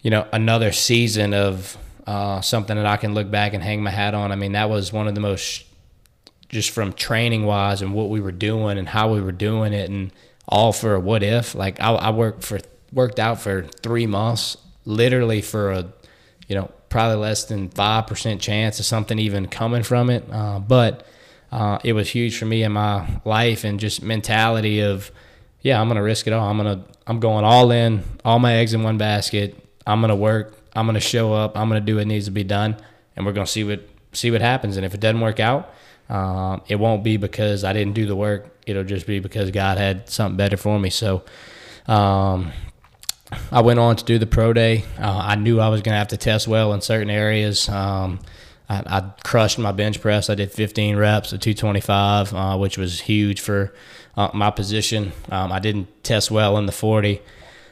you 0.00 0.10
know, 0.10 0.26
another 0.32 0.72
season 0.72 1.34
of 1.34 1.76
uh, 2.06 2.40
something 2.40 2.76
that 2.76 2.86
I 2.86 2.96
can 2.96 3.12
look 3.12 3.30
back 3.30 3.52
and 3.52 3.62
hang 3.62 3.82
my 3.82 3.90
hat 3.90 4.14
on. 4.14 4.32
I 4.32 4.36
mean, 4.36 4.52
that 4.52 4.70
was 4.70 4.92
one 4.92 5.08
of 5.08 5.14
the 5.14 5.20
most 5.20 5.66
just 6.48 6.70
from 6.70 6.94
training 6.94 7.44
wise 7.44 7.82
and 7.82 7.92
what 7.92 8.08
we 8.08 8.20
were 8.20 8.32
doing 8.32 8.78
and 8.78 8.88
how 8.88 9.12
we 9.12 9.20
were 9.20 9.32
doing 9.32 9.74
it 9.74 9.90
and 9.90 10.10
all 10.48 10.72
for 10.72 10.94
a 10.94 11.00
what 11.00 11.22
if. 11.22 11.54
Like 11.54 11.80
I, 11.80 11.92
I 11.92 12.10
worked 12.10 12.44
for 12.44 12.60
worked 12.92 13.18
out 13.18 13.42
for 13.42 13.64
three 13.82 14.06
months, 14.06 14.56
literally 14.86 15.42
for 15.42 15.72
a 15.72 15.92
you 16.46 16.56
know 16.56 16.70
probably 16.88 17.16
less 17.16 17.44
than 17.44 17.68
five 17.70 18.06
percent 18.06 18.40
chance 18.40 18.78
of 18.78 18.86
something 18.86 19.18
even 19.18 19.46
coming 19.46 19.82
from 19.82 20.10
it. 20.10 20.24
Uh, 20.30 20.58
but 20.58 21.06
uh, 21.50 21.78
it 21.84 21.92
was 21.92 22.10
huge 22.10 22.38
for 22.38 22.46
me 22.46 22.62
in 22.62 22.72
my 22.72 23.20
life 23.24 23.64
and 23.64 23.80
just 23.80 24.02
mentality 24.02 24.80
of 24.80 25.10
yeah, 25.60 25.80
I'm 25.80 25.88
gonna 25.88 26.02
risk 26.02 26.26
it 26.26 26.32
all. 26.32 26.48
I'm 26.48 26.56
gonna 26.56 26.84
I'm 27.06 27.20
going 27.20 27.44
all 27.44 27.70
in, 27.70 28.02
all 28.24 28.38
my 28.38 28.54
eggs 28.54 28.74
in 28.74 28.82
one 28.82 28.98
basket. 28.98 29.56
I'm 29.86 30.00
gonna 30.00 30.16
work 30.16 30.54
I'm 30.74 30.86
gonna 30.86 31.00
show 31.00 31.32
up. 31.32 31.56
I'm 31.56 31.68
gonna 31.68 31.80
do 31.80 31.96
what 31.96 32.06
needs 32.06 32.26
to 32.26 32.30
be 32.30 32.44
done, 32.44 32.76
and 33.16 33.26
we're 33.26 33.32
gonna 33.32 33.46
see 33.46 33.64
what 33.64 33.86
see 34.12 34.30
what 34.30 34.40
happens. 34.40 34.76
And 34.76 34.86
if 34.86 34.94
it 34.94 35.00
doesn't 35.00 35.20
work 35.20 35.40
out, 35.40 35.72
um, 36.08 36.62
it 36.68 36.76
won't 36.76 37.02
be 37.02 37.16
because 37.16 37.64
I 37.64 37.72
didn't 37.72 37.94
do 37.94 38.06
the 38.06 38.16
work. 38.16 38.46
It'll 38.66 38.84
just 38.84 39.06
be 39.06 39.18
because 39.18 39.50
God 39.50 39.78
had 39.78 40.08
something 40.08 40.36
better 40.36 40.56
for 40.56 40.78
me. 40.78 40.90
So. 40.90 41.24
Um, 41.86 42.52
I 43.52 43.60
went 43.60 43.78
on 43.78 43.96
to 43.96 44.04
do 44.04 44.18
the 44.18 44.26
pro 44.26 44.52
day. 44.52 44.84
Uh, 44.98 45.22
I 45.24 45.34
knew 45.34 45.60
I 45.60 45.68
was 45.68 45.82
going 45.82 45.92
to 45.92 45.98
have 45.98 46.08
to 46.08 46.16
test 46.16 46.48
well 46.48 46.72
in 46.72 46.80
certain 46.80 47.10
areas. 47.10 47.68
Um, 47.68 48.20
I, 48.68 48.82
I, 48.86 49.00
crushed 49.24 49.58
my 49.58 49.72
bench 49.72 50.00
press. 50.00 50.30
I 50.30 50.34
did 50.34 50.50
15 50.52 50.96
reps 50.96 51.32
at 51.32 51.40
225, 51.40 52.34
uh, 52.34 52.56
which 52.58 52.78
was 52.78 53.00
huge 53.00 53.40
for 53.40 53.74
uh, 54.16 54.30
my 54.34 54.50
position. 54.50 55.12
Um, 55.30 55.52
I 55.52 55.58
didn't 55.58 56.04
test 56.04 56.30
well 56.30 56.58
in 56.58 56.66
the 56.66 56.72
40. 56.72 57.20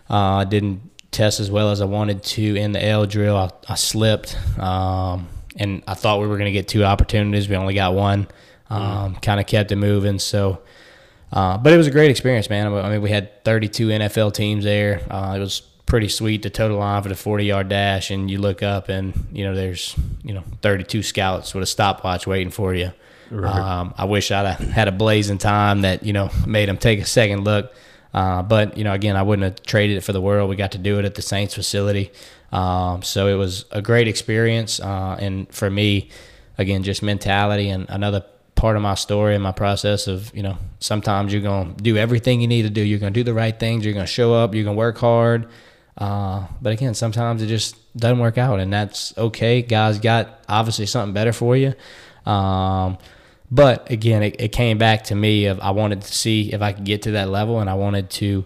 Uh, 0.08 0.14
I 0.14 0.44
didn't 0.44 0.90
test 1.10 1.40
as 1.40 1.50
well 1.50 1.70
as 1.70 1.80
I 1.80 1.86
wanted 1.86 2.22
to 2.22 2.56
in 2.56 2.72
the 2.72 2.84
L 2.84 3.06
drill. 3.06 3.36
I, 3.36 3.50
I 3.68 3.74
slipped, 3.74 4.36
um, 4.58 5.28
and 5.56 5.82
I 5.86 5.94
thought 5.94 6.20
we 6.20 6.26
were 6.26 6.36
going 6.36 6.46
to 6.46 6.52
get 6.52 6.68
two 6.68 6.84
opportunities. 6.84 7.48
We 7.48 7.56
only 7.56 7.74
got 7.74 7.94
one. 7.94 8.28
Um, 8.68 9.14
kind 9.16 9.38
of 9.38 9.46
kept 9.46 9.72
it 9.72 9.76
moving. 9.76 10.18
So 10.18 10.60
uh, 11.32 11.58
but 11.58 11.72
it 11.72 11.76
was 11.76 11.86
a 11.86 11.90
great 11.90 12.10
experience, 12.10 12.48
man. 12.48 12.72
I 12.72 12.90
mean, 12.90 13.02
we 13.02 13.10
had 13.10 13.44
32 13.44 13.88
NFL 13.88 14.34
teams 14.34 14.64
there. 14.64 15.02
Uh, 15.10 15.34
it 15.36 15.40
was 15.40 15.62
pretty 15.86 16.08
sweet 16.08 16.42
to 16.42 16.50
total 16.50 16.78
line 16.78 17.02
for 17.02 17.08
the 17.08 17.14
40 17.14 17.44
yard 17.44 17.68
dash, 17.68 18.10
and 18.10 18.30
you 18.30 18.38
look 18.38 18.62
up 18.62 18.88
and 18.88 19.14
you 19.32 19.44
know 19.44 19.54
there's 19.54 19.96
you 20.22 20.34
know 20.34 20.42
32 20.62 21.02
scouts 21.02 21.54
with 21.54 21.62
a 21.62 21.66
stopwatch 21.66 22.26
waiting 22.26 22.50
for 22.50 22.74
you. 22.74 22.92
Right. 23.30 23.54
Um, 23.54 23.94
I 23.96 24.04
wish 24.04 24.30
I'd 24.30 24.46
had 24.56 24.88
a 24.88 24.92
blazing 24.92 25.38
time 25.38 25.82
that 25.82 26.04
you 26.04 26.12
know 26.12 26.30
made 26.46 26.68
them 26.68 26.78
take 26.78 27.00
a 27.00 27.04
second 27.04 27.44
look. 27.44 27.72
Uh, 28.14 28.42
but 28.42 28.76
you 28.78 28.84
know, 28.84 28.92
again, 28.92 29.16
I 29.16 29.22
wouldn't 29.22 29.44
have 29.44 29.62
traded 29.66 29.96
it 29.96 30.00
for 30.02 30.12
the 30.12 30.20
world. 30.20 30.48
We 30.48 30.56
got 30.56 30.72
to 30.72 30.78
do 30.78 30.98
it 30.98 31.04
at 31.04 31.16
the 31.16 31.22
Saints 31.22 31.54
facility, 31.54 32.12
um, 32.52 33.02
so 33.02 33.28
it 33.28 33.34
was 33.34 33.64
a 33.70 33.82
great 33.82 34.08
experience. 34.08 34.80
Uh, 34.80 35.16
and 35.20 35.52
for 35.52 35.68
me, 35.70 36.10
again, 36.56 36.82
just 36.82 37.02
mentality 37.02 37.68
and 37.68 37.86
another 37.88 38.24
part 38.56 38.74
of 38.74 38.82
my 38.82 38.94
story 38.94 39.34
and 39.34 39.42
my 39.42 39.52
process 39.52 40.08
of 40.08 40.34
you 40.34 40.42
know 40.42 40.58
sometimes 40.80 41.32
you're 41.32 41.42
gonna 41.42 41.72
do 41.74 41.96
everything 41.96 42.40
you 42.40 42.48
need 42.48 42.62
to 42.62 42.70
do. 42.70 42.82
You're 42.82 42.98
gonna 42.98 43.12
do 43.12 43.22
the 43.22 43.34
right 43.34 43.58
things. 43.58 43.84
You're 43.84 43.94
gonna 43.94 44.06
show 44.06 44.34
up. 44.34 44.54
You're 44.54 44.64
gonna 44.64 44.76
work 44.76 44.98
hard. 44.98 45.48
Uh, 45.96 46.46
but 46.60 46.72
again 46.72 46.94
sometimes 46.94 47.42
it 47.42 47.46
just 47.46 47.76
doesn't 47.96 48.18
work 48.18 48.36
out 48.36 48.58
and 48.58 48.72
that's 48.72 49.16
okay. 49.16 49.62
Guys 49.62 49.98
got 49.98 50.40
obviously 50.48 50.86
something 50.86 51.14
better 51.14 51.32
for 51.32 51.56
you. 51.56 51.74
Um, 52.26 52.98
but 53.50 53.90
again 53.90 54.22
it, 54.22 54.40
it, 54.40 54.48
came 54.48 54.78
back 54.78 55.04
to 55.04 55.14
me 55.14 55.46
of 55.46 55.60
i 55.60 55.70
wanted 55.70 56.02
to 56.02 56.12
see 56.12 56.52
if 56.52 56.62
i 56.62 56.72
could 56.72 56.84
get 56.84 57.02
to 57.02 57.12
that 57.12 57.28
level 57.28 57.60
and 57.60 57.70
i 57.70 57.74
wanted 57.74 58.10
to 58.10 58.44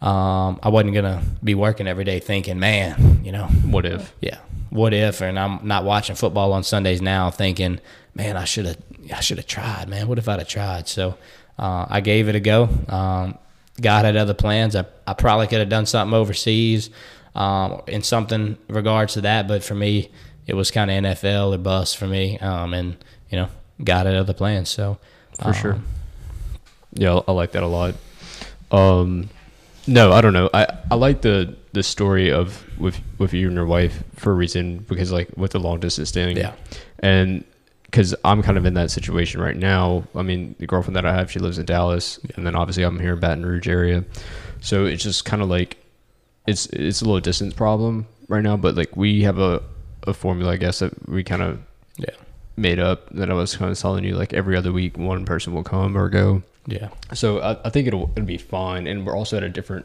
um, 0.00 0.58
i 0.62 0.68
wasn't 0.68 0.92
gonna 0.92 1.22
be 1.42 1.54
working 1.54 1.86
every 1.86 2.04
day 2.04 2.18
thinking 2.18 2.58
man 2.58 3.20
you 3.24 3.32
know 3.32 3.46
what 3.46 3.86
if? 3.86 4.14
yeah 4.20 4.38
what 4.70 4.94
if? 4.94 5.20
And 5.20 5.38
i'm 5.38 5.66
not 5.66 5.84
watching 5.84 6.16
football 6.16 6.52
on 6.52 6.64
sundays 6.64 7.00
now 7.00 7.30
thinking 7.30 7.80
man 8.14 8.36
i 8.36 8.44
should 8.44 8.66
have 8.66 8.76
I 9.12 9.20
should 9.20 9.38
have 9.38 9.46
tried, 9.46 9.88
man. 9.88 10.08
What 10.08 10.18
if 10.18 10.28
I'd 10.28 10.38
have 10.38 10.48
tried? 10.48 10.88
So 10.88 11.16
uh, 11.58 11.86
I 11.88 12.00
gave 12.00 12.28
it 12.28 12.34
a 12.34 12.40
go. 12.40 12.68
Um, 12.88 13.38
God 13.80 14.04
had 14.04 14.16
other 14.16 14.34
plans. 14.34 14.76
I, 14.76 14.84
I 15.06 15.14
probably 15.14 15.46
could 15.46 15.60
have 15.60 15.68
done 15.68 15.86
something 15.86 16.14
overseas 16.14 16.90
um, 17.34 17.82
in 17.86 18.02
something 18.02 18.58
regards 18.68 19.14
to 19.14 19.22
that, 19.22 19.48
but 19.48 19.64
for 19.64 19.74
me, 19.74 20.10
it 20.46 20.54
was 20.54 20.70
kind 20.70 20.90
of 20.90 21.02
NFL 21.04 21.54
or 21.54 21.58
bust 21.58 21.96
for 21.96 22.06
me. 22.06 22.38
Um, 22.38 22.74
and 22.74 22.96
you 23.30 23.38
know, 23.38 23.48
God 23.82 24.06
had 24.06 24.14
other 24.14 24.34
plans. 24.34 24.68
So 24.68 24.98
for 25.38 25.48
um, 25.48 25.54
sure, 25.54 25.78
yeah, 26.92 27.20
I 27.26 27.32
like 27.32 27.52
that 27.52 27.62
a 27.62 27.66
lot. 27.66 27.94
Um, 28.70 29.30
no, 29.86 30.12
I 30.12 30.20
don't 30.20 30.32
know. 30.32 30.50
I, 30.52 30.66
I 30.90 30.94
like 30.94 31.22
the 31.22 31.56
the 31.72 31.82
story 31.82 32.30
of 32.30 32.64
with 32.78 33.00
with 33.18 33.32
you 33.32 33.46
and 33.46 33.56
your 33.56 33.66
wife 33.66 34.02
for 34.14 34.32
a 34.32 34.34
reason 34.34 34.78
because 34.78 35.10
like 35.10 35.30
with 35.36 35.52
the 35.52 35.60
long 35.60 35.80
distance 35.80 36.10
thing, 36.10 36.36
yeah, 36.36 36.52
and 36.98 37.44
because 37.92 38.14
I'm 38.24 38.42
kind 38.42 38.56
of 38.56 38.64
in 38.64 38.72
that 38.74 38.90
situation 38.90 39.38
right 39.38 39.56
now. 39.56 40.04
I 40.16 40.22
mean, 40.22 40.56
the 40.58 40.66
girlfriend 40.66 40.96
that 40.96 41.04
I 41.04 41.12
have, 41.12 41.30
she 41.30 41.38
lives 41.38 41.58
in 41.58 41.66
Dallas, 41.66 42.18
and 42.34 42.46
then 42.46 42.56
obviously 42.56 42.84
I'm 42.84 42.98
here 42.98 43.12
in 43.12 43.20
Baton 43.20 43.44
Rouge 43.44 43.68
area, 43.68 44.02
so 44.62 44.86
it's 44.86 45.02
just 45.02 45.26
kind 45.26 45.42
of 45.42 45.50
like 45.50 45.76
it's 46.46 46.66
it's 46.66 47.02
a 47.02 47.04
little 47.04 47.20
distance 47.20 47.52
problem 47.52 48.06
right 48.28 48.42
now. 48.42 48.56
But 48.56 48.76
like 48.76 48.96
we 48.96 49.22
have 49.24 49.38
a 49.38 49.62
a 50.04 50.14
formula, 50.14 50.52
I 50.52 50.56
guess 50.56 50.78
that 50.78 51.06
we 51.06 51.22
kind 51.22 51.42
of 51.42 51.60
yeah 51.98 52.14
made 52.56 52.78
up 52.78 53.10
that 53.10 53.30
I 53.30 53.34
was 53.34 53.56
kind 53.56 53.70
of 53.70 53.78
telling 53.78 54.04
you 54.04 54.16
like 54.16 54.32
every 54.32 54.56
other 54.56 54.72
week 54.72 54.96
one 54.96 55.26
person 55.26 55.52
will 55.52 55.62
come 55.62 55.96
or 55.96 56.08
go. 56.08 56.42
Yeah. 56.66 56.88
So 57.12 57.40
I, 57.40 57.58
I 57.66 57.70
think 57.70 57.88
it'll 57.88 58.10
it'll 58.16 58.24
be 58.24 58.38
fine, 58.38 58.86
and 58.86 59.06
we're 59.06 59.16
also 59.16 59.36
at 59.36 59.42
a 59.42 59.50
different 59.50 59.84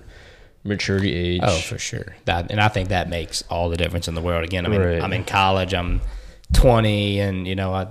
maturity 0.64 1.14
age. 1.14 1.41
Oh, 1.43 1.58
for 1.58 1.78
sure. 1.78 2.16
That 2.24 2.51
and 2.51 2.62
I 2.62 2.70
think 2.70 2.88
that 2.88 3.10
makes 3.10 3.43
all 3.49 3.68
the 3.68 3.78
difference 3.78 4.08
in 4.08 4.16
the 4.16 4.22
world. 4.22 4.45
Again, 4.45 4.66
I 4.66 4.70
mean, 4.70 4.82
right. 4.82 5.01
I'm 5.01 5.12
in 5.12 5.26
college. 5.26 5.74
I'm 5.74 5.99
20 6.54 7.20
and 7.20 7.48
you 7.48 7.56
know 7.56 7.74
I 7.74 7.88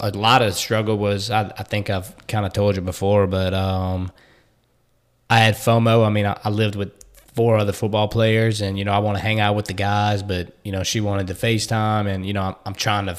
a 0.00 0.10
lot 0.10 0.42
of 0.42 0.54
struggle 0.54 0.98
was 0.98 1.30
I, 1.30 1.52
I 1.56 1.62
think 1.62 1.88
I've 1.88 2.26
kind 2.26 2.44
of 2.44 2.52
told 2.52 2.76
you 2.76 2.82
before 2.82 3.26
but 3.26 3.54
um, 3.54 4.10
I 5.30 5.38
had 5.38 5.54
FOMO. 5.54 6.04
I 6.04 6.10
mean 6.10 6.26
I, 6.26 6.38
I, 6.42 6.50
lived 6.50 6.74
with 6.74 6.92
four 7.34 7.56
other 7.56 7.72
football 7.72 8.08
players 8.08 8.60
and 8.60 8.78
you 8.78 8.84
know 8.84 8.92
I 8.92 8.98
want 8.98 9.18
to 9.18 9.22
hang 9.22 9.40
out 9.40 9.54
with 9.54 9.66
the 9.66 9.74
guys 9.74 10.22
but 10.22 10.52
you 10.64 10.72
know 10.72 10.82
she 10.82 11.00
wanted 11.00 11.28
to 11.28 11.34
FaceTime 11.34 12.06
and 12.06 12.26
you 12.26 12.32
know 12.32 12.42
I'm, 12.42 12.54
I'm 12.66 12.74
trying 12.74 13.06
to 13.06 13.18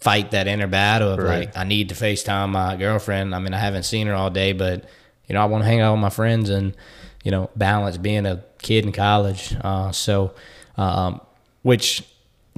fight 0.00 0.30
that 0.30 0.46
inner 0.46 0.68
battle 0.68 1.12
of 1.12 1.18
right. 1.18 1.46
like 1.46 1.56
I 1.56 1.64
need 1.64 1.90
to 1.90 1.94
FaceTime 1.94 2.50
my 2.50 2.76
girlfriend. 2.76 3.34
I 3.34 3.38
mean 3.40 3.52
I 3.52 3.58
haven't 3.58 3.82
seen 3.82 4.06
her 4.06 4.14
all 4.14 4.30
day 4.30 4.52
but 4.52 4.84
you 5.26 5.34
know 5.34 5.42
I 5.42 5.44
want 5.44 5.64
to 5.64 5.68
hang 5.68 5.80
out 5.80 5.92
with 5.92 6.00
my 6.00 6.10
friends 6.10 6.48
and 6.48 6.74
you 7.22 7.30
know 7.30 7.50
balance 7.54 7.98
being 7.98 8.24
a 8.24 8.42
kid 8.62 8.86
in 8.86 8.92
college. 8.92 9.54
Uh, 9.60 9.92
so 9.92 10.34
um, 10.76 11.20
which 11.62 12.04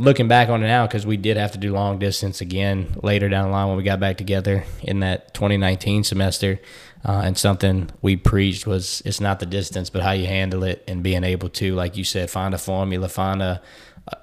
looking 0.00 0.28
back 0.28 0.48
on 0.48 0.62
it 0.62 0.66
now, 0.66 0.86
because 0.86 1.06
we 1.06 1.16
did 1.16 1.36
have 1.36 1.52
to 1.52 1.58
do 1.58 1.72
long 1.72 1.98
distance 1.98 2.40
again 2.40 2.96
later 3.02 3.28
down 3.28 3.46
the 3.46 3.52
line 3.52 3.68
when 3.68 3.76
we 3.76 3.82
got 3.82 4.00
back 4.00 4.16
together 4.16 4.64
in 4.82 5.00
that 5.00 5.34
2019 5.34 6.04
semester. 6.04 6.60
Uh, 7.04 7.22
and 7.24 7.38
something 7.38 7.90
we 8.02 8.16
preached 8.16 8.66
was 8.66 9.02
it's 9.04 9.20
not 9.20 9.40
the 9.40 9.46
distance, 9.46 9.88
but 9.90 10.02
how 10.02 10.12
you 10.12 10.26
handle 10.26 10.64
it 10.64 10.84
and 10.86 11.02
being 11.02 11.24
able 11.24 11.48
to, 11.48 11.74
like 11.74 11.96
you 11.96 12.04
said, 12.04 12.30
find 12.30 12.54
a 12.54 12.58
formula, 12.58 13.08
find 13.08 13.40
a, 13.40 13.60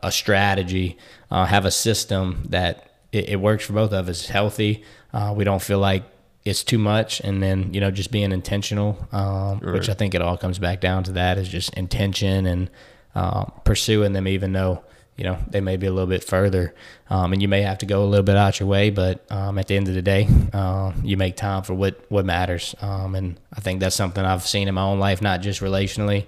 a 0.03 0.11
strategy, 0.11 0.97
uh, 1.31 1.45
have 1.45 1.65
a 1.65 1.71
system 1.71 2.43
that 2.49 2.91
it, 3.11 3.29
it, 3.29 3.35
works 3.37 3.65
for 3.65 3.73
both 3.73 3.93
of 3.93 4.09
us. 4.09 4.27
healthy. 4.27 4.83
Uh, 5.13 5.33
we 5.35 5.43
don't 5.43 5.61
feel 5.61 5.79
like 5.79 6.03
it's 6.45 6.63
too 6.63 6.77
much. 6.77 7.19
And 7.21 7.41
then, 7.41 7.73
you 7.73 7.81
know, 7.81 7.89
just 7.89 8.11
being 8.11 8.31
intentional, 8.31 9.07
um, 9.11 9.59
which 9.59 9.89
I 9.89 9.93
think 9.93 10.13
it 10.13 10.21
all 10.21 10.37
comes 10.37 10.59
back 10.59 10.79
down 10.79 11.03
to 11.05 11.13
that 11.13 11.37
is 11.37 11.49
just 11.49 11.73
intention 11.73 12.45
and 12.45 12.69
uh, 13.15 13.45
pursuing 13.65 14.13
them, 14.13 14.27
even 14.27 14.53
though 14.53 14.83
you 15.17 15.23
know 15.23 15.37
they 15.49 15.59
may 15.59 15.75
be 15.77 15.87
a 15.87 15.91
little 15.91 16.07
bit 16.07 16.23
further 16.23 16.73
um, 17.09 17.33
and 17.33 17.41
you 17.41 17.47
may 17.47 17.61
have 17.61 17.79
to 17.79 17.85
go 17.85 18.03
a 18.03 18.05
little 18.05 18.23
bit 18.23 18.37
out 18.37 18.59
your 18.59 18.69
way 18.69 18.89
but 18.89 19.29
um, 19.31 19.57
at 19.57 19.67
the 19.67 19.75
end 19.75 19.87
of 19.87 19.95
the 19.95 20.01
day 20.01 20.27
uh, 20.53 20.91
you 21.03 21.17
make 21.17 21.35
time 21.35 21.63
for 21.63 21.73
what 21.73 21.99
what 22.09 22.25
matters 22.25 22.75
um, 22.81 23.15
and 23.15 23.39
i 23.53 23.59
think 23.59 23.79
that's 23.79 23.95
something 23.95 24.23
i've 24.23 24.47
seen 24.47 24.67
in 24.67 24.75
my 24.75 24.83
own 24.83 24.99
life 24.99 25.21
not 25.21 25.41
just 25.41 25.61
relationally 25.61 26.27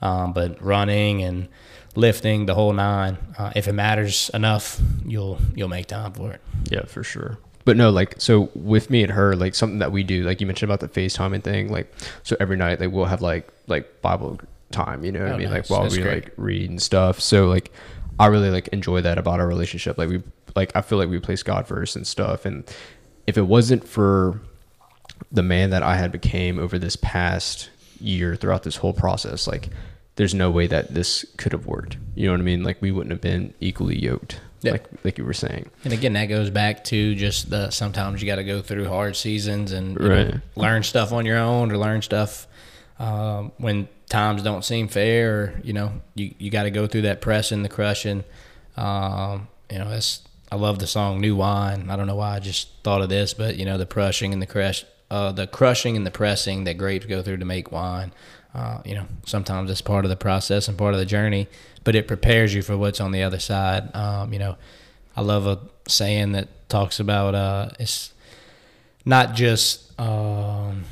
um, 0.00 0.32
but 0.32 0.62
running 0.62 1.22
and 1.22 1.48
lifting 1.96 2.46
the 2.46 2.54
whole 2.54 2.72
nine 2.72 3.18
uh, 3.36 3.52
if 3.56 3.66
it 3.66 3.72
matters 3.72 4.30
enough 4.32 4.80
you'll 5.04 5.38
you'll 5.54 5.68
make 5.68 5.86
time 5.86 6.12
for 6.12 6.32
it 6.32 6.40
yeah 6.70 6.84
for 6.84 7.02
sure 7.02 7.38
but 7.64 7.76
no, 7.76 7.90
like 7.90 8.14
so 8.16 8.48
with 8.54 8.88
me 8.88 9.02
and 9.02 9.12
her, 9.12 9.36
like 9.36 9.54
something 9.54 9.80
that 9.80 9.92
we 9.92 10.02
do, 10.02 10.22
like 10.24 10.40
you 10.40 10.46
mentioned 10.46 10.72
about 10.72 10.80
the 10.80 10.88
FaceTime 10.88 11.42
thing, 11.44 11.70
like 11.70 11.92
so 12.22 12.34
every 12.40 12.56
night 12.56 12.80
like 12.80 12.90
we'll 12.90 13.04
have 13.04 13.20
like 13.20 13.46
like 13.66 14.00
Bible 14.00 14.40
time, 14.70 15.04
you 15.04 15.12
know 15.12 15.20
what 15.20 15.32
oh, 15.32 15.34
I 15.34 15.36
mean? 15.36 15.50
Nice. 15.50 15.68
Like 15.68 15.70
while 15.70 15.82
That's 15.82 15.96
we 15.96 16.02
great. 16.02 16.24
like 16.24 16.32
read 16.38 16.70
and 16.70 16.80
stuff. 16.80 17.20
So 17.20 17.46
like 17.46 17.70
I 18.18 18.26
really 18.26 18.50
like 18.50 18.68
enjoy 18.68 19.00
that 19.02 19.18
about 19.18 19.40
our 19.40 19.46
relationship. 19.46 19.96
Like 19.98 20.08
we 20.08 20.22
like 20.56 20.74
I 20.74 20.82
feel 20.82 20.98
like 20.98 21.08
we 21.08 21.18
place 21.18 21.42
God 21.42 21.66
first 21.66 21.96
and 21.96 22.06
stuff. 22.06 22.44
And 22.44 22.64
if 23.26 23.38
it 23.38 23.42
wasn't 23.42 23.86
for 23.86 24.40
the 25.30 25.42
man 25.42 25.70
that 25.70 25.82
I 25.82 25.96
had 25.96 26.12
became 26.12 26.58
over 26.58 26.78
this 26.78 26.96
past 26.96 27.70
year 28.00 28.36
throughout 28.36 28.62
this 28.62 28.76
whole 28.76 28.92
process, 28.92 29.46
like 29.46 29.68
there's 30.16 30.34
no 30.34 30.50
way 30.50 30.66
that 30.66 30.94
this 30.94 31.24
could 31.36 31.52
have 31.52 31.66
worked. 31.66 31.96
You 32.16 32.26
know 32.26 32.32
what 32.32 32.40
I 32.40 32.44
mean? 32.44 32.64
Like 32.64 32.82
we 32.82 32.90
wouldn't 32.90 33.12
have 33.12 33.20
been 33.20 33.54
equally 33.60 33.96
yoked. 33.96 34.40
Yeah. 34.62 34.72
Like 34.72 34.86
like 35.04 35.18
you 35.18 35.24
were 35.24 35.32
saying. 35.32 35.70
And 35.84 35.92
again, 35.92 36.14
that 36.14 36.26
goes 36.26 36.50
back 36.50 36.82
to 36.84 37.14
just 37.14 37.50
the 37.50 37.70
sometimes 37.70 38.20
you 38.20 38.26
got 38.26 38.36
to 38.36 38.44
go 38.44 38.60
through 38.60 38.88
hard 38.88 39.14
seasons 39.14 39.70
and 39.70 39.98
right. 40.00 40.34
know, 40.34 40.40
learn 40.56 40.82
stuff 40.82 41.12
on 41.12 41.24
your 41.24 41.38
own 41.38 41.70
or 41.70 41.78
learn 41.78 42.02
stuff 42.02 42.47
um, 42.98 43.52
when 43.58 43.88
times 44.08 44.42
don't 44.42 44.64
seem 44.64 44.88
fair, 44.88 45.60
you 45.62 45.72
know, 45.72 45.92
you, 46.14 46.34
you 46.38 46.50
got 46.50 46.64
to 46.64 46.70
go 46.70 46.86
through 46.86 47.02
that 47.02 47.20
pressing, 47.20 47.62
the 47.62 47.68
crushing. 47.68 48.24
Um, 48.76 49.48
you 49.70 49.78
know, 49.78 49.88
that's 49.88 50.22
I 50.50 50.56
love 50.56 50.78
the 50.78 50.86
song 50.86 51.20
"New 51.20 51.36
Wine." 51.36 51.90
I 51.90 51.96
don't 51.96 52.06
know 52.06 52.16
why 52.16 52.36
I 52.36 52.40
just 52.40 52.70
thought 52.82 53.02
of 53.02 53.08
this, 53.08 53.34
but 53.34 53.56
you 53.56 53.64
know, 53.64 53.78
the 53.78 53.86
crushing 53.86 54.32
and 54.32 54.40
the 54.40 54.46
crush, 54.46 54.84
uh, 55.10 55.32
the 55.32 55.46
crushing 55.46 55.96
and 55.96 56.06
the 56.06 56.10
pressing 56.10 56.64
that 56.64 56.78
grapes 56.78 57.06
go 57.06 57.22
through 57.22 57.38
to 57.38 57.44
make 57.44 57.70
wine. 57.70 58.12
Uh, 58.54 58.80
you 58.84 58.94
know, 58.94 59.06
sometimes 59.26 59.70
it's 59.70 59.82
part 59.82 60.04
of 60.04 60.08
the 60.08 60.16
process 60.16 60.68
and 60.68 60.78
part 60.78 60.94
of 60.94 61.00
the 61.00 61.06
journey, 61.06 61.48
but 61.84 61.94
it 61.94 62.08
prepares 62.08 62.54
you 62.54 62.62
for 62.62 62.76
what's 62.76 63.00
on 63.00 63.12
the 63.12 63.22
other 63.22 63.38
side. 63.38 63.94
Um, 63.94 64.32
you 64.32 64.38
know, 64.38 64.56
I 65.16 65.20
love 65.20 65.46
a 65.46 65.60
saying 65.86 66.32
that 66.32 66.48
talks 66.68 66.98
about 66.98 67.34
uh, 67.34 67.70
it's 67.78 68.12
not 69.04 69.34
just 69.34 69.98
um, 70.00 70.84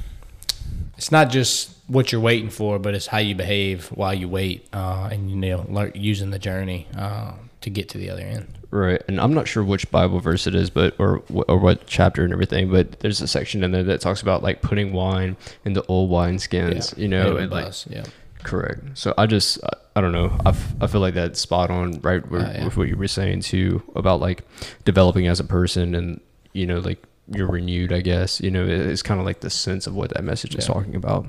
it's 0.97 1.11
not 1.11 1.31
just 1.31 1.76
what 1.89 2.11
you're 2.12 2.20
waiting 2.20 2.51
for, 2.51 2.78
but 2.78 2.95
it's 2.95 3.07
how 3.07 3.18
you 3.18 3.34
behave 3.34 3.87
while 3.89 4.14
you 4.14 4.28
wait, 4.28 4.66
uh, 4.72 5.09
and 5.12 5.30
you 5.30 5.37
know, 5.37 5.64
learn, 5.68 5.93
using 5.95 6.30
the 6.30 6.39
journey 6.39 6.87
uh, 6.97 7.32
to 7.61 7.70
get 7.70 7.89
to 7.91 7.99
the 7.99 8.11
other 8.11 8.22
end. 8.22 8.47
Right, 8.70 9.01
and 9.09 9.20
I'm 9.20 9.32
not 9.32 9.47
sure 9.47 9.62
which 9.62 9.91
Bible 9.93 10.18
verse 10.20 10.47
it 10.47 10.55
is, 10.55 10.70
but 10.70 10.95
or 10.99 11.22
or 11.49 11.59
what 11.59 11.87
chapter 11.87 12.24
and 12.24 12.32
everything, 12.32 12.70
but 12.70 12.99
there's 13.01 13.20
a 13.20 13.28
section 13.28 13.62
in 13.62 13.70
there 13.70 13.84
that 13.84 14.01
talks 14.01 14.20
about 14.22 14.43
like 14.43 14.61
putting 14.61 14.93
wine 14.93 15.37
into 15.64 15.84
old 15.87 16.11
wine 16.11 16.39
skins. 16.41 16.93
You 16.97 17.09
know, 17.09 17.37
and, 17.37 17.51
like 17.53 17.72
yeah. 17.89 18.05
correct. 18.43 18.80
So 18.99 19.14
I 19.16 19.26
just 19.26 19.61
I, 19.95 20.01
don't 20.01 20.12
know. 20.12 20.37
I, 20.45 20.51
f- 20.51 20.74
I 20.80 20.89
feel 20.89 21.01
like 21.01 21.14
that's 21.14 21.41
spot 21.41 21.70
on, 21.70 22.01
right, 22.03 22.28
with, 22.28 22.43
Uh, 22.43 22.51
yeah. 22.53 22.64
with 22.64 22.76
what 22.76 22.89
you 22.89 22.97
were 22.97 23.09
saying 23.09 23.41
too 23.43 23.82
about 23.95 24.20
like 24.20 24.43
developing 24.84 25.26
as 25.28 25.39
a 25.41 25.45
person 25.45 25.95
and 25.95 26.20
you 26.53 26.66
know 26.66 26.80
like 26.80 27.03
you're 27.30 27.47
renewed. 27.49 27.93
I 27.93 28.01
guess 28.01 28.41
you 28.41 28.51
know 28.51 28.66
it's 28.66 29.03
kind 29.03 29.20
of 29.20 29.24
like 29.26 29.41
the 29.41 29.49
sense 29.51 29.87
of 29.87 29.95
what 29.95 30.11
that 30.11 30.24
message 30.24 30.57
is 30.57 30.66
Yeah. 30.68 30.74
talking 30.74 30.97
about. 30.97 31.28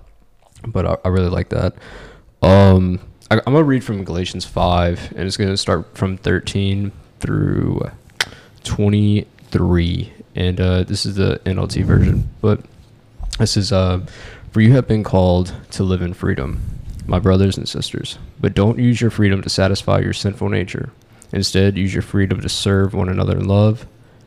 But 0.65 0.85
I, 0.85 0.97
I 1.05 1.07
really 1.09 1.29
like 1.29 1.49
that. 1.49 1.75
Um, 2.41 2.99
I, 3.29 3.35
I'm 3.35 3.53
gonna 3.53 3.63
read 3.63 3.83
from 3.83 4.03
Galatians 4.03 4.45
five, 4.45 5.11
and 5.15 5.27
it's 5.27 5.37
gonna 5.37 5.57
start 5.57 5.97
from 5.97 6.17
13 6.17 6.91
through 7.19 7.89
23, 8.63 10.13
and 10.35 10.61
uh, 10.61 10.83
this 10.83 11.05
is 11.05 11.15
the 11.15 11.39
NLT 11.45 11.83
version. 11.83 12.29
But 12.41 12.61
this 13.39 13.57
is 13.57 13.71
uh, 13.71 14.05
for 14.51 14.61
you 14.61 14.73
have 14.73 14.87
been 14.87 15.03
called 15.03 15.53
to 15.71 15.83
live 15.83 16.01
in 16.01 16.13
freedom, 16.13 16.61
my 17.05 17.19
brothers 17.19 17.57
and 17.57 17.67
sisters. 17.67 18.17
But 18.39 18.53
don't 18.53 18.79
use 18.79 19.01
your 19.01 19.11
freedom 19.11 19.41
to 19.41 19.49
satisfy 19.49 19.99
your 19.99 20.13
sinful 20.13 20.49
nature. 20.49 20.91
Instead, 21.31 21.77
use 21.77 21.93
your 21.93 22.03
freedom 22.03 22.41
to 22.41 22.49
serve 22.49 22.93
one 22.93 23.09
another 23.09 23.37
in 23.37 23.47
love. 23.47 23.85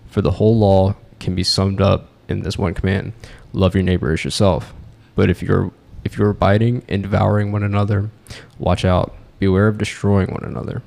For 0.08 0.20
the 0.20 0.32
whole 0.32 0.58
law 0.58 0.94
can 1.18 1.34
be 1.34 1.44
summed 1.44 1.80
up 1.80 2.08
in 2.28 2.40
this 2.40 2.58
one 2.58 2.74
command: 2.74 3.12
love 3.52 3.74
your 3.74 3.84
neighbor 3.84 4.12
as 4.12 4.24
yourself. 4.24 4.74
But 5.14 5.30
if 5.30 5.42
you're 5.42 5.72
if 6.05 6.16
you're 6.16 6.32
biting 6.32 6.82
and 6.88 7.03
devouring 7.03 7.53
one 7.53 7.62
another, 7.62 8.11
watch 8.59 8.84
out. 8.84 9.14
Beware 9.38 9.68
of 9.68 9.78
destroying 9.78 10.30
one 10.30 10.44
another. 10.44 10.82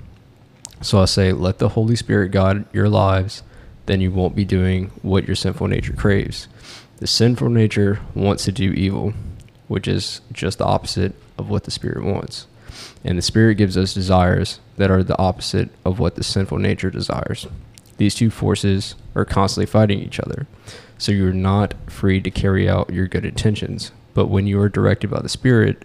So 0.81 1.01
I 1.01 1.05
say, 1.05 1.31
let 1.31 1.59
the 1.59 1.69
Holy 1.69 1.95
Spirit 1.95 2.31
guide 2.31 2.65
your 2.73 2.89
lives, 2.89 3.41
then 3.85 4.01
you 4.01 4.11
won't 4.11 4.35
be 4.35 4.45
doing 4.45 4.91
what 5.01 5.25
your 5.25 5.35
sinful 5.35 5.67
nature 5.67 5.93
craves. 5.93 6.47
The 6.97 7.07
sinful 7.07 7.49
nature 7.49 7.99
wants 8.13 8.45
to 8.45 8.51
do 8.51 8.71
evil, 8.71 9.13
which 9.67 9.87
is 9.87 10.21
just 10.31 10.57
the 10.57 10.65
opposite 10.65 11.13
of 11.37 11.49
what 11.49 11.63
the 11.63 11.71
Spirit 11.71 12.03
wants. 12.03 12.47
And 13.03 13.17
the 13.17 13.21
Spirit 13.21 13.55
gives 13.55 13.77
us 13.77 13.93
desires 13.93 14.59
that 14.77 14.91
are 14.91 15.03
the 15.03 15.17
opposite 15.17 15.69
of 15.85 15.99
what 15.99 16.15
the 16.15 16.23
sinful 16.23 16.59
nature 16.59 16.89
desires. 16.89 17.47
These 17.97 18.15
two 18.15 18.29
forces 18.29 18.95
are 19.15 19.25
constantly 19.25 19.65
fighting 19.65 19.99
each 19.99 20.19
other. 20.19 20.47
So 20.97 21.11
you're 21.11 21.33
not 21.33 21.73
free 21.87 22.21
to 22.21 22.31
carry 22.31 22.69
out 22.69 22.93
your 22.93 23.07
good 23.07 23.25
intentions. 23.25 23.91
But 24.13 24.27
when 24.27 24.47
you 24.47 24.59
are 24.61 24.69
directed 24.69 25.09
by 25.09 25.21
the 25.21 25.29
Spirit, 25.29 25.83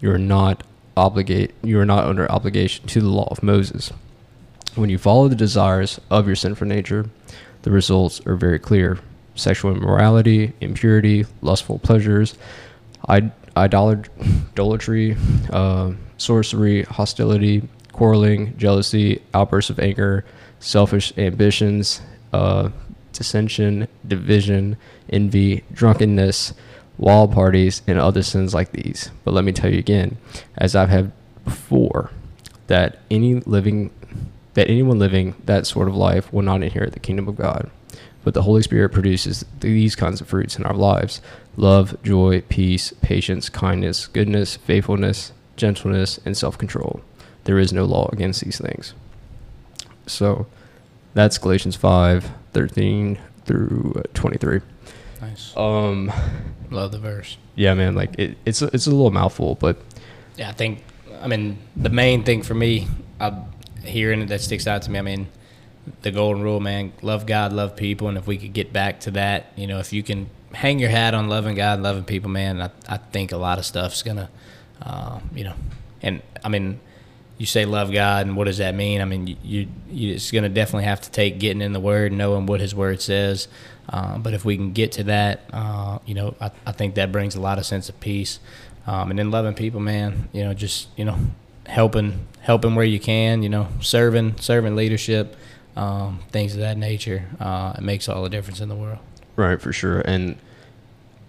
you 0.00 0.10
are 0.10 0.18
not 0.18 0.62
obligate 0.96 1.52
you 1.62 1.78
are 1.78 1.84
not 1.84 2.06
under 2.06 2.30
obligation 2.32 2.86
to 2.86 3.00
the 3.00 3.08
law 3.08 3.28
of 3.30 3.42
Moses. 3.42 3.92
When 4.74 4.88
you 4.90 4.98
follow 4.98 5.28
the 5.28 5.34
desires 5.34 6.00
of 6.10 6.26
your 6.26 6.36
sinful 6.36 6.66
nature, 6.66 7.10
the 7.62 7.70
results 7.70 8.20
are 8.26 8.36
very 8.36 8.58
clear. 8.58 8.98
Sexual 9.34 9.76
immorality, 9.76 10.52
impurity, 10.60 11.26
lustful 11.42 11.78
pleasures, 11.78 12.36
idolatry, 13.56 15.16
uh, 15.50 15.92
sorcery, 16.16 16.82
hostility, 16.82 17.68
quarreling, 17.92 18.56
jealousy, 18.56 19.22
outbursts 19.34 19.70
of 19.70 19.78
anger, 19.78 20.24
selfish 20.60 21.12
ambitions, 21.18 22.00
uh, 22.32 22.70
dissension, 23.12 23.88
division, 24.06 24.76
envy, 25.10 25.64
drunkenness, 25.72 26.54
wild 26.98 27.32
parties, 27.32 27.82
and 27.86 27.98
other 27.98 28.22
sins 28.22 28.54
like 28.54 28.72
these. 28.72 29.10
But 29.24 29.34
let 29.34 29.44
me 29.44 29.52
tell 29.52 29.70
you 29.72 29.78
again, 29.78 30.16
as 30.56 30.74
I've 30.74 30.88
had 30.88 31.12
before, 31.44 32.10
that 32.66 32.98
any 33.10 33.34
living 33.40 33.90
that 34.54 34.70
anyone 34.70 34.98
living 34.98 35.34
that 35.44 35.66
sort 35.66 35.86
of 35.86 35.94
life 35.94 36.32
will 36.32 36.42
not 36.42 36.62
inherit 36.62 36.94
the 36.94 36.98
kingdom 36.98 37.28
of 37.28 37.36
God. 37.36 37.70
But 38.24 38.32
the 38.34 38.42
Holy 38.42 38.62
Spirit 38.62 38.88
produces 38.88 39.44
these 39.60 39.94
kinds 39.94 40.20
of 40.20 40.26
fruits 40.26 40.58
in 40.58 40.64
our 40.64 40.74
lives 40.74 41.20
love, 41.56 41.96
joy, 42.02 42.42
peace, 42.48 42.92
patience, 43.02 43.48
kindness, 43.48 44.06
goodness, 44.06 44.56
faithfulness, 44.56 45.32
gentleness, 45.56 46.18
and 46.24 46.36
self 46.36 46.58
control. 46.58 47.02
There 47.44 47.58
is 47.58 47.72
no 47.72 47.84
law 47.84 48.08
against 48.12 48.40
these 48.40 48.58
things. 48.58 48.94
So 50.06 50.46
that's 51.14 51.38
Galatians 51.38 51.76
5 51.76 52.30
13 52.52 53.18
through 53.44 53.92
uh, 53.96 54.02
23. 54.14 54.60
Nice. 55.28 55.56
Um, 55.56 56.12
Love 56.70 56.92
the 56.92 56.98
verse. 56.98 57.36
yeah, 57.54 57.74
man, 57.74 57.94
like 57.94 58.18
it, 58.18 58.36
it's, 58.44 58.62
a, 58.62 58.66
it's 58.72 58.86
a 58.86 58.90
little 58.90 59.10
mouthful, 59.10 59.54
but 59.56 59.78
Yeah, 60.36 60.48
I 60.48 60.52
think. 60.52 60.82
I 61.22 61.28
mean, 61.28 61.58
the 61.74 61.88
main 61.88 62.24
thing 62.24 62.42
for 62.42 62.54
me, 62.54 62.86
I 63.18 63.42
hearing 63.82 64.20
it 64.20 64.26
that 64.26 64.40
sticks 64.40 64.66
out 64.66 64.82
to 64.82 64.90
me. 64.90 64.98
I 64.98 65.02
mean, 65.02 65.28
the 66.02 66.10
golden 66.10 66.42
rule, 66.42 66.60
man: 66.60 66.92
love 67.02 67.26
God, 67.26 67.52
love 67.52 67.74
people, 67.76 68.08
and 68.08 68.18
if 68.18 68.26
we 68.26 68.36
could 68.36 68.52
get 68.52 68.72
back 68.72 69.00
to 69.00 69.10
that, 69.12 69.52
you 69.56 69.66
know, 69.66 69.78
if 69.78 69.92
you 69.92 70.02
can 70.02 70.28
hang 70.52 70.78
your 70.78 70.90
hat 70.90 71.14
on 71.14 71.28
loving 71.28 71.54
God, 71.54 71.80
loving 71.80 72.04
people, 72.04 72.30
man, 72.30 72.60
I, 72.60 72.70
I 72.88 72.98
think 72.98 73.32
a 73.32 73.36
lot 73.36 73.58
of 73.58 73.64
stuff's 73.64 74.02
gonna, 74.02 74.28
uh, 74.82 75.20
you 75.34 75.44
know, 75.44 75.54
and 76.02 76.22
I 76.44 76.48
mean, 76.48 76.80
you 77.38 77.46
say 77.46 77.64
love 77.64 77.92
God, 77.92 78.26
and 78.26 78.36
what 78.36 78.44
does 78.44 78.58
that 78.58 78.74
mean? 78.74 79.00
I 79.00 79.04
mean, 79.06 79.26
you, 79.26 79.36
you, 79.42 79.68
you 79.90 80.14
it's 80.14 80.30
gonna 80.30 80.48
definitely 80.48 80.84
have 80.84 81.00
to 81.02 81.10
take 81.10 81.38
getting 81.38 81.62
in 81.62 81.72
the 81.72 81.80
Word, 81.80 82.12
knowing 82.12 82.46
what 82.46 82.60
His 82.60 82.74
Word 82.74 83.00
says. 83.00 83.48
Uh, 83.88 84.18
but 84.18 84.34
if 84.34 84.44
we 84.44 84.56
can 84.56 84.72
get 84.72 84.92
to 84.92 85.04
that, 85.04 85.42
uh, 85.52 85.98
you 86.06 86.14
know, 86.14 86.34
I, 86.40 86.50
I 86.66 86.72
think 86.72 86.94
that 86.96 87.12
brings 87.12 87.34
a 87.34 87.40
lot 87.40 87.58
of 87.58 87.66
sense 87.66 87.88
of 87.88 87.98
peace. 88.00 88.38
Um, 88.86 89.10
and 89.10 89.18
then 89.18 89.30
loving 89.30 89.54
people, 89.54 89.80
man, 89.80 90.28
you 90.32 90.44
know, 90.44 90.54
just 90.54 90.88
you 90.96 91.04
know, 91.04 91.18
helping 91.66 92.26
helping 92.40 92.74
where 92.74 92.84
you 92.84 93.00
can, 93.00 93.42
you 93.42 93.48
know, 93.48 93.68
serving 93.80 94.36
serving 94.38 94.76
leadership, 94.76 95.36
um, 95.76 96.20
things 96.30 96.54
of 96.54 96.60
that 96.60 96.76
nature. 96.76 97.24
Uh, 97.40 97.74
it 97.76 97.82
makes 97.82 98.08
all 98.08 98.22
the 98.22 98.30
difference 98.30 98.60
in 98.60 98.68
the 98.68 98.76
world. 98.76 98.98
Right, 99.36 99.60
for 99.60 99.72
sure. 99.72 100.00
And 100.00 100.36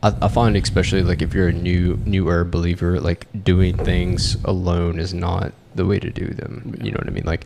I, 0.04 0.14
I 0.22 0.28
find 0.28 0.56
especially 0.56 1.04
like 1.04 1.22
if 1.22 1.34
you're 1.34 1.50
a 1.50 1.54
new 1.54 2.00
newer 2.06 2.44
believer, 2.44 3.00
like 3.00 3.28
doing 3.44 3.78
things 3.78 4.36
alone 4.46 5.00
is 5.00 5.14
not 5.14 5.54
the 5.76 5.86
way 5.86 6.00
to 6.00 6.10
do 6.10 6.28
them. 6.28 6.76
You 6.82 6.92
know 6.92 6.98
what 6.98 7.08
I 7.08 7.12
mean? 7.12 7.26
Like 7.26 7.46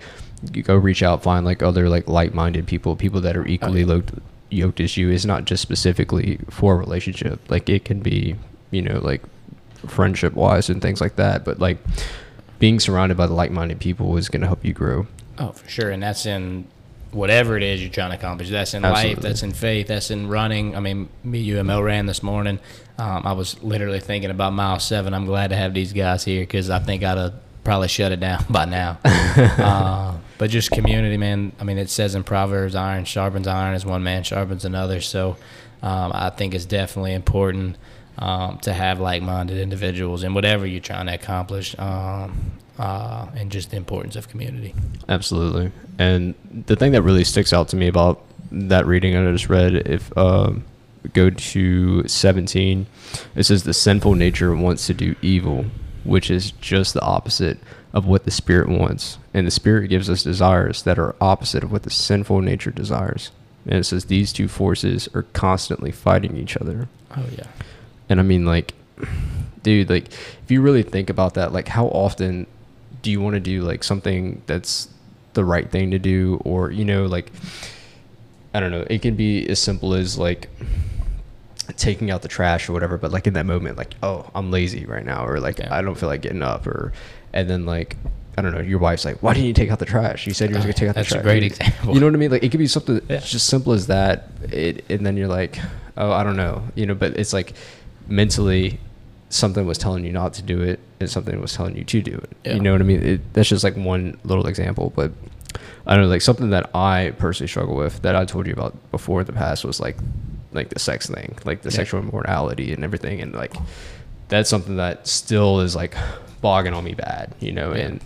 you 0.53 0.64
go 0.64 0.76
reach 0.76 1.03
out, 1.03 1.24
find 1.24 1.45
like 1.45 1.64
other 1.64 1.89
like 1.89 2.07
like 2.07 2.34
minded 2.34 2.68
people, 2.68 2.95
people 2.95 3.22
that 3.22 3.38
are 3.38 3.47
equally 3.47 3.84
yoked, 3.84 4.12
yoked 4.52 4.80
you. 4.80 5.10
Is 5.10 5.26
not 5.26 5.45
just 5.45 5.62
specifically 5.62 6.39
for 6.49 6.76
a 6.76 6.78
relationship. 6.78 7.39
Like 7.49 7.70
it 7.70 7.86
can 7.86 7.99
be, 7.99 8.36
you 8.72 8.82
know, 8.82 8.99
like 8.99 9.22
friendship 9.88 10.34
wise 10.34 10.70
and 10.70 10.82
things 10.82 11.02
like 11.02 11.16
that. 11.16 11.43
But 11.43 11.60
like 11.60 11.78
being 12.60 12.80
surrounded 12.80 13.18
by 13.18 13.28
the 13.28 13.34
like 13.34 13.52
minded 13.52 13.80
people 13.80 14.16
is 14.18 14.30
gonna 14.30 14.47
help 14.47 14.64
you 14.64 14.74
grow. 14.74 15.08
Oh, 15.38 15.52
for 15.52 15.68
sure, 15.70 15.89
and 15.89 16.04
that's 16.04 16.26
in 16.26 16.68
whatever 17.12 17.58
it 17.58 17.64
is 17.64 17.82
you're 17.82 17.91
trying 17.91 18.12
to 18.12 18.18
accomplish. 18.18 18.49
That's 18.49 18.74
in 18.74 18.84
life. 18.84 19.20
That's 19.20 19.43
in 19.43 19.52
faith. 19.52 19.88
That's 19.88 20.12
in 20.12 20.28
running. 20.28 20.76
I 20.76 20.80
mean, 20.80 21.10
me, 21.24 21.45
UML 21.47 21.84
ran 21.84 22.06
this 22.06 22.24
morning. 22.24 22.60
Um, 22.97 23.24
I 23.26 23.34
was 23.34 23.62
literally 23.64 23.99
thinking 23.99 24.30
about 24.30 24.54
mile 24.54 24.80
seven. 24.80 25.14
I'm 25.14 25.26
glad 25.26 25.49
to 25.49 25.56
have 25.56 25.74
these 25.74 25.93
guys 25.93 26.24
here 26.24 26.41
because 26.41 26.70
I 26.70 26.80
think 26.80 27.04
I'd 27.04 27.18
have 27.18 27.34
probably 27.64 27.88
shut 27.88 28.12
it 28.12 28.20
down 28.20 28.45
by 28.49 28.66
now. 28.66 28.99
uh, 29.04 30.18
but 30.42 30.50
just 30.50 30.72
community, 30.72 31.18
man. 31.18 31.52
I 31.60 31.64
mean, 31.64 31.78
it 31.78 31.88
says 31.88 32.16
in 32.16 32.24
Proverbs, 32.24 32.74
"Iron 32.74 33.06
sharpens 33.06 33.46
iron, 33.46 33.76
as 33.76 33.86
one 33.86 34.02
man 34.02 34.24
sharpens 34.24 34.66
another." 34.66 35.00
So, 35.00 35.38
um, 35.84 36.12
I 36.16 36.32
think 36.32 36.56
it's 36.56 36.66
definitely 36.66 37.14
important 37.14 37.78
um, 38.18 38.58
to 38.64 38.74
have 38.74 39.00
like-minded 39.00 39.60
individuals 39.60 40.24
in 40.24 40.34
whatever 40.34 40.66
you're 40.66 40.82
trying 40.82 41.06
to 41.06 41.14
accomplish, 41.14 41.78
um, 41.78 42.54
uh, 42.80 43.28
and 43.36 43.52
just 43.52 43.70
the 43.70 43.78
importance 43.78 44.16
of 44.16 44.30
community. 44.30 44.74
Absolutely. 45.08 45.72
And 46.00 46.34
the 46.66 46.76
thing 46.76 46.94
that 46.94 47.04
really 47.04 47.24
sticks 47.24 47.54
out 47.54 47.68
to 47.68 47.76
me 47.76 47.88
about 47.88 48.24
that 48.52 48.88
reading 48.88 49.16
I 49.16 49.32
just 49.32 49.48
read, 49.48 49.76
if 49.76 50.18
um, 50.18 50.64
go 51.14 51.30
to 51.30 52.08
17, 52.08 52.88
it 53.36 53.44
says 53.44 53.62
the 53.62 53.76
sinful 53.76 54.16
nature 54.16 54.56
wants 54.56 54.88
to 54.88 54.96
do 54.96 55.16
evil, 55.22 55.66
which 56.04 56.32
is 56.32 56.50
just 56.50 56.96
the 56.96 57.02
opposite 57.02 57.60
of 57.94 58.08
what 58.08 58.24
the 58.24 58.32
spirit 58.32 58.70
wants. 58.70 59.20
And 59.34 59.47
the 59.47 59.51
spirit 59.51 59.88
gives 59.88 60.09
us 60.09 60.23
desires 60.23 60.84
that 60.84 60.99
are 60.99 61.15
opposite 61.21 61.63
of 61.63 61.71
what 61.71 61.84
the 61.84 61.89
sinful 61.89 62.41
nature 62.41 62.71
desires. 62.71 63.32
And 63.65 63.75
it 63.75 63.86
says 63.86 64.05
these 64.05 64.34
two 64.34 64.47
forces 64.47 65.07
are 65.13 65.23
constantly 65.23 65.91
fighting 65.91 66.36
each 66.36 66.57
other. 66.57 66.89
Oh 67.15 67.25
yeah. 67.38 67.47
And 68.09 68.19
I 68.19 68.23
mean, 68.23 68.45
like, 68.45 68.73
dude, 69.63 69.89
like, 69.89 70.11
if 70.11 70.49
you 70.49 70.61
really 70.61 70.84
think 70.84 71.09
about 71.09 71.36
that, 71.36 71.53
like, 71.53 71.69
how 71.69 71.88
often 71.88 72.45
do 73.01 73.09
you 73.09 73.21
want 73.21 73.36
to 73.36 73.39
do 73.39 73.61
like 73.61 73.84
something 73.84 74.41
that's 74.47 74.89
the 75.34 75.45
right 75.45 75.69
thing 75.71 75.91
to 75.91 75.99
do, 75.99 76.41
or 76.43 76.71
you 76.71 76.84
know, 76.84 77.05
like, 77.05 77.32
I 78.53 78.59
don't 78.59 78.71
know, 78.71 78.86
it 78.89 79.01
can 79.01 79.15
be 79.15 79.47
as 79.47 79.59
simple 79.59 79.93
as 79.93 80.17
like 80.17 80.49
taking 81.77 82.11
out 82.11 82.21
the 82.21 82.27
trash 82.27 82.67
or 82.67 82.73
whatever, 82.73 82.97
but 82.97 83.11
like 83.11 83.27
in 83.27 83.34
that 83.36 83.45
moment, 83.45 83.77
like, 83.77 83.93
oh, 84.03 84.29
I'm 84.36 84.51
lazy 84.51 84.86
right 84.86 85.05
now, 85.05 85.25
or 85.25 85.39
like 85.39 85.59
Yeah. 85.59 85.73
I 85.73 85.82
don't 85.82 85.95
feel 85.95 86.09
like 86.09 86.21
getting 86.21 86.43
up, 86.43 86.67
or 86.67 86.91
and 87.32 87.49
then 87.49 87.65
like. 87.65 87.95
I 88.38 88.41
don't 88.41 88.53
know. 88.53 88.61
Your 88.61 88.79
wife's 88.79 89.03
like, 89.05 89.21
"Why 89.21 89.34
didn't 89.34 89.47
you 89.47 89.53
take 89.53 89.69
out 89.71 89.79
the 89.79 89.86
trash? 89.86 90.25
You 90.25 90.34
said 90.34 90.49
you 90.49 90.55
were 90.55 90.61
going 90.61 90.73
to 90.73 90.79
take 90.79 90.89
out 90.89 90.95
the 90.95 91.01
That's 91.01 91.09
the 91.09 91.19
a 91.19 91.21
trash." 91.21 91.32
great 91.34 91.43
example. 91.43 91.93
You 91.93 91.99
know 91.99 92.05
what 92.07 92.15
I 92.15 92.17
mean? 92.17 92.32
Like, 92.32 92.43
it 92.43 92.49
could 92.49 92.59
be 92.59 92.67
something 92.67 93.01
Yeah. 93.09 93.19
just 93.19 93.47
simple 93.47 93.73
as 93.73 93.88
that, 93.88 94.29
it, 94.51 94.86
and 94.89 95.05
then 95.05 95.17
you're 95.17 95.27
like, 95.27 95.59
"Oh, 95.97 96.11
I 96.11 96.23
don't 96.23 96.38
know," 96.38 96.63
you 96.75 96.86
know. 96.86 96.95
But 96.95 97.17
it's 97.17 97.34
like 97.34 97.53
mentally 98.07 98.79
something 99.29 99.65
was 99.65 99.77
telling 99.77 100.03
you 100.05 100.11
not 100.11 100.34
to 100.34 100.41
do 100.41 100.61
it 100.61 100.79
and 100.99 101.09
something 101.09 101.39
was 101.39 101.53
telling 101.53 101.75
you 101.77 101.84
to 101.86 102.01
do 102.01 102.11
it. 102.13 102.29
Yeah. 102.43 102.53
You 102.55 102.59
know 102.59 102.73
what 102.73 102.82
I 102.82 102.84
mean? 102.84 103.01
It, 103.01 103.34
that's 103.34 103.47
just 103.49 103.63
like 103.63 103.77
one 103.77 104.17
little 104.25 104.45
example, 104.47 104.91
but 104.95 105.11
I 105.88 105.95
don't 105.95 106.03
know, 106.03 106.09
like 106.09 106.21
something 106.21 106.49
that 106.49 106.69
I 106.75 107.13
personally 107.17 107.47
struggle 107.47 107.75
with 107.75 108.01
that 108.01 108.15
I 108.15 108.25
told 108.25 108.45
you 108.47 108.53
about 108.53 108.75
before 108.91 109.21
in 109.21 109.25
the 109.27 109.34
past 109.34 109.63
was 109.65 109.79
like 109.79 109.97
like 110.53 110.67
the 110.69 110.79
sex 110.79 111.07
thing, 111.07 111.38
like 111.45 111.61
the 111.61 111.69
Yeah. 111.69 111.75
sexual 111.77 112.01
immorality 112.01 112.73
and 112.73 112.84
everything, 112.84 113.21
and 113.21 113.34
like 113.34 113.53
that's 114.27 114.49
something 114.49 114.75
that 114.77 115.07
still 115.07 115.61
is 115.61 115.75
like 115.75 115.95
bogging 116.41 116.73
on 116.73 116.84
me 116.84 116.93
bad, 116.93 117.34
you 117.39 117.51
know. 117.53 117.71
And 117.71 118.01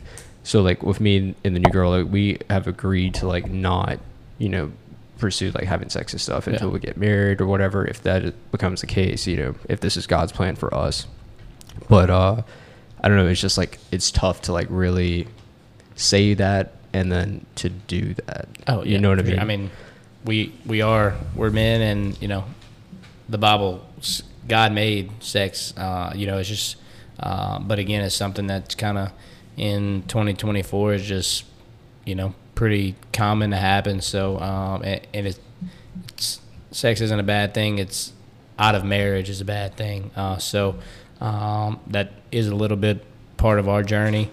so 0.45 0.61
like 0.61 0.81
with 0.83 1.01
me 1.01 1.35
and 1.43 1.55
the 1.55 1.59
new 1.59 1.69
girl, 1.71 1.89
like 1.91 2.09
we 2.11 2.37
have 2.49 2.67
agreed 2.67 3.15
to 3.15 3.27
like 3.27 3.49
not, 3.49 3.99
you 4.37 4.47
know, 4.47 4.71
pursue 5.17 5.49
like 5.51 5.63
having 5.65 5.89
sex 5.89 6.13
and 6.13 6.21
stuff 6.21 6.45
until 6.47 6.67
Yeah. 6.67 6.73
we 6.73 6.79
get 6.79 6.97
married 6.97 7.41
or 7.41 7.47
whatever. 7.47 7.85
If 7.85 8.03
that 8.03 8.33
becomes 8.51 8.81
the 8.81 8.87
case, 8.87 9.25
you 9.27 9.37
know, 9.37 9.55
if 9.67 9.79
this 9.81 9.97
is 9.97 10.05
God's 10.07 10.31
plan 10.31 10.55
for 10.55 10.73
us. 10.73 11.07
But 11.89 12.09
uh, 12.09 12.43
I 13.01 13.07
don't 13.07 13.17
know. 13.17 13.27
It's 13.27 13.41
just 13.41 13.57
like 13.57 13.79
it's 13.91 14.11
tough 14.11 14.43
to 14.43 14.53
like 14.53 14.67
really 14.69 15.27
say 15.95 16.33
that 16.35 16.73
and 16.93 17.11
then 17.11 17.45
to 17.55 17.69
do 17.69 18.13
that. 18.13 18.47
Oh, 18.67 18.83
yeah, 18.83 18.91
you 18.93 18.99
know 18.99 19.09
what 19.09 19.19
I 19.19 19.23
mean? 19.23 19.39
I 19.39 19.43
mean, 19.45 19.71
we 20.25 20.53
we 20.65 20.81
are 20.81 21.15
we're 21.35 21.49
men, 21.49 21.81
and 21.81 22.21
you 22.21 22.27
know, 22.27 22.45
the 23.27 23.37
Bible, 23.37 23.85
God 24.47 24.71
made 24.73 25.11
sex. 25.23 25.73
Uh, 25.75 26.13
you 26.15 26.27
know, 26.27 26.37
it's 26.37 26.49
just, 26.49 26.77
uh, 27.19 27.59
but 27.59 27.79
again, 27.79 28.03
it's 28.03 28.15
something 28.15 28.47
that's 28.47 28.75
kind 28.75 28.97
of 28.97 29.11
in 29.57 30.03
2024 30.03 30.93
is 30.93 31.05
just, 31.05 31.45
you 32.05 32.15
know, 32.15 32.33
pretty 32.55 32.95
common 33.13 33.51
to 33.51 33.57
happen. 33.57 34.01
So, 34.01 34.39
um, 34.39 34.81
and, 34.83 35.01
and 35.13 35.27
it's, 35.27 35.39
it's 36.09 36.41
sex 36.71 37.01
isn't 37.01 37.19
a 37.19 37.23
bad 37.23 37.53
thing. 37.53 37.79
It's 37.79 38.13
out 38.57 38.75
of 38.75 38.83
marriage 38.83 39.29
is 39.29 39.41
a 39.41 39.45
bad 39.45 39.75
thing. 39.75 40.11
Uh, 40.15 40.37
so 40.37 40.75
um, 41.21 41.79
that 41.87 42.11
is 42.31 42.47
a 42.47 42.55
little 42.55 42.77
bit 42.77 43.03
part 43.37 43.59
of 43.59 43.67
our 43.67 43.83
journey. 43.83 44.31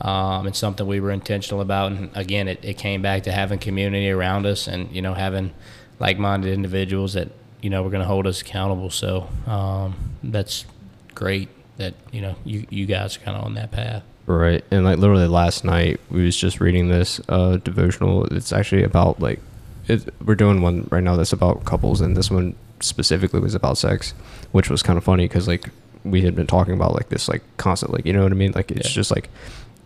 Um, 0.00 0.46
it's 0.46 0.58
something 0.58 0.86
we 0.86 1.00
were 1.00 1.12
intentional 1.12 1.60
about, 1.60 1.92
and 1.92 2.10
again, 2.14 2.48
it, 2.48 2.64
it 2.64 2.74
came 2.74 3.00
back 3.00 3.22
to 3.24 3.32
having 3.32 3.58
community 3.58 4.10
around 4.10 4.44
us, 4.44 4.66
and 4.66 4.90
you 4.94 5.00
know, 5.00 5.14
having 5.14 5.54
like-minded 6.00 6.52
individuals 6.52 7.14
that 7.14 7.28
you 7.62 7.70
know 7.70 7.82
were 7.82 7.90
going 7.90 8.02
to 8.02 8.06
hold 8.06 8.26
us 8.26 8.40
accountable. 8.40 8.90
So 8.90 9.28
um, 9.46 9.94
that's 10.22 10.66
great 11.14 11.48
that 11.76 11.94
you 12.10 12.20
know 12.20 12.34
you 12.44 12.66
you 12.70 12.86
guys 12.86 13.16
are 13.16 13.20
kind 13.20 13.36
of 13.36 13.44
on 13.44 13.54
that 13.54 13.70
path. 13.70 14.02
Right. 14.26 14.64
And 14.70 14.84
like 14.84 14.98
literally 14.98 15.26
last 15.26 15.64
night 15.64 16.00
we 16.10 16.24
was 16.24 16.36
just 16.36 16.60
reading 16.60 16.88
this 16.88 17.20
uh 17.28 17.56
devotional. 17.58 18.24
It's 18.26 18.52
actually 18.52 18.82
about 18.82 19.20
like 19.20 19.40
it, 19.86 20.08
we're 20.24 20.34
doing 20.34 20.62
one 20.62 20.88
right 20.90 21.02
now 21.04 21.14
that's 21.16 21.32
about 21.32 21.64
couples 21.66 22.00
and 22.00 22.16
this 22.16 22.30
one 22.30 22.54
specifically 22.80 23.40
was 23.40 23.54
about 23.54 23.76
sex, 23.76 24.12
which 24.52 24.70
was 24.70 24.82
kind 24.82 24.96
of 24.96 25.04
funny 25.04 25.28
cuz 25.28 25.46
like 25.46 25.68
we 26.04 26.22
had 26.22 26.34
been 26.34 26.46
talking 26.46 26.74
about 26.74 26.94
like 26.94 27.08
this 27.10 27.28
like 27.28 27.42
constantly, 27.58 28.00
you 28.04 28.12
know 28.12 28.22
what 28.22 28.32
I 28.32 28.34
mean? 28.34 28.52
Like 28.54 28.70
it's 28.70 28.88
Yeah. 28.88 28.94
just 28.94 29.10
like 29.10 29.28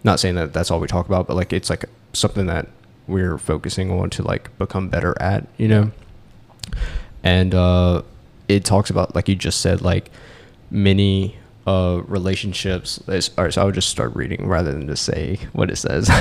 not 0.05 0.21
saying 0.21 0.37
that 0.37 0.53
that's 0.53 0.71
all 0.71 0.79
we 0.79 0.87
talk 0.87 1.07
about, 1.07 1.27
but 1.27 1.35
like 1.35 1.53
it's 1.53 1.69
like 1.71 1.85
something 2.13 2.47
that 2.47 2.69
we're 3.09 3.39
focusing 3.39 3.91
on 3.91 4.11
to 4.11 4.23
like 4.23 4.57
become 4.59 4.89
better 4.89 5.17
at, 5.21 5.47
you 5.57 5.67
know? 5.67 5.91
and 7.25 7.55
uh, 7.55 8.03
it 8.49 8.65
talks 8.65 8.91
about 8.91 9.15
like 9.15 9.29
you 9.29 9.35
just 9.35 9.61
said 9.61 9.81
like 9.83 10.11
many 10.71 11.37
uh, 11.69 12.03
relationships 12.07 12.99
all 13.07 13.45
right 13.45 13.53
so 13.53 13.61
i 13.61 13.65
would 13.65 13.75
just 13.75 13.91
start 13.91 14.15
reading 14.17 14.47
rather 14.49 14.73
than 14.73 14.89
just 14.89 15.05
say 15.05 15.39
what 15.53 15.71
it 15.71 15.77
says. 15.77 16.11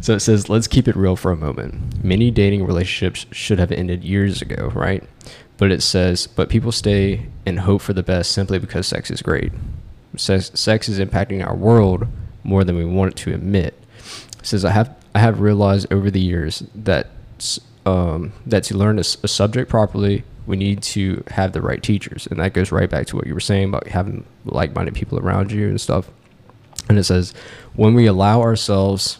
So 0.00 0.14
it 0.14 0.20
says 0.20 0.48
let's 0.48 0.68
keep 0.68 0.86
it 0.86 0.94
real 0.94 1.16
for 1.16 1.32
a 1.32 1.36
moment. 1.36 2.04
Many 2.04 2.30
dating 2.30 2.64
relationships 2.64 3.26
should 3.32 3.58
have 3.58 3.72
ended 3.72 4.04
years 4.04 4.40
ago 4.40 4.70
right? 4.74 5.02
But 5.56 5.72
it 5.72 5.82
says 5.82 6.28
but 6.28 6.48
people 6.48 6.70
stay 6.70 7.26
and 7.44 7.58
hope 7.58 7.82
for 7.82 7.92
the 7.94 8.04
best 8.04 8.30
simply 8.30 8.60
because 8.60 8.86
sex 8.86 9.10
is 9.10 9.22
great. 9.22 9.52
Sex, 10.16 10.52
sex 10.54 10.88
is 10.88 11.00
impacting 11.00 11.44
our 11.44 11.56
world 11.56 12.06
more 12.44 12.62
than 12.62 12.76
we 12.76 12.84
want 12.84 13.12
it 13.12 13.16
to 13.24 13.34
admit. 13.34 13.74
It 14.38 14.46
says 14.46 14.64
I 14.64 14.70
have 14.70 14.94
I 15.16 15.18
have 15.18 15.40
realized 15.40 15.92
over 15.92 16.10
the 16.12 16.20
years 16.20 16.62
that 16.76 17.08
um, 17.84 18.32
that 18.46 18.62
to 18.64 18.76
learn 18.76 19.00
a 19.00 19.04
subject 19.04 19.68
properly, 19.68 20.22
we 20.46 20.56
need 20.56 20.82
to 20.82 21.22
have 21.28 21.52
the 21.52 21.60
right 21.60 21.82
teachers, 21.82 22.26
and 22.28 22.40
that 22.40 22.52
goes 22.52 22.72
right 22.72 22.88
back 22.88 23.06
to 23.08 23.16
what 23.16 23.26
you 23.26 23.34
were 23.34 23.40
saying 23.40 23.68
about 23.68 23.86
having 23.88 24.24
like-minded 24.44 24.94
people 24.94 25.18
around 25.18 25.52
you 25.52 25.68
and 25.68 25.80
stuff. 25.80 26.08
And 26.88 26.98
it 26.98 27.04
says 27.04 27.34
when 27.74 27.94
we 27.94 28.06
allow 28.06 28.40
ourselves 28.40 29.18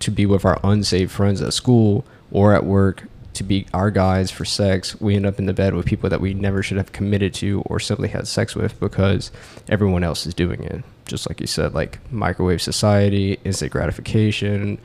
to 0.00 0.10
be 0.10 0.26
with 0.26 0.44
our 0.44 0.60
unsaved 0.62 1.10
friends 1.10 1.42
at 1.42 1.52
school 1.52 2.04
or 2.30 2.54
at 2.54 2.64
work 2.64 3.04
to 3.34 3.42
be 3.42 3.66
our 3.72 3.90
guides 3.90 4.30
for 4.30 4.44
sex, 4.44 5.00
we 5.00 5.16
end 5.16 5.26
up 5.26 5.38
in 5.38 5.46
the 5.46 5.52
bed 5.52 5.74
with 5.74 5.86
people 5.86 6.10
that 6.10 6.20
we 6.20 6.34
never 6.34 6.62
should 6.62 6.76
have 6.76 6.92
committed 6.92 7.32
to 7.34 7.62
or 7.62 7.80
simply 7.80 8.08
had 8.08 8.28
sex 8.28 8.54
with 8.54 8.78
because 8.78 9.30
everyone 9.68 10.04
else 10.04 10.26
is 10.26 10.34
doing 10.34 10.62
it. 10.64 10.84
Just 11.06 11.28
like 11.28 11.40
you 11.40 11.46
said, 11.46 11.74
like 11.74 11.98
microwave 12.12 12.62
society, 12.62 13.38
instant 13.44 13.72
gratification, 13.72 14.78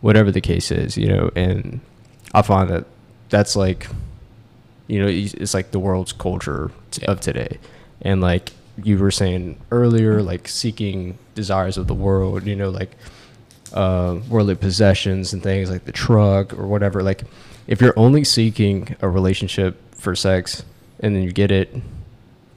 whatever 0.00 0.30
the 0.30 0.40
case 0.40 0.70
is, 0.70 0.96
you 0.96 1.08
know. 1.08 1.30
And 1.36 1.80
I 2.34 2.42
find 2.42 2.70
that 2.70 2.86
that's 3.28 3.54
like, 3.54 3.86
you 4.90 4.98
know, 5.00 5.08
it's 5.08 5.54
like 5.54 5.70
the 5.70 5.78
world's 5.78 6.12
culture 6.12 6.70
of 7.06 7.20
today. 7.20 7.58
And 8.02 8.20
like 8.20 8.52
you 8.82 8.98
were 8.98 9.10
saying 9.10 9.58
earlier, 9.70 10.22
like 10.22 10.48
seeking 10.48 11.18
desires 11.34 11.76
of 11.76 11.86
the 11.86 11.94
world, 11.94 12.46
you 12.46 12.56
know, 12.56 12.70
like 12.70 12.90
uh, 13.72 14.18
worldly 14.28 14.56
possessions 14.56 15.32
and 15.32 15.42
things 15.42 15.70
like 15.70 15.84
the 15.84 15.92
truck 15.92 16.52
or 16.58 16.66
whatever. 16.66 17.02
Like, 17.02 17.22
if 17.66 17.80
you're 17.80 17.98
only 17.98 18.24
seeking 18.24 18.96
a 19.00 19.08
relationship 19.08 19.76
for 19.94 20.16
sex 20.16 20.64
and 21.00 21.14
then 21.14 21.22
you 21.22 21.32
get 21.32 21.50
it, 21.50 21.74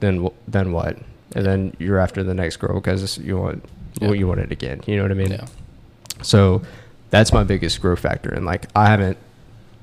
then 0.00 0.28
then 0.48 0.72
what? 0.72 0.98
And 1.36 1.46
then 1.46 1.76
you're 1.78 1.98
after 1.98 2.22
the 2.24 2.34
next 2.34 2.56
girl 2.56 2.80
because 2.80 3.18
you 3.18 3.38
want 3.38 3.64
Yeah. 4.00 4.08
well, 4.08 4.14
you 4.16 4.26
want 4.26 4.40
it 4.40 4.50
again. 4.50 4.80
You 4.86 4.96
know 4.96 5.02
what 5.02 5.12
I 5.12 5.14
mean? 5.14 5.30
Yeah. 5.32 5.46
So 6.22 6.62
that's 7.10 7.32
my 7.32 7.44
biggest 7.44 7.80
growth 7.80 8.00
factor. 8.00 8.30
And 8.30 8.44
like, 8.44 8.66
I 8.74 8.86
haven't, 8.86 9.18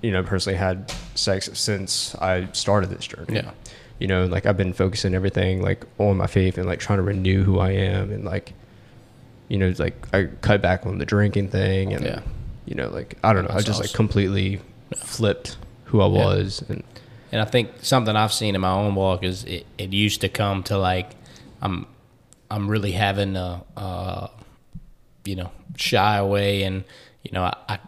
you 0.02 0.12
know, 0.12 0.24
personally 0.24 0.58
had 0.58 0.92
sex 1.16 1.50
since 1.54 2.16
I 2.16 2.48
started 2.54 2.90
this 2.90 3.06
journey. 3.08 3.36
Yeah. 3.36 3.52
You 4.00 4.08
know, 4.08 4.26
like 4.26 4.46
I've 4.48 4.58
been 4.58 4.74
focusing 4.74 5.14
everything 5.14 5.62
like 5.62 5.86
on 6.00 6.18
my 6.18 6.28
faith 6.28 6.58
and 6.58 6.68
like 6.68 6.80
trying 6.80 6.98
to 6.98 7.04
renew 7.04 7.44
who 7.44 7.60
I 7.60 7.72
am 7.72 8.12
and 8.12 8.26
like, 8.26 8.54
you 9.48 9.58
know, 9.58 9.74
like 9.78 9.96
I 10.14 10.26
cut 10.42 10.62
back 10.62 10.86
on 10.88 10.98
the 10.98 11.06
drinking 11.06 11.50
thing 11.50 11.94
and, 11.94 12.04
Yeah. 12.06 12.22
you 12.66 12.74
know, 12.76 12.90
like 12.90 13.18
I 13.24 13.32
don't 13.34 13.48
know, 13.48 13.56
I 13.56 13.62
just 13.62 13.80
like 13.80 13.94
completely 13.94 14.60
flipped 14.96 15.58
who 15.86 16.02
I 16.02 16.06
Yeah. 16.08 16.26
was 16.26 16.64
and 16.68 16.84
And 17.32 17.42
I 17.42 17.46
think 17.46 17.70
something 17.82 18.16
I've 18.16 18.34
seen 18.34 18.56
in 18.56 18.62
my 18.62 18.72
own 18.72 18.96
walk 18.96 19.24
is 19.24 19.44
it, 19.44 19.66
it 19.78 19.94
used 19.94 20.22
to 20.22 20.30
come 20.30 20.64
to 20.64 20.78
like 20.78 21.12
I'm 21.62 21.86
I'm 22.50 22.68
really 22.68 22.92
having 22.94 23.36
a 23.36 23.64
uh, 23.78 24.28
you 25.26 25.36
know 25.36 25.52
shy 25.78 26.18
away 26.18 26.64
and 26.64 26.84
you 27.24 27.32
know 27.34 27.44
I, 27.44 27.56
I 27.70 27.80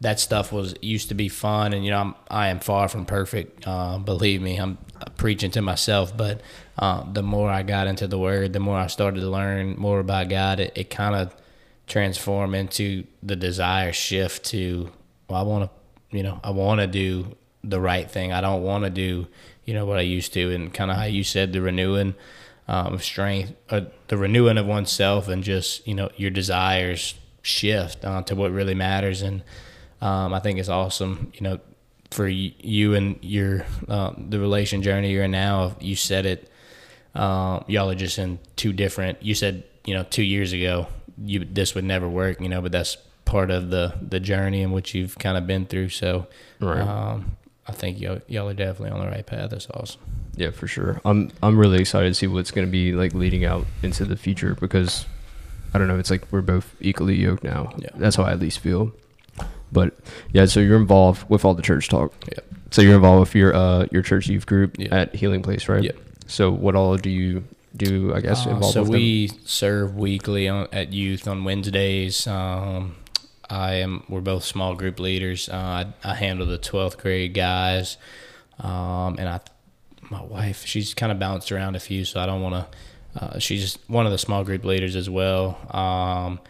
that 0.00 0.20
stuff 0.20 0.52
was 0.52 0.74
used 0.82 1.08
to 1.08 1.14
be 1.14 1.28
fun. 1.28 1.72
And 1.72 1.84
you 1.84 1.90
know 1.90 2.00
I'm 2.00 2.14
I 2.30 2.48
am 2.48 2.60
far 2.60 2.88
from 2.88 3.06
perfect 3.06 3.66
uh, 3.66 3.98
believe 3.98 4.42
me 4.42 4.56
I'm 4.56 4.78
preaching 5.16 5.50
to 5.52 5.62
myself. 5.62 6.16
But 6.16 6.40
uh, 6.78 7.04
the 7.12 7.22
more 7.22 7.50
I 7.50 7.62
got 7.62 7.86
into 7.86 8.06
the 8.06 8.18
word 8.18 8.52
the 8.52 8.60
more 8.60 8.76
I 8.76 8.88
started 8.88 9.20
to 9.20 9.30
learn 9.30 9.76
more 9.78 10.00
about 10.00 10.28
God 10.28 10.60
it, 10.60 10.72
it 10.76 10.90
kind 10.90 11.14
of 11.14 11.34
transformed 11.86 12.54
into 12.54 13.04
the 13.22 13.36
desire 13.36 13.92
shift 13.92 14.44
to 14.46 14.90
well 15.28 15.40
I 15.40 15.42
want 15.42 15.70
to 15.70 16.16
you 16.16 16.22
know 16.22 16.40
I 16.42 16.50
want 16.50 16.80
to 16.80 16.86
do 16.86 17.36
the 17.62 17.80
right 17.80 18.10
thing. 18.10 18.32
I 18.32 18.40
don't 18.40 18.62
want 18.62 18.84
to 18.84 18.90
do 18.90 19.26
you 19.64 19.74
know 19.74 19.86
what 19.86 19.98
I 19.98 20.02
used 20.02 20.32
to. 20.34 20.54
And 20.54 20.72
kind 20.72 20.90
of 20.90 20.96
how 20.96 21.04
you 21.04 21.24
said 21.24 21.52
the 21.52 21.62
renewing 21.62 22.14
um, 22.66 22.94
of 22.94 23.04
strength 23.04 23.52
uh, 23.70 23.82
the 24.08 24.16
renewing 24.16 24.58
of 24.58 24.66
oneself 24.66 25.28
and 25.28 25.42
just 25.42 25.86
you 25.86 25.94
know 25.94 26.10
your 26.16 26.30
desires 26.30 27.14
shift 27.44 28.04
uh, 28.04 28.22
to 28.22 28.34
what 28.34 28.50
really 28.50 28.74
matters. 28.74 29.22
And 29.22 29.42
um, 30.04 30.32
I 30.34 30.40
think 30.40 30.58
it's 30.60 30.68
awesome 30.68 31.32
you 31.34 31.40
know 31.40 31.58
for 32.10 32.28
you 32.28 32.94
and 32.94 33.18
your 33.22 33.64
uh, 33.88 34.12
the 34.16 34.38
relation 34.38 34.82
journey 34.82 35.10
you're 35.12 35.24
in 35.24 35.30
now 35.32 35.74
you 35.80 35.96
said 35.96 36.26
it 36.26 36.50
um, 37.14 37.64
y'all 37.68 37.90
are 37.90 37.94
just 37.94 38.18
in 38.18 38.38
two 38.56 38.72
different. 38.72 39.22
You 39.22 39.34
said 39.34 39.64
you 39.84 39.94
know 39.94 40.02
two 40.04 40.22
years 40.24 40.52
ago 40.52 40.86
you 41.22 41.44
this 41.44 41.74
would 41.74 41.84
never 41.84 42.08
work, 42.08 42.40
you 42.40 42.48
know, 42.48 42.60
but 42.60 42.72
that's 42.72 42.96
part 43.24 43.50
of 43.50 43.70
the 43.70 43.94
the 44.02 44.18
journey 44.20 44.62
in 44.62 44.72
which 44.72 44.94
you've 44.94 45.16
kind 45.18 45.36
of 45.36 45.46
been 45.46 45.64
through. 45.66 45.90
So, 45.90 46.26
Right. 46.60 46.80
um, 46.80 47.36
I 47.68 47.72
think 47.72 48.00
y'all, 48.00 48.20
y'all 48.26 48.48
are 48.48 48.54
definitely 48.54 48.90
on 48.90 49.00
the 49.00 49.06
right 49.06 49.24
path. 49.24 49.50
That's 49.50 49.68
awesome. 49.70 50.00
Yeah, 50.36 50.50
for 50.50 50.66
sure. 50.66 51.00
I'm 51.04 51.30
I'm 51.40 51.56
really 51.56 51.78
excited 51.78 52.08
to 52.08 52.14
see 52.14 52.26
what's 52.26 52.50
going 52.50 52.66
to 52.66 52.72
be 52.72 52.92
like 52.92 53.14
leading 53.14 53.44
out 53.44 53.64
into 53.82 54.04
the 54.04 54.16
future 54.16 54.56
because 54.58 55.06
I 55.72 55.78
don't 55.78 55.86
know. 55.86 55.98
It's 56.00 56.10
like 56.10 56.26
we're 56.32 56.42
both 56.42 56.74
equally 56.80 57.14
yoked 57.14 57.44
now. 57.44 57.72
Yeah. 57.78 57.90
That's 57.94 58.16
how 58.16 58.24
I 58.24 58.32
at 58.32 58.40
least 58.40 58.58
feel. 58.58 58.92
But 59.74 59.94
yeah, 60.32 60.46
so 60.46 60.60
you're 60.60 60.78
involved 60.78 61.28
with 61.28 61.44
all 61.44 61.52
the 61.52 61.62
church 61.62 61.88
talk. 61.90 62.14
Yeah. 62.32 62.38
So 62.70 62.80
you're 62.80 62.94
involved 62.96 63.20
with 63.20 63.34
your 63.34 63.54
uh 63.54 63.86
your 63.92 64.00
church 64.02 64.26
youth 64.28 64.46
group 64.46 64.76
Yeah. 64.78 64.94
at 65.00 65.14
Healing 65.14 65.42
Place, 65.42 65.68
right? 65.68 65.84
Yeah. 65.84 65.92
So 66.26 66.50
what 66.50 66.74
all 66.74 66.96
do 66.96 67.10
you 67.10 67.44
do? 67.76 68.14
I 68.14 68.20
guess 68.20 68.46
Uh, 68.46 68.50
involved 68.50 68.72
so 68.74 68.80
with 68.82 68.92
them? 68.92 69.00
we 69.00 69.30
serve 69.44 69.94
weekly 69.96 70.48
on, 70.48 70.68
at 70.72 70.92
youth 70.92 71.28
on 71.28 71.44
Wednesdays. 71.44 72.26
Um, 72.26 72.96
I 73.50 73.74
am. 73.74 74.04
We're 74.08 74.22
both 74.22 74.44
small 74.44 74.74
group 74.74 74.98
leaders. 74.98 75.48
Uh, 75.50 75.54
I, 75.84 75.86
I 76.02 76.14
handle 76.14 76.46
the 76.46 76.56
twelfth 76.58 76.96
grade 76.98 77.34
guys, 77.34 77.98
um, 78.58 79.16
and 79.18 79.28
I, 79.28 79.40
my 80.10 80.22
wife, 80.22 80.64
she's 80.64 80.94
kind 80.94 81.12
of 81.12 81.18
bounced 81.18 81.52
around 81.52 81.76
a 81.76 81.80
few, 81.80 82.04
so 82.06 82.20
I 82.20 82.26
don't 82.26 82.40
want 82.40 82.54
to 82.54 82.66
uh, 83.24 83.38
she's 83.38 83.78
one 83.86 84.06
of 84.06 84.12
the 84.12 84.18
small 84.18 84.42
group 84.44 84.64
leaders 84.64 84.96
as 84.96 85.08
well. 85.10 85.58
Um, 85.70 86.40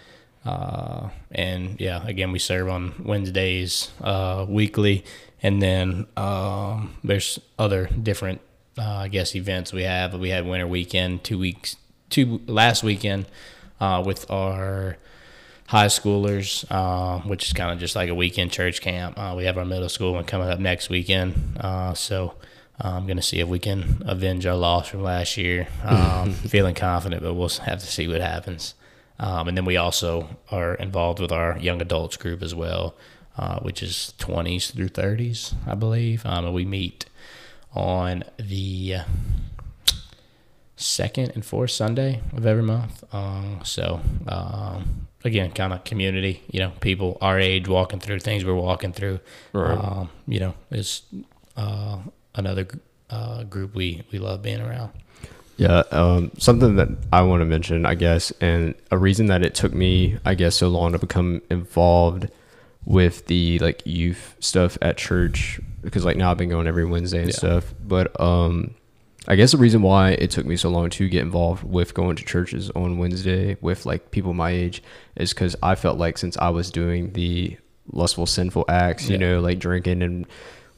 uh, 0.44 1.08
and 1.30 1.80
yeah, 1.80 2.06
again, 2.06 2.32
we 2.32 2.38
serve 2.38 2.68
on 2.68 2.94
Wednesdays 3.02 3.90
uh, 4.02 4.44
weekly, 4.48 5.04
and 5.42 5.62
then 5.62 6.06
um, 6.16 6.96
there's 7.02 7.38
other 7.58 7.86
different, 7.86 8.40
uh, 8.78 8.82
I 8.82 9.08
guess, 9.08 9.34
events 9.34 9.72
we 9.72 9.84
have. 9.84 10.14
We 10.14 10.30
had 10.30 10.46
Winter 10.46 10.66
Weekend 10.66 11.24
two 11.24 11.38
weeks, 11.38 11.76
two 12.10 12.40
last 12.46 12.82
weekend 12.82 13.26
uh, 13.80 14.02
with 14.04 14.30
our 14.30 14.98
high 15.68 15.86
schoolers, 15.86 16.64
uh, 16.70 17.20
which 17.26 17.46
is 17.46 17.52
kind 17.54 17.72
of 17.72 17.78
just 17.78 17.96
like 17.96 18.10
a 18.10 18.14
weekend 18.14 18.52
church 18.52 18.82
camp. 18.82 19.18
Uh, 19.18 19.34
we 19.36 19.44
have 19.44 19.56
our 19.56 19.64
middle 19.64 19.88
school 19.88 20.12
one 20.12 20.24
coming 20.24 20.48
up 20.48 20.58
next 20.58 20.90
weekend, 20.90 21.58
uh, 21.58 21.94
so 21.94 22.34
I'm 22.78 23.06
going 23.06 23.16
to 23.16 23.22
see 23.22 23.40
if 23.40 23.48
we 23.48 23.58
can 23.58 24.02
avenge 24.04 24.44
our 24.44 24.56
loss 24.56 24.88
from 24.88 25.02
last 25.02 25.38
year. 25.38 25.68
Um, 25.82 26.32
feeling 26.34 26.74
confident, 26.74 27.22
but 27.22 27.32
we'll 27.32 27.48
have 27.48 27.80
to 27.80 27.86
see 27.86 28.06
what 28.08 28.20
happens. 28.20 28.74
Um, 29.18 29.48
and 29.48 29.56
then 29.56 29.64
we 29.64 29.76
also 29.76 30.36
are 30.50 30.74
involved 30.74 31.20
with 31.20 31.30
our 31.30 31.58
young 31.58 31.80
adults 31.80 32.16
group 32.16 32.42
as 32.42 32.54
well, 32.54 32.96
uh, 33.38 33.60
which 33.60 33.82
is 33.82 34.12
20s 34.18 34.72
through 34.72 34.88
30s, 34.88 35.54
I 35.66 35.74
believe. 35.74 36.26
Um, 36.26 36.46
and 36.46 36.54
we 36.54 36.64
meet 36.64 37.06
on 37.74 38.24
the 38.38 38.98
second 40.76 41.32
and 41.34 41.44
fourth 41.44 41.70
Sunday 41.70 42.20
of 42.36 42.46
every 42.46 42.62
month. 42.62 43.04
Um, 43.14 43.60
so 43.64 44.00
um, 44.26 45.08
again, 45.24 45.52
kind 45.52 45.72
of 45.72 45.84
community, 45.84 46.42
you 46.50 46.60
know, 46.60 46.72
people 46.80 47.18
our 47.20 47.38
age 47.38 47.68
walking 47.68 48.00
through 48.00 48.20
things 48.20 48.44
we're 48.44 48.54
walking 48.54 48.92
through. 48.92 49.20
Right. 49.52 49.78
Um, 49.78 50.10
you 50.26 50.40
know, 50.40 50.54
is 50.70 51.02
uh, 51.56 51.98
another 52.34 52.66
uh, 53.10 53.44
group 53.44 53.74
we 53.74 54.04
we 54.12 54.18
love 54.18 54.42
being 54.42 54.60
around. 54.60 54.90
Yeah, 55.56 55.82
um, 55.92 56.32
something 56.38 56.76
that 56.76 56.88
I 57.12 57.22
want 57.22 57.40
to 57.40 57.44
mention, 57.44 57.86
I 57.86 57.94
guess, 57.94 58.32
and 58.40 58.74
a 58.90 58.98
reason 58.98 59.26
that 59.26 59.42
it 59.44 59.54
took 59.54 59.72
me, 59.72 60.18
I 60.24 60.34
guess, 60.34 60.56
so 60.56 60.68
long 60.68 60.92
to 60.92 60.98
become 60.98 61.42
involved 61.50 62.28
with 62.84 63.26
the 63.26 63.58
like 63.60 63.82
youth 63.86 64.34
stuff 64.40 64.76
at 64.82 64.96
church 64.98 65.60
because 65.82 66.04
like 66.04 66.16
now 66.16 66.30
I've 66.30 66.36
been 66.38 66.48
going 66.50 66.66
every 66.66 66.84
Wednesday 66.84 67.20
and 67.20 67.28
Yeah. 67.28 67.36
stuff. 67.36 67.72
But 67.86 68.18
um, 68.20 68.74
I 69.28 69.36
guess 69.36 69.52
the 69.52 69.58
reason 69.58 69.80
why 69.82 70.10
it 70.10 70.30
took 70.30 70.44
me 70.44 70.56
so 70.56 70.68
long 70.70 70.90
to 70.90 71.08
get 71.08 71.22
involved 71.22 71.62
with 71.64 71.94
going 71.94 72.16
to 72.16 72.24
churches 72.24 72.70
on 72.74 72.98
Wednesday 72.98 73.56
with 73.60 73.86
like 73.86 74.10
people 74.10 74.34
my 74.34 74.50
age 74.50 74.82
is 75.16 75.32
because 75.32 75.54
I 75.62 75.76
felt 75.76 75.98
like 75.98 76.18
since 76.18 76.36
I 76.36 76.50
was 76.50 76.70
doing 76.70 77.12
the 77.12 77.56
lustful, 77.92 78.26
sinful 78.26 78.64
acts, 78.68 79.08
you 79.08 79.18
know, 79.18 79.40
like 79.40 79.58
drinking 79.60 80.02
and 80.02 80.26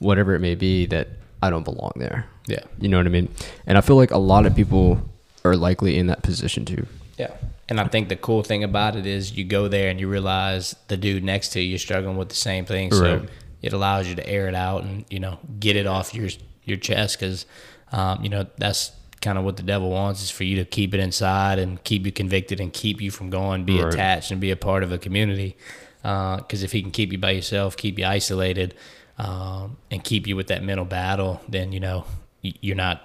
whatever 0.01 0.35
it 0.35 0.40
may 0.40 0.55
be, 0.55 0.86
that 0.86 1.09
I 1.47 1.51
don't 1.51 1.64
belong 1.64 1.93
there. 1.97 2.27
Yeah. 2.47 2.60
You 2.81 2.89
know 2.89 2.97
what 2.98 3.06
I 3.06 3.10
mean? 3.10 3.28
And 3.66 3.78
I 3.78 3.81
feel 3.81 3.97
like 3.97 4.10
a 4.10 4.18
lot 4.18 4.47
of 4.47 4.55
people 4.55 5.01
are 5.44 5.56
likely 5.56 5.97
in 5.98 6.06
that 6.09 6.23
position 6.23 6.64
too. 6.64 6.86
Yeah. 7.18 7.31
And 7.68 7.81
I 7.81 7.85
think 7.89 8.09
the 8.09 8.16
cool 8.16 8.43
thing 8.43 8.62
about 8.62 8.94
it 8.97 9.06
is 9.06 9.32
you 9.36 9.44
go 9.44 9.68
there 9.68 9.89
and 9.90 9.98
you 9.98 10.09
realize 10.09 10.77
the 10.89 10.97
dude 10.97 11.24
next 11.24 11.48
to 11.51 11.60
you 11.60 11.74
is 11.77 11.81
struggling 11.82 12.16
with 12.16 12.28
the 12.28 12.36
same 12.36 12.64
thing. 12.64 12.93
So 12.93 13.16
Right. 13.18 13.28
it 13.62 13.73
allows 13.73 14.09
you 14.09 14.14
to 14.16 14.28
air 14.28 14.48
it 14.48 14.55
out 14.55 14.85
and, 14.85 15.05
you 15.10 15.18
know, 15.18 15.39
get 15.59 15.77
it 15.77 15.86
off 15.86 16.14
your 16.14 16.28
your 16.64 16.77
chest 16.77 17.18
because, 17.18 17.47
um, 17.93 18.23
you 18.23 18.28
know, 18.28 18.44
that's 18.59 18.90
kind 19.20 19.39
of 19.39 19.44
what 19.44 19.56
the 19.56 19.62
devil 19.62 19.90
wants 19.90 20.23
is 20.23 20.31
for 20.31 20.43
you 20.44 20.56
to 20.56 20.64
keep 20.64 20.93
it 20.94 21.01
inside 21.01 21.59
and 21.60 21.82
keep 21.85 22.05
you 22.05 22.12
convicted 22.12 22.60
and 22.60 22.73
keep 22.73 23.01
you 23.01 23.10
from 23.10 23.31
going, 23.31 23.64
be 23.64 23.81
Right. 23.81 23.93
attached 23.94 24.31
and 24.32 24.40
be 24.40 24.51
a 24.51 24.56
part 24.56 24.82
of 24.82 24.90
a 24.93 24.98
community. 24.98 25.56
Because 26.02 26.62
if 26.62 26.70
he 26.73 26.82
can 26.82 26.90
keep 26.93 27.10
you 27.12 27.18
by 27.18 27.31
yourself, 27.32 27.77
keep 27.77 27.98
you 27.98 28.05
isolated, 28.06 28.74
um, 29.18 29.76
and 29.90 30.02
keep 30.05 30.26
you 30.26 30.36
with 30.36 30.48
that 30.48 30.62
mental 30.62 30.84
battle, 30.84 31.40
then, 31.48 31.72
you 31.72 31.80
know, 31.80 32.05
you're 32.43 32.76
not 32.76 33.02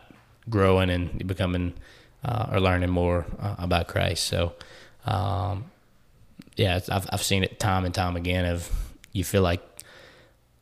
growing 0.50 0.90
and 0.90 1.26
becoming 1.28 1.74
uh, 2.26 2.48
or 2.52 2.60
learning 2.60 2.90
more 2.90 3.26
uh, 3.40 3.56
about 3.58 3.88
Christ. 3.88 4.26
So, 4.26 4.54
um, 5.06 5.66
yeah, 6.56 6.80
I've 6.90 7.08
I've 7.12 7.24
seen 7.24 7.44
it 7.44 7.60
time 7.60 7.86
and 7.86 7.94
time 7.94 8.16
again. 8.16 8.46
Of 8.46 8.70
you 9.14 9.24
feel 9.24 9.42
like 9.42 9.62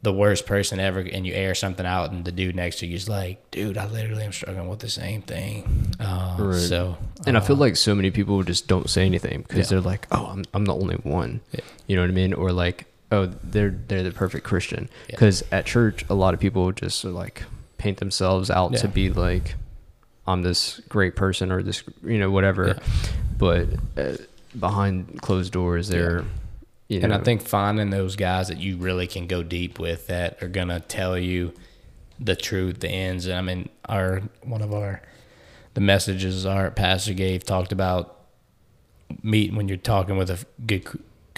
the 0.01 0.13
worst 0.13 0.45
person 0.45 0.79
ever, 0.79 0.99
and 0.99 1.25
you 1.27 1.33
air 1.33 1.53
something 1.55 1.85
out, 1.85 2.11
and 2.11 2.23
the 2.23 2.31
dude 2.31 2.55
next 2.55 2.79
to 2.79 2.85
you 2.87 2.95
is 2.95 3.09
like, 3.09 3.51
"Dude, 3.51 3.77
I 3.77 3.85
literally 3.87 4.23
am 4.23 4.31
struggling 4.31 4.69
with 4.69 4.79
the 4.79 4.89
same 4.89 5.21
thing." 5.23 5.93
Uh, 5.99 6.37
Right. 6.39 6.55
So, 6.55 6.95
And 7.27 7.35
I 7.35 7.41
feel 7.41 7.57
uh, 7.57 7.59
like 7.59 7.75
so 7.75 7.93
many 7.95 8.11
people 8.11 8.41
just 8.43 8.67
don't 8.67 8.89
say 8.89 9.05
anything 9.05 9.41
because 9.41 9.69
Yeah. 9.71 9.79
they're 9.81 9.91
like, 9.91 10.07
"Oh, 10.11 10.27
I'm, 10.27 10.45
I'm 10.53 10.63
the 10.65 10.75
only 10.75 10.95
one." 10.97 11.41
Yeah. 11.51 11.61
You 11.87 11.95
know 11.97 12.03
what 12.03 12.11
I 12.11 12.13
mean? 12.13 12.33
Or 12.33 12.53
like, 12.53 12.85
"Oh, 13.11 13.27
they're 13.43 13.71
they're 13.87 14.03
the 14.03 14.11
perfect 14.11 14.45
Christian." 14.45 14.89
Yeah. 15.07 15.15
Because 15.15 15.43
at 15.51 15.65
church, 15.65 16.05
a 16.09 16.13
lot 16.13 16.33
of 16.33 16.39
people 16.39 16.71
just 16.71 17.03
like 17.03 17.43
paint 17.77 17.97
themselves 17.97 18.49
out 18.49 18.75
to 18.77 18.87
be 18.87 19.09
like, 19.09 19.55
"I'm 20.27 20.41
this 20.41 20.79
great 20.89 21.15
person" 21.15 21.51
or 21.51 21.63
this, 21.63 21.83
you 22.03 22.19
know, 22.19 22.31
whatever. 22.31 22.67
Yeah. 22.67 22.79
But 23.37 23.67
uh, 23.97 24.17
behind 24.59 25.21
closed 25.21 25.53
doors, 25.53 25.87
they're, 25.87 26.25
you 26.87 26.99
know, 26.99 27.05
and 27.05 27.13
I 27.13 27.19
think 27.19 27.41
finding 27.41 27.89
those 27.89 28.15
guys 28.15 28.49
that 28.49 28.57
you 28.57 28.77
really 28.77 29.07
can 29.07 29.27
go 29.27 29.43
deep 29.43 29.79
with 29.79 30.07
that 30.07 30.41
are 30.43 30.47
gonna 30.47 30.79
tell 30.81 31.17
you 31.17 31.53
the 32.19 32.35
truth, 32.35 32.79
the 32.79 32.89
ends. 32.89 33.25
And 33.25 33.37
I 33.37 33.41
mean, 33.41 33.69
our 33.87 34.21
one 34.43 34.61
of 34.61 34.73
our 34.73 35.01
the 35.73 35.81
messages 35.81 36.45
our 36.45 36.71
pastor 36.71 37.13
gave 37.13 37.43
talked 37.43 37.71
about 37.71 38.17
meet 39.23 39.53
when 39.53 39.67
you're 39.67 39.77
talking 39.77 40.17
with 40.17 40.29
a 40.29 40.45
good 40.65 40.83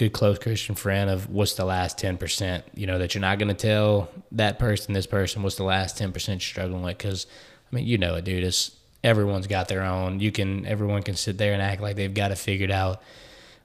good 0.02 0.12
close 0.12 0.38
Christian 0.38 0.74
friend 0.74 1.08
of 1.08 1.30
what's 1.30 1.54
the 1.54 1.64
last 1.64 1.98
ten 1.98 2.16
percent. 2.16 2.64
You 2.74 2.86
know 2.86 2.98
that 2.98 3.14
you're 3.14 3.20
not 3.20 3.38
gonna 3.38 3.54
tell 3.54 4.10
that 4.32 4.58
person, 4.58 4.94
this 4.94 5.06
person, 5.06 5.42
what's 5.42 5.56
the 5.56 5.64
last 5.64 5.96
ten 5.96 6.12
percent 6.12 6.42
you're 6.42 6.48
struggling 6.48 6.82
with. 6.82 6.98
Because 6.98 7.26
I 7.70 7.76
mean, 7.76 7.86
you 7.86 7.98
know 7.98 8.16
it, 8.16 8.24
dude. 8.24 8.42
It's 8.42 8.72
everyone's 9.04 9.46
got 9.46 9.68
their 9.68 9.82
own. 9.82 10.20
You 10.20 10.32
can 10.32 10.66
everyone 10.66 11.02
can 11.02 11.14
sit 11.14 11.38
there 11.38 11.52
and 11.52 11.62
act 11.62 11.80
like 11.80 11.96
they've 11.96 12.12
got 12.12 12.32
it 12.32 12.38
figured 12.38 12.70
out. 12.70 13.02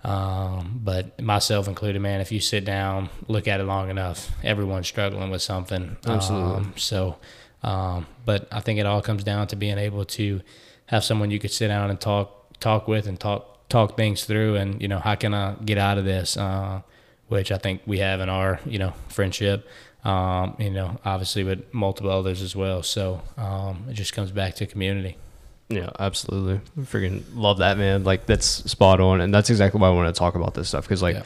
Um, 0.03 0.79
but 0.83 1.19
myself 1.19 1.67
included, 1.67 1.99
man, 1.99 2.21
if 2.21 2.31
you 2.31 2.39
sit 2.39 2.63
down, 2.63 3.09
look 3.27 3.47
at 3.47 3.59
it 3.59 3.63
long 3.63 3.89
enough, 3.89 4.29
everyone's 4.43 4.87
struggling 4.87 5.31
with 5.31 5.41
something. 5.41 5.97
Absolutely. 6.05 6.55
Um, 6.55 6.73
so, 6.77 7.17
um, 7.63 8.05
but 8.23 8.47
I 8.51 8.59
think 8.59 8.79
it 8.79 8.85
all 8.85 9.01
comes 9.01 9.23
down 9.23 9.47
to 9.47 9.55
being 9.55 9.79
able 9.79 10.05
to 10.05 10.41
have 10.85 11.03
someone 11.03 11.31
you 11.31 11.39
could 11.39 11.51
sit 11.51 11.69
down 11.69 11.89
and 11.89 11.99
talk 11.99 12.59
talk 12.59 12.87
with 12.87 13.07
and 13.07 13.19
talk 13.19 13.56
talk 13.69 13.97
things 13.97 14.25
through, 14.25 14.55
and 14.55 14.81
you 14.81 14.87
know 14.87 14.99
how 14.99 15.15
can 15.15 15.33
I 15.33 15.53
get 15.65 15.77
out 15.77 15.97
of 15.97 16.05
this, 16.05 16.37
uh, 16.37 16.81
which 17.27 17.51
I 17.51 17.57
think 17.57 17.81
we 17.85 17.99
have 17.99 18.19
in 18.21 18.29
our 18.29 18.59
you 18.65 18.79
know 18.79 18.93
friendship. 19.09 19.67
Um, 20.03 20.55
you 20.59 20.69
know, 20.69 20.97
obviously 21.03 21.43
with 21.43 21.73
multiple 21.73 22.11
others 22.11 22.41
as 22.41 22.55
well. 22.55 22.81
So 22.81 23.21
um, 23.35 23.85
it 23.89 23.93
just 23.93 24.13
comes 24.13 24.31
back 24.31 24.55
to 24.55 24.65
community. 24.65 25.17
Yeah, 25.69 25.89
absolutely. 25.99 26.61
I 26.77 26.85
freaking 26.85 27.23
love 27.35 27.57
that, 27.57 27.77
man. 27.77 28.05
Like 28.05 28.25
that's 28.25 28.45
spot 28.45 29.01
on, 29.01 29.19
and 29.19 29.33
that's 29.33 29.49
exactly 29.49 29.81
why 29.81 29.87
I 29.87 29.91
want 29.91 30.13
to 30.13 30.17
talk 30.17 30.35
about 30.35 30.53
this 30.53 30.69
stuff 30.69 30.85
because, 30.85 31.01
like, 31.01 31.15
Yeah. 31.17 31.23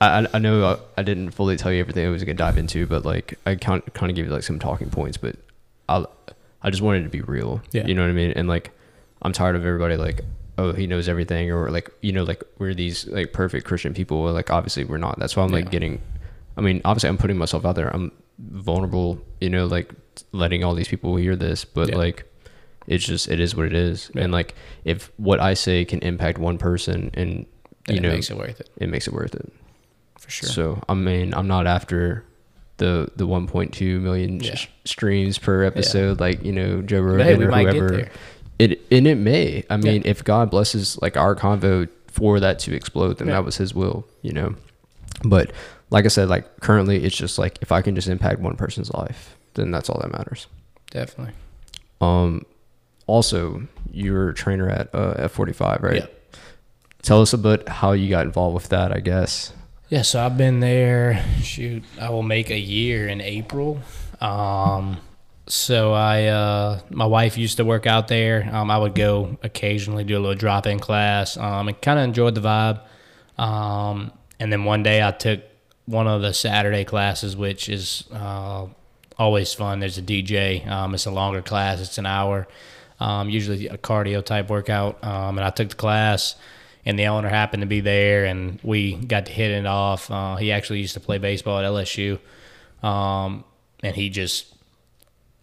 I 0.00 0.26
I- 0.32 0.38
know 0.38 0.64
I, 0.96 1.00
I 1.00 1.02
didn't 1.02 1.30
fully 1.32 1.56
tell 1.56 1.72
you 1.72 1.80
everything 1.80 2.06
I 2.06 2.10
was 2.10 2.22
gonna 2.22 2.34
dive 2.34 2.58
into, 2.58 2.86
but 2.86 3.04
like 3.04 3.38
I 3.44 3.56
kind 3.56 3.82
kind 3.92 4.08
of 4.10 4.14
give 4.14 4.26
you 4.26 4.32
like 4.32 4.44
some 4.44 4.60
talking 4.60 4.88
points, 4.88 5.16
but 5.16 5.34
I 5.88 6.04
I 6.62 6.70
just 6.70 6.82
wanted 6.82 7.02
to 7.02 7.08
be 7.08 7.22
real. 7.22 7.60
Yeah. 7.72 7.86
You 7.88 7.94
know 7.94 8.02
what 8.02 8.10
I 8.10 8.14
mean? 8.14 8.30
And 8.36 8.46
like 8.46 8.70
I'm 9.22 9.32
tired 9.32 9.56
of 9.56 9.64
everybody 9.66 9.96
like 9.96 10.20
oh 10.60 10.72
he 10.72 10.86
knows 10.86 11.08
everything 11.08 11.50
or 11.50 11.70
like 11.70 11.90
you 12.02 12.12
know 12.12 12.24
like 12.24 12.42
we're 12.58 12.74
these 12.74 13.06
like 13.08 13.32
perfect 13.32 13.66
Christian 13.66 13.92
people. 13.94 14.22
Well, 14.22 14.32
Like 14.40 14.50
obviously 14.50 14.84
we're 14.84 14.98
not. 15.06 15.18
That's 15.18 15.34
why 15.36 15.42
I'm 15.44 15.50
like 15.58 15.64
Yeah. 15.66 15.70
getting. 15.76 16.02
I 16.56 16.60
mean, 16.60 16.80
obviously 16.84 17.08
I'm 17.08 17.18
putting 17.18 17.38
myself 17.38 17.64
out 17.64 17.76
there. 17.76 17.90
I'm 17.94 18.10
vulnerable. 18.38 19.18
You 19.40 19.50
know, 19.50 19.66
like 19.66 19.92
letting 20.32 20.64
all 20.64 20.74
these 20.74 20.88
people 20.88 21.16
hear 21.16 21.36
this, 21.36 21.64
but 21.64 21.88
Yeah. 21.90 21.96
like 21.96 22.24
it's 22.86 23.04
just 23.04 23.28
it 23.28 23.38
is 23.40 23.54
what 23.54 23.66
it 23.66 23.74
is 23.74 24.10
Yeah. 24.14 24.22
and 24.24 24.32
like 24.32 24.54
if 24.84 25.12
what 25.18 25.38
i 25.38 25.52
say 25.54 25.84
can 25.84 26.00
impact 26.00 26.38
one 26.38 26.56
person 26.56 27.10
and 27.14 27.46
you 27.88 27.96
it 27.96 28.00
know 28.02 28.08
makes 28.08 28.30
it 28.30 28.36
worth 28.38 28.58
it 28.58 28.70
it 28.78 28.88
makes 28.88 29.06
it 29.06 29.12
worth 29.12 29.34
it 29.34 29.52
for 30.18 30.30
sure. 30.30 30.48
so 30.48 30.82
i 30.88 30.94
mean 30.94 31.34
i'm 31.34 31.46
not 31.46 31.66
after 31.66 32.24
the 32.78 33.06
the 33.16 33.26
1.2 33.26 34.00
million 34.00 34.40
Yeah. 34.40 34.54
sh- 34.54 34.68
streams 34.86 35.36
per 35.38 35.62
episode 35.62 36.20
like 36.20 36.42
you 36.42 36.52
know 36.52 36.80
joe 36.80 37.00
rogan 37.00 37.26
hey, 37.26 37.34
or 37.34 37.50
whoever. 37.50 38.08
It 38.60 38.80
and 38.90 39.06
it 39.06 39.16
may 39.16 39.64
i 39.70 39.76
mean 39.76 40.02
if 40.04 40.22
god 40.24 40.50
blesses 40.50 40.98
like 41.02 41.16
our 41.16 41.34
convo 41.34 41.88
for 42.08 42.38
that 42.40 42.58
to 42.58 42.74
explode 42.74 43.18
then 43.18 43.28
Yeah. 43.28 43.34
that 43.34 43.44
was 43.44 43.56
his 43.56 43.74
will 43.74 44.06
you 44.22 44.32
know 44.32 44.54
but 45.24 45.50
like 45.90 46.04
i 46.04 46.08
said 46.08 46.28
like 46.28 46.60
currently 46.60 47.02
it's 47.04 47.16
just 47.16 47.38
like 47.38 47.58
if 47.62 47.72
i 47.72 47.80
can 47.82 47.94
just 47.94 48.08
impact 48.08 48.40
one 48.40 48.56
person's 48.56 48.92
life 48.92 49.36
then 49.54 49.70
that's 49.70 49.88
all 49.90 50.00
that 50.00 50.12
matters 50.12 50.46
Definitely. 50.90 51.34
um, 52.00 52.44
also, 53.06 53.62
you're 53.92 54.28
a 54.30 54.34
trainer 54.34 54.68
at 54.70 54.88
uh, 54.94 55.14
F45, 55.28 55.82
right? 55.82 55.96
Yeah. 55.96 56.06
Tell 57.02 57.20
us 57.22 57.32
about 57.32 57.68
how 57.68 57.90
you 57.92 58.08
got 58.08 58.24
involved 58.24 58.54
with 58.54 58.68
that, 58.68 58.92
I 58.92 59.00
guess. 59.00 59.52
Yeah, 59.88 60.02
so 60.02 60.24
I've 60.24 60.36
been 60.38 60.60
there. 60.60 61.24
Shoot, 61.42 61.82
I 62.00 62.10
will 62.10 62.22
make 62.22 62.50
a 62.50 62.58
year 62.58 63.08
in 63.08 63.20
April. 63.20 63.80
Um, 64.20 64.98
so 65.50 65.92
I, 65.92 66.26
uh, 66.26 66.80
my 66.90 67.06
wife 67.06 67.36
used 67.36 67.56
to 67.56 67.64
work 67.64 67.86
out 67.86 68.08
there. 68.08 68.48
Um, 68.52 68.70
I 68.70 68.78
would 68.78 68.94
go 68.94 69.36
occasionally 69.42 70.04
do 70.04 70.16
a 70.16 70.20
little 70.20 70.36
drop 70.36 70.66
in 70.66 70.78
class. 70.78 71.36
Um, 71.36 71.68
and 71.68 71.80
kind 71.80 71.98
of 71.98 72.04
enjoyed 72.04 72.34
the 72.34 72.40
vibe. 72.40 72.80
Um, 73.42 74.12
and 74.38 74.52
then 74.52 74.64
one 74.64 74.82
day 74.82 75.02
I 75.02 75.10
took 75.10 75.40
one 75.86 76.06
of 76.06 76.22
the 76.22 76.32
Saturday 76.32 76.84
classes, 76.84 77.36
which 77.36 77.68
is 77.68 78.04
uh, 78.12 78.66
always 79.18 79.52
fun. 79.52 79.80
There's 79.80 79.98
a 79.98 80.02
DJ. 80.02 80.66
Um, 80.68 80.94
it's 80.94 81.06
a 81.06 81.10
longer 81.10 81.42
class. 81.42 81.80
It's 81.80 81.98
an 81.98 82.06
hour. 82.06 82.46
um, 83.00 83.28
usually 83.28 83.66
a 83.66 83.78
cardio 83.78 84.24
type 84.24 84.50
workout. 84.50 85.02
Um, 85.02 85.38
and 85.38 85.44
I 85.44 85.50
took 85.50 85.70
the 85.70 85.74
class, 85.74 86.36
and 86.84 86.98
the 86.98 87.06
owner 87.06 87.28
happened 87.28 87.62
to 87.62 87.66
be 87.66 87.80
there, 87.80 88.26
and 88.26 88.60
we 88.62 88.94
got 88.94 89.26
to 89.26 89.32
hit 89.32 89.50
it 89.50 89.66
off. 89.66 90.10
Uh, 90.10 90.36
he 90.36 90.52
actually 90.52 90.80
used 90.80 90.94
to 90.94 91.00
play 91.00 91.18
baseball 91.18 91.58
at 91.58 91.64
LSU, 91.64 92.18
um, 92.82 93.44
and 93.82 93.96
he 93.96 94.10
just 94.10 94.54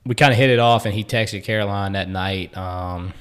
we 0.08 0.16
kind 0.16 0.32
of 0.32 0.38
hit 0.38 0.50
it 0.50 0.60
off, 0.60 0.86
and 0.86 0.94
he 0.94 1.04
texted 1.04 1.44
Caroline 1.44 1.92
that 1.94 2.10
night. 2.10 2.56
Um, 2.58 3.14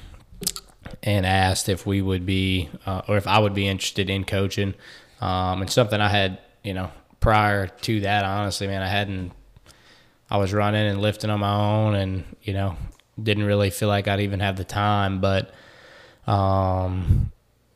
and 1.03 1.25
asked 1.25 1.69
if 1.69 1.85
we 1.85 2.01
would 2.01 2.25
be, 2.25 2.69
uh, 2.85 3.01
or 3.07 3.17
if 3.17 3.27
I 3.27 3.39
would 3.39 3.53
be 3.53 3.67
interested 3.67 4.09
in 4.09 4.23
coaching. 4.23 4.73
Um, 5.21 5.61
and 5.61 5.69
something 5.69 5.99
I 5.99 6.09
had, 6.09 6.39
you 6.63 6.73
know, 6.73 6.91
prior 7.19 7.67
to 7.67 7.99
that, 8.01 8.25
honestly, 8.25 8.67
man, 8.67 8.81
I 8.81 8.87
hadn't, 8.87 9.31
I 10.29 10.37
was 10.37 10.53
running 10.53 10.87
and 10.87 11.01
lifting 11.01 11.29
on 11.29 11.39
my 11.39 11.53
own 11.53 11.95
and, 11.95 12.23
you 12.41 12.53
know, 12.53 12.77
didn't 13.21 13.43
really 13.43 13.69
feel 13.69 13.89
like 13.89 14.07
I'd 14.07 14.21
even 14.21 14.39
have 14.39 14.57
the 14.57 14.63
time. 14.63 15.21
But 15.21 15.53
um, 16.25 17.31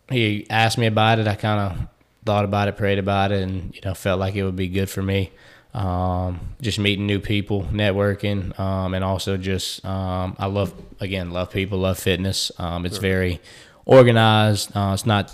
he 0.10 0.48
asked 0.50 0.78
me 0.78 0.88
about 0.88 1.20
it. 1.20 1.28
I 1.28 1.36
kind 1.36 1.60
of 1.60 1.88
thought 2.26 2.46
about 2.46 2.68
it, 2.68 2.78
prayed 2.78 3.00
about 3.00 3.32
it, 3.32 3.44
and, 3.44 3.76
you 3.76 3.82
know, 3.84 3.94
felt 3.94 4.20
like 4.20 4.36
it 4.36 4.44
would 4.44 4.56
be 4.56 4.68
good 4.68 4.90
for 4.90 5.02
me. 5.02 5.32
Um, 5.74 6.56
just 6.62 6.80
meeting 6.80 7.08
new 7.08 7.20
people, 7.20 7.64
networking, 7.72 8.58
um, 8.60 8.94
and 8.94 9.04
also 9.04 9.38
just 9.38 9.86
um, 9.86 10.36
I 10.38 10.48
love 10.48 10.74
again 11.00 11.32
love 11.32 11.52
people, 11.52 11.80
love 11.80 11.98
fitness. 11.98 12.52
Um, 12.58 12.86
it's 12.86 12.98
very 12.98 13.40
organized. 13.86 14.76
Uh, 14.76 14.92
it's 14.94 15.06
not 15.06 15.32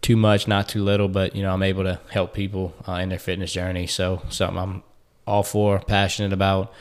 too 0.00 0.16
much, 0.16 0.46
not 0.46 0.68
too 0.68 0.84
little, 0.84 1.08
but 1.08 1.34
you 1.34 1.42
know 1.42 1.52
I'm 1.52 1.62
able 1.62 1.82
to 1.84 1.98
help 2.10 2.32
people 2.32 2.74
uh, 2.86 2.94
in 2.94 3.08
their 3.08 3.18
fitness 3.18 3.52
journey. 3.52 3.88
So 3.88 4.22
something 4.28 4.58
I'm 4.58 4.82
all 5.26 5.42
for, 5.42 5.80
passionate 5.80 6.32
about, 6.32 6.72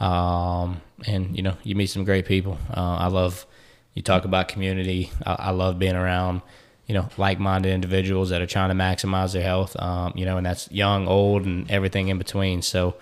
um, 0.00 0.80
and 1.06 1.36
you 1.36 1.42
know 1.42 1.56
you 1.62 1.76
meet 1.76 1.88
some 1.88 2.04
great 2.04 2.26
people. 2.26 2.58
Uh, 2.74 2.96
I 2.96 3.06
love 3.06 3.46
you 3.94 4.02
talk 4.02 4.24
about 4.24 4.48
community. 4.48 5.12
I, 5.24 5.36
I 5.38 5.50
love 5.50 5.78
being 5.78 5.96
around 5.96 6.42
you 6.88 6.94
know, 6.94 7.08
like-minded 7.16 7.70
individuals 7.70 8.30
that 8.30 8.40
are 8.40 8.46
trying 8.46 8.70
to 8.70 8.74
maximize 8.74 9.32
their 9.34 9.42
health. 9.42 9.76
Um, 9.78 10.12
you 10.16 10.24
know, 10.24 10.38
and 10.38 10.46
that's 10.46 10.68
young, 10.72 11.06
old, 11.06 11.44
and 11.44 11.70
everything 11.70 12.08
in 12.08 12.18
between. 12.18 12.62
So, 12.62 12.96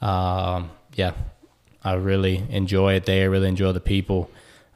um, 0.00 0.70
yeah, 0.94 1.12
I 1.82 1.94
really 1.94 2.44
enjoy 2.48 2.94
it 2.94 3.04
there. 3.04 3.28
Really 3.28 3.48
enjoy 3.48 3.72
the 3.72 3.80
people 3.80 4.30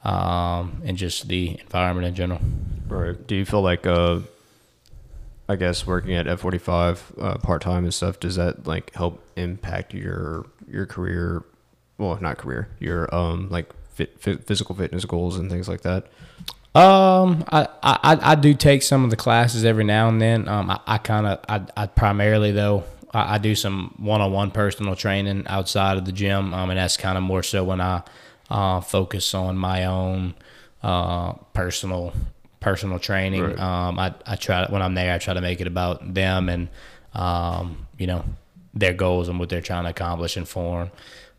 um, 0.04 0.82
and 0.84 0.98
just 0.98 1.28
the 1.28 1.58
environment 1.60 2.08
in 2.08 2.14
general. 2.14 2.40
Right. 2.88 3.26
Do 3.26 3.36
you 3.36 3.44
feel 3.44 3.62
like, 3.62 3.86
uh, 3.86 4.20
I 5.48 5.54
guess, 5.54 5.86
working 5.86 6.14
at 6.14 6.26
F 6.26 6.40
forty 6.40 6.58
five 6.58 7.12
uh, 7.20 7.38
part 7.38 7.62
time 7.62 7.84
and 7.84 7.94
stuff, 7.94 8.18
does 8.18 8.34
that 8.34 8.66
like 8.66 8.92
help 8.94 9.24
impact 9.36 9.94
your 9.94 10.46
your 10.68 10.86
career? 10.86 11.44
Well, 11.98 12.18
not 12.20 12.36
career, 12.38 12.68
your 12.80 13.14
um 13.14 13.48
like 13.48 13.70
fit, 13.94 14.20
physical 14.20 14.74
fitness 14.74 15.04
goals 15.04 15.38
and 15.38 15.48
things 15.48 15.68
like 15.68 15.82
that. 15.82 16.08
Um, 16.76 17.44
I, 17.50 17.68
I, 17.82 18.18
I 18.32 18.34
do 18.34 18.52
take 18.52 18.82
some 18.82 19.02
of 19.02 19.10
the 19.10 19.16
classes 19.16 19.64
every 19.64 19.84
now 19.84 20.08
and 20.08 20.20
then. 20.20 20.46
Um, 20.46 20.70
I, 20.70 20.80
I 20.86 20.98
kind 20.98 21.26
of, 21.26 21.40
I, 21.48 21.62
I 21.76 21.86
primarily 21.86 22.52
though, 22.52 22.84
I, 23.14 23.36
I 23.36 23.38
do 23.38 23.54
some 23.54 23.94
one-on-one 23.96 24.50
personal 24.50 24.94
training 24.94 25.46
outside 25.46 25.96
of 25.96 26.04
the 26.04 26.12
gym. 26.12 26.52
Um, 26.52 26.68
and 26.70 26.78
that's 26.78 26.98
kind 26.98 27.16
of 27.16 27.24
more 27.24 27.42
so 27.42 27.64
when 27.64 27.80
I, 27.80 28.02
uh, 28.50 28.80
focus 28.82 29.32
on 29.32 29.56
my 29.56 29.86
own, 29.86 30.34
uh, 30.82 31.32
personal, 31.54 32.12
personal 32.60 32.98
training. 32.98 33.42
Right. 33.42 33.58
Um, 33.58 33.98
I, 33.98 34.14
I 34.26 34.36
try 34.36 34.66
when 34.66 34.82
I'm 34.82 34.94
there, 34.94 35.14
I 35.14 35.18
try 35.18 35.32
to 35.32 35.40
make 35.40 35.62
it 35.62 35.66
about 35.66 36.12
them 36.12 36.48
and, 36.50 36.68
um, 37.14 37.86
you 37.96 38.06
know, 38.06 38.22
their 38.74 38.92
goals 38.92 39.28
and 39.30 39.38
what 39.38 39.48
they're 39.48 39.62
trying 39.62 39.84
to 39.84 39.90
accomplish 39.90 40.36
and 40.36 40.46
form. 40.46 40.90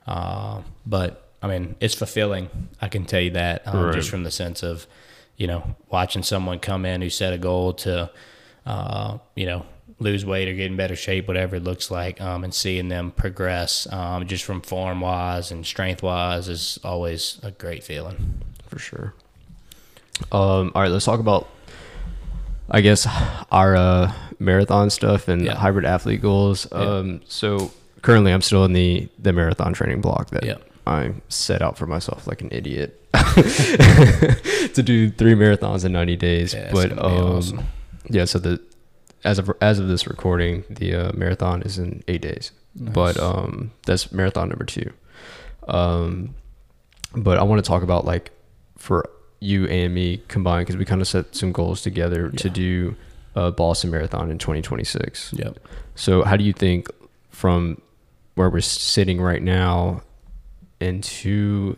Uh, 0.07 0.61
but 0.87 1.29
I 1.43 1.47
mean, 1.47 1.75
it's 1.79 1.93
fulfilling. 1.93 2.49
I 2.81 2.87
can 2.87 3.05
tell 3.05 3.21
you 3.21 3.29
that 3.31 3.67
um, 3.67 3.85
Right. 3.85 3.93
just 3.93 4.09
from 4.09 4.23
the 4.23 4.31
sense 4.31 4.63
of, 4.63 4.87
you 5.37 5.47
know, 5.47 5.75
watching 5.89 6.23
someone 6.23 6.59
come 6.59 6.85
in 6.85 7.01
who 7.01 7.09
set 7.09 7.31
a 7.33 7.37
goal 7.37 7.73
to, 7.73 8.09
uh, 8.65 9.17
you 9.35 9.45
know, 9.45 9.65
lose 9.99 10.25
weight 10.25 10.47
or 10.47 10.53
get 10.53 10.65
in 10.67 10.75
better 10.75 10.95
shape, 10.95 11.27
whatever 11.27 11.55
it 11.55 11.63
looks 11.63 11.89
like, 11.89 12.19
um, 12.21 12.43
and 12.43 12.53
seeing 12.53 12.87
them 12.89 13.09
progress 13.11 13.87
um, 13.91 14.27
just 14.27 14.43
from 14.43 14.61
form 14.61 15.01
wise 15.01 15.51
and 15.51 15.65
strength 15.65 16.03
wise 16.03 16.47
is 16.49 16.77
always 16.83 17.39
a 17.43 17.51
great 17.51 17.83
feeling. 17.83 18.41
for 18.67 18.79
sure. 18.79 19.13
Um, 20.31 20.71
all 20.75 20.81
right, 20.81 20.91
let's 20.91 21.05
talk 21.05 21.19
about, 21.19 21.47
I 22.69 22.81
guess, 22.81 23.07
our 23.51 23.75
uh, 23.75 24.11
marathon 24.39 24.89
stuff 24.89 25.27
and 25.27 25.45
Yeah. 25.45 25.55
hybrid 25.55 25.85
athlete 25.85 26.21
goals. 26.21 26.67
Um, 26.71 27.21
so 27.27 27.71
currently, 28.01 28.33
I'm 28.33 28.41
still 28.41 28.65
in 28.65 28.73
the 28.73 29.07
the 29.19 29.31
marathon 29.33 29.73
training 29.73 30.01
block 30.01 30.31
that 30.31 30.43
Yeah. 30.43 30.55
I 30.87 31.13
set 31.29 31.61
out 31.61 31.77
for 31.77 31.85
myself 31.85 32.27
like 32.27 32.41
an 32.41 32.49
idiot 32.51 33.03
to 33.13 34.81
do 34.83 35.11
three 35.11 35.33
marathons 35.33 35.85
in 35.85 35.91
90 35.91 36.15
days. 36.15 36.53
Yeah, 36.53 36.71
but 36.71 36.91
um, 36.93 37.37
awesome. 37.37 37.65
yeah, 38.09 38.25
so 38.25 38.39
the 38.39 38.61
as 39.23 39.39
of 39.39 39.51
as 39.61 39.79
of 39.79 39.87
this 39.87 40.07
recording, 40.07 40.63
the 40.69 40.95
uh, 40.95 41.11
marathon 41.13 41.61
is 41.61 41.77
in 41.77 42.03
eight 42.07 42.21
days. 42.21 42.51
But 42.75 43.19
um, 43.19 43.71
that's 43.85 44.11
marathon 44.11 44.49
number 44.49 44.65
two. 44.65 44.91
Um, 45.67 46.35
but 47.15 47.37
I 47.37 47.43
want 47.43 47.63
to 47.63 47.67
talk 47.67 47.83
about 47.83 48.05
like 48.05 48.31
for 48.77 49.09
you 49.39 49.65
and 49.65 49.93
me 49.93 50.21
combined 50.27 50.67
because 50.67 50.77
we 50.77 50.85
kind 50.85 51.01
of 51.01 51.07
set 51.07 51.35
some 51.35 51.51
goals 51.51 51.81
together 51.81 52.29
to 52.29 52.49
do 52.49 52.95
a 53.35 53.51
Boston 53.51 53.91
Marathon 53.91 54.31
in 54.31 54.37
2026. 54.37 55.33
Yep. 55.33 55.59
So 55.95 56.23
how 56.23 56.37
do 56.37 56.43
you 56.43 56.53
think 56.53 56.89
from 57.29 57.81
where 58.35 58.49
we're 58.49 58.61
sitting 58.61 59.21
right 59.21 59.41
now 59.41 60.01
and 60.79 61.03
to 61.03 61.77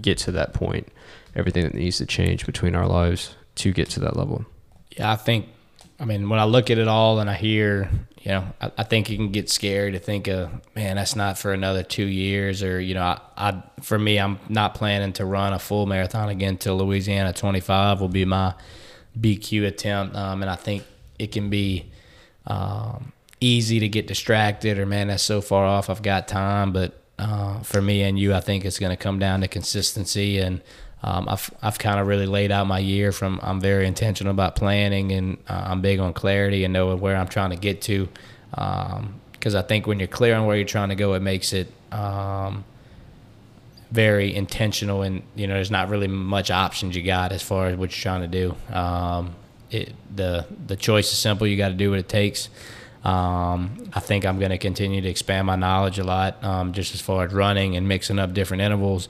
get 0.00 0.18
to 0.18 0.32
that 0.32 0.52
point, 0.54 0.88
everything 1.34 1.64
that 1.64 1.74
needs 1.74 1.98
to 1.98 2.06
change 2.06 2.46
between 2.46 2.74
our 2.74 2.86
lives 2.86 3.34
to 3.56 3.72
get 3.72 3.88
to 3.90 4.00
that 4.00 4.16
level? 4.16 4.44
Yeah, 4.90 5.12
I 5.12 5.16
think. 5.16 5.48
I 6.00 6.04
mean, 6.04 6.28
when 6.28 6.40
I 6.40 6.44
look 6.44 6.70
at 6.70 6.78
it 6.78 6.88
all 6.88 7.20
and 7.20 7.30
I 7.30 7.34
hear, 7.34 7.88
you 8.22 8.32
know, 8.32 8.44
I, 8.60 8.72
I 8.78 8.82
think 8.82 9.10
it 9.10 9.16
can 9.16 9.30
get 9.30 9.48
scary 9.48 9.92
to 9.92 9.98
think 9.98 10.26
of, 10.26 10.50
man, 10.74 10.96
that's 10.96 11.14
not 11.14 11.38
for 11.38 11.52
another 11.52 11.82
two 11.82 12.06
years, 12.06 12.62
or 12.62 12.80
you 12.80 12.94
know, 12.94 13.02
I, 13.02 13.20
I 13.36 13.62
for 13.82 13.98
me, 13.98 14.18
I'm 14.18 14.38
not 14.48 14.74
planning 14.74 15.12
to 15.14 15.24
run 15.24 15.52
a 15.52 15.58
full 15.58 15.86
marathon 15.86 16.28
again 16.28 16.56
till 16.56 16.76
Louisiana 16.76 17.32
25 17.32 18.00
will 18.00 18.08
be 18.08 18.24
my 18.24 18.54
BQ 19.18 19.66
attempt, 19.66 20.16
um, 20.16 20.42
and 20.42 20.50
I 20.50 20.56
think 20.56 20.84
it 21.18 21.30
can 21.30 21.50
be 21.50 21.92
um, 22.46 23.12
easy 23.40 23.80
to 23.80 23.88
get 23.88 24.06
distracted, 24.06 24.78
or 24.78 24.86
man, 24.86 25.08
that's 25.08 25.22
so 25.22 25.40
far 25.40 25.64
off, 25.64 25.90
I've 25.90 26.02
got 26.02 26.26
time, 26.26 26.72
but 26.72 27.01
uh, 27.22 27.60
for 27.60 27.80
me 27.80 28.02
and 28.02 28.18
you, 28.18 28.34
I 28.34 28.40
think 28.40 28.64
it's 28.64 28.78
going 28.78 28.90
to 28.90 28.96
come 28.96 29.18
down 29.18 29.40
to 29.40 29.48
consistency 29.48 30.38
and. 30.38 30.60
Um, 31.04 31.28
I've 31.28 31.50
I've 31.60 31.80
kind 31.80 31.98
of 31.98 32.06
really 32.06 32.26
laid 32.26 32.52
out 32.52 32.68
my 32.68 32.78
year 32.78 33.10
from 33.10 33.40
I'm 33.42 33.60
very 33.60 33.88
intentional 33.88 34.30
about 34.30 34.54
planning 34.54 35.10
and 35.10 35.36
uh, 35.48 35.64
I'm 35.66 35.80
big 35.80 35.98
on 35.98 36.12
clarity 36.12 36.62
and 36.62 36.72
knowing 36.72 37.00
where 37.00 37.16
I'm 37.16 37.26
trying 37.26 37.50
to 37.50 37.56
get 37.56 37.82
to 37.82 38.08
because 38.52 39.56
I 39.56 39.62
think 39.62 39.88
when 39.88 39.98
you're 39.98 40.06
clear 40.06 40.36
on 40.36 40.46
where 40.46 40.54
you're 40.54 40.64
trying 40.64 40.90
to 40.90 40.94
go, 40.94 41.14
it 41.14 41.20
makes 41.20 41.52
it 41.52 41.72
um, 41.90 42.64
very 43.90 44.34
intentional 44.34 45.02
and 45.02 45.22
you 45.34 45.46
know 45.46 45.54
there's 45.54 45.70
not 45.70 45.88
really 45.88 46.08
much 46.08 46.50
options 46.50 46.96
you 46.96 47.02
got 47.02 47.32
as 47.32 47.42
far 47.42 47.66
as 47.66 47.76
what 47.76 47.90
you're 47.90 48.02
trying 48.02 48.22
to 48.22 48.28
do. 48.28 48.74
Um, 48.74 49.34
it, 49.70 49.92
the 50.14 50.46
the 50.66 50.76
choice 50.76 51.10
is 51.12 51.18
simple. 51.18 51.46
You 51.46 51.56
got 51.56 51.68
to 51.68 51.74
do 51.74 51.90
what 51.90 51.98
it 51.98 52.08
takes. 52.08 52.48
Um, 53.04 53.90
I 53.92 54.00
think 54.00 54.24
I'm 54.24 54.38
going 54.38 54.50
to 54.50 54.58
continue 54.58 55.00
to 55.00 55.08
expand 55.08 55.46
my 55.46 55.56
knowledge 55.56 55.98
a 55.98 56.04
lot, 56.04 56.42
um, 56.44 56.72
just 56.72 56.94
as 56.94 57.00
far 57.00 57.24
as 57.24 57.32
running 57.32 57.76
and 57.76 57.88
mixing 57.88 58.18
up 58.18 58.32
different 58.32 58.62
intervals 58.62 59.08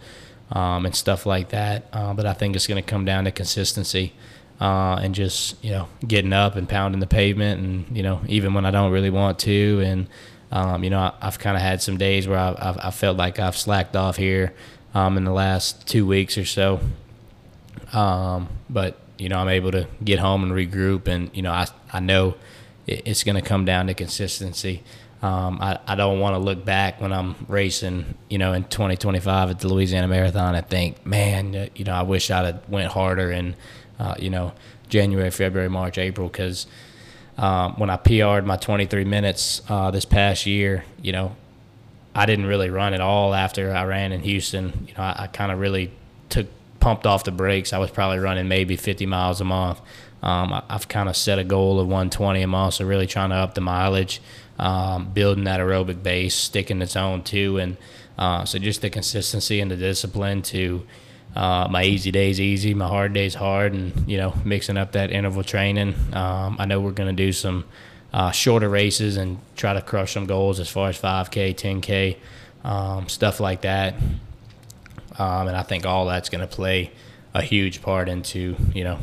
um, 0.51 0.86
and 0.86 0.94
stuff 0.94 1.27
like 1.27 1.51
that. 1.51 1.86
Uh, 1.93 2.14
but 2.14 2.24
I 2.24 2.32
think 2.32 2.56
it's 2.56 2.66
going 2.66 2.82
to 2.82 2.89
come 2.89 3.05
down 3.05 3.24
to 3.24 3.31
consistency 3.31 4.14
uh, 4.60 4.97
and 5.02 5.14
just 5.14 5.62
you 5.62 5.73
know 5.73 5.89
getting 6.06 6.32
up 6.32 6.56
and 6.56 6.69
pounding 6.69 7.01
the 7.01 7.06
pavement, 7.06 7.60
and 7.60 7.97
you 7.97 8.02
know 8.02 8.20
even 8.28 8.55
when 8.55 8.64
I 8.64 8.70
don't 8.70 8.93
really 8.93 9.10
want 9.10 9.39
to, 9.40 9.82
and 9.85 10.06
um, 10.51 10.85
you 10.85 10.90
know 10.90 11.01
I, 11.01 11.12
I've 11.20 11.39
kind 11.39 11.56
of 11.56 11.62
had 11.62 11.82
some 11.82 11.97
days 11.97 12.28
where 12.28 12.39
I've, 12.39 12.56
I've, 12.59 12.78
I 12.78 12.90
felt 12.90 13.16
like 13.16 13.39
I've 13.39 13.56
slacked 13.56 13.97
off 13.97 14.16
here 14.16 14.55
um, 14.94 15.16
in 15.16 15.24
the 15.24 15.32
last 15.32 15.86
two 15.86 16.06
weeks 16.06 16.39
or 16.39 16.44
so. 16.44 16.81
Um, 17.93 18.48
but 18.70 18.98
you 19.19 19.28
know, 19.28 19.39
I'm 19.39 19.48
able 19.48 19.70
to 19.73 19.86
get 20.02 20.19
home 20.19 20.44
and 20.44 20.52
regroup, 20.52 21.09
and 21.09 21.31
you 21.35 21.43
know, 21.43 21.52
I 21.52 21.66
I 21.93 22.01
know 22.01 22.36
it, 22.93 23.02
it's 23.06 23.24
going 23.24 23.36
to 23.36 23.43
come 23.43 23.64
down 23.64 23.86
to 23.86 23.94
consistency. 23.94 24.82
Um, 25.23 25.59
I, 25.60 25.78
I 25.86 25.94
don't 25.94 26.19
want 26.19 26.35
to 26.35 26.39
look 26.39 26.64
back 26.64 27.01
when 27.01 27.12
I'm 27.12 27.36
racing, 27.48 28.16
you 28.28 28.39
know, 28.39 28.52
in 28.52 28.64
2025 28.64 29.51
at 29.51 29.59
the 29.60 29.69
Louisiana 29.69 30.09
Marathon 30.09 30.55
and 30.55 30.66
think, 30.66 31.06
man, 31.06 31.55
uh, 31.55 31.66
you 31.77 31.85
know, 31.85 31.93
I 31.93 32.02
wish 32.02 32.31
I'd 32.31 32.44
have 32.44 32.69
went 32.69 32.90
harder 32.90 33.31
in, 33.31 33.55
uh, 34.01 34.16
you 34.19 34.31
know, 34.31 34.52
January, 34.89 35.31
February, 35.31 35.70
March, 35.70 35.97
April, 35.97 36.28
because 36.28 36.66
um, 37.39 37.74
when 37.77 37.89
I 37.89 37.97
PR'd 37.97 38.44
my 38.44 38.56
23 38.56 39.05
minutes 39.05 39.62
uh, 39.69 39.90
this 39.93 40.05
past 40.05 40.44
year, 40.44 40.85
you 41.01 41.12
know, 41.12 41.36
I 42.14 42.27
didn't 42.27 42.47
really 42.47 42.69
run 42.69 42.93
at 42.93 43.01
all 43.01 43.32
after 43.32 43.73
I 43.73 43.85
ran 43.85 44.12
in 44.12 44.23
Houston. 44.23 44.86
You 44.89 44.94
know, 44.94 45.02
I, 45.02 45.14
I 45.20 45.27
kind 45.28 45.52
of 45.52 45.60
really 45.60 45.93
took 46.28 46.48
pumped 46.81 47.06
off 47.06 47.23
the 47.23 47.31
brakes. 47.31 47.73
I 47.73 47.78
was 47.78 47.90
probably 47.93 48.19
running 48.19 48.48
maybe 48.48 48.77
50 48.77 49.06
miles 49.06 49.40
a 49.40 49.44
month. 49.44 49.81
Um, 50.22 50.52
I, 50.52 50.62
I've 50.68 50.88
kind 50.88 51.08
of 51.08 51.16
set 51.16 51.38
a 51.38 51.44
goal 51.44 51.80
of 51.80 51.86
120 51.86 52.42
a 52.42 52.46
month, 52.46 52.74
so 52.74 52.84
really 52.84 53.06
trying 53.06 53.30
to 53.30 53.36
up 53.36 53.54
the 53.54 53.60
mileage, 53.60 54.20
um, 54.58 55.12
building 55.12 55.44
that 55.44 55.60
aerobic 55.60 56.02
base, 56.02 56.34
sticking 56.34 56.80
its 56.80 56.96
own 56.96 57.22
too, 57.22 57.58
and 57.58 57.76
uh, 58.18 58.44
so 58.44 58.58
just 58.58 58.82
the 58.82 58.90
consistency 58.90 59.60
and 59.60 59.70
the 59.70 59.76
discipline 59.76 60.42
to 60.42 60.86
uh, 61.34 61.66
my 61.70 61.82
easy 61.84 62.10
days 62.10 62.40
easy, 62.40 62.74
my 62.74 62.86
hard 62.86 63.12
days 63.12 63.34
hard, 63.34 63.72
and 63.72 64.08
you 64.08 64.18
know 64.18 64.34
mixing 64.44 64.76
up 64.76 64.92
that 64.92 65.10
interval 65.10 65.42
training. 65.42 65.94
Um, 66.12 66.56
I 66.58 66.66
know 66.66 66.80
we're 66.80 66.92
going 66.92 67.14
to 67.14 67.24
do 67.24 67.32
some 67.32 67.64
uh, 68.12 68.30
shorter 68.30 68.68
races 68.68 69.16
and 69.16 69.38
try 69.56 69.72
to 69.72 69.80
crush 69.80 70.12
some 70.12 70.26
goals 70.26 70.60
as 70.60 70.68
far 70.68 70.90
as 70.90 71.00
5K, 71.00 71.54
10K, 71.54 72.16
um, 72.64 73.08
stuff 73.08 73.40
like 73.40 73.62
that. 73.62 73.94
Um, 75.18 75.48
and 75.48 75.56
I 75.56 75.62
think 75.62 75.86
all 75.86 76.06
that's 76.06 76.28
going 76.28 76.42
to 76.42 76.46
play 76.46 76.90
a 77.34 77.42
huge 77.42 77.80
part 77.80 78.08
into 78.10 78.56
you 78.74 78.84
know 78.84 78.98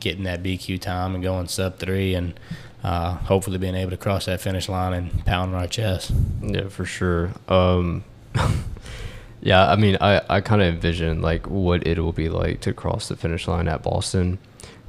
getting 0.00 0.24
that 0.24 0.42
BQ 0.42 0.80
time 0.80 1.14
and 1.14 1.22
going 1.22 1.48
sub 1.48 1.78
three 1.78 2.14
and 2.14 2.38
uh, 2.82 3.14
hopefully 3.14 3.58
being 3.58 3.74
able 3.74 3.90
to 3.90 3.96
cross 3.96 4.26
that 4.26 4.40
finish 4.40 4.68
line 4.68 4.92
and 4.92 5.24
pound 5.24 5.54
on 5.54 5.60
our 5.60 5.66
chest. 5.66 6.12
Yeah, 6.42 6.68
for 6.68 6.84
sure. 6.84 7.32
Um, 7.48 8.04
yeah, 9.40 9.70
I 9.70 9.76
mean, 9.76 9.96
I, 10.00 10.22
I 10.28 10.40
kind 10.40 10.62
of 10.62 10.68
envision 10.74 11.20
like 11.20 11.48
what 11.48 11.86
it 11.86 11.98
will 11.98 12.12
be 12.12 12.28
like 12.28 12.60
to 12.62 12.72
cross 12.72 13.08
the 13.08 13.16
finish 13.16 13.48
line 13.48 13.68
at 13.68 13.82
Boston, 13.82 14.38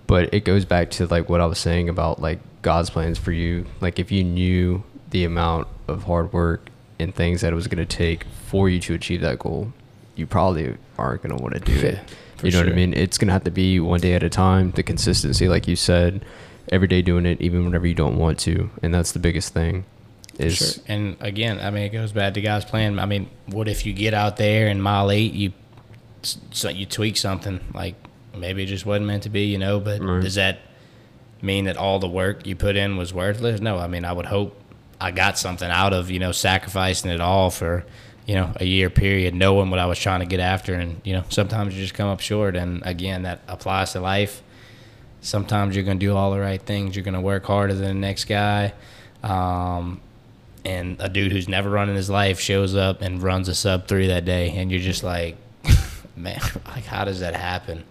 but 0.07 0.34
it 0.34 0.45
goes 0.45 0.65
back 0.65 0.91
to 0.91 1.07
like 1.07 1.30
what 1.30 1.41
I 1.41 1.45
was 1.45 1.60
saying 1.60 1.90
about 1.90 2.22
like 2.22 2.40
God's 2.61 2.90
plans 2.90 3.18
for 3.18 3.31
you. 3.31 3.65
Like 3.81 3.99
if 3.99 4.11
you 4.11 4.23
knew 4.23 4.84
the 5.10 5.23
amount 5.23 5.68
of 5.88 6.03
hard 6.03 6.31
work 6.31 6.69
and 6.99 7.14
things 7.14 7.41
that 7.41 7.53
it 7.53 7.56
was 7.56 7.68
going 7.68 7.86
to 7.86 7.98
take 7.98 8.26
for 8.45 8.69
you 8.69 8.80
to 8.81 8.94
achieve 8.94 9.22
that 9.22 9.40
goal, 9.40 9.73
you 10.15 10.27
probably 10.27 10.77
aren't 10.98 11.23
going 11.23 11.36
to 11.36 11.41
want 11.41 11.56
to 11.56 11.60
do 11.60 11.88
it. 11.88 11.99
For 12.40 12.48
you 12.48 12.53
know 12.53 12.60
what 12.60 12.70
I 12.70 12.76
mean? 12.76 12.94
It's 12.94 13.18
going 13.18 13.28
to 13.28 13.34
have 13.34 13.44
to 13.44 13.52
be 13.52 13.80
one 13.80 13.99
day 13.99 14.14
at 14.14 14.24
a 14.24 14.30
time. 14.30 14.72
The 14.72 14.84
consistency, 14.84 15.48
like 15.49 15.68
you 15.68 15.76
said, 15.76 16.24
every 16.72 16.88
day 16.88 17.02
doing 17.02 17.26
it, 17.26 17.41
even 17.41 17.66
whenever 17.66 17.86
you 17.86 17.94
don't 17.94 18.18
want 18.18 18.40
to, 18.40 18.70
and 18.82 18.94
that's 18.94 19.11
the 19.11 19.20
biggest 19.20 19.53
thing. 19.53 19.86
Is 20.38 20.57
Sure. 20.57 20.84
And 20.88 21.18
again, 21.20 21.60
I 21.60 21.70
mean, 21.70 21.84
it 21.84 21.90
goes 21.90 22.14
back 22.14 22.34
to 22.36 22.41
guys 22.41 22.64
playing. 22.64 22.98
I 22.98 23.06
mean, 23.06 23.30
what 23.48 23.68
if 23.68 23.86
you 23.86 23.91
get 23.94 24.14
out 24.14 24.38
there 24.38 24.68
in 24.68 24.82
mile 24.82 25.11
eight, 25.11 25.34
you 25.34 25.52
so 26.22 26.70
you 26.70 26.86
tweak 26.86 27.18
something 27.18 27.60
like 27.74 27.95
maybe 28.38 28.64
it 28.64 28.68
just 28.68 28.86
wasn't 28.86 29.07
meant 29.07 29.24
to 29.24 29.30
be, 29.30 29.45
you 29.45 29.57
know? 29.57 29.80
But 29.80 30.02
Right. 30.02 30.22
does 30.22 30.36
that 30.36 30.60
mean 31.41 31.66
that 31.66 31.78
all 31.78 31.99
the 31.99 32.07
work 32.07 32.45
you 32.48 32.56
put 32.56 32.76
in 32.78 32.95
was 32.98 33.14
worthless? 33.14 33.60
No. 33.60 33.78
I 33.78 33.88
mean, 33.88 34.06
I 34.06 34.14
would 34.14 34.26
hope 34.28 34.57
I 35.02 35.11
got 35.11 35.38
something 35.38 35.70
out 35.70 35.94
of 35.94 36.10
you 36.10 36.20
know 36.20 36.32
sacrificing 36.32 37.11
it 37.11 37.20
all 37.22 37.49
for 37.49 37.86
you 38.30 38.35
know 38.35 38.53
a 38.57 38.64
year 38.64 38.91
period, 38.91 39.34
knowing 39.34 39.72
what 39.72 39.80
I 39.80 39.88
was 39.88 39.97
trying 39.97 40.19
to 40.19 40.27
get 40.27 40.39
after, 40.39 40.76
and 40.76 41.01
you 41.03 41.14
know 41.14 41.23
sometimes 41.30 41.73
you 41.73 41.81
just 41.81 41.95
come 41.95 42.07
up 42.07 42.19
short. 42.19 42.56
And 42.56 42.84
again, 42.85 43.23
that 43.23 43.39
applies 43.47 43.93
to 43.93 44.01
life. 44.01 44.43
Sometimes 45.22 45.76
you're 45.76 45.84
to 45.97 46.06
do 46.06 46.15
all 46.15 46.30
the 46.30 46.39
right 46.39 46.61
things. 46.61 46.95
You're 46.95 47.01
to 47.15 47.22
work 47.22 47.45
harder 47.45 47.73
than 47.73 47.88
the 47.88 47.93
next 47.95 48.26
guy. 48.26 48.73
Um, 49.23 49.99
and 50.64 50.97
a 50.99 51.10
dude 51.10 51.31
who's 51.31 51.49
never 51.49 51.72
run 51.72 51.89
in 51.89 51.95
his 51.95 52.07
life 52.07 52.39
shows 52.39 52.76
up 52.76 53.01
and 53.01 53.19
runs 53.19 53.47
a 53.47 53.56
sub 53.56 53.88
three 53.88 54.06
that 54.06 54.26
day, 54.26 54.51
and 54.51 54.69
you're 54.69 54.80
just 54.80 55.03
like, 55.03 55.35
man, 56.15 56.39
like 56.68 56.85
how 56.85 57.06
does 57.06 57.22
that 57.22 57.35
happen? 57.35 57.84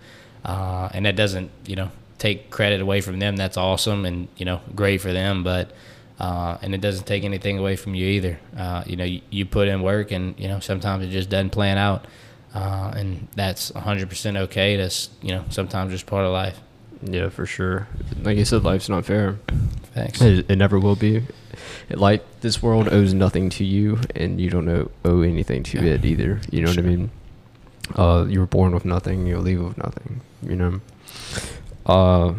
Uh, 0.45 0.89
and 0.95 1.05
that 1.05 1.17
doesn't, 1.17 1.51
you 1.67 1.75
know, 1.75 1.91
take 2.19 2.49
credit 2.49 2.81
away 2.81 3.01
from 3.01 3.19
them. 3.19 3.35
That's 3.35 3.57
awesome, 3.57 4.05
and 4.05 4.29
you 4.37 4.45
know, 4.45 4.61
great 4.77 5.01
for 5.01 5.13
them. 5.13 5.43
But 5.43 5.73
uh, 6.19 6.59
and 6.63 6.75
it 6.75 6.81
doesn't 6.81 7.07
take 7.07 7.25
anything 7.25 7.59
away 7.59 7.77
from 7.77 7.95
you 7.95 8.07
either. 8.07 8.41
Uh, 8.57 8.83
you 8.87 8.97
know, 8.97 9.05
you, 9.05 9.21
you 9.31 9.47
put 9.47 9.69
in 9.69 9.83
work, 9.83 10.11
and 10.11 10.39
you 10.39 10.49
know, 10.49 10.61
sometimes 10.61 11.05
it 11.05 11.11
just 11.11 11.31
doesn't 11.31 11.51
plan 11.51 11.79
out, 11.79 12.07
uh, 12.55 12.93
and 12.97 13.29
that's 13.37 13.71
100% 13.73 14.37
okay. 14.37 14.77
That's 14.77 15.11
you 15.23 15.31
know, 15.31 15.45
sometimes 15.51 15.93
just 15.93 16.07
part 16.07 16.25
of 16.25 16.33
life. 16.33 16.61
Yeah, 17.03 17.29
for 17.29 17.47
sure. 17.47 17.87
Like 18.23 18.37
you 18.37 18.45
said, 18.45 18.65
life's 18.65 18.89
not 18.89 19.05
fair. 19.05 19.39
Thanks. 19.95 20.21
It, 20.21 20.51
it 20.51 20.57
never 20.57 20.81
will 20.81 20.97
be. 20.97 21.23
It, 21.89 21.99
like 21.99 22.41
this 22.41 22.61
world 22.61 22.89
owes 22.89 23.15
nothing 23.15 23.51
to 23.51 23.65
you, 23.65 24.01
and 24.17 24.41
you 24.41 24.51
don't 24.51 24.69
owe, 24.69 24.91
owe 25.05 25.23
anything 25.23 25.63
to 25.65 25.87
it 25.87 26.05
either. 26.05 26.41
You 26.51 26.63
know 26.63 26.71
what 26.71 26.79
I 26.79 26.83
mean? 26.83 27.11
Uh, 27.95 28.27
you 28.29 28.41
were 28.41 28.47
born 28.47 28.75
with 28.75 28.85
nothing. 28.85 29.27
You'll 29.27 29.43
leave 29.43 29.63
with 29.63 29.79
nothing. 29.79 30.21
You 30.43 30.57
know. 30.57 30.81
Uh, 31.87 32.35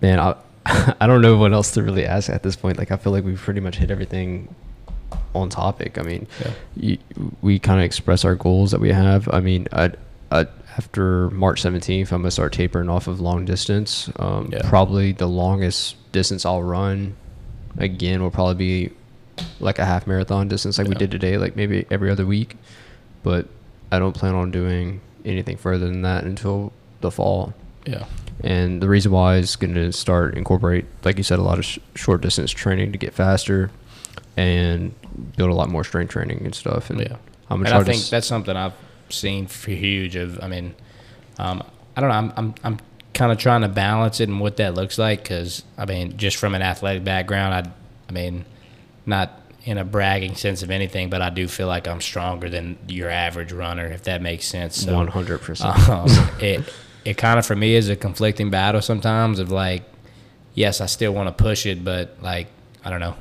man, 0.00 0.18
I 0.18 0.34
I 1.00 1.06
don't 1.06 1.22
know 1.22 1.36
what 1.36 1.52
else 1.52 1.72
to 1.72 1.82
really 1.82 2.04
ask 2.04 2.28
at 2.30 2.42
this 2.42 2.56
point. 2.56 2.78
Like, 2.78 2.90
I 2.90 2.96
feel 2.96 3.12
like 3.12 3.24
we've 3.24 3.38
pretty 3.40 3.60
much 3.60 3.76
hit 3.76 3.90
everything 3.90 4.54
on 5.34 5.48
topic. 5.48 5.98
I 5.98 6.02
mean, 6.02 6.26
Yeah. 6.40 6.50
you, 6.76 6.98
we 7.42 7.58
kind 7.58 7.80
of 7.80 7.84
express 7.84 8.24
our 8.24 8.34
goals 8.34 8.70
that 8.72 8.80
we 8.80 8.90
have. 8.92 9.28
I 9.32 9.40
mean, 9.40 9.66
I, 9.72 9.92
I 10.30 10.46
after 10.76 11.30
March 11.30 11.62
17th, 11.62 12.12
I'm 12.12 12.20
gonna 12.22 12.30
start 12.30 12.52
tapering 12.52 12.88
off 12.88 13.06
of 13.08 13.20
long 13.20 13.44
distance. 13.44 14.10
Um, 14.16 14.50
Yeah. 14.52 14.60
Probably 14.68 15.12
the 15.12 15.26
longest 15.26 15.96
distance 16.12 16.44
I'll 16.46 16.62
run 16.62 17.16
again 17.78 18.22
will 18.22 18.30
probably 18.30 18.54
be 18.88 18.94
like 19.60 19.78
a 19.78 19.84
half 19.84 20.06
marathon 20.06 20.48
distance, 20.48 20.78
like 20.78 20.88
we 20.88 20.94
did 20.94 21.10
today, 21.10 21.38
like 21.38 21.56
maybe 21.56 21.86
every 21.90 22.10
other 22.10 22.26
week. 22.26 22.56
But 23.22 23.46
I 23.90 23.98
don't 23.98 24.12
plan 24.12 24.34
on 24.34 24.50
doing 24.50 25.00
anything 25.24 25.56
further 25.56 25.86
than 25.86 26.02
that 26.02 26.24
until 26.24 26.72
the 27.00 27.10
fall. 27.10 27.54
Yeah. 27.86 28.04
And 28.44 28.80
the 28.80 28.88
reason 28.88 29.10
why 29.12 29.36
is 29.36 29.56
going 29.56 29.74
to 29.74 29.92
start 29.92 30.36
incorporate, 30.36 30.84
like 31.04 31.16
you 31.18 31.24
said, 31.24 31.38
a 31.38 31.42
lot 31.42 31.58
of 31.58 31.64
sh- 31.64 31.78
short 31.94 32.20
distance 32.20 32.50
training 32.52 32.92
to 32.92 32.98
get 32.98 33.12
faster 33.14 33.70
and 34.36 34.94
build 35.36 35.50
a 35.50 35.54
lot 35.54 35.68
more 35.68 35.82
strength 35.84 36.10
training 36.12 36.42
and 36.44 36.54
stuff. 36.54 36.90
And 36.90 37.00
Yeah. 37.00 37.16
I'm 37.50 37.64
and 37.64 37.74
I 37.74 37.82
think 37.82 37.98
s- 38.02 38.10
that's 38.10 38.26
something 38.26 38.56
I've 38.56 38.74
seen 39.08 39.46
for 39.46 39.70
huge. 39.70 40.14
Of 40.16 40.38
I 40.42 40.48
mean, 40.48 40.74
um, 41.38 41.62
I 41.96 42.00
don't 42.00 42.10
know. 42.10 42.14
I'm 42.16 42.32
I'm, 42.36 42.54
I'm 42.62 42.78
kind 43.14 43.32
of 43.32 43.38
trying 43.38 43.62
to 43.62 43.68
balance 43.68 44.20
it 44.20 44.28
and 44.28 44.38
what 44.38 44.58
that 44.58 44.74
looks 44.74 44.98
like 44.98 45.22
because 45.22 45.64
I 45.76 45.86
mean, 45.86 46.16
just 46.16 46.36
from 46.36 46.54
an 46.54 46.62
athletic 46.62 47.02
background, 47.04 47.54
I 47.54 47.70
I 48.08 48.12
mean, 48.12 48.44
not 49.06 49.40
in 49.64 49.76
a 49.78 49.84
bragging 49.84 50.34
sense 50.36 50.62
of 50.62 50.70
anything, 50.70 51.10
but 51.10 51.20
I 51.20 51.30
do 51.30 51.48
feel 51.48 51.66
like 51.66 51.88
I'm 51.88 52.00
stronger 52.00 52.48
than 52.48 52.78
your 52.86 53.10
average 53.10 53.50
runner, 53.52 53.86
if 53.86 54.04
that 54.04 54.22
makes 54.22 54.46
sense. 54.46 54.76
So, 54.82 54.92
100%. 54.92 55.88
um, 55.88 56.64
it 57.04 57.16
kind 57.16 57.38
of 57.38 57.46
for 57.46 57.56
me 57.56 57.74
is 57.74 57.88
a 57.88 57.96
conflicting 57.96 58.50
battle 58.50 58.80
sometimes 58.82 59.38
of 59.38 59.50
like, 59.50 59.82
yes, 60.54 60.80
I 60.80 60.86
still 60.86 61.12
want 61.12 61.28
to 61.28 61.42
push 61.44 61.66
it, 61.66 61.84
but 61.84 62.16
like 62.20 62.48
I 62.84 62.90
don't 62.90 63.00
know. 63.00 63.16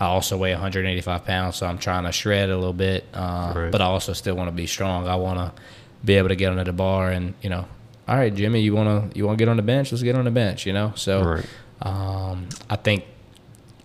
I 0.00 0.06
also 0.06 0.36
weigh 0.36 0.50
185 0.52 1.24
pounds, 1.24 1.56
so 1.56 1.66
I'm 1.66 1.78
trying 1.78 2.04
to 2.04 2.12
shred 2.12 2.50
a 2.50 2.56
little 2.56 2.72
bit, 2.72 3.04
uh, 3.14 3.52
Right. 3.54 3.70
but 3.70 3.80
I 3.80 3.84
also 3.84 4.12
still 4.14 4.34
want 4.34 4.48
to 4.48 4.52
be 4.52 4.66
strong. 4.66 5.06
I 5.06 5.14
want 5.14 5.38
to 5.38 5.62
be 6.04 6.14
able 6.14 6.28
to 6.28 6.34
get 6.36 6.50
under 6.50 6.64
the 6.64 6.72
bar 6.72 7.10
and 7.10 7.34
you 7.40 7.50
know, 7.50 7.66
all 8.08 8.16
right, 8.16 8.34
Jimmy, 8.34 8.60
you 8.60 8.74
want 8.74 9.12
to 9.12 9.16
you 9.18 9.26
want 9.26 9.38
to 9.38 9.42
get 9.44 9.48
on 9.48 9.56
the 9.56 9.62
bench? 9.62 9.92
Let's 9.92 10.02
get 10.02 10.16
on 10.16 10.24
the 10.24 10.30
bench. 10.32 10.66
You 10.66 10.72
know, 10.72 10.92
so 10.96 11.22
Right. 11.22 11.46
um, 11.82 12.48
I 12.68 12.76
think 12.76 13.04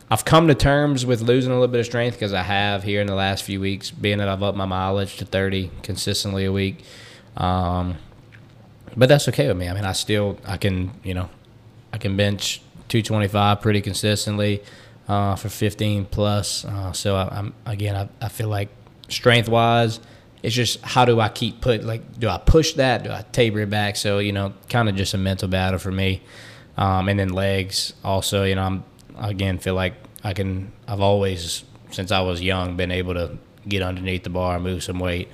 I've 0.09 0.25
come 0.25 0.47
to 0.47 0.55
terms 0.55 1.05
with 1.05 1.21
losing 1.21 1.51
a 1.51 1.55
little 1.55 1.67
bit 1.67 1.81
of 1.81 1.85
strength 1.85 2.15
because 2.15 2.33
I 2.33 2.41
have 2.41 2.81
here 2.83 3.01
in 3.01 3.07
the 3.07 3.15
last 3.15 3.43
few 3.43 3.59
weeks, 3.59 3.91
being 3.91 4.17
that 4.19 4.27
I've 4.29 4.41
upped 4.41 4.57
my 4.57 4.65
mileage 4.65 5.17
to 5.17 5.25
30 5.25 5.69
consistently 5.83 6.45
a 6.45 6.51
week. 6.51 6.83
Um, 7.35 7.97
but 8.95 9.09
that's 9.09 9.27
okay 9.29 9.47
with 9.47 9.57
me. 9.57 9.67
I 9.67 9.73
mean, 9.73 9.85
I 9.85 9.93
still 9.93 10.37
I 10.45 10.57
can 10.57 10.91
you 11.03 11.13
know 11.13 11.29
I 11.93 11.97
can 11.97 12.15
bench 12.15 12.61
225 12.89 13.61
pretty 13.61 13.81
consistently 13.81 14.63
uh, 15.07 15.35
for 15.35 15.49
15 15.49 16.05
plus. 16.05 16.65
Uh, 16.65 16.91
so 16.91 17.15
I, 17.15 17.27
I'm 17.31 17.53
again 17.65 17.95
I, 17.95 18.25
I 18.25 18.29
feel 18.29 18.49
like 18.49 18.69
strength 19.09 19.49
wise. 19.49 19.99
It's 20.43 20.55
just 20.55 20.81
how 20.81 21.05
do 21.05 21.19
I 21.19 21.29
keep 21.29 21.61
put 21.61 21.83
like 21.83 22.19
do 22.19 22.29
I 22.29 22.37
push 22.37 22.73
that 22.73 23.03
do 23.03 23.11
I 23.11 23.23
taper 23.31 23.59
it 23.59 23.69
back 23.69 23.95
so 23.95 24.19
you 24.19 24.31
know 24.31 24.53
kind 24.69 24.87
of 24.87 24.95
just 24.95 25.13
a 25.13 25.17
mental 25.17 25.47
battle 25.47 25.79
for 25.79 25.91
me, 25.91 26.21
um, 26.77 27.09
and 27.09 27.19
then 27.19 27.29
legs 27.29 27.93
also 28.03 28.43
you 28.43 28.55
know 28.55 28.63
I'm 28.63 28.83
again 29.17 29.57
feel 29.57 29.73
like 29.73 29.95
I 30.23 30.33
can 30.33 30.71
I've 30.87 31.01
always 31.01 31.63
since 31.91 32.11
I 32.11 32.21
was 32.21 32.41
young 32.41 32.77
been 32.77 32.91
able 32.91 33.15
to 33.15 33.37
get 33.67 33.81
underneath 33.81 34.23
the 34.23 34.29
bar 34.29 34.55
and 34.55 34.63
move 34.63 34.83
some 34.83 34.99
weight, 34.99 35.29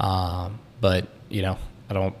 um, 0.00 0.58
but 0.80 1.08
you 1.28 1.42
know 1.42 1.58
I 1.90 1.94
don't 1.94 2.16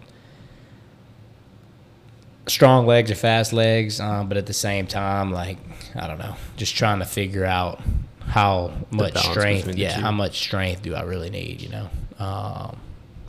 strong 2.48 2.86
legs 2.86 3.10
or 3.10 3.14
fast 3.14 3.52
legs, 3.52 4.00
um, 4.00 4.28
but 4.28 4.36
at 4.36 4.46
the 4.46 4.52
same 4.52 4.86
time, 4.86 5.32
like 5.32 5.58
I 5.94 6.06
don't 6.06 6.18
know, 6.18 6.36
just 6.56 6.76
trying 6.76 6.98
to 7.00 7.04
figure 7.04 7.44
out 7.44 7.80
how 8.26 8.72
much 8.90 9.16
strength, 9.16 9.74
yeah, 9.76 9.98
how 9.98 10.12
much 10.12 10.38
strength 10.38 10.82
do 10.82 10.94
I 10.94 11.02
really 11.02 11.30
need, 11.30 11.60
you 11.62 11.68
know? 11.70 11.88
Um, 12.18 12.78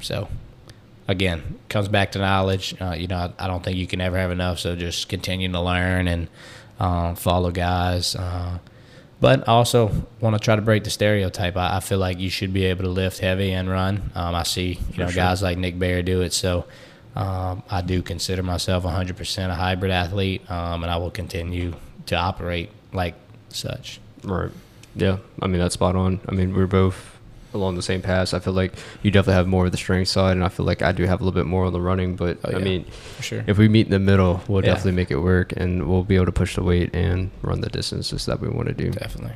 so 0.02 0.28
again, 1.08 1.60
comes 1.70 1.88
back 1.88 2.12
to 2.14 2.20
knowledge. 2.20 2.76
Uh, 2.80 2.96
you 2.98 3.08
know, 3.08 3.18
I, 3.18 3.46
I 3.46 3.48
don't 3.48 3.64
think 3.64 3.78
you 3.78 3.88
can 3.88 4.02
ever 4.02 4.18
have 4.18 4.32
enough. 4.32 4.60
So 4.60 4.76
just 4.76 5.10
continue 5.10 5.52
to 5.52 5.62
learn 5.62 6.08
and 6.08 6.28
um, 6.80 7.16
follow 7.16 7.52
guys. 7.52 8.16
Uh, 8.16 8.60
but 9.22 9.48
also 9.50 9.92
want 10.22 10.36
to 10.36 10.40
try 10.40 10.56
to 10.56 10.62
break 10.62 10.84
the 10.86 10.90
stereotype. 10.90 11.58
I, 11.58 11.78
I 11.78 11.80
feel 11.82 11.98
like 11.98 12.20
you 12.20 12.30
should 12.30 12.54
be 12.54 12.66
able 12.66 12.84
to 12.84 12.90
lift 12.90 13.20
heavy 13.20 13.52
and 13.52 13.70
run. 13.70 14.12
Um, 14.16 14.36
I 14.36 14.44
see, 14.44 14.80
you 14.92 14.98
know, 14.98 15.10
sure. 15.10 15.16
guys 15.16 15.42
like 15.42 15.58
Nick 15.58 15.78
Bare 15.78 16.04
do 16.04 16.22
it. 16.22 16.32
So 16.32 16.66
um, 17.16 17.64
I 17.70 17.82
do 17.82 18.02
consider 18.02 18.44
myself 18.44 18.84
100% 18.84 19.50
a 19.50 19.56
hybrid 19.56 19.92
athlete, 19.92 20.50
um, 20.50 20.84
and 20.84 20.92
I 20.92 20.98
will 20.98 21.12
continue 21.12 21.74
to 22.08 22.16
operate 22.16 22.70
like 22.94 23.16
such. 23.50 24.00
Right. 24.24 24.52
Yeah. 24.96 25.18
I 25.42 25.48
mean, 25.48 25.60
that's 25.60 25.74
spot 25.74 25.96
on. 25.96 26.20
I 26.28 26.32
mean, 26.34 26.54
we're 26.56 26.68
both 26.68 27.18
along 27.54 27.76
the 27.76 27.82
same 27.82 28.02
path. 28.02 28.34
I 28.34 28.40
feel 28.40 28.54
like 28.54 28.74
you 29.02 29.10
definitely 29.10 29.34
have 29.36 29.48
more 29.48 29.66
of 29.66 29.72
the 29.72 29.78
strength 29.78 30.08
side, 30.10 30.34
and 30.34 30.44
I 30.44 30.50
feel 30.50 30.66
like 30.68 30.82
I 30.84 30.92
do 30.92 31.04
have 31.06 31.20
a 31.20 31.24
little 31.24 31.38
bit 31.40 31.46
more 31.48 31.66
on 31.66 31.74
the 31.74 31.82
running. 31.82 32.16
But 32.16 32.38
Oh, 32.44 32.56
I 32.56 32.60
mean, 32.60 32.86
sure. 33.22 33.44
if 33.48 33.58
we 33.58 33.68
meet 33.68 33.88
in 33.88 33.92
the 33.92 34.00
middle, 34.00 34.42
we'll 34.48 34.64
Yeah. 34.64 34.72
definitely 34.72 34.92
make 34.94 35.10
it 35.12 35.20
work, 35.20 35.54
and 35.58 35.88
we'll 35.88 36.04
be 36.04 36.16
able 36.16 36.28
to 36.28 36.32
push 36.32 36.56
the 36.56 36.64
weight 36.64 36.94
and 36.94 37.32
run 37.42 37.62
the 37.62 37.70
distances 37.70 38.26
that 38.28 38.40
we 38.40 38.50
want 38.50 38.68
to 38.68 38.74
do. 38.74 38.92
Definitely. 38.92 39.34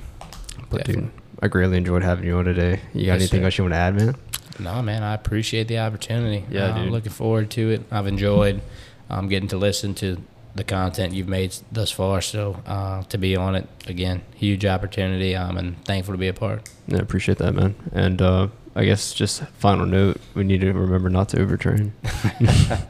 But 0.70 0.86
dude. 0.86 1.10
I 1.42 1.48
greatly 1.48 1.78
enjoyed 1.78 2.04
having 2.04 2.26
you 2.26 2.38
on 2.38 2.46
today. 2.46 2.80
You 2.94 3.08
got 3.08 3.14
Yes, 3.14 3.22
anything 3.22 3.42
sir. 3.42 3.46
else 3.46 3.58
you 3.58 3.64
want 3.66 3.74
to 3.74 3.78
add, 3.80 3.96
man? 3.96 4.16
No, 4.60 4.82
man, 4.82 5.04
I 5.04 5.14
appreciate 5.16 5.68
the 5.68 5.80
opportunity. 5.80 6.46
Yeah, 6.50 6.68
Uh, 6.68 6.74
I'm 6.76 6.90
looking 6.92 7.12
forward 7.12 7.50
to 7.52 7.70
it. 7.72 7.82
I've 7.92 8.08
enjoyed 8.08 8.62
um, 9.10 9.28
getting 9.28 9.50
to 9.50 9.58
listen 9.58 9.94
to 9.96 10.18
the 10.56 10.64
content 10.64 11.14
you've 11.14 11.28
made 11.28 11.56
thus 11.72 11.90
far. 11.92 12.22
So 12.22 12.62
uh, 12.68 13.02
to 13.04 13.18
be 13.18 13.36
on 13.36 13.56
it 13.56 13.68
again, 13.88 14.22
huge 14.36 14.66
opportunity. 14.66 15.36
Um, 15.36 15.58
and 15.58 15.84
thankful 15.86 16.14
to 16.14 16.18
be 16.20 16.28
a 16.28 16.34
part. 16.34 16.70
Yeah, 16.88 17.00
appreciate 17.00 17.40
that, 17.40 17.54
man. 17.56 17.74
And 17.92 18.22
uh, 18.22 18.50
I 18.76 18.86
guess 18.86 19.14
just 19.14 19.44
final 19.58 19.86
note, 19.88 20.18
we 20.36 20.44
need 20.44 20.62
to 20.62 20.72
remember 20.72 21.10
not 21.10 21.30
to 21.30 21.38
overtrain. 21.38 21.92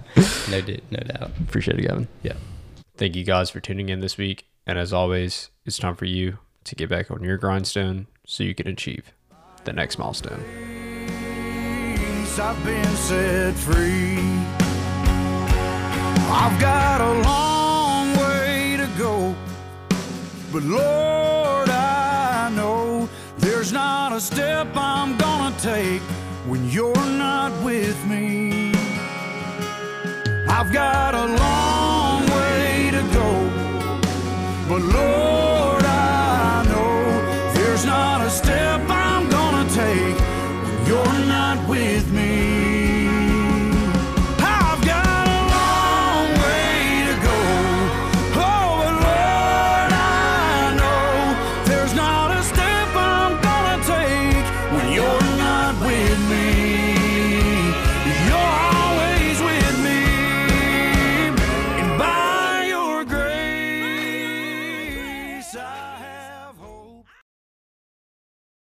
No, 0.51 0.61
di- 0.61 0.81
no 0.91 0.99
doubt. 0.99 1.31
Appreciate 1.41 1.79
it, 1.79 1.87
Gavin. 1.87 2.07
Yeah. 2.21 2.33
Thank 2.97 3.15
you 3.15 3.23
guys 3.23 3.49
for 3.49 3.59
tuning 3.59 3.89
in 3.89 4.01
this 4.01 4.17
week. 4.17 4.45
And 4.67 4.77
as 4.77 4.93
always, 4.93 5.49
it's 5.65 5.77
time 5.77 5.95
for 5.95 6.05
you 6.05 6.37
to 6.65 6.75
get 6.75 6.89
back 6.89 7.09
on 7.09 7.23
your 7.23 7.37
grindstone 7.37 8.05
so 8.27 8.43
you 8.43 8.53
can 8.53 8.67
achieve 8.67 9.11
the 9.63 9.73
next 9.73 9.97
milestone. 9.97 10.43
Peace, 12.33 12.39
I've 12.39 12.63
been 12.65 12.95
set 12.95 13.53
free. 13.55 14.17
I've 16.31 16.59
got 16.59 17.01
a 17.01 17.13
long 17.21 18.15
way 18.17 18.77
to 18.77 18.87
go, 18.97 19.35
but 20.51 20.63
Lord, 20.63 21.69
I 21.69 22.51
know 22.55 23.07
there's 23.37 23.71
not 23.71 24.13
a 24.13 24.19
step 24.19 24.67
I'm 24.75 25.17
gonna 25.17 25.55
take 25.59 26.01
when 26.47 26.69
you're 26.69 26.95
not 26.95 27.51
with 27.63 27.97
me. 28.07 28.73
I've 30.49 30.71
got 30.71 31.15
a 31.15 31.25
long 31.25 32.21
way 32.27 32.91
to 32.91 33.01
go, 33.13 33.29
but 34.67 34.81
Lord. 34.81 35.62